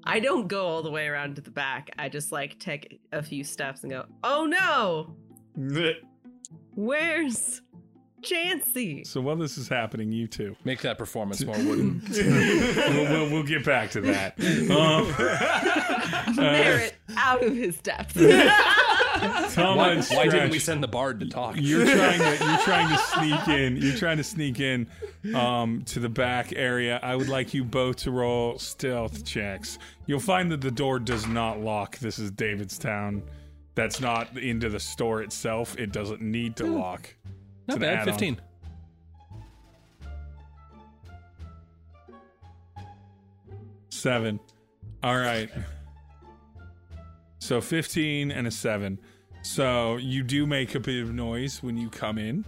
I 0.06 0.20
don't 0.20 0.48
go 0.48 0.66
all 0.66 0.82
the 0.82 0.91
way 0.91 1.08
around 1.08 1.36
to 1.36 1.41
the 1.41 1.52
back. 1.52 1.90
I 2.00 2.10
just 2.10 2.32
like 2.32 2.58
take 2.60 3.00
a 3.12 3.22
few 3.22 3.44
steps 3.44 3.84
and 3.84 3.91
go, 3.91 4.06
"Oh 4.24 4.46
no, 4.46 5.16
where's 6.76 7.62
Jancy?" 8.22 9.06
So 9.06 9.22
while 9.22 9.36
this 9.36 9.58
is 9.58 9.68
happening, 9.68 10.12
you 10.12 10.28
two. 10.28 10.56
Make 10.64 10.82
that 10.82 10.98
performance 10.98 11.44
more 11.46 11.56
wooden. 11.64 12.02
we'll, 12.10 13.04
we'll, 13.12 13.30
we'll 13.30 13.44
get 13.44 13.66
back 13.66 13.91
to 13.91 14.02
that. 14.02 14.36
Um, 14.70 15.14
uh, 15.18 16.34
Merritt 16.41 16.96
out 17.18 17.44
of 17.44 17.56
his 17.56 17.78
depth. 17.82 18.16
Tama 19.54 19.76
Why, 19.76 19.90
and 19.91 20.06
why 20.06 20.28
didn't 20.28 20.52
we 20.52 20.60
send 20.60 20.84
the 20.84 20.88
bard 20.88 21.20
to 21.20 21.28
talk? 21.28 21.56
You're 21.58 21.86
trying 21.96 22.20
to 22.20 22.46
you're 22.46 22.58
trying 22.60 22.90
to 22.90 22.98
sneak 22.98 23.48
in. 23.48 23.78
You're 23.78 23.98
trying 23.98 24.18
to 24.18 24.24
sneak 24.24 24.60
in 24.60 24.88
um, 25.36 25.84
to 25.88 26.00
the 26.00 26.10
back 26.10 26.54
area. 26.56 27.00
I 27.02 27.16
would 27.16 27.30
like 27.30 27.54
you 27.54 27.64
both 27.64 27.98
to 27.98 28.12
roll 28.12 28.58
stealth 28.60 29.26
checks. 29.26 29.80
You'll 30.06 30.20
find 30.20 30.52
that 30.52 30.62
the 30.62 30.72
door 30.72 31.00
does 31.00 31.28
not 31.28 31.60
lock. 31.60 31.98
This 32.00 32.20
is 32.20 32.32
Davidstown. 32.32 33.22
That's 33.76 34.02
not 34.02 34.38
into 34.38 34.70
the 34.70 34.80
store 34.80 35.22
itself. 35.22 35.78
It 35.78 35.91
doesn't 35.91 36.22
need 36.22 36.56
to 36.58 36.66
lock. 36.66 37.16
It's 37.68 37.68
Not 37.68 37.80
bad. 37.80 38.06
Fifteen. 38.06 38.40
Seven. 43.90 44.40
All 45.04 45.18
right. 45.18 45.50
So 47.49 47.61
15 47.61 48.30
and 48.30 48.45
a 48.45 48.51
7. 48.51 48.99
So 49.41 49.97
you 49.97 50.21
do 50.21 50.45
make 50.45 50.76
a 50.76 50.80
bit 50.80 51.01
of 51.01 51.11
noise 51.11 51.63
when 51.63 51.77
you 51.77 51.89
come 51.89 52.19
in. 52.19 52.45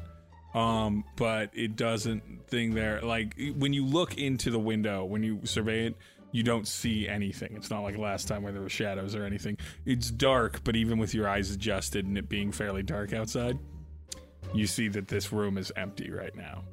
Um, 0.53 1.05
but 1.15 1.49
it 1.53 1.75
doesn't 1.75 2.47
thing 2.47 2.75
there 2.75 3.01
like 3.01 3.35
when 3.57 3.73
you 3.73 3.83
look 3.83 4.19
into 4.19 4.51
the 4.51 4.59
window, 4.59 5.03
when 5.03 5.23
you 5.23 5.39
survey 5.43 5.87
it, 5.87 5.95
you 6.31 6.43
don't 6.43 6.67
see 6.67 7.07
anything. 7.07 7.55
It's 7.55 7.71
not 7.71 7.81
like 7.81 7.97
last 7.97 8.27
time 8.27 8.43
where 8.43 8.53
there 8.53 8.61
were 8.61 8.69
shadows 8.69 9.15
or 9.15 9.23
anything. 9.23 9.57
It's 9.87 10.11
dark, 10.11 10.63
but 10.63 10.75
even 10.75 10.99
with 10.99 11.15
your 11.15 11.27
eyes 11.27 11.49
adjusted 11.49 12.05
and 12.05 12.15
it 12.15 12.29
being 12.29 12.51
fairly 12.51 12.83
dark 12.83 13.11
outside, 13.11 13.57
you 14.53 14.67
see 14.67 14.87
that 14.89 15.07
this 15.07 15.31
room 15.33 15.57
is 15.57 15.71
empty 15.75 16.11
right 16.11 16.35
now. 16.35 16.63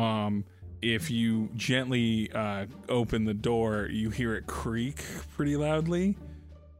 Um, 0.00 0.46
if 0.80 1.10
you 1.10 1.50
gently 1.56 2.32
uh, 2.32 2.64
open 2.88 3.26
the 3.26 3.34
door, 3.34 3.86
you 3.90 4.08
hear 4.08 4.34
it 4.34 4.46
creak 4.46 5.04
pretty 5.36 5.56
loudly, 5.58 6.16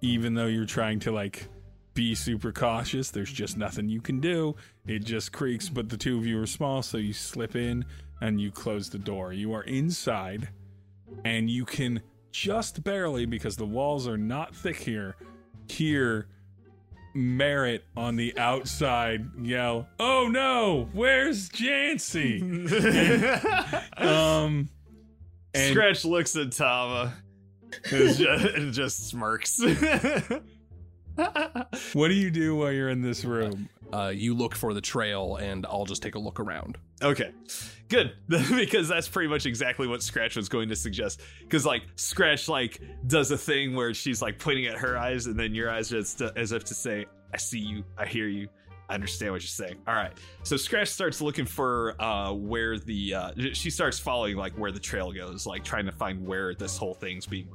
even 0.00 0.34
though 0.34 0.46
you're 0.46 0.66
trying 0.66 1.00
to 1.00 1.12
like 1.12 1.48
be 1.96 2.14
super 2.14 2.52
cautious. 2.52 3.10
There's 3.10 3.32
just 3.32 3.56
nothing 3.56 3.88
you 3.88 4.00
can 4.00 4.20
do. 4.20 4.54
It 4.86 5.00
just 5.00 5.32
creaks, 5.32 5.68
but 5.68 5.88
the 5.88 5.96
two 5.96 6.18
of 6.18 6.26
you 6.26 6.40
are 6.40 6.46
small, 6.46 6.82
so 6.82 6.98
you 6.98 7.12
slip 7.12 7.56
in 7.56 7.84
and 8.20 8.40
you 8.40 8.52
close 8.52 8.88
the 8.88 8.98
door. 8.98 9.32
You 9.32 9.52
are 9.54 9.62
inside, 9.62 10.48
and 11.24 11.50
you 11.50 11.64
can 11.64 12.02
just 12.30 12.84
barely, 12.84 13.24
because 13.24 13.56
the 13.56 13.66
walls 13.66 14.06
are 14.06 14.18
not 14.18 14.54
thick 14.54 14.76
here, 14.76 15.16
hear 15.68 16.28
Merritt 17.14 17.84
on 17.96 18.16
the 18.16 18.36
outside 18.38 19.26
yell, 19.42 19.88
"Oh 19.98 20.28
no, 20.28 20.88
where's 20.92 21.48
Jancy?" 21.48 22.42
um, 23.98 24.68
and 25.54 25.72
Scratch 25.72 26.04
looks 26.04 26.36
at 26.36 26.52
Tama 26.52 27.14
just, 27.84 28.20
and 28.20 28.72
just 28.72 29.08
smirks. 29.08 29.60
what 31.92 32.08
do 32.08 32.14
you 32.14 32.30
do 32.30 32.56
while 32.56 32.72
you're 32.72 32.88
in 32.88 33.02
this 33.02 33.24
room? 33.24 33.68
Uh, 33.92 34.12
you 34.14 34.34
look 34.34 34.54
for 34.54 34.74
the 34.74 34.80
trail, 34.80 35.36
and 35.36 35.64
I'll 35.66 35.84
just 35.84 36.02
take 36.02 36.14
a 36.14 36.18
look 36.18 36.40
around. 36.40 36.76
okay, 37.02 37.32
good 37.88 38.14
because 38.28 38.88
that's 38.88 39.08
pretty 39.08 39.28
much 39.28 39.46
exactly 39.46 39.86
what 39.86 40.02
Scratch 40.02 40.36
was 40.36 40.48
going 40.48 40.68
to 40.68 40.76
suggest. 40.76 41.20
Because 41.40 41.64
like 41.64 41.82
Scratch 41.94 42.48
like 42.48 42.80
does 43.06 43.30
a 43.30 43.38
thing 43.38 43.74
where 43.74 43.94
she's 43.94 44.20
like 44.20 44.38
pointing 44.38 44.66
at 44.66 44.76
her 44.76 44.98
eyes, 44.98 45.26
and 45.26 45.38
then 45.38 45.54
your 45.54 45.70
eyes 45.70 45.88
just 45.88 46.20
uh, 46.20 46.32
as 46.36 46.52
if 46.52 46.64
to 46.64 46.74
say, 46.74 47.06
"I 47.32 47.36
see 47.36 47.60
you, 47.60 47.84
I 47.96 48.06
hear 48.06 48.28
you." 48.28 48.48
I 48.88 48.94
understand 48.94 49.32
what 49.32 49.42
you're 49.42 49.48
saying. 49.48 49.76
All 49.86 49.94
right. 49.94 50.12
So 50.42 50.56
Scratch 50.56 50.88
starts 50.88 51.20
looking 51.20 51.44
for 51.46 52.00
uh, 52.00 52.32
where 52.32 52.78
the 52.78 53.14
uh, 53.14 53.30
she 53.52 53.70
starts 53.70 53.98
following 53.98 54.36
like 54.36 54.52
where 54.54 54.70
the 54.70 54.80
trail 54.80 55.12
goes, 55.12 55.46
like 55.46 55.64
trying 55.64 55.86
to 55.86 55.92
find 55.92 56.24
where 56.26 56.54
this 56.54 56.76
whole 56.76 56.94
thing's 56.94 57.26
being 57.26 57.48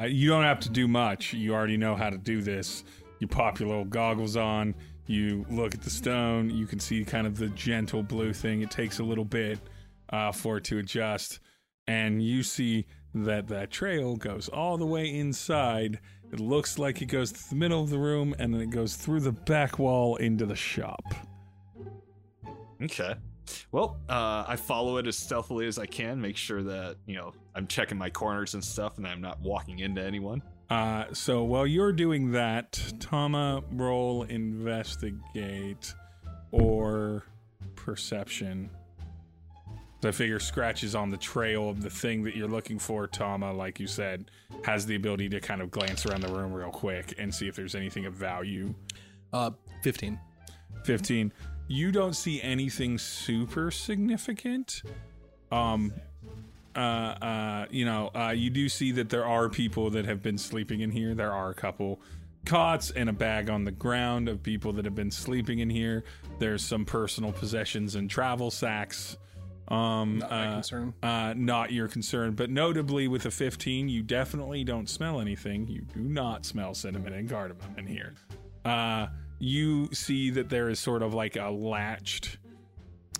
Uh, 0.00 0.04
you 0.04 0.28
don't 0.28 0.44
have 0.44 0.60
to 0.60 0.70
do 0.70 0.86
much. 0.86 1.32
You 1.32 1.54
already 1.54 1.76
know 1.76 1.96
how 1.96 2.10
to 2.10 2.18
do 2.18 2.40
this. 2.40 2.84
You 3.18 3.26
pop 3.26 3.58
your 3.58 3.68
little 3.68 3.84
goggles 3.84 4.36
on. 4.36 4.74
You 5.06 5.44
look 5.50 5.74
at 5.74 5.82
the 5.82 5.90
stone. 5.90 6.50
You 6.50 6.66
can 6.66 6.78
see 6.78 7.04
kind 7.04 7.26
of 7.26 7.36
the 7.36 7.48
gentle 7.48 8.02
blue 8.02 8.32
thing. 8.32 8.62
It 8.62 8.70
takes 8.70 9.00
a 9.00 9.02
little 9.04 9.24
bit 9.24 9.58
uh, 10.10 10.30
for 10.32 10.58
it 10.58 10.64
to 10.64 10.78
adjust, 10.78 11.40
and 11.86 12.22
you 12.22 12.42
see 12.42 12.86
that 13.14 13.48
that 13.48 13.70
trail 13.70 14.16
goes 14.16 14.48
all 14.48 14.76
the 14.78 14.86
way 14.86 15.12
inside. 15.12 15.98
It 16.32 16.40
looks 16.40 16.78
like 16.78 17.00
it 17.00 17.06
goes 17.06 17.32
to 17.32 17.48
the 17.48 17.56
middle 17.56 17.82
of 17.82 17.90
the 17.90 17.98
room, 17.98 18.34
and 18.38 18.52
then 18.52 18.60
it 18.60 18.70
goes 18.70 18.96
through 18.96 19.20
the 19.20 19.32
back 19.32 19.78
wall 19.78 20.16
into 20.16 20.44
the 20.46 20.56
shop. 20.56 21.02
Okay. 22.82 23.14
Well, 23.72 23.98
uh, 24.08 24.44
I 24.46 24.56
follow 24.56 24.98
it 24.98 25.06
as 25.06 25.16
stealthily 25.16 25.66
as 25.66 25.78
I 25.78 25.86
can, 25.86 26.20
make 26.20 26.36
sure 26.36 26.62
that, 26.62 26.96
you 27.06 27.16
know, 27.16 27.32
I'm 27.54 27.66
checking 27.66 27.96
my 27.96 28.10
corners 28.10 28.54
and 28.54 28.62
stuff 28.62 28.98
and 28.98 29.06
I'm 29.06 29.20
not 29.22 29.40
walking 29.40 29.78
into 29.78 30.02
anyone. 30.02 30.42
Uh, 30.70 31.04
so 31.12 31.44
while 31.44 31.66
you're 31.66 31.92
doing 31.92 32.32
that, 32.32 32.80
Tama, 33.00 33.62
roll 33.72 34.24
investigate 34.24 35.94
or 36.50 37.24
perception. 37.74 38.68
So 40.00 40.08
I 40.08 40.12
figure 40.12 40.38
scratches 40.38 40.94
on 40.94 41.10
the 41.10 41.16
trail 41.16 41.68
of 41.68 41.82
the 41.82 41.90
thing 41.90 42.22
that 42.24 42.36
you're 42.36 42.48
looking 42.48 42.78
for. 42.78 43.06
Tama, 43.08 43.52
like 43.52 43.80
you 43.80 43.86
said, 43.86 44.30
has 44.64 44.86
the 44.86 44.94
ability 44.94 45.28
to 45.30 45.40
kind 45.40 45.60
of 45.60 45.70
glance 45.70 46.06
around 46.06 46.20
the 46.20 46.32
room 46.32 46.52
real 46.52 46.70
quick 46.70 47.14
and 47.18 47.34
see 47.34 47.48
if 47.48 47.56
there's 47.56 47.74
anything 47.74 48.06
of 48.06 48.14
value. 48.14 48.74
Uh, 49.32 49.50
fifteen. 49.82 50.20
15 50.84 51.32
you 51.66 51.92
don't 51.92 52.14
see 52.14 52.40
anything 52.40 52.98
super 52.98 53.70
significant 53.70 54.82
um 55.52 55.92
uh 56.74 56.78
uh 56.78 57.66
you 57.70 57.84
know 57.84 58.10
uh 58.14 58.32
you 58.34 58.50
do 58.50 58.68
see 58.68 58.92
that 58.92 59.08
there 59.10 59.26
are 59.26 59.48
people 59.48 59.90
that 59.90 60.04
have 60.04 60.22
been 60.22 60.38
sleeping 60.38 60.80
in 60.80 60.90
here 60.90 61.14
there 61.14 61.32
are 61.32 61.50
a 61.50 61.54
couple 61.54 62.00
cots 62.46 62.90
and 62.90 63.10
a 63.10 63.12
bag 63.12 63.50
on 63.50 63.64
the 63.64 63.70
ground 63.70 64.28
of 64.28 64.42
people 64.42 64.72
that 64.72 64.84
have 64.84 64.94
been 64.94 65.10
sleeping 65.10 65.58
in 65.58 65.68
here 65.68 66.04
there's 66.38 66.64
some 66.64 66.84
personal 66.84 67.32
possessions 67.32 67.94
and 67.94 68.08
travel 68.08 68.50
sacks 68.50 69.16
um 69.68 70.18
Not 70.18 70.30
my 70.30 70.46
uh, 70.48 70.54
concern. 70.54 70.94
uh, 71.02 71.34
not 71.36 71.72
your 71.72 71.88
concern. 71.88 72.32
But 72.34 72.50
notably, 72.50 73.06
with 73.08 73.26
a 73.26 73.30
15, 73.30 73.88
you 73.88 74.02
definitely 74.02 74.64
don't 74.64 74.88
smell 74.88 75.20
anything. 75.20 75.66
You 75.68 75.82
do 75.82 76.00
not 76.00 76.44
smell 76.46 76.74
cinnamon 76.74 77.12
and 77.12 77.28
cardamom 77.28 77.74
in 77.76 77.86
here. 77.86 78.14
Uh, 78.64 79.08
you 79.38 79.88
see 79.92 80.30
that 80.30 80.48
there 80.48 80.68
is 80.68 80.80
sort 80.80 81.02
of 81.02 81.14
like 81.14 81.36
a 81.36 81.48
latched 81.50 82.38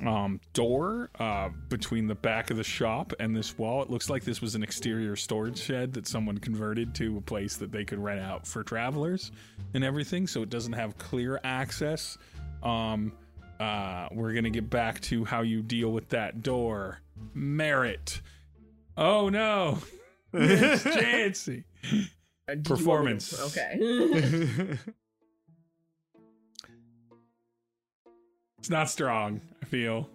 um, 0.05 0.41
door 0.53 1.11
uh, 1.19 1.49
between 1.69 2.07
the 2.07 2.15
back 2.15 2.51
of 2.51 2.57
the 2.57 2.65
shop 2.65 3.13
and 3.19 3.35
this 3.37 3.59
wall. 3.59 3.83
It 3.83 3.91
looks 3.91 4.09
like 4.09 4.25
this 4.25 4.41
was 4.41 4.55
an 4.55 4.63
exterior 4.63 5.17
storage 5.17 5.59
shed 5.59 5.93
that 5.95 6.07
someone 6.07 6.39
converted 6.39 6.95
to 6.97 7.17
a 7.19 7.21
place 7.21 7.57
that 7.57 7.73
they 7.73 7.85
could 7.85 7.99
rent 7.99 8.21
out 8.21 8.47
for 8.47 8.63
travelers 8.63 9.33
and 9.75 9.83
everything. 9.85 10.27
So 10.27 10.43
it 10.43 10.51
doesn't 10.51 10.73
have 10.73 10.97
clear 10.99 11.41
access. 11.45 12.17
Um, 12.63 13.13
uh, 13.61 14.09
we're 14.13 14.33
gonna 14.35 14.51
get 14.51 14.69
back 14.71 15.01
to 15.03 15.25
how 15.25 15.43
you 15.43 15.63
deal 15.63 15.91
with 15.91 16.09
that 16.11 16.43
door. 16.43 17.01
Merritt. 17.35 18.21
Oh 18.97 19.29
no, 19.29 19.79
it's 20.33 20.83
Jancy. 20.85 21.65
Uh, 22.49 22.55
did 22.55 22.69
you 22.69 22.87
want 22.87 23.05
me 23.07 23.19
to- 23.19 23.27
Performance. 23.27 23.57
Okay. 23.57 24.79
It's 28.59 28.71
not 28.71 28.91
strong. 28.91 29.41
I 29.63 29.67
feel 29.67 30.11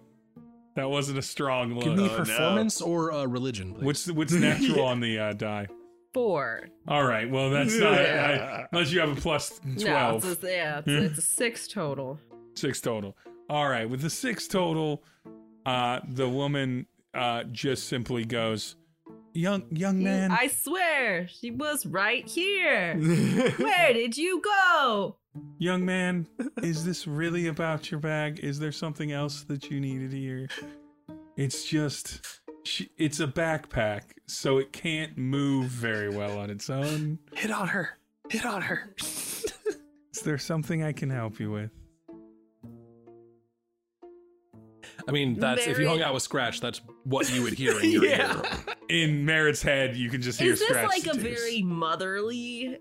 that 0.76 0.88
wasn't 0.90 1.18
a 1.18 1.22
strong 1.22 1.74
look. 1.74 1.84
Give 1.84 1.94
me 1.96 2.02
look. 2.02 2.12
Oh, 2.12 2.16
no. 2.18 2.24
performance 2.24 2.80
or 2.80 3.12
uh, 3.12 3.24
religion, 3.26 3.72
please. 3.74 3.84
What's 3.84 4.10
what's 4.12 4.32
natural 4.32 4.84
on 4.84 5.00
the 5.00 5.18
uh, 5.18 5.32
die? 5.32 5.66
Four. 6.12 6.68
All 6.86 7.04
right. 7.04 7.28
Well, 7.28 7.50
that's 7.50 7.74
not 7.76 7.94
I, 7.94 8.66
unless 8.70 8.92
you 8.92 9.00
have 9.00 9.10
a 9.16 9.20
plus 9.20 9.60
No, 9.64 9.82
twelve. 9.84 10.24
it's 10.30 10.44
a, 10.44 10.46
yeah, 10.46 10.78
it's, 10.80 10.88
it's 10.88 11.18
a 11.18 11.22
six 11.22 11.66
total. 11.66 12.20
Six 12.54 12.80
total. 12.80 13.16
All 13.48 13.68
right. 13.68 13.88
With 13.88 14.00
the 14.00 14.10
six 14.10 14.48
total, 14.48 15.02
uh, 15.66 16.00
the 16.08 16.28
woman 16.28 16.86
uh, 17.12 17.44
just 17.44 17.88
simply 17.88 18.24
goes, 18.24 18.76
"Young 19.32 19.64
young 19.70 20.02
man." 20.02 20.30
I 20.32 20.48
swear, 20.48 21.28
she 21.28 21.50
was 21.50 21.86
right 21.86 22.26
here. 22.26 22.96
Where 23.56 23.92
did 23.92 24.16
you 24.16 24.42
go? 24.42 25.16
Young 25.58 25.84
man, 25.84 26.28
is 26.62 26.84
this 26.84 27.06
really 27.06 27.48
about 27.48 27.90
your 27.90 27.98
bag? 28.00 28.38
Is 28.40 28.58
there 28.60 28.70
something 28.72 29.10
else 29.10 29.42
that 29.44 29.68
you 29.68 29.80
needed 29.80 30.12
here? 30.12 30.46
It's 31.36 31.64
just, 31.64 32.40
it's 32.96 33.18
a 33.18 33.26
backpack, 33.26 34.02
so 34.26 34.58
it 34.58 34.72
can't 34.72 35.18
move 35.18 35.66
very 35.66 36.08
well 36.08 36.38
on 36.38 36.50
its 36.50 36.70
own. 36.70 37.18
Hit 37.32 37.50
on 37.50 37.66
her. 37.66 37.98
Hit 38.30 38.46
on 38.46 38.62
her. 38.62 38.94
Is 39.00 40.22
there 40.22 40.38
something 40.38 40.84
I 40.84 40.92
can 40.92 41.10
help 41.10 41.40
you 41.40 41.50
with? 41.50 41.72
I 45.08 45.12
mean, 45.12 45.38
that's 45.38 45.66
if 45.66 45.78
you 45.78 45.86
hung 45.88 46.00
out 46.02 46.14
with 46.14 46.22
Scratch, 46.22 46.60
that's 46.60 46.80
what 47.04 47.32
you 47.34 47.42
would 47.42 47.52
hear 47.54 47.78
in 47.80 47.90
your 47.90 48.04
ear. 48.04 48.42
In 48.88 49.24
Merritt's 49.24 49.62
head, 49.62 49.96
you 49.96 50.08
can 50.10 50.22
just 50.22 50.40
hear 50.40 50.52
Is 50.52 50.60
this 50.60 50.68
Scratch 50.68 50.88
like 50.88 51.06
a 51.06 51.12
deduce. 51.18 51.40
very 51.40 51.62
motherly 51.62 52.78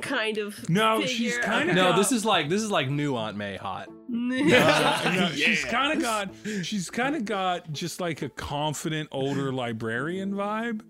kind 0.00 0.38
of? 0.38 0.68
No, 0.70 1.00
figure? 1.00 1.08
she's 1.14 1.38
kinda 1.38 1.74
No, 1.74 1.90
Yeah. 1.90 1.96
this 1.96 2.12
is 2.12 2.24
like 2.24 2.48
this 2.48 2.62
is 2.62 2.70
like 2.70 2.88
new 2.90 3.16
Aunt 3.16 3.36
May 3.36 3.56
hot. 3.56 3.88
Uh, 3.88 3.92
no, 4.10 5.28
she's 5.34 5.64
kind 5.64 5.92
of 5.92 6.00
got 6.02 6.34
she's 6.62 6.90
kind 6.90 7.14
of 7.16 7.24
got 7.24 7.70
just 7.72 8.00
like 8.00 8.22
a 8.22 8.28
confident 8.30 9.08
older 9.12 9.52
librarian 9.52 10.32
vibe 10.32 10.80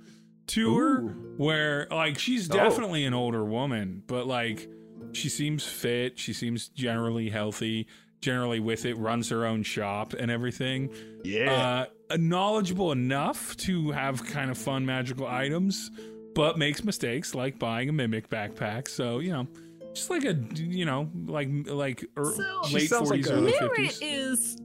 to 0.48 0.76
her 0.76 1.01
where 1.36 1.86
like 1.90 2.18
she's 2.18 2.51
Oh. 2.51 2.55
definitely 2.55 3.05
an 3.05 3.14
older 3.14 3.44
woman 3.44 4.02
but 4.06 4.26
like 4.26 4.68
She 5.12 5.28
seems 5.28 5.64
fit. 5.64 6.18
She 6.18 6.32
seems 6.32 6.68
generally 6.68 7.28
healthy, 7.31 7.86
generally 8.25 8.59
with 8.61 8.85
it, 8.87 8.97
runs 8.99 9.29
her 9.29 9.45
own 9.45 9.63
shop 9.63 10.15
and 10.15 10.31
everything. 10.31 10.91
Yeah. 11.23 11.87
Uh, 12.11 12.17
knowledgeable 12.17 12.91
enough 12.93 13.57
to 13.59 13.91
have 13.91 14.25
kind 14.25 14.51
of 14.51 14.59
fun 14.59 14.87
magical 14.87 15.27
items, 15.27 15.91
but 16.35 16.59
makes 16.59 16.83
mistakes 16.83 17.35
like 17.35 17.59
buying 17.59 17.89
a 17.89 17.93
mimic 17.93 18.29
backpack. 18.31 18.89
So, 18.89 19.19
you 19.19 19.33
know, 19.33 19.47
just 19.93 20.11
like 20.11 20.25
a, 20.25 20.35
you 20.57 20.87
know, 20.87 21.11
like, 21.27 21.49
like 21.67 22.05
er, 22.17 22.33
So- 22.37 22.61
late 22.73 22.89
sounds 22.89 23.11
like 23.11 23.21
40s, 23.21 23.31
a- 23.31 23.33
early 23.35 23.53
Merritt 23.61 23.91
50s. 23.93 23.99
is 24.03 24.57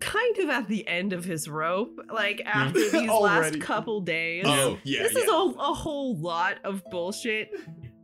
kind 0.00 0.38
of 0.38 0.50
at 0.50 0.68
the 0.68 0.86
end 0.86 1.12
of 1.12 1.24
his 1.24 1.48
rope. 1.48 1.98
Like 2.12 2.42
after 2.44 2.78
these 2.90 3.10
last 3.10 3.60
couple 3.60 4.00
days, 4.02 4.44
oh, 4.46 4.78
yeah. 4.84 5.02
this 5.02 5.14
yeah. 5.14 5.20
is 5.22 5.28
a, 5.28 5.32
a 5.32 5.74
whole 5.74 6.16
lot 6.16 6.58
of 6.64 6.82
bullshit. 6.90 7.50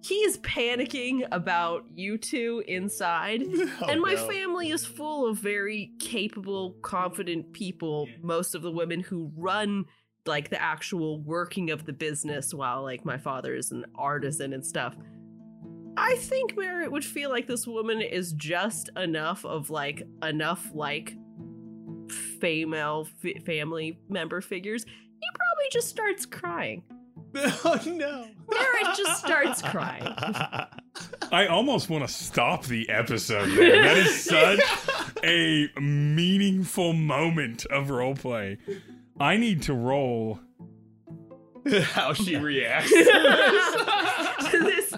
He's 0.02 0.38
panicking 0.38 1.26
about 1.30 1.84
you 1.94 2.16
two 2.18 2.62
inside. 2.66 3.42
Oh, 3.82 3.86
and 3.86 4.00
my 4.00 4.14
no. 4.14 4.28
family 4.28 4.70
is 4.70 4.84
full 4.84 5.26
of 5.26 5.38
very 5.38 5.92
capable, 6.00 6.72
confident 6.82 7.52
people. 7.52 8.08
Most 8.22 8.54
of 8.54 8.62
the 8.62 8.70
women 8.70 9.00
who 9.00 9.30
run 9.36 9.86
like 10.26 10.50
the 10.50 10.60
actual 10.60 11.20
working 11.22 11.70
of 11.70 11.86
the 11.86 11.92
business, 11.92 12.52
while 12.52 12.82
like 12.82 13.04
my 13.04 13.16
father 13.16 13.54
is 13.54 13.70
an 13.70 13.86
artisan 13.94 14.52
and 14.52 14.64
stuff. 14.64 14.96
I 15.96 16.16
think 16.16 16.56
Merritt 16.56 16.92
would 16.92 17.04
feel 17.04 17.30
like 17.30 17.46
this 17.46 17.66
woman 17.66 18.00
is 18.00 18.32
just 18.32 18.90
enough 18.96 19.44
of 19.44 19.70
like 19.70 20.02
enough 20.22 20.70
like 20.74 21.14
female 22.40 23.08
f- 23.24 23.42
family 23.44 23.98
member 24.08 24.40
figures. 24.40 24.84
He 24.84 25.28
probably 25.34 25.68
just 25.72 25.88
starts 25.88 26.26
crying. 26.26 26.82
oh 27.64 27.80
no. 27.86 28.26
Merritt 28.50 28.96
just 28.96 29.24
starts 29.24 29.62
crying. 29.62 30.02
I 31.32 31.46
almost 31.48 31.88
want 31.88 32.06
to 32.06 32.12
stop 32.12 32.64
the 32.64 32.88
episode 32.88 33.50
there. 33.50 33.82
That 33.82 33.96
is 33.96 34.24
such 34.24 34.60
a 35.22 35.68
meaningful 35.80 36.92
moment 36.92 37.66
of 37.66 37.88
roleplay. 37.88 38.58
I 39.18 39.36
need 39.36 39.62
to 39.62 39.74
roll. 39.74 40.40
How 41.82 42.14
she 42.14 42.36
reacts. 42.36 42.90
To 42.90 44.58
this 44.62 44.94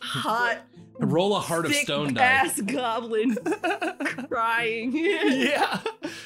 hot 0.00 0.58
Roll 1.02 1.36
a 1.36 1.40
heart 1.40 1.66
of 1.66 1.72
thick 1.72 1.84
stone 1.84 2.14
die. 2.14 2.22
ass 2.22 2.60
goblin 2.60 3.36
crying. 4.28 4.92
yeah. 4.94 5.80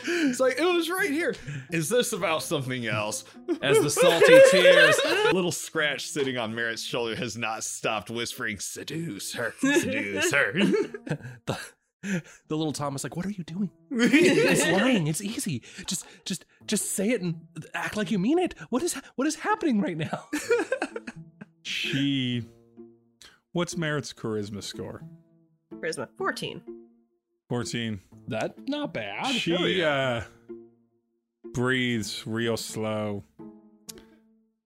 It's 0.06 0.38
like, 0.38 0.58
it 0.58 0.64
was 0.64 0.90
right 0.90 1.10
here. 1.10 1.34
Is 1.70 1.88
this 1.88 2.12
about 2.12 2.42
something 2.42 2.86
else? 2.86 3.24
As 3.62 3.80
the 3.80 3.88
salty 3.90 4.38
tears. 4.50 4.98
Little 5.32 5.50
Scratch 5.52 6.06
sitting 6.08 6.36
on 6.36 6.54
Merritt's 6.54 6.82
shoulder 6.82 7.16
has 7.16 7.36
not 7.36 7.64
stopped 7.64 8.10
whispering, 8.10 8.58
seduce 8.58 9.32
her, 9.34 9.54
seduce 9.60 10.32
her. 10.32 10.52
The, 11.46 12.22
the 12.46 12.56
little 12.56 12.72
Tama's 12.72 13.02
like, 13.02 13.16
what 13.16 13.26
are 13.26 13.30
you 13.30 13.42
doing? 13.42 13.68
It's 13.90 14.64
lying. 14.70 15.08
It's 15.08 15.20
easy. 15.22 15.62
Just, 15.86 16.04
just, 16.24 16.44
just 16.66 16.92
say 16.92 17.10
it 17.10 17.20
and 17.20 17.40
act 17.74 17.96
like 17.96 18.12
you 18.12 18.18
mean 18.20 18.38
it. 18.38 18.54
What 18.70 18.82
is, 18.84 18.94
what 19.16 19.26
is 19.26 19.34
happening 19.36 19.80
right 19.80 19.96
now? 19.96 20.26
She. 21.62 22.44
What's 23.56 23.74
Merritt's 23.74 24.12
charisma 24.12 24.62
score? 24.62 25.00
Charisma 25.72 26.08
14. 26.18 26.60
14. 27.48 28.00
That 28.28 28.54
not 28.68 28.92
bad. 28.92 29.28
She 29.34 29.82
uh 29.82 30.20
breathes 31.54 32.26
real 32.26 32.58
slow. 32.58 33.24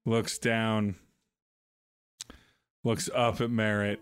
Looks 0.04 0.38
down. 0.38 0.96
Looks 2.82 3.08
up 3.14 3.40
at 3.40 3.48
Merritt. 3.48 4.00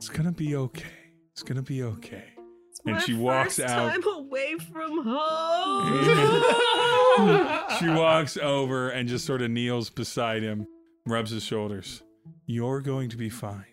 It's 0.00 0.08
gonna 0.08 0.32
be 0.32 0.56
okay. 0.56 0.88
It's 1.30 1.44
gonna 1.44 1.62
be 1.62 1.84
okay. 1.84 2.24
It's 2.70 2.80
And 2.86 2.96
my 2.96 3.00
she 3.02 3.14
walks 3.14 3.58
first 3.58 3.70
out. 3.70 3.92
time 3.92 4.02
away 4.16 4.56
from 4.72 5.04
home. 5.06 6.02
she 7.78 7.88
walks 7.88 8.36
over 8.36 8.88
and 8.88 9.08
just 9.08 9.24
sort 9.24 9.42
of 9.42 9.52
kneels 9.52 9.90
beside 9.90 10.42
him, 10.42 10.66
rubs 11.06 11.30
his 11.30 11.42
shoulders. 11.42 12.02
You're 12.46 12.80
going 12.80 13.08
to 13.10 13.16
be 13.16 13.28
fine. 13.28 13.66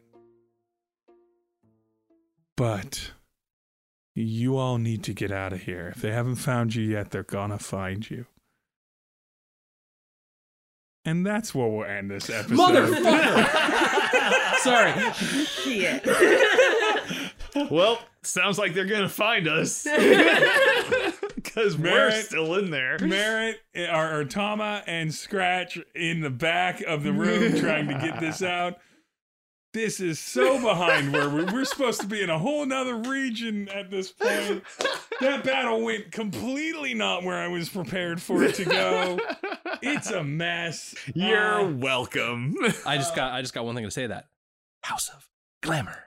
But 2.56 3.12
you 4.16 4.58
all 4.58 4.78
need 4.78 5.04
to 5.04 5.14
get 5.14 5.32
out 5.32 5.54
of 5.54 5.62
here. 5.62 5.94
If 5.96 6.02
they 6.02 6.12
haven't 6.12 6.36
found 6.36 6.76
you 6.76 6.84
yet, 6.84 7.12
they're 7.12 7.24
gonna 7.24 7.60
find 7.60 8.10
you. 8.10 8.26
And 11.06 11.26
that's 11.26 11.56
where 11.56 11.68
we'll 11.68 11.86
end 11.86 12.12
this 12.12 12.30
episode. 12.30 12.58
Motherfucker! 12.58 13.90
Sorry. 14.60 14.94
Shit. 15.46 16.06
well, 17.72 18.00
sounds 18.22 18.60
like 18.60 18.74
they're 18.74 18.86
going 18.86 19.02
to 19.04 19.10
find 19.10 19.48
us. 19.48 19.88
Because 21.54 21.78
we're 21.78 21.84
Merritt- 21.92 22.26
still 22.26 22.56
in 22.56 22.70
there. 22.70 22.98
Merritt 23.00 23.60
or, 23.92 24.20
or 24.20 24.26
Tama 24.26 24.84
and 24.86 25.14
Scratch 25.14 25.78
in 25.96 26.22
the 26.22 26.30
back 26.30 26.82
of 26.82 27.04
the 27.04 27.12
room 27.14 27.56
trying 27.60 27.88
to 27.88 27.94
get 27.96 28.20
this 28.20 28.42
out. 28.44 28.78
This 29.74 30.00
is 30.00 30.20
so 30.20 30.60
behind 30.60 31.14
where 31.14 31.30
we're, 31.30 31.46
we're 31.54 31.66
supposed 31.66 32.02
to 32.02 32.08
be 32.08 32.24
in 32.24 32.30
a 32.32 32.40
whole 32.40 32.66
nother 32.66 32.96
region 32.96 33.70
at 33.70 33.92
this 33.92 34.12
point. 34.12 34.64
That 35.22 35.44
battle 35.44 35.84
went 35.84 36.12
completely 36.12 36.96
not 36.96 37.24
where 37.24 37.38
I 37.38 37.48
was 37.50 37.70
prepared 37.70 38.20
for 38.20 38.44
it 38.44 38.56
to 38.56 38.66
go. 38.66 39.20
It's 39.84 40.10
a 40.10 40.24
mess. 40.24 40.96
You're 41.14 41.62
Uh, 41.62 41.68
welcome. 41.72 42.56
I 42.84 42.98
just 42.98 43.16
got, 43.16 43.32
I 43.34 43.42
just 43.42 43.54
got 43.54 43.64
one 43.64 43.76
thing 43.76 43.86
to 43.86 43.92
say. 43.92 44.08
That 44.08 44.26
House 44.84 45.10
of 45.10 45.28
Glamour. 45.62 46.04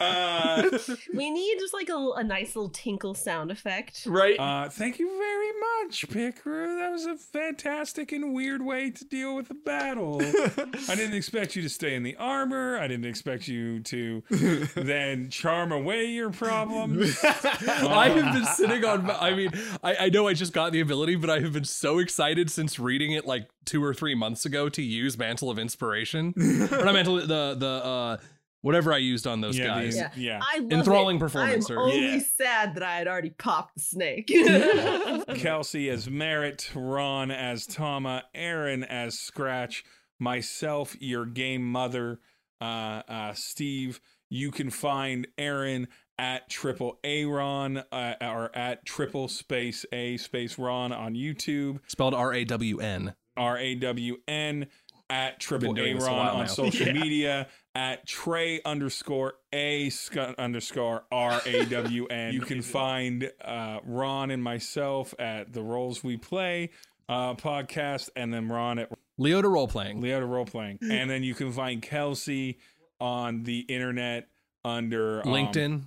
Uh, 0.00 0.78
we 1.14 1.30
need 1.30 1.58
just 1.58 1.74
like 1.74 1.88
a, 1.88 2.10
a 2.16 2.24
nice 2.24 2.56
little 2.56 2.70
tinkle 2.70 3.14
sound 3.14 3.50
effect. 3.50 4.06
right? 4.06 4.38
uh, 4.38 4.68
thank 4.68 4.98
you 4.98 5.08
very 5.08 5.52
much, 5.84 6.08
Picker. 6.08 6.76
That 6.78 6.92
was 6.92 7.06
a 7.06 7.16
fantastic 7.16 8.12
and 8.12 8.32
weird 8.34 8.62
way 8.62 8.90
to 8.90 9.04
deal 9.04 9.34
with 9.34 9.48
the 9.48 9.54
battle. 9.54 10.20
I 10.22 10.94
didn't 10.94 11.14
expect 11.14 11.56
you 11.56 11.62
to 11.62 11.68
stay 11.68 11.94
in 11.94 12.02
the 12.02 12.16
armor. 12.16 12.78
I 12.78 12.88
didn't 12.88 13.06
expect 13.06 13.48
you 13.48 13.80
to 13.80 14.22
then 14.74 15.30
charm 15.30 15.72
away 15.72 16.06
your 16.06 16.30
problems. 16.30 17.18
I 17.24 18.10
have 18.10 18.32
been 18.32 18.44
sitting 18.46 18.84
on. 18.84 19.10
I 19.10 19.34
mean, 19.34 19.50
I, 19.82 19.96
I 19.96 20.08
know 20.08 20.28
I 20.28 20.34
just 20.34 20.52
got 20.52 20.72
the 20.72 20.80
ability, 20.80 21.16
but 21.16 21.30
I 21.30 21.40
have 21.40 21.52
been 21.52 21.64
so 21.64 21.98
excited 21.98 22.50
since 22.50 22.78
reading 22.78 23.12
it 23.12 23.26
like 23.26 23.48
two 23.70 23.82
or 23.84 23.94
three 23.94 24.14
months 24.14 24.44
ago 24.44 24.68
to 24.68 24.82
use 24.82 25.16
Mantle 25.16 25.50
of 25.50 25.58
Inspiration. 25.58 26.34
or 26.72 26.84
not 26.84 26.92
Mantle, 26.94 27.16
the 27.26 27.54
the 27.56 27.66
uh, 27.84 28.16
whatever 28.62 28.92
I 28.92 28.98
used 28.98 29.26
on 29.26 29.40
those 29.40 29.56
Yeah, 29.56 29.66
guys. 29.66 29.96
Yeah. 29.96 30.10
yeah. 30.16 30.40
I 30.42 30.58
love 30.58 30.72
Enthralling 30.72 31.16
it. 31.16 31.20
performance, 31.20 31.70
I'm 31.70 31.76
or- 31.78 31.82
only 31.82 32.14
Yeah. 32.16 32.18
sad 32.36 32.74
that 32.74 32.82
I 32.82 32.96
had 32.96 33.06
already 33.08 33.30
popped 33.30 33.76
the 33.76 33.80
snake. 33.80 34.26
Kelsey 35.36 35.88
as 35.88 36.10
Merritt, 36.10 36.70
Ron 36.74 37.30
as 37.30 37.66
Tama, 37.66 38.24
Aaron 38.34 38.84
as 38.84 39.18
Scratch, 39.18 39.84
myself, 40.18 40.96
your 41.00 41.24
game 41.26 41.64
mother, 41.70 42.18
uh, 42.60 43.02
uh, 43.08 43.32
Steve. 43.34 44.00
You 44.28 44.50
can 44.50 44.70
find 44.70 45.26
Aaron 45.38 45.88
at 46.18 46.50
triple 46.50 46.98
A 47.02 47.24
Ron 47.24 47.78
uh, 47.90 48.14
or 48.20 48.54
at 48.54 48.84
triple 48.84 49.26
space 49.28 49.86
A 49.92 50.18
space 50.18 50.58
Ron 50.58 50.92
on 50.92 51.14
YouTube. 51.14 51.80
Spelled 51.88 52.12
R 52.14 52.34
A 52.34 52.44
W 52.44 52.78
N. 52.78 53.14
R 53.40 53.58
A 53.58 53.74
W 53.74 54.18
N 54.28 54.66
at 55.08 55.40
triple 55.40 55.76
A 55.76 55.94
Ron 55.94 56.08
on 56.28 56.38
now. 56.40 56.44
social 56.46 56.86
Yeah. 56.86 56.92
media 56.92 57.48
at 57.74 58.06
Trey 58.06 58.60
underscore 58.64 59.34
A 59.52 59.88
sc- 59.90 60.16
underscore 60.16 61.04
R 61.10 61.40
A 61.46 61.64
W 61.64 62.06
N. 62.06 62.32
You 62.34 62.42
can 62.42 62.62
find 62.62 63.28
uh, 63.44 63.80
Ron 63.84 64.30
and 64.30 64.42
myself 64.42 65.14
at 65.18 65.52
the 65.52 65.62
Roles 65.62 66.04
We 66.04 66.16
Play 66.16 66.70
uh, 67.08 67.34
podcast, 67.34 68.10
and 68.14 68.32
then 68.32 68.48
Ron 68.48 68.78
at 68.78 68.92
Leota 69.20 69.50
role 69.50 69.66
playing. 69.68 70.00
Leota 70.00 70.28
Role 70.28 70.46
Playing, 70.46 70.78
and 70.90 71.10
then 71.10 71.22
you 71.24 71.34
can 71.34 71.50
find 71.52 71.82
Kelsey 71.82 72.58
on 73.00 73.42
the 73.42 73.60
internet 73.60 74.28
under 74.64 75.20
um, 75.20 75.26
LinkedIn. 75.32 75.82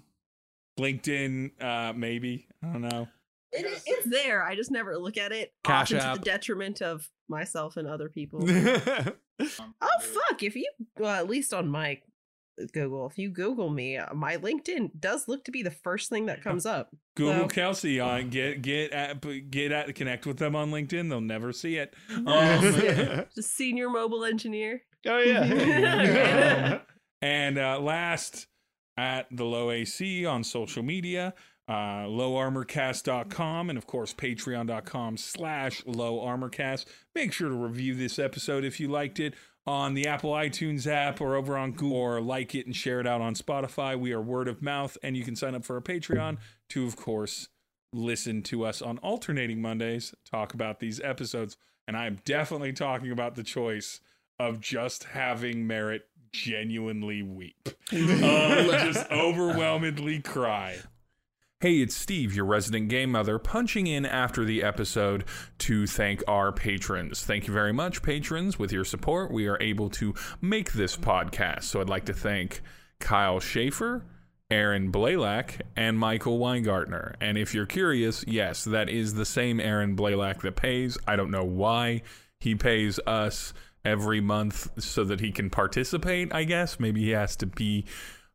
LinkedIn, 0.80 1.52
uh, 1.64 1.94
maybe 1.94 2.48
I 2.64 2.68
don't 2.68 2.82
know. 2.82 3.08
It, 3.52 3.82
it's 3.86 4.06
there. 4.08 4.44
I 4.44 4.56
just 4.56 4.72
never 4.72 4.98
look 4.98 5.18
at 5.18 5.32
it. 5.32 5.54
Cash 5.64 5.94
often 5.94 6.14
to 6.16 6.20
the 6.20 6.26
detriment 6.26 6.82
of 6.82 7.08
myself 7.30 7.78
and 7.78 7.88
other 7.88 8.10
people. 8.14 8.44
oh 8.50 10.00
fuck! 10.02 10.44
If 10.44 10.56
you, 10.56 10.70
well, 10.98 11.12
at 11.16 11.30
least 11.30 11.54
on 11.54 11.68
my 11.68 12.00
Google, 12.72 13.08
if 13.08 13.18
you 13.18 13.30
Google 13.30 13.70
me, 13.70 13.98
uh, 13.98 14.14
my 14.14 14.38
LinkedIn 14.38 14.92
does 15.00 15.28
look 15.28 15.44
to 15.46 15.52
be 15.52 15.64
the 15.64 15.72
first 15.72 16.10
thing 16.10 16.28
that 16.28 16.44
comes 16.44 16.66
up. 16.66 16.96
Google 17.16 17.44
So- 17.44 17.48
Kelsey 17.48 18.00
on 18.00 18.30
get 18.30 18.62
get 18.62 18.92
at 18.92 19.22
get 19.50 19.72
at 19.72 19.94
connect 19.96 20.26
with 20.26 20.38
them 20.38 20.56
on 20.56 20.72
LinkedIn. 20.72 21.10
They'll 21.10 21.22
never 21.22 21.52
see 21.52 21.78
it. 21.78 21.94
Um, 22.26 23.26
Just 23.36 23.56
senior 23.56 23.90
mobile 23.90 24.24
engineer. 24.26 24.82
oh 25.08 25.20
yeah. 25.20 26.80
and 27.22 27.58
uh, 27.58 27.80
last 27.80 28.48
at 28.98 29.26
the 29.36 29.44
low 29.44 29.72
AC 29.72 30.26
on 30.26 30.44
social 30.44 30.84
media. 30.84 31.34
Uh, 31.66 32.04
lowarmorcast.com 32.08 33.70
and 33.70 33.78
of 33.78 33.88
course 33.88 34.14
patreon.com 34.14 35.16
slash 35.16 35.82
lowarmorcast 35.84 36.84
make 37.16 37.32
sure 37.32 37.48
to 37.48 37.56
review 37.56 37.96
this 37.96 38.20
episode 38.20 38.66
if 38.66 38.82
you 38.82 38.90
liked 38.90 39.18
it 39.18 39.34
on 39.66 39.94
the 39.94 40.06
apple 40.06 40.32
itunes 40.32 40.86
app 40.86 41.22
or 41.22 41.38
over 41.38 41.58
on 41.58 41.72
google 41.72 41.96
or 41.96 42.20
like 42.20 42.54
it 42.54 42.66
and 42.66 42.76
share 42.76 43.00
it 43.00 43.08
out 43.08 43.22
on 43.22 43.34
spotify. 43.34 43.98
We 43.98 44.12
are 44.12 44.22
word 44.22 44.50
of 44.50 44.62
mouth 44.62 44.98
and 45.02 45.16
you 45.16 45.24
can 45.24 45.38
sign 45.38 45.56
up 45.56 45.64
for 45.64 45.76
our 45.76 45.82
patreon 45.82 46.38
to 46.72 46.86
of 46.86 46.98
course 46.98 47.48
listen 47.94 48.42
to 48.42 48.66
us 48.66 48.82
on 48.82 48.98
alternating 48.98 49.62
mondays 49.62 50.14
talk 50.30 50.54
about 50.54 50.82
these 50.82 51.00
episodes. 51.00 51.56
And 51.88 51.96
i'm 51.96 52.20
definitely 52.26 52.74
talking 52.74 53.12
about 53.12 53.36
the 53.36 53.44
choice 53.44 54.02
of 54.38 54.60
just 54.60 55.06
having 55.06 55.66
Merritt 55.66 56.10
genuinely 56.34 57.22
weep. 57.24 57.70
Uh, 57.94 58.86
just 58.86 59.10
overwhelmingly 59.12 60.20
cry 60.20 60.78
Hey, 61.64 61.78
it's 61.78 61.96
Steve, 61.96 62.36
your 62.36 62.44
resident 62.44 62.90
game 62.90 63.12
mother, 63.12 63.40
punching 63.40 63.88
in 63.88 64.06
after 64.06 64.44
the 64.44 64.62
episode 64.64 65.24
to 65.60 65.88
thank 65.88 66.22
our 66.28 66.52
patrons. 66.52 67.24
Thank 67.24 67.48
you 67.48 67.54
very 67.54 67.72
much, 67.72 68.02
patrons. 68.02 68.60
With 68.60 68.74
your 68.74 68.84
support, 68.84 69.32
we 69.32 69.48
are 69.48 69.58
able 69.62 69.90
to 69.92 70.14
make 70.42 70.74
this 70.74 70.98
podcast. 70.98 71.64
So 71.64 71.80
I'd 71.80 71.88
like 71.88 72.04
to 72.08 72.14
thank 72.14 72.60
Kyle 73.00 73.40
Schaefer, 73.40 74.04
Aaron 74.52 74.92
Blaylock, 74.92 75.54
and 75.78 75.98
Michael 75.98 76.38
Weingartner. 76.38 77.16
And 77.22 77.38
if 77.38 77.54
you're 77.54 77.66
curious, 77.66 78.26
yes, 78.28 78.66
that 78.66 78.90
is 78.90 79.14
the 79.14 79.24
same 79.24 79.62
Aaron 79.62 79.96
Blaylock 79.96 80.42
that 80.42 80.58
pays. 80.58 80.98
I 81.08 81.16
don't 81.16 81.32
know 81.32 81.46
why 81.46 82.02
he 82.42 82.56
pays 82.56 83.00
us 83.08 83.54
every 83.86 84.20
month 84.20 84.84
so 84.84 85.06
that 85.06 85.22
he 85.22 85.32
can 85.32 85.50
participate, 85.50 86.36
I 86.36 86.44
guess. 86.44 86.78
Maybe 86.78 87.06
he 87.06 87.12
has 87.12 87.38
to 87.38 87.46
be 87.46 87.86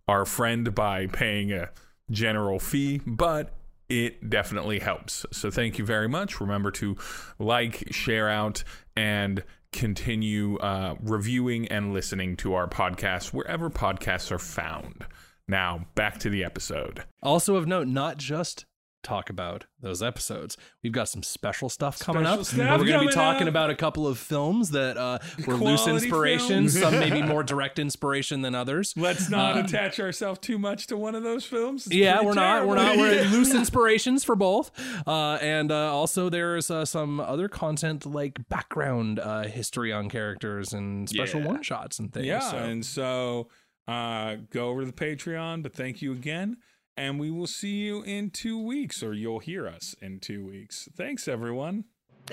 our 0.08 0.24
friend 0.24 0.74
by 0.74 1.08
paying 1.08 1.52
a 1.52 1.68
general 2.10 2.58
fee, 2.58 3.00
but 3.06 3.52
it 3.88 4.28
definitely 4.28 4.78
helps. 4.78 5.24
So 5.32 5.50
thank 5.50 5.78
you 5.78 5.84
very 5.84 6.08
much. 6.08 6.40
Remember 6.40 6.70
to 6.72 6.96
like, 7.38 7.88
share 7.90 8.28
out, 8.28 8.64
and 8.96 9.42
continue 9.72 10.56
uh, 10.58 10.96
reviewing 11.02 11.68
and 11.68 11.92
listening 11.92 12.36
to 12.38 12.54
our 12.54 12.68
podcast 12.68 13.32
wherever 13.32 13.70
podcasts 13.70 14.30
are 14.30 14.38
found. 14.38 15.06
Now, 15.46 15.86
back 15.94 16.18
to 16.20 16.30
the 16.30 16.44
episode. 16.44 17.04
Also 17.22 17.56
of 17.56 17.66
note, 17.66 17.88
not 17.88 18.18
just 18.18 18.66
talk 19.04 19.30
about 19.30 19.66
those 19.80 20.02
episodes. 20.02 20.56
We've 20.82 20.92
got 20.92 21.08
some 21.08 21.22
special 21.22 21.68
stuff 21.68 21.98
coming 22.00 22.24
Special 22.24 22.40
up. 22.40 22.46
stuff 22.46 22.80
We're 22.80 22.86
going 22.86 23.00
to 23.00 23.06
be 23.06 23.12
talking 23.12 23.42
up. 23.44 23.48
about 23.48 23.70
a 23.70 23.76
couple 23.76 24.06
of 24.08 24.18
films 24.18 24.70
that 24.70 24.96
uh, 24.96 25.18
were 25.46 25.54
loose 25.54 25.82
Quality 25.84 26.04
inspirations, 26.06 26.78
films. 26.78 26.96
some 26.96 26.98
maybe 26.98 27.22
more 27.26 27.42
direct 27.44 27.78
inspiration 27.78 28.42
than 28.42 28.54
others. 28.56 28.92
Let's 28.96 29.30
not 29.30 29.56
Uh, 29.56 29.60
attach 29.60 30.00
ourselves 30.00 30.40
too 30.40 30.58
much 30.58 30.88
to 30.88 30.96
one 30.96 31.14
of 31.14 31.22
those 31.22 31.44
films. 31.44 31.86
It's 31.86 31.94
yeah, 31.94 32.14
pretty 32.16 32.26
we're 32.26 32.34
not. 32.34 32.66
We're 32.66 32.74
not. 32.76 32.96
We're 32.96 33.24
loose 33.30 33.54
inspirations 33.54 34.24
for 34.24 34.34
both, 34.34 34.70
uh, 35.06 35.38
and 35.40 35.70
uh, 35.70 35.94
also 35.94 36.28
there's 36.28 36.70
uh, 36.70 36.84
some 36.84 37.20
other 37.20 37.48
content 37.48 38.04
like 38.04 38.48
background 38.48 39.20
uh, 39.20 39.44
history 39.44 39.92
on 39.92 40.08
characters 40.08 40.72
and 40.72 41.08
special 41.08 41.40
Yeah. 41.40 41.46
one 41.46 41.62
shots 41.62 41.98
and 42.00 42.12
things. 42.12 42.26
Yeah, 42.26 42.40
so. 42.40 42.56
and 42.58 42.84
so 42.84 43.48
uh, 43.86 44.36
go 44.50 44.68
over 44.70 44.80
to 44.80 44.86
the 44.86 44.92
Patreon. 44.92 45.62
But 45.62 45.72
thank 45.72 46.02
you 46.02 46.12
again, 46.12 46.56
and 46.98 47.20
we 47.20 47.30
will 47.30 47.46
see 47.46 47.76
you 47.76 48.02
in 48.02 48.30
two 48.30 48.60
weeks, 48.60 49.02
or 49.02 49.14
you'll 49.14 49.38
hear 49.38 49.68
us 49.68 49.94
in 50.02 50.18
two 50.18 50.44
weeks. 50.44 50.88
Thanks, 50.96 51.28
everyone. 51.28 51.84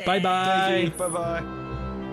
bye 0.05 0.19
bye. 0.19 0.91
Bye 0.97 1.09
bye. 1.09 2.04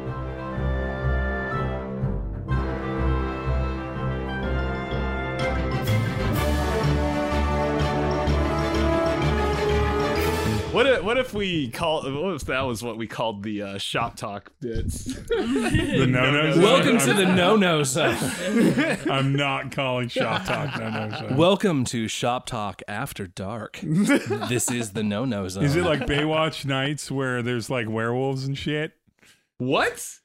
What 10.73 10.87
if, 10.87 11.03
what 11.03 11.19
if 11.19 11.35
we 11.35 11.69
call 11.69 12.03
what 12.03 12.35
if 12.35 12.47
that 12.47 12.63
was 12.63 12.83
what 12.83 12.97
we 12.97 13.07
called 13.07 13.43
the 13.43 13.61
uh, 13.61 13.79
shop 13.79 14.17
talk 14.17 14.53
bits? 14.59 15.05
The 15.33 16.07
no 16.09 16.31
no. 16.31 16.63
Welcome 16.63 16.99
to 16.99 17.13
the 17.13 17.27
no 17.27 17.57
no 17.57 17.83
zone. 17.83 18.17
I'm 19.11 19.35
not 19.35 19.71
calling 19.71 20.09
shop 20.09 20.47
talk 20.47 20.79
no 20.79 20.89
no 20.89 21.11
zone. 21.11 21.37
Welcome 21.37 21.85
to 21.87 22.09
Shop 22.09 22.47
Talk 22.47 22.81
After 22.89 23.27
Dark. 23.27 23.81
this 23.83 24.71
is 24.71 24.93
the 24.93 25.03
no 25.03 25.27
no 25.27 25.47
zone. 25.49 25.65
Is 25.65 25.77
it 25.77 25.85
like 25.85 26.07
Baywatch 26.07 26.65
nights 26.65 27.11
where 27.11 27.43
there's 27.43 27.69
like 27.69 27.91
werewolves 27.91 28.47
and 28.47 28.57
shit? 28.57 28.93
what? 29.59 30.19